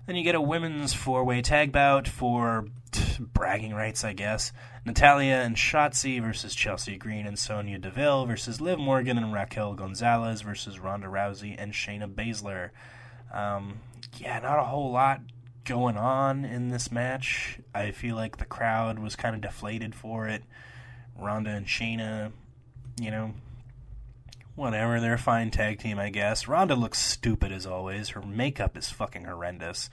Then 0.06 0.18
you 0.18 0.24
get 0.24 0.36
a 0.36 0.42
women's 0.42 0.94
four 0.94 1.24
way 1.24 1.42
tag 1.42 1.72
bout 1.72 2.10
for 2.10 2.66
t- 2.92 3.04
bragging 3.20 3.74
rights, 3.74 4.04
I 4.04 4.12
guess. 4.12 4.52
Natalya 4.84 5.36
and 5.36 5.56
Shotzi 5.56 6.22
versus 6.22 6.54
Chelsea 6.54 6.98
Green 6.98 7.26
and 7.26 7.40
Sonya 7.40 7.78
Deville 7.80 8.26
versus 8.26 8.60
Liv 8.60 8.80
Morgan 8.80 9.18
and 9.18 9.32
Raquel 9.32 9.76
Gonzalez 9.76 10.42
versus 10.42 10.78
Ronda 10.78 11.08
Rousey 11.08 11.56
and 11.58 11.72
Shayna 11.72 12.14
Baszler. 12.14 12.72
Um, 13.34 13.80
yeah, 14.18 14.40
not 14.40 14.60
a 14.60 14.66
whole 14.66 14.92
lot 14.92 15.22
going 15.64 15.96
on 15.96 16.44
in 16.44 16.68
this 16.68 16.92
match. 16.92 17.60
I 17.74 17.92
feel 17.92 18.18
like 18.18 18.38
the 18.38 18.46
crowd 18.46 19.00
was 19.00 19.16
kind 19.16 19.36
of 19.36 19.42
deflated 19.42 19.96
for 19.96 20.28
it. 20.28 20.44
Ronda 21.18 21.52
and 21.52 21.66
Shayna, 21.66 22.34
you 23.00 23.12
know, 23.12 23.34
whatever. 24.56 25.00
They're 25.00 25.14
a 25.14 25.20
fine 25.20 25.52
tag 25.52 25.80
team, 25.80 25.98
I 26.00 26.10
guess. 26.10 26.48
Ronda 26.48 26.76
looks 26.76 27.00
stupid 27.00 27.52
as 27.52 27.66
always. 27.66 28.10
Her 28.10 28.22
makeup 28.22 28.78
is 28.78 28.90
fucking 28.90 29.26
horrendous. 29.26 29.90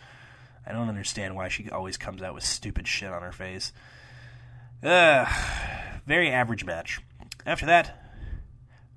I 0.66 0.72
don't 0.72 0.88
understand 0.88 1.36
why 1.36 1.48
she 1.48 1.70
always 1.70 1.96
comes 1.96 2.22
out 2.22 2.34
with 2.34 2.44
stupid 2.44 2.88
shit 2.88 3.12
on 3.12 3.22
her 3.22 3.32
face. 3.32 3.72
Ugh. 4.82 5.28
Very 6.06 6.30
average 6.30 6.64
match. 6.64 7.00
After 7.44 7.66
that, 7.66 8.02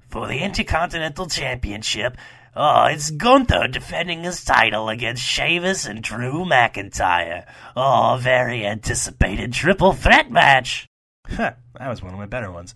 For 0.10 0.27
the 0.27 0.40
Intercontinental 0.40 1.27
Championship, 1.27 2.18
oh, 2.56 2.86
it's 2.86 3.11
Gunther 3.11 3.68
defending 3.68 4.23
his 4.23 4.44
title 4.44 4.90
against 4.90 5.22
Sheamus 5.22 5.86
and 5.86 6.02
Drew 6.02 6.45
McIntyre. 6.45 7.45
Oh, 7.76 8.18
very 8.19 8.65
anticipated 8.65 9.53
triple 9.53 9.94
threat 9.94 10.31
match. 10.31 10.88
Huh, 11.27 11.53
that 11.77 11.88
was 11.88 12.02
one 12.02 12.14
of 12.14 12.19
my 12.19 12.26
better 12.26 12.52
ones. 12.52 12.73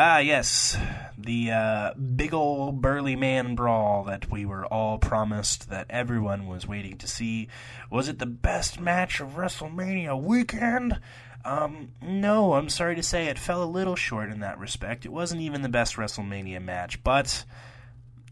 Ah, 0.00 0.18
yes, 0.18 0.78
the 1.18 1.50
uh, 1.50 1.94
big 1.94 2.32
old 2.32 2.80
burly 2.80 3.16
man 3.16 3.56
brawl 3.56 4.04
that 4.04 4.30
we 4.30 4.46
were 4.46 4.64
all 4.66 4.96
promised 4.96 5.70
that 5.70 5.88
everyone 5.90 6.46
was 6.46 6.68
waiting 6.68 6.96
to 6.98 7.08
see. 7.08 7.48
Was 7.90 8.06
it 8.06 8.20
the 8.20 8.24
best 8.24 8.78
match 8.78 9.18
of 9.18 9.30
WrestleMania 9.30 10.16
weekend? 10.22 11.00
Um, 11.44 11.90
no, 12.00 12.52
I'm 12.52 12.68
sorry 12.68 12.94
to 12.94 13.02
say 13.02 13.26
it 13.26 13.40
fell 13.40 13.60
a 13.60 13.64
little 13.64 13.96
short 13.96 14.30
in 14.30 14.38
that 14.38 14.60
respect. 14.60 15.04
It 15.04 15.10
wasn't 15.10 15.40
even 15.40 15.62
the 15.62 15.68
best 15.68 15.96
WrestleMania 15.96 16.62
match, 16.62 17.02
but 17.02 17.44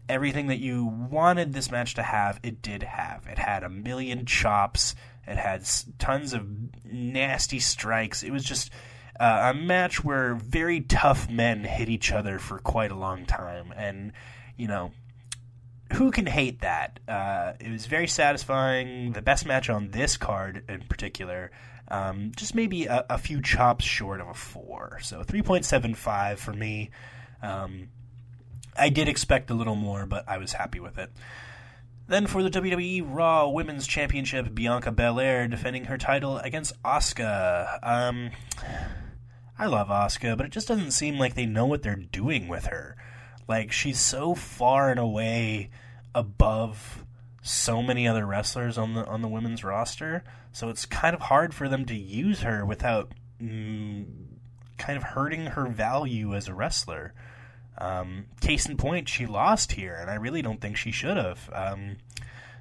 everything 0.07 0.47
that 0.47 0.59
you 0.59 0.85
wanted 0.85 1.51
this 1.51 1.69
match 1.69 1.95
to 1.95 2.03
have, 2.03 2.39
it 2.43 2.61
did 2.61 2.83
have. 2.83 3.27
It 3.27 3.39
had 3.39 3.65
a 3.65 3.69
million 3.69 4.25
chops, 4.25 4.95
it 5.27 5.35
had 5.35 5.67
tons 5.99 6.31
of 6.31 6.47
nasty 6.85 7.59
strikes. 7.59 8.23
It 8.23 8.31
was 8.31 8.45
just 8.45 8.71
Uh, 9.19 9.53
a 9.53 9.57
match 9.57 10.03
where 10.03 10.35
very 10.35 10.81
tough 10.81 11.29
men 11.29 11.63
hit 11.63 11.89
each 11.89 12.11
other 12.11 12.39
for 12.39 12.59
quite 12.59 12.91
a 12.91 12.95
long 12.95 13.25
time, 13.25 13.73
and 13.75 14.11
you 14.57 14.67
know, 14.67 14.91
who 15.93 16.11
can 16.11 16.25
hate 16.25 16.61
that? 16.61 16.99
Uh, 17.07 17.53
it 17.59 17.71
was 17.71 17.85
very 17.85 18.07
satisfying. 18.07 19.13
The 19.13 19.21
best 19.21 19.45
match 19.45 19.69
on 19.69 19.91
this 19.91 20.17
card 20.17 20.63
in 20.67 20.81
particular. 20.81 21.51
Um, 21.89 22.31
just 22.35 22.53
maybe 22.53 22.85
a, 22.85 23.05
a, 23.09 23.17
few 23.17 23.41
chops 23.41 23.85
short 23.85 24.19
of 24.19 24.27
a 24.27 24.33
four. 24.33 24.99
So 25.01 25.23
3.75 25.23 26.37
for 26.37 26.51
me. 26.51 26.89
Um, 27.41 27.87
I 28.77 28.89
did 28.89 29.07
expect 29.07 29.49
a 29.51 29.53
little 29.53 29.75
more, 29.75 30.05
but 30.05 30.25
I 30.27 30.37
was 30.37 30.51
happy 30.51 30.81
with 30.81 30.97
it. 30.97 31.09
Then 32.07 32.27
for 32.27 32.43
the 32.43 32.49
WWE 32.49 33.03
Raw 33.05 33.49
Women's 33.49 33.87
Championship, 33.87 34.53
Bianca 34.53 34.91
Belair 34.91 35.47
defending 35.47 35.85
her 35.85 35.97
title 35.97 36.37
against 36.37 36.81
Asuka. 36.83 37.79
Um, 37.81 38.31
I 39.59 39.65
love 39.65 39.87
Asuka, 39.87 40.37
but 40.37 40.45
it 40.45 40.51
just 40.51 40.67
doesn't 40.67 40.91
seem 40.91 41.17
like 41.17 41.33
they 41.33 41.45
know 41.45 41.65
what 41.65 41.81
they're 41.81 41.95
doing 41.95 42.47
with 42.47 42.67
her. 42.67 42.95
Like 43.47 43.71
she's 43.71 43.99
so 43.99 44.35
far 44.35 44.89
and 44.91 44.99
away 44.99 45.69
above 46.13 47.05
so 47.41 47.81
many 47.81 48.07
other 48.07 48.25
wrestlers 48.25 48.77
on 48.77 48.93
the 48.93 49.05
on 49.05 49.21
the 49.21 49.27
women's 49.27 49.63
roster, 49.63 50.23
so 50.51 50.69
it's 50.69 50.85
kind 50.85 51.15
of 51.15 51.21
hard 51.21 51.53
for 51.53 51.69
them 51.69 51.85
to 51.85 51.95
use 51.95 52.41
her 52.41 52.65
without 52.65 53.11
mm, 53.41 54.05
kind 54.77 54.97
of 54.97 55.03
hurting 55.03 55.47
her 55.47 55.67
value 55.67 56.35
as 56.35 56.47
a 56.47 56.53
wrestler. 56.53 57.13
Um, 57.79 58.25
case 58.41 58.65
in 58.65 58.75
point, 58.77 59.07
she 59.07 59.25
lost 59.25 59.73
here, 59.73 59.95
and 59.95 60.09
I 60.09 60.15
really 60.15 60.41
don't 60.41 60.59
think 60.59 60.77
she 60.77 60.91
should 60.91 61.17
have. 61.17 61.49
Um, 61.53 61.97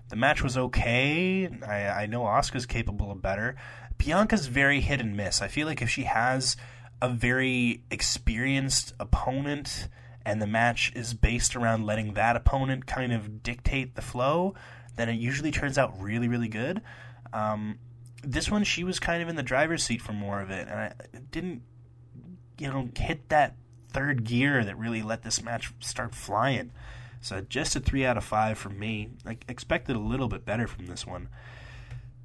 the 0.09 0.17
match 0.17 0.43
was 0.43 0.57
okay. 0.57 1.49
I, 1.67 2.03
I 2.03 2.07
know 2.07 2.23
Asuka's 2.23 2.67
capable 2.67 3.11
of 3.11 3.23
better. 3.23 3.57
Bianca's 3.99 4.47
very 4.47 4.81
hit 4.81 5.01
and 5.01 5.17
miss. 5.17 5.41
I 5.41 5.49
feel 5.49 5.67
like 5.67 5.83
if 5.83 5.89
she 5.89 6.05
has 6.05 6.57
a 7.03 7.09
very 7.09 7.83
experienced 7.91 8.95
opponent 8.99 9.89
and 10.25 10.43
the 10.43 10.47
match 10.47 10.93
is 10.97 11.15
based 11.15 11.55
around 11.55 11.87
letting 11.87 12.15
that 12.15 12.35
opponent 12.35 12.87
kind 12.87 13.13
of 13.13 13.43
dictate 13.43 13.95
the 13.95 14.03
flow, 14.03 14.55
then 14.97 15.09
it 15.09 15.15
usually 15.15 15.53
turns 15.53 15.79
out 15.79 15.95
really, 16.01 16.27
really 16.27 16.49
good. 16.49 16.83
Um, 17.33 17.79
this 18.25 18.51
one, 18.51 18.65
she 18.65 18.83
was 18.83 18.99
kind 18.99 19.23
of 19.23 19.29
in 19.29 19.37
the 19.37 19.43
driver's 19.43 19.85
seat 19.85 20.03
for 20.03 20.13
more 20.13 20.41
of 20.41 20.51
it, 20.51 20.67
and 20.69 20.81
I 20.81 20.93
didn't, 21.31 21.63
you 22.59 22.69
know, 22.69 22.89
hit 22.97 23.29
that 23.29 23.55
third 23.93 24.25
gear 24.25 24.65
that 24.65 24.77
really 24.77 25.03
let 25.03 25.23
this 25.23 25.43
match 25.43 25.73
start 25.79 26.13
flying. 26.15 26.73
So 27.21 27.41
just 27.41 27.77
a 27.77 27.81
three 27.81 28.05
out 28.05 28.17
of 28.17 28.25
five 28.25 28.59
from 28.59 28.79
me. 28.79 29.11
I 29.25 29.39
expected 29.49 29.95
a 29.97 30.01
little 30.01 30.29
bit 30.29 30.45
better 30.45 30.67
from 30.67 30.87
this 30.87 31.07
one. 31.07 31.29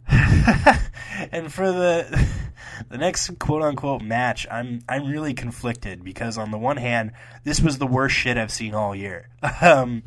and 1.31 1.51
for 1.51 1.71
the 1.71 2.27
the 2.89 2.97
next 2.97 3.37
quote 3.39 3.61
unquote 3.61 4.01
match, 4.01 4.47
I'm 4.49 4.81
I'm 4.87 5.07
really 5.07 5.33
conflicted 5.33 6.03
because 6.03 6.37
on 6.37 6.51
the 6.51 6.57
one 6.57 6.77
hand, 6.77 7.11
this 7.43 7.61
was 7.61 7.77
the 7.77 7.87
worst 7.87 8.15
shit 8.15 8.37
I've 8.37 8.51
seen 8.51 8.73
all 8.73 8.95
year. 8.95 9.29
um, 9.61 10.03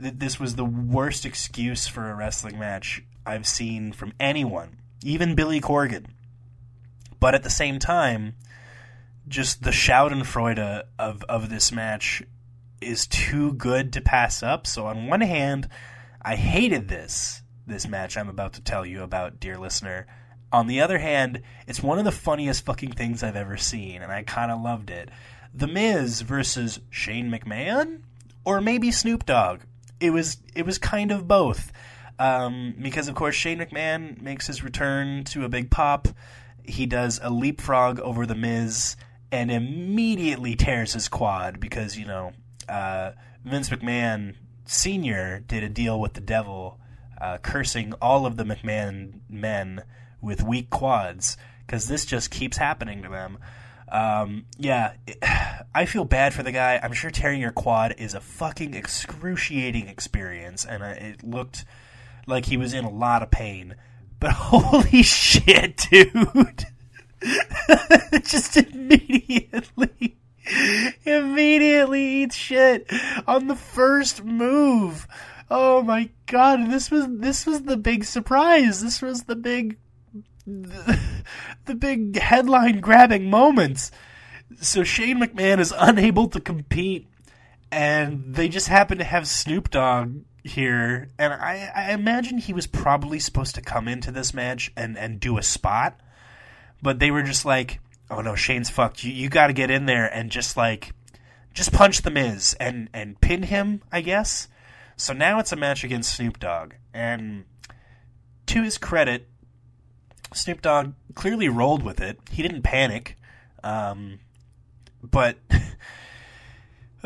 th- 0.00 0.14
this 0.16 0.40
was 0.40 0.56
the 0.56 0.64
worst 0.64 1.24
excuse 1.24 1.86
for 1.86 2.10
a 2.10 2.14
wrestling 2.14 2.58
match 2.58 3.02
I've 3.26 3.46
seen 3.46 3.92
from 3.92 4.12
anyone, 4.20 4.78
even 5.02 5.34
Billy 5.34 5.60
Corgan. 5.60 6.06
But 7.20 7.34
at 7.34 7.42
the 7.42 7.50
same 7.50 7.78
time, 7.78 8.34
just 9.26 9.62
the 9.62 9.70
Schadenfreude 9.70 10.84
of 10.98 11.22
of 11.24 11.48
this 11.48 11.72
match 11.72 12.22
is 12.80 13.06
too 13.06 13.54
good 13.54 13.92
to 13.94 14.00
pass 14.00 14.42
up. 14.42 14.66
So 14.66 14.86
on 14.86 15.06
one 15.06 15.22
hand, 15.22 15.68
I 16.20 16.36
hated 16.36 16.88
this 16.88 17.42
this 17.66 17.88
match 17.88 18.16
I'm 18.16 18.28
about 18.28 18.54
to 18.54 18.62
tell 18.62 18.84
you 18.84 19.02
about, 19.02 19.40
dear 19.40 19.56
listener. 19.56 20.06
On 20.54 20.68
the 20.68 20.82
other 20.82 20.98
hand, 20.98 21.42
it's 21.66 21.82
one 21.82 21.98
of 21.98 22.04
the 22.04 22.12
funniest 22.12 22.64
fucking 22.64 22.92
things 22.92 23.24
I've 23.24 23.34
ever 23.34 23.56
seen, 23.56 24.02
and 24.02 24.12
I 24.12 24.22
kind 24.22 24.52
of 24.52 24.62
loved 24.62 24.88
it. 24.88 25.08
The 25.52 25.66
Miz 25.66 26.20
versus 26.20 26.78
Shane 26.90 27.28
McMahon, 27.28 28.02
or 28.44 28.60
maybe 28.60 28.92
Snoop 28.92 29.26
Dogg. 29.26 29.62
It 29.98 30.10
was 30.10 30.36
it 30.54 30.64
was 30.64 30.78
kind 30.78 31.10
of 31.10 31.26
both, 31.26 31.72
um, 32.20 32.76
because 32.80 33.08
of 33.08 33.16
course 33.16 33.34
Shane 33.34 33.58
McMahon 33.58 34.22
makes 34.22 34.46
his 34.46 34.62
return 34.62 35.24
to 35.24 35.44
a 35.44 35.48
big 35.48 35.72
pop. 35.72 36.06
He 36.62 36.86
does 36.86 37.18
a 37.20 37.30
leapfrog 37.30 37.98
over 37.98 38.24
the 38.24 38.36
Miz 38.36 38.94
and 39.32 39.50
immediately 39.50 40.54
tears 40.54 40.92
his 40.92 41.08
quad 41.08 41.58
because 41.58 41.98
you 41.98 42.06
know 42.06 42.30
uh, 42.68 43.10
Vince 43.44 43.70
McMahon 43.70 44.36
Senior 44.66 45.40
did 45.40 45.64
a 45.64 45.68
deal 45.68 45.98
with 45.98 46.12
the 46.12 46.20
devil, 46.20 46.78
uh, 47.20 47.38
cursing 47.38 47.92
all 47.94 48.24
of 48.24 48.36
the 48.36 48.44
McMahon 48.44 49.14
men 49.28 49.82
with 50.24 50.42
weak 50.42 50.70
quads 50.70 51.36
because 51.66 51.86
this 51.86 52.04
just 52.04 52.30
keeps 52.30 52.56
happening 52.56 53.02
to 53.02 53.08
them. 53.08 53.38
Um, 53.88 54.46
yeah, 54.58 54.94
it, 55.06 55.18
I 55.74 55.86
feel 55.86 56.04
bad 56.04 56.34
for 56.34 56.42
the 56.42 56.52
guy. 56.52 56.80
I'm 56.82 56.92
sure 56.92 57.10
tearing 57.10 57.40
your 57.40 57.52
quad 57.52 57.94
is 57.98 58.14
a 58.14 58.20
fucking 58.20 58.74
excruciating 58.74 59.88
experience, 59.88 60.64
and 60.64 60.82
uh, 60.82 60.86
it 60.86 61.22
looked 61.22 61.64
like 62.26 62.46
he 62.46 62.56
was 62.56 62.74
in 62.74 62.84
a 62.84 62.90
lot 62.90 63.22
of 63.22 63.30
pain. 63.30 63.76
But 64.20 64.32
holy 64.36 65.02
shit, 65.02 65.86
dude! 65.90 66.66
just 68.24 68.56
immediately, 68.56 70.16
immediately 71.04 72.22
eats 72.22 72.36
shit 72.36 72.90
on 73.26 73.46
the 73.46 73.56
first 73.56 74.24
move. 74.24 75.06
Oh 75.50 75.82
my 75.82 76.10
god! 76.26 76.70
This 76.70 76.90
was 76.90 77.06
this 77.08 77.46
was 77.46 77.62
the 77.62 77.76
big 77.76 78.04
surprise. 78.04 78.82
This 78.82 79.02
was 79.02 79.24
the 79.24 79.36
big, 79.36 79.78
the, 80.46 80.98
the 81.64 81.74
big 81.74 82.18
headline 82.18 82.80
grabbing 82.80 83.30
moments. 83.30 83.90
So 84.60 84.84
Shane 84.84 85.20
McMahon 85.20 85.58
is 85.58 85.72
unable 85.76 86.28
to 86.28 86.40
compete, 86.40 87.08
and 87.72 88.34
they 88.34 88.48
just 88.48 88.68
happen 88.68 88.98
to 88.98 89.04
have 89.04 89.26
Snoop 89.26 89.70
Dogg 89.70 90.22
here, 90.42 91.10
and 91.18 91.32
I, 91.32 91.72
I 91.74 91.92
imagine 91.92 92.38
he 92.38 92.52
was 92.52 92.66
probably 92.66 93.18
supposed 93.18 93.54
to 93.54 93.62
come 93.62 93.88
into 93.88 94.10
this 94.10 94.34
match 94.34 94.70
and, 94.76 94.98
and 94.98 95.18
do 95.18 95.38
a 95.38 95.42
spot 95.42 95.98
but 96.84 96.98
they 96.98 97.10
were 97.10 97.22
just 97.22 97.46
like, 97.46 97.80
"Oh 98.10 98.20
no, 98.20 98.36
Shane's 98.36 98.68
fucked. 98.68 99.02
You 99.02 99.10
you 99.10 99.30
got 99.30 99.48
to 99.48 99.54
get 99.54 99.70
in 99.70 99.86
there 99.86 100.06
and 100.06 100.30
just 100.30 100.54
like 100.54 100.92
just 101.54 101.72
punch 101.72 102.02
the 102.02 102.10
Miz 102.10 102.54
and 102.60 102.90
and 102.92 103.18
pin 103.20 103.44
him, 103.44 103.82
I 103.90 104.02
guess." 104.02 104.48
So 104.96 105.14
now 105.14 105.40
it's 105.40 105.50
a 105.50 105.56
match 105.56 105.82
against 105.82 106.14
Snoop 106.14 106.38
Dogg, 106.38 106.74
and 106.92 107.46
to 108.46 108.62
his 108.62 108.76
credit, 108.76 109.26
Snoop 110.34 110.62
Dogg 110.62 110.92
clearly 111.14 111.48
rolled 111.48 111.82
with 111.82 112.00
it. 112.00 112.18
He 112.30 112.42
didn't 112.42 112.62
panic, 112.62 113.16
um, 113.62 114.20
but. 115.02 115.36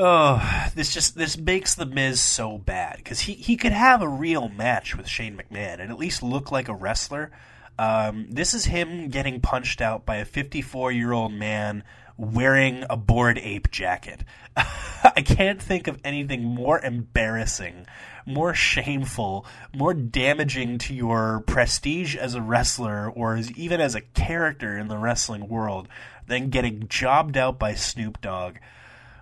Oh, 0.01 0.71
this 0.77 0.95
just 0.95 1.17
this 1.17 1.37
makes 1.37 1.75
the 1.75 1.85
Miz 1.85 2.21
so 2.21 2.57
bad 2.57 2.99
because 2.99 3.19
he 3.19 3.33
he 3.33 3.57
could 3.57 3.73
have 3.73 4.01
a 4.01 4.09
real 4.09 4.49
match 4.49 4.97
with 4.97 5.09
Shane 5.09 5.37
McMahon 5.37 5.81
and 5.81 5.91
at 5.91 5.99
least 5.99 6.23
look 6.23 6.53
like 6.53 6.69
a 6.69 6.73
wrestler, 6.73 7.33
um, 7.79 8.27
this 8.31 8.55
is 8.55 8.65
him 8.65 9.09
getting 9.09 9.41
punched 9.41 9.81
out 9.81 10.05
by 10.05 10.17
a 10.17 10.25
54 10.25 10.91
year 10.93 11.13
old 11.13 11.33
man 11.33 11.85
wearing 12.17 12.85
a 12.91 12.97
bored 12.97 13.39
ape 13.39 13.71
jacket. 13.71 14.25
I 14.57 15.23
can't 15.25 15.63
think 15.63 15.87
of 15.87 16.01
anything 16.03 16.43
more 16.43 16.81
embarrassing, 16.81 17.87
more 18.29 18.55
shameful, 18.55 19.47
more 19.75 19.95
damaging 19.95 20.79
to 20.79 20.95
your 20.95 21.43
prestige 21.47 22.15
as 22.15 22.35
a 22.35 22.43
wrestler 22.43 23.11
or 23.11 23.37
as, 23.37 23.51
even 23.53 23.81
as 23.81 23.95
a 23.95 24.03
character 24.03 24.77
in 24.77 24.89
the 24.89 24.99
wrestling 24.99 25.49
world 25.49 25.89
than 26.27 26.51
getting 26.51 26.87
jobbed 26.89 27.37
out 27.37 27.59
by 27.59 27.75
Snoop 27.75 28.21
Dogg. 28.21 28.57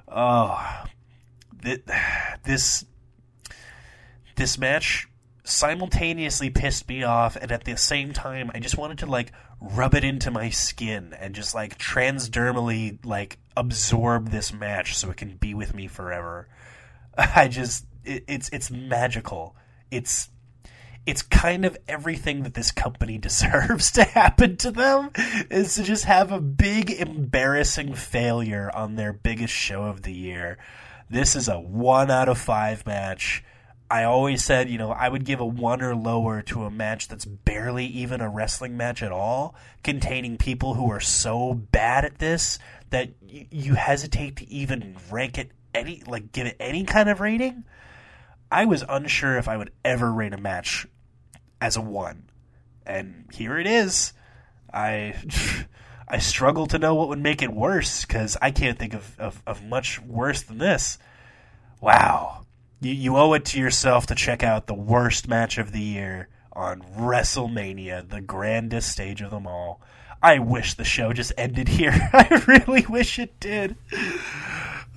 Oh, 0.08 0.84
this 2.44 2.84
this 4.36 4.58
match 4.58 5.08
simultaneously 5.44 6.50
pissed 6.50 6.88
me 6.88 7.02
off 7.02 7.36
and 7.36 7.50
at 7.50 7.64
the 7.64 7.76
same 7.76 8.12
time 8.12 8.50
I 8.54 8.60
just 8.60 8.76
wanted 8.76 8.98
to 8.98 9.06
like 9.06 9.32
rub 9.60 9.94
it 9.94 10.04
into 10.04 10.30
my 10.30 10.50
skin 10.50 11.14
and 11.18 11.34
just 11.34 11.54
like 11.54 11.78
transdermally 11.78 13.04
like 13.04 13.38
absorb 13.56 14.30
this 14.30 14.52
match 14.52 14.96
so 14.96 15.10
it 15.10 15.16
can 15.16 15.36
be 15.36 15.54
with 15.54 15.74
me 15.74 15.86
forever. 15.86 16.48
I 17.18 17.48
just 17.48 17.86
it, 18.06 18.24
it's 18.28 18.48
it's 18.50 18.68
hmm. 18.68 18.88
magical. 18.88 19.56
It's 19.90 20.28
it's 21.04 21.22
kind 21.22 21.64
of 21.64 21.76
everything 21.86 22.42
that 22.42 22.54
this 22.54 22.72
company 22.72 23.18
deserves 23.18 23.92
to 23.92 24.04
happen 24.04 24.56
to 24.58 24.70
them 24.70 25.10
is 25.50 25.74
to 25.76 25.82
just 25.82 26.04
have 26.04 26.32
a 26.32 26.40
big 26.40 26.90
embarrassing 26.90 27.94
failure 27.94 28.70
on 28.74 28.96
their 28.96 29.12
biggest 29.12 29.54
show 29.54 29.84
of 29.84 30.02
the 30.02 30.12
year. 30.12 30.58
This 31.08 31.36
is 31.36 31.48
a 31.48 31.60
1 31.60 32.10
out 32.10 32.28
of 32.28 32.36
5 32.36 32.84
match 32.84 33.44
I 33.90 34.04
always 34.04 34.44
said, 34.44 34.68
you 34.68 34.78
know, 34.78 34.90
I 34.90 35.08
would 35.08 35.24
give 35.24 35.40
a 35.40 35.46
one 35.46 35.80
or 35.80 35.94
lower 35.94 36.42
to 36.42 36.64
a 36.64 36.70
match 36.70 37.06
that's 37.06 37.24
barely 37.24 37.86
even 37.86 38.20
a 38.20 38.28
wrestling 38.28 38.76
match 38.76 39.02
at 39.02 39.12
all, 39.12 39.54
containing 39.84 40.38
people 40.38 40.74
who 40.74 40.90
are 40.90 41.00
so 41.00 41.54
bad 41.54 42.04
at 42.04 42.18
this 42.18 42.58
that 42.90 43.10
y- 43.22 43.46
you 43.50 43.74
hesitate 43.74 44.36
to 44.36 44.50
even 44.50 44.96
rank 45.10 45.38
it 45.38 45.52
any, 45.72 46.02
like, 46.06 46.32
give 46.32 46.46
it 46.46 46.56
any 46.58 46.84
kind 46.84 47.08
of 47.08 47.20
rating. 47.20 47.64
I 48.50 48.64
was 48.64 48.84
unsure 48.88 49.36
if 49.38 49.48
I 49.48 49.56
would 49.56 49.72
ever 49.84 50.12
rate 50.12 50.32
a 50.32 50.38
match 50.38 50.86
as 51.60 51.76
a 51.76 51.80
one. 51.80 52.30
And 52.84 53.26
here 53.32 53.58
it 53.58 53.66
is. 53.66 54.12
I. 54.72 55.14
I 56.08 56.18
struggle 56.18 56.66
to 56.68 56.78
know 56.78 56.94
what 56.94 57.08
would 57.08 57.18
make 57.18 57.42
it 57.42 57.52
worse 57.52 58.04
because 58.04 58.36
I 58.40 58.52
can't 58.52 58.78
think 58.78 58.94
of, 58.94 59.18
of, 59.18 59.42
of 59.44 59.64
much 59.64 60.00
worse 60.00 60.42
than 60.42 60.58
this. 60.58 60.98
Wow. 61.80 62.46
You, 62.80 62.92
you 62.92 63.16
owe 63.16 63.32
it 63.32 63.44
to 63.46 63.58
yourself 63.58 64.06
to 64.06 64.14
check 64.14 64.44
out 64.44 64.66
the 64.66 64.74
worst 64.74 65.26
match 65.26 65.58
of 65.58 65.72
the 65.72 65.80
year 65.80 66.28
on 66.52 66.82
WrestleMania, 66.96 68.08
the 68.08 68.20
grandest 68.20 68.92
stage 68.92 69.20
of 69.20 69.32
them 69.32 69.46
all. 69.48 69.80
I 70.22 70.38
wish 70.38 70.74
the 70.74 70.84
show 70.84 71.12
just 71.12 71.32
ended 71.36 71.68
here. 71.68 71.92
I 72.12 72.42
really 72.46 72.86
wish 72.86 73.18
it 73.18 73.38
did. 73.40 73.76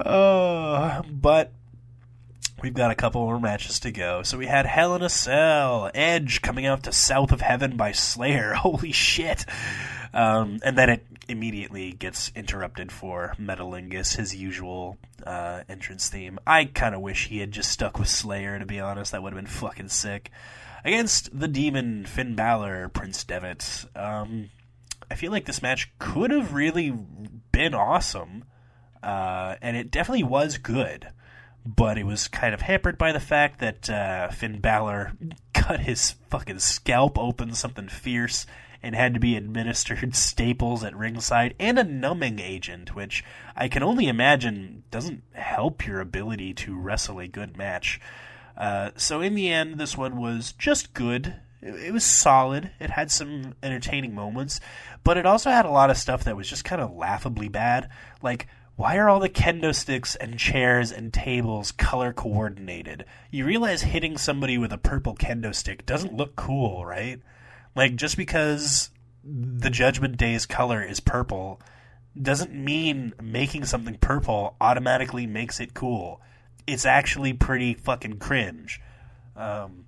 Oh, 0.06 1.02
but 1.12 1.52
we've 2.62 2.74
got 2.74 2.92
a 2.92 2.96
couple 2.96 3.22
more 3.22 3.40
matches 3.40 3.80
to 3.82 3.92
go. 3.92 4.24
So 4.24 4.38
we 4.38 4.48
had 4.48 4.66
Hell 4.66 4.96
in 4.96 5.02
a 5.02 5.10
Cell, 5.10 5.90
Edge 5.94 6.42
coming 6.42 6.66
out 6.66 6.84
to 6.84 6.92
South 6.92 7.32
of 7.32 7.42
Heaven 7.42 7.78
by 7.78 7.92
Slayer. 7.92 8.54
Holy 8.56 8.92
shit. 8.92 9.46
Um, 10.14 10.60
and 10.64 10.78
then 10.78 10.90
it 10.90 11.06
immediately 11.28 11.92
gets 11.92 12.32
interrupted 12.36 12.92
for 12.92 13.36
Metalingus, 13.40 14.16
his 14.16 14.36
usual 14.36 14.98
uh, 15.26 15.62
entrance 15.70 16.10
theme. 16.10 16.40
I 16.48 16.66
kind 16.66 16.96
of 16.96 17.02
wish 17.02 17.28
he 17.28 17.40
had 17.40 17.52
just 17.52 17.72
stuck 17.72 18.00
with 18.00 18.10
Slayer, 18.10 18.58
to 18.58 18.66
be 18.66 18.80
honest. 18.80 19.12
That 19.12 19.22
would 19.22 19.34
have 19.34 19.42
been 19.42 19.52
fucking 19.52 19.90
sick. 19.90 20.32
Against 20.84 21.38
the 21.38 21.48
demon 21.48 22.06
Finn 22.06 22.36
Balor, 22.36 22.90
Prince 22.90 23.24
Devitt. 23.24 23.86
Um, 23.96 24.50
I 25.12 25.16
feel 25.16 25.32
like 25.32 25.46
this 25.46 25.62
match 25.62 25.92
could 26.00 26.32
have 26.32 26.54
really 26.54 26.94
been 27.52 27.74
awesome, 27.74 28.46
uh, 29.04 29.56
and 29.62 29.76
it 29.76 29.92
definitely 29.92 30.24
was 30.24 30.58
good. 30.58 31.10
But 31.66 31.98
it 31.98 32.06
was 32.06 32.28
kind 32.28 32.54
of 32.54 32.62
hampered 32.62 32.98
by 32.98 33.12
the 33.12 33.20
fact 33.20 33.60
that 33.60 33.90
uh, 33.90 34.30
Finn 34.30 34.60
Balor 34.60 35.14
cut 35.54 35.82
his 35.82 36.16
fucking 36.30 36.60
scalp 36.60 37.18
open, 37.18 37.54
something 37.54 37.88
fierce, 37.90 38.46
and 38.82 38.96
had 38.96 39.14
to 39.14 39.20
be 39.20 39.36
administered 39.36 40.16
staples 40.16 40.84
at 40.84 40.96
ringside 40.96 41.54
and 41.60 41.78
a 41.78 41.84
numbing 41.84 42.40
agent, 42.40 42.96
which 42.96 43.24
I 43.56 43.68
can 43.68 43.84
only 43.84 44.08
imagine 44.08 44.84
doesn't 44.90 45.24
help 45.34 45.86
your 45.86 46.00
ability 46.00 46.54
to 46.56 46.78
wrestle 46.78 47.20
a 47.20 47.28
good 47.28 47.58
match. 47.58 48.00
Uh, 48.58 48.92
so 48.96 49.22
in 49.22 49.36
the 49.36 49.50
end, 49.50 49.78
this 49.78 49.98
one 49.98 50.18
was 50.18 50.54
just 50.54 50.94
good. 50.94 51.36
It, 51.62 51.76
it 51.76 51.94
was 51.94 52.04
solid. 52.04 52.72
It 52.80 52.90
had 52.90 53.12
some 53.12 53.56
entertaining 53.64 54.14
moments, 54.14 54.60
but 55.04 55.18
it 55.18 55.26
also 55.26 55.50
had 55.50 55.66
a 55.66 55.72
lot 55.72 55.90
of 55.90 55.98
stuff 55.98 56.24
that 56.26 56.38
was 56.38 56.50
just 56.50 56.66
kind 56.66 56.82
of 56.82 56.94
laughably 56.94 57.50
bad. 57.50 57.90
Like, 58.22 58.48
why 58.80 58.96
are 58.96 59.10
all 59.10 59.20
the 59.20 59.28
kendo 59.28 59.76
sticks 59.76 60.16
and 60.16 60.40
chairs 60.40 60.90
and 60.90 61.12
tables 61.12 61.74
color 61.74 62.14
coordinated? 62.14 63.04
You 63.30 63.44
realize 63.44 63.82
hitting 63.82 64.18
somebody 64.18 64.58
with 64.58 64.72
a 64.72 64.78
purple 64.78 65.16
kendo 65.16 65.54
stick 65.54 65.86
doesn't 65.86 66.14
look 66.14 66.38
cool, 66.38 66.86
right? 66.86 67.20
Like, 67.76 67.98
just 67.98 68.16
because 68.16 68.90
the 69.22 69.70
Judgment 69.70 70.16
Day's 70.16 70.46
color 70.46 70.82
is 70.82 71.02
purple 71.02 71.60
doesn't 72.22 72.54
mean 72.54 73.14
making 73.22 73.66
something 73.66 73.96
purple 73.96 74.56
automatically 74.62 75.28
makes 75.28 75.60
it 75.60 75.74
cool. 75.74 76.22
It's 76.66 76.86
actually 76.86 77.34
pretty 77.34 77.74
fucking 77.74 78.20
cringe. 78.20 78.80
Um, 79.36 79.88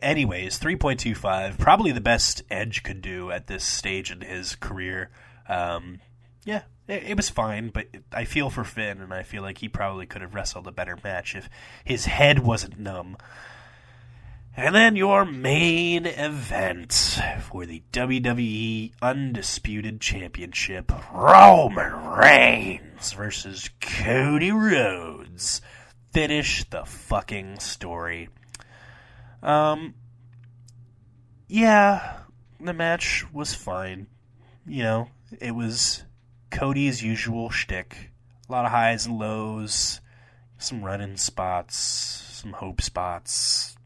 anyways, 0.00 0.58
3.25, 0.58 1.58
probably 1.58 1.92
the 1.92 2.00
best 2.00 2.42
Edge 2.50 2.84
could 2.84 3.02
do 3.02 3.30
at 3.30 3.48
this 3.48 3.66
stage 3.66 4.10
in 4.10 4.22
his 4.22 4.54
career. 4.54 5.10
Um, 5.46 6.00
yeah, 6.46 6.62
it, 6.88 7.02
it 7.04 7.16
was 7.16 7.30
fine, 7.30 7.70
but 7.70 7.86
I 8.12 8.24
feel 8.24 8.50
for 8.50 8.64
Finn, 8.64 9.00
and 9.00 9.12
I 9.12 9.22
feel 9.22 9.42
like 9.42 9.58
he 9.58 9.68
probably 9.68 10.06
could 10.06 10.22
have 10.22 10.34
wrestled 10.34 10.66
a 10.66 10.72
better 10.72 10.98
match 11.02 11.34
if 11.34 11.48
his 11.84 12.06
head 12.06 12.40
wasn't 12.40 12.78
numb. 12.78 13.16
And 14.54 14.74
then 14.74 14.96
your 14.96 15.24
main 15.24 16.04
event 16.04 16.92
for 17.40 17.64
the 17.64 17.82
WWE 17.92 18.92
Undisputed 19.00 19.98
Championship 20.00 20.92
Roman 21.10 22.18
Reigns 22.18 23.12
versus 23.12 23.70
Cody 23.80 24.52
Rhodes. 24.52 25.62
Finish 26.12 26.64
the 26.68 26.84
fucking 26.84 27.60
story. 27.60 28.28
Um, 29.42 29.94
yeah, 31.48 32.18
the 32.60 32.74
match 32.74 33.24
was 33.32 33.54
fine. 33.54 34.06
You 34.66 34.82
know, 34.82 35.08
it 35.40 35.54
was 35.54 36.04
Cody's 36.52 37.02
usual 37.02 37.50
shtick. 37.50 38.10
A 38.48 38.52
lot 38.52 38.64
of 38.64 38.70
highs 38.70 39.06
and 39.06 39.18
lows, 39.18 40.00
some 40.58 40.84
running 40.84 41.16
spots, 41.16 41.76
some 41.76 42.52
hope 42.52 42.80
spots. 42.80 43.76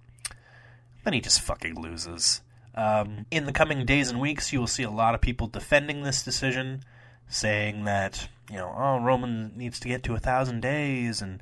Then 1.04 1.14
he 1.14 1.20
just 1.20 1.40
fucking 1.40 1.80
loses. 1.80 2.42
Um, 2.74 3.24
in 3.30 3.46
the 3.46 3.52
coming 3.52 3.86
days 3.86 4.10
and 4.10 4.20
weeks, 4.20 4.52
you 4.52 4.58
will 4.58 4.66
see 4.66 4.82
a 4.82 4.90
lot 4.90 5.14
of 5.14 5.20
people 5.20 5.46
defending 5.46 6.02
this 6.02 6.22
decision, 6.22 6.82
saying 7.28 7.84
that, 7.84 8.28
you 8.50 8.56
know, 8.56 8.74
oh, 8.76 8.98
Roman 8.98 9.56
needs 9.56 9.80
to 9.80 9.88
get 9.88 10.02
to 10.02 10.14
a 10.14 10.18
thousand 10.18 10.60
days 10.60 11.22
and 11.22 11.40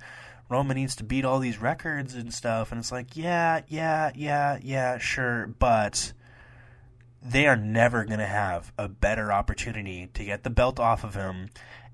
Roman 0.48 0.76
needs 0.76 0.94
to 0.96 1.04
beat 1.04 1.24
all 1.24 1.38
these 1.38 1.58
records 1.58 2.14
and 2.14 2.32
stuff. 2.32 2.70
And 2.70 2.78
it's 2.78 2.92
like, 2.92 3.16
yeah, 3.16 3.62
yeah, 3.66 4.12
yeah, 4.14 4.58
yeah, 4.62 4.98
sure, 4.98 5.46
but 5.46 6.12
they 7.24 7.46
are 7.46 7.56
never 7.56 8.04
going 8.04 8.18
to 8.18 8.26
have 8.26 8.72
a 8.76 8.86
better 8.86 9.32
opportunity 9.32 10.08
to 10.12 10.24
get 10.24 10.44
the 10.44 10.50
belt 10.50 10.78
off 10.78 11.04
of 11.04 11.14
him 11.14 11.48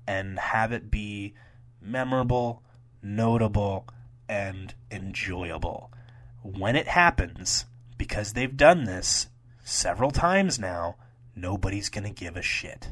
and 0.05 0.37
have 0.37 0.73
it 0.73 0.91
be 0.91 1.33
memorable, 1.81 2.61
notable, 3.01 3.87
and 4.27 4.75
enjoyable. 4.91 5.89
When 6.43 6.75
it 6.75 6.87
happens, 6.87 7.65
because 7.97 8.33
they've 8.33 8.57
done 8.57 8.83
this 8.83 9.29
several 9.63 10.11
times 10.11 10.59
now, 10.59 10.97
nobody's 11.33 11.89
going 11.89 12.03
to 12.03 12.09
give 12.09 12.35
a 12.35 12.41
shit. 12.41 12.91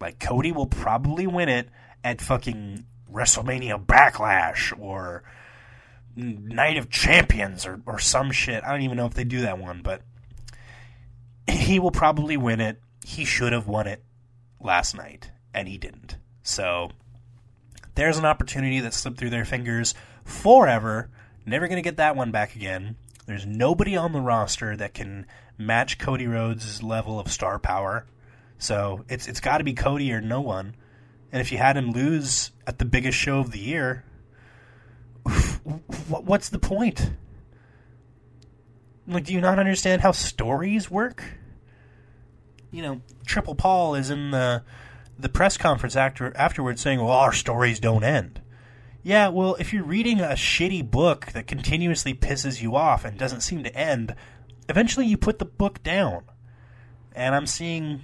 Like, 0.00 0.20
Cody 0.20 0.52
will 0.52 0.66
probably 0.66 1.26
win 1.26 1.48
it 1.48 1.68
at 2.04 2.20
fucking 2.20 2.84
WrestleMania 3.10 3.86
Backlash 3.86 4.78
or 4.78 5.22
Night 6.14 6.76
of 6.76 6.90
Champions 6.90 7.64
or, 7.64 7.80
or 7.86 7.98
some 7.98 8.32
shit. 8.32 8.64
I 8.64 8.72
don't 8.72 8.82
even 8.82 8.98
know 8.98 9.06
if 9.06 9.14
they 9.14 9.24
do 9.24 9.42
that 9.42 9.58
one, 9.58 9.80
but 9.82 10.02
he 11.48 11.78
will 11.78 11.90
probably 11.90 12.36
win 12.36 12.60
it. 12.60 12.80
He 13.04 13.24
should 13.24 13.52
have 13.52 13.66
won 13.66 13.86
it 13.86 14.02
last 14.60 14.96
night, 14.96 15.30
and 15.52 15.68
he 15.68 15.78
didn't. 15.78 16.16
So 16.42 16.90
there's 17.94 18.18
an 18.18 18.24
opportunity 18.24 18.80
that 18.80 18.94
slipped 18.94 19.18
through 19.18 19.30
their 19.30 19.44
fingers 19.44 19.94
forever. 20.24 21.10
Never 21.44 21.66
going 21.66 21.76
to 21.76 21.82
get 21.82 21.96
that 21.96 22.16
one 22.16 22.30
back 22.30 22.54
again. 22.54 22.96
There's 23.26 23.46
nobody 23.46 23.96
on 23.96 24.12
the 24.12 24.20
roster 24.20 24.76
that 24.76 24.94
can 24.94 25.26
match 25.58 25.98
Cody 25.98 26.26
Rhodes' 26.26 26.82
level 26.82 27.20
of 27.20 27.30
star 27.30 27.58
power. 27.58 28.06
So 28.58 29.04
it's 29.08 29.26
it's 29.26 29.40
got 29.40 29.58
to 29.58 29.64
be 29.64 29.74
Cody 29.74 30.12
or 30.12 30.20
no 30.20 30.40
one. 30.40 30.74
And 31.32 31.40
if 31.40 31.50
you 31.50 31.58
had 31.58 31.76
him 31.76 31.92
lose 31.92 32.50
at 32.66 32.78
the 32.78 32.84
biggest 32.84 33.18
show 33.18 33.38
of 33.38 33.52
the 33.52 33.58
year, 33.58 34.04
what's 36.06 36.48
the 36.48 36.58
point? 36.58 37.12
Like, 39.06 39.24
do 39.24 39.32
you 39.32 39.40
not 39.40 39.58
understand 39.58 40.02
how 40.02 40.12
stories 40.12 40.90
work? 40.90 41.24
You 42.70 42.82
know, 42.82 43.00
Triple 43.26 43.54
Paul 43.54 43.94
is 43.94 44.10
in 44.10 44.30
the 44.30 44.62
the 45.18 45.28
press 45.28 45.56
conference 45.56 45.94
after 45.94 46.36
afterwards 46.36 46.80
saying, 46.80 47.00
"Well, 47.00 47.10
our 47.10 47.32
stories 47.32 47.80
don't 47.80 48.04
end." 48.04 48.40
Yeah, 49.02 49.28
well, 49.28 49.56
if 49.58 49.72
you're 49.72 49.82
reading 49.82 50.20
a 50.20 50.28
shitty 50.28 50.88
book 50.88 51.26
that 51.32 51.48
continuously 51.48 52.14
pisses 52.14 52.62
you 52.62 52.76
off 52.76 53.04
and 53.04 53.18
doesn't 53.18 53.40
seem 53.40 53.64
to 53.64 53.74
end, 53.74 54.14
eventually 54.68 55.06
you 55.06 55.16
put 55.16 55.40
the 55.40 55.44
book 55.44 55.82
down. 55.82 56.22
And 57.12 57.34
I'm 57.34 57.46
seeing 57.46 58.02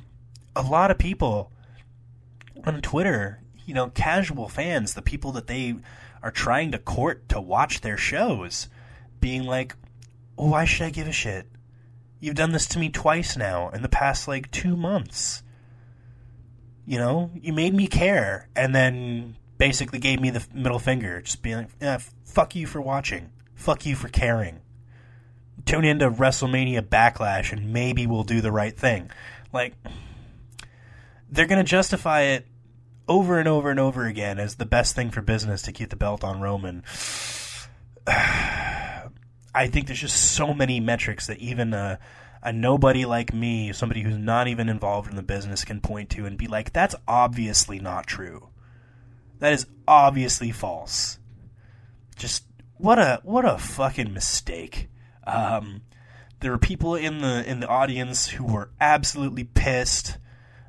a 0.57 0.63
lot 0.63 0.91
of 0.91 0.99
people 0.99 1.53
on 2.65 2.81
Twitter, 2.83 3.41
you 3.65 3.75
know, 3.75 3.91
casual 3.91 4.49
fans, 4.49 4.95
the 4.95 5.03
people 5.03 5.31
that 5.33 5.47
they 5.47 5.77
are 6.21 6.33
trying 6.33 6.73
to 6.73 6.79
court 6.79 7.29
to 7.29 7.41
watch 7.41 7.81
their 7.81 7.97
shows, 7.97 8.69
being 9.21 9.45
like, 9.45 9.77
oh, 10.39 10.51
why 10.51 10.65
should 10.65 10.87
I 10.87 10.91
give 10.91 11.09
a 11.09 11.13
shit? 11.13 11.47
You've 12.21 12.37
done 12.37 12.53
this 12.53 12.67
to 12.69 12.79
me 12.79 12.89
twice 12.89 13.37
now 13.37 13.69
in 13.71 13.83
the 13.83 13.89
past 13.89 14.29
like 14.29 14.51
two 14.51 14.77
months. 14.77 15.43
You 16.87 16.99
know, 16.99 17.31
you 17.35 17.53
made 17.53 17.75
me 17.75 17.87
care 17.87 18.49
and 18.57 18.75
then 18.75 19.37
basically 19.59 19.99
gave 19.99 20.21
me 20.21 20.31
the 20.31 20.47
middle 20.55 20.79
finger, 20.79 21.21
just 21.21 21.43
being 21.43 21.57
like, 21.59 21.69
yeah, 21.81 21.99
fuck 22.25 22.55
you 22.55 22.67
for 22.67 22.81
watching. 22.81 23.31
Fuck 23.55 23.85
you 23.85 23.95
for 23.95 24.09
caring. 24.09 24.61
Tune 25.67 25.85
into 25.85 26.11
WrestleMania 26.11 26.81
Backlash 26.83 27.53
and 27.53 27.73
maybe 27.73 28.07
we'll 28.07 28.25
do 28.25 28.41
the 28.41 28.53
right 28.53 28.77
thing. 28.77 29.11
Like, 29.53 29.75
they're 31.31 31.47
going 31.47 31.63
to 31.63 31.69
justify 31.69 32.23
it 32.23 32.47
over 33.07 33.39
and 33.39 33.49
over 33.49 33.71
and 33.71 33.81
over 33.81 34.07
again 34.07 34.39
as 34.39 34.55
the 34.55 34.67
best 34.67 34.95
thing 34.95 35.11
for 35.11 35.21
business 35.21 35.63
to 35.63 35.73
keep 35.73 35.91
the 35.91 35.97
belt 35.97 36.25
on 36.25 36.41
Roman. 36.41 36.85
I 39.59 39.67
think 39.67 39.89
there's 39.89 40.01
just 40.01 40.35
so 40.35 40.55
many 40.55 40.79
metrics 40.79 41.27
that 41.27 41.39
even 41.39 41.75
a, 41.75 41.99
a 42.45 42.53
nobody 42.53 43.05
like 43.05 43.35
me, 43.35 43.73
somebody 43.73 44.03
who's 44.03 44.17
not 44.17 44.47
even 44.47 44.69
involved 44.69 45.11
in 45.11 45.17
the 45.17 45.23
business, 45.23 45.65
can 45.65 45.81
point 45.81 46.11
to 46.11 46.27
and 46.27 46.39
be 46.39 46.47
like, 46.47 46.73
that's 46.73 46.95
obviously 47.09 47.81
not 47.81 48.07
true. 48.07 48.51
That 49.41 49.53
is 49.53 49.67
obviously 49.89 50.53
false. 50.53 51.19
Just 52.15 52.45
what 52.77 53.01
a 53.01 53.21
what 53.25 53.45
a 53.45 53.59
fucking 53.59 54.13
mistake. 54.13 54.91
Um, 55.27 55.83
there 56.39 56.53
were 56.53 56.59
people 56.59 56.95
in 56.95 57.19
the 57.19 57.45
in 57.45 57.59
the 57.59 57.67
audience 57.67 58.29
who 58.29 58.45
were 58.45 58.71
absolutely 58.81 59.43
pissed. 59.43 60.19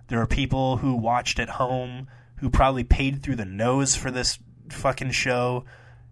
There 0.07 0.19
are 0.19 0.25
people 0.25 0.77
who 0.77 0.95
watched 0.95 1.37
at 1.37 1.49
home 1.49 2.07
who 2.37 2.49
probably 2.49 2.83
paid 2.83 3.21
through 3.21 3.35
the 3.35 3.45
nose 3.45 3.95
for 3.95 4.09
this 4.09 4.39
fucking 4.69 5.11
show 5.11 5.65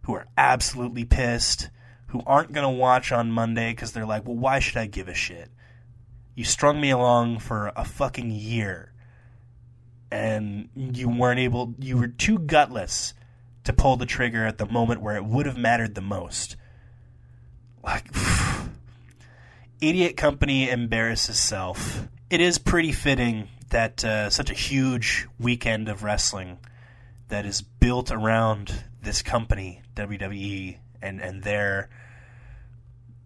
who 0.03 0.13
are 0.13 0.27
absolutely 0.37 1.05
pissed, 1.05 1.71
who 2.07 2.21
aren't 2.25 2.53
going 2.53 2.63
to 2.63 2.79
watch 2.79 3.11
on 3.11 3.31
Monday 3.31 3.71
because 3.71 3.91
they're 3.91 4.05
like, 4.05 4.25
well, 4.25 4.35
why 4.35 4.59
should 4.59 4.77
I 4.77 4.85
give 4.85 5.07
a 5.07 5.13
shit? 5.13 5.49
You 6.35 6.43
strung 6.43 6.79
me 6.79 6.89
along 6.89 7.39
for 7.39 7.71
a 7.75 7.83
fucking 7.83 8.31
year 8.31 8.93
and 10.11 10.69
you 10.75 11.09
weren't 11.09 11.39
able, 11.39 11.73
you 11.79 11.97
were 11.97 12.07
too 12.07 12.39
gutless 12.39 13.13
to 13.65 13.73
pull 13.73 13.97
the 13.97 14.05
trigger 14.05 14.45
at 14.45 14.57
the 14.57 14.65
moment 14.65 15.01
where 15.01 15.17
it 15.17 15.25
would 15.25 15.45
have 15.45 15.57
mattered 15.57 15.95
the 15.95 16.01
most. 16.01 16.55
Like, 17.83 18.07
idiot 19.81 20.15
company 20.15 20.69
embarrasses 20.69 21.37
self. 21.37 22.07
It 22.29 22.39
is 22.39 22.57
pretty 22.57 22.93
fitting 22.93 23.49
that 23.69 24.03
uh, 24.03 24.29
such 24.29 24.49
a 24.49 24.53
huge 24.53 25.27
weekend 25.39 25.89
of 25.89 26.03
wrestling 26.03 26.59
that 27.27 27.45
is 27.45 27.61
built 27.61 28.11
around 28.11 28.83
this 29.01 29.21
company, 29.21 29.81
WWE, 29.95 30.77
and 31.01 31.21
and 31.21 31.43
their 31.43 31.89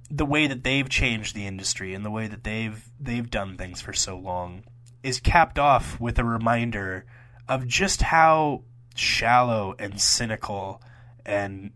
the 0.09 0.25
way 0.25 0.47
that 0.47 0.63
they've 0.63 0.89
changed 0.89 1.35
the 1.35 1.47
industry 1.47 1.93
and 1.93 2.03
the 2.03 2.11
way 2.11 2.27
that 2.27 2.43
they've 2.43 2.89
they've 2.99 3.29
done 3.29 3.57
things 3.57 3.81
for 3.81 3.93
so 3.93 4.17
long 4.17 4.63
is 5.03 5.19
capped 5.19 5.57
off 5.57 5.99
with 5.99 6.19
a 6.19 6.23
reminder 6.23 7.05
of 7.47 7.67
just 7.67 8.01
how 8.01 8.63
shallow 8.95 9.73
and 9.79 9.99
cynical 9.99 10.81
and 11.25 11.71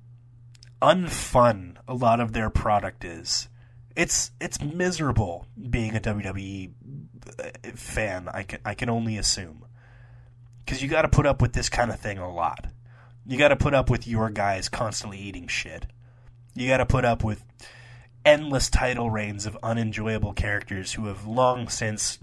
unfun 0.82 1.78
a 1.88 1.94
lot 1.94 2.20
of 2.20 2.34
their 2.34 2.50
product 2.50 3.04
is. 3.04 3.48
It's 3.96 4.32
it's 4.42 4.62
miserable 4.62 5.48
being 5.70 5.96
a 5.96 6.00
WWE 6.00 6.72
fan. 7.76 8.30
I 8.32 8.44
can 8.44 8.60
I 8.66 8.74
can 8.74 8.90
only 8.90 9.18
assume 9.18 9.66
because 10.66 10.82
you 10.84 10.90
got 10.90 11.04
to 11.04 11.08
put 11.08 11.26
up 11.26 11.42
with 11.42 11.54
this 11.54 11.70
kind 11.70 11.92
of 11.92 12.00
thing 12.00 12.18
a 12.18 12.32
lot. 12.32 12.68
You 13.26 13.38
got 13.38 13.50
to 13.50 13.56
put 13.56 13.74
up 13.74 13.90
with 13.90 14.08
your 14.08 14.30
guys 14.30 14.70
constantly 14.70 15.20
eating 15.20 15.48
shit. 15.48 15.88
You 16.54 16.68
got 16.68 16.78
to 16.78 16.86
put 16.86 17.06
up 17.06 17.24
with 17.24 17.44
endless 18.24 18.70
title 18.70 19.10
reigns 19.10 19.46
of 19.46 19.58
unenjoyable 19.62 20.34
characters 20.34 20.94
who 20.94 21.08
have 21.08 21.26
long 21.26 21.68
since 21.68 22.20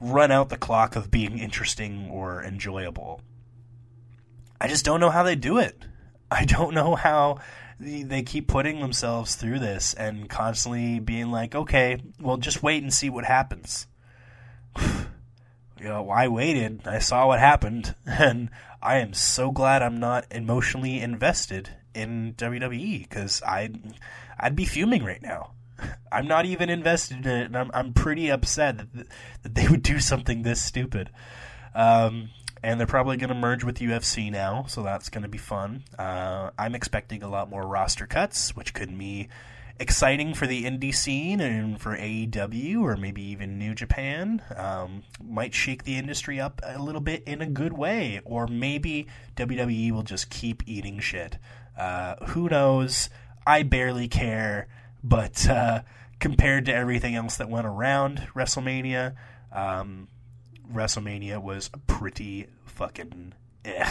run 0.00 0.30
out 0.30 0.48
the 0.48 0.56
clock 0.56 0.96
of 0.96 1.10
being 1.10 1.38
interesting 1.38 2.08
or 2.10 2.42
enjoyable. 2.42 3.20
I 4.60 4.68
just 4.68 4.84
don't 4.84 5.00
know 5.00 5.10
how 5.10 5.22
they 5.22 5.36
do 5.36 5.58
it. 5.58 5.76
I 6.30 6.44
don't 6.44 6.74
know 6.74 6.94
how 6.94 7.40
they 7.78 8.22
keep 8.22 8.48
putting 8.48 8.80
themselves 8.80 9.34
through 9.34 9.58
this 9.58 9.92
and 9.94 10.28
constantly 10.28 10.98
being 10.98 11.30
like, 11.30 11.54
okay, 11.54 12.02
well, 12.20 12.38
just 12.38 12.62
wait 12.62 12.82
and 12.82 12.92
see 12.92 13.10
what 13.10 13.24
happens. 13.24 13.86
you 14.78 15.04
know, 15.80 16.08
I 16.08 16.28
waited, 16.28 16.86
I 16.86 17.00
saw 17.00 17.26
what 17.26 17.38
happened, 17.38 17.94
and 18.06 18.50
I 18.86 18.98
am 18.98 19.14
so 19.14 19.50
glad 19.50 19.82
I'm 19.82 19.98
not 19.98 20.26
emotionally 20.30 21.00
invested 21.00 21.70
in 21.92 22.34
WWE 22.34 23.02
because 23.02 23.42
I'd, 23.42 23.94
I'd 24.38 24.54
be 24.54 24.64
fuming 24.64 25.02
right 25.02 25.20
now. 25.20 25.54
I'm 26.12 26.28
not 26.28 26.46
even 26.46 26.70
invested 26.70 27.26
in 27.26 27.32
it, 27.32 27.46
and 27.46 27.56
I'm, 27.56 27.72
I'm 27.74 27.92
pretty 27.92 28.30
upset 28.30 28.78
that, 28.78 29.08
that 29.42 29.54
they 29.56 29.66
would 29.66 29.82
do 29.82 29.98
something 29.98 30.42
this 30.42 30.62
stupid. 30.62 31.10
Um, 31.74 32.30
and 32.62 32.78
they're 32.78 32.86
probably 32.86 33.16
going 33.16 33.30
to 33.30 33.34
merge 33.34 33.64
with 33.64 33.80
UFC 33.80 34.30
now, 34.30 34.66
so 34.68 34.84
that's 34.84 35.08
going 35.08 35.22
to 35.22 35.28
be 35.28 35.36
fun. 35.36 35.82
Uh, 35.98 36.50
I'm 36.56 36.76
expecting 36.76 37.24
a 37.24 37.28
lot 37.28 37.50
more 37.50 37.66
roster 37.66 38.06
cuts, 38.06 38.54
which 38.54 38.72
could 38.72 38.96
be 38.96 39.28
exciting 39.78 40.34
for 40.34 40.46
the 40.46 40.64
indie 40.64 40.94
scene 40.94 41.40
and 41.40 41.80
for 41.80 41.96
AEW 41.96 42.82
or 42.82 42.96
maybe 42.96 43.22
even 43.22 43.58
New 43.58 43.74
Japan. 43.74 44.42
Um, 44.54 45.02
might 45.22 45.54
shake 45.54 45.84
the 45.84 45.96
industry 45.96 46.40
up 46.40 46.60
a 46.64 46.82
little 46.82 47.00
bit 47.00 47.22
in 47.24 47.42
a 47.42 47.46
good 47.46 47.72
way, 47.72 48.20
or 48.24 48.46
maybe 48.46 49.06
WWE 49.36 49.92
will 49.92 50.02
just 50.02 50.30
keep 50.30 50.62
eating 50.66 50.98
shit. 50.98 51.38
Uh, 51.78 52.16
who 52.28 52.48
knows? 52.48 53.10
I 53.46 53.62
barely 53.62 54.08
care, 54.08 54.66
but 55.04 55.48
uh, 55.48 55.82
compared 56.18 56.64
to 56.66 56.74
everything 56.74 57.14
else 57.14 57.36
that 57.36 57.48
went 57.48 57.66
around 57.66 58.28
WrestleMania, 58.34 59.14
um, 59.52 60.08
WrestleMania 60.72 61.40
was 61.40 61.70
pretty 61.86 62.48
fucking 62.64 63.34
eh. 63.64 63.90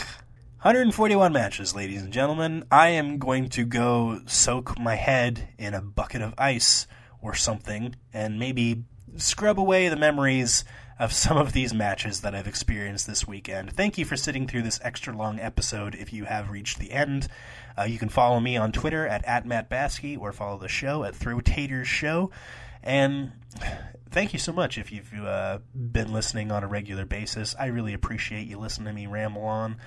141 0.65 1.31
matches, 1.31 1.75
ladies 1.75 2.01
and 2.01 2.11
gentlemen. 2.11 2.65
I 2.71 2.87
am 2.87 3.19
going 3.19 3.49
to 3.49 3.65
go 3.65 4.21
soak 4.25 4.79
my 4.79 4.95
head 4.95 5.49
in 5.59 5.75
a 5.75 5.81
bucket 5.81 6.23
of 6.23 6.33
ice 6.39 6.87
or 7.21 7.35
something 7.35 7.95
and 8.11 8.39
maybe 8.39 8.83
scrub 9.15 9.59
away 9.59 9.89
the 9.89 9.95
memories 9.95 10.65
of 10.97 11.13
some 11.13 11.37
of 11.37 11.53
these 11.53 11.71
matches 11.71 12.21
that 12.21 12.33
I've 12.33 12.47
experienced 12.47 13.05
this 13.05 13.27
weekend. 13.27 13.73
Thank 13.73 13.99
you 13.99 14.05
for 14.05 14.17
sitting 14.17 14.47
through 14.47 14.63
this 14.63 14.79
extra 14.81 15.15
long 15.15 15.39
episode 15.39 15.93
if 15.93 16.11
you 16.11 16.25
have 16.25 16.49
reached 16.49 16.79
the 16.79 16.93
end. 16.93 17.27
Uh, 17.77 17.83
you 17.83 17.99
can 17.99 18.09
follow 18.09 18.39
me 18.39 18.57
on 18.57 18.71
Twitter 18.71 19.05
at, 19.05 19.23
at 19.25 19.45
Matt 19.45 19.69
Basky 19.69 20.17
or 20.17 20.33
follow 20.33 20.57
the 20.57 20.67
show 20.67 21.03
at 21.03 21.15
Throw 21.15 21.41
Taters 21.41 21.87
Show. 21.87 22.31
And 22.81 23.33
thank 24.09 24.33
you 24.33 24.39
so 24.39 24.51
much 24.51 24.79
if 24.79 24.91
you've 24.91 25.13
uh, 25.13 25.59
been 25.75 26.11
listening 26.11 26.51
on 26.51 26.63
a 26.63 26.67
regular 26.67 27.05
basis. 27.05 27.55
I 27.59 27.67
really 27.67 27.93
appreciate 27.93 28.47
you 28.47 28.57
listening 28.57 28.87
to 28.87 28.93
me 28.93 29.05
ramble 29.05 29.43
on. 29.43 29.77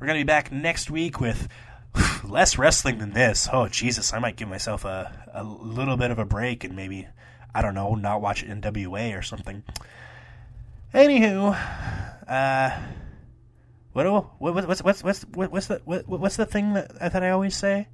We're 0.00 0.06
going 0.06 0.18
to 0.18 0.24
be 0.24 0.28
back 0.28 0.50
next 0.50 0.90
week 0.90 1.20
with 1.20 1.46
less 2.24 2.56
wrestling 2.56 2.98
than 2.98 3.12
this. 3.12 3.48
Oh, 3.52 3.68
Jesus, 3.68 4.14
I 4.14 4.18
might 4.18 4.36
give 4.36 4.48
myself 4.48 4.86
a, 4.86 5.28
a 5.34 5.44
little 5.44 5.98
bit 5.98 6.10
of 6.10 6.18
a 6.18 6.24
break 6.24 6.64
and 6.64 6.74
maybe, 6.74 7.06
I 7.54 7.60
don't 7.60 7.74
know, 7.74 7.94
not 7.94 8.22
watch 8.22 8.42
NWA 8.42 9.16
or 9.16 9.20
something. 9.20 9.62
Anywho, 10.94 11.54
uh, 12.26 12.80
what, 13.92 14.06
what 14.38 14.66
what's 14.66 14.82
what's 14.82 15.04
what's 15.04 15.22
what's 15.22 15.66
the 15.66 15.80
what, 15.84 16.08
what's 16.08 16.36
the 16.36 16.46
thing 16.46 16.74
that 16.74 16.98
that 16.98 17.22
I 17.22 17.30
always 17.30 17.56
say? 17.56 17.88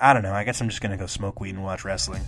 I 0.00 0.12
don't 0.12 0.22
know. 0.22 0.32
I 0.32 0.44
guess 0.44 0.60
I'm 0.60 0.68
just 0.68 0.80
gonna 0.80 0.96
go 0.96 1.06
smoke 1.06 1.40
weed 1.40 1.54
and 1.54 1.62
watch 1.62 1.84
wrestling. 1.84 2.22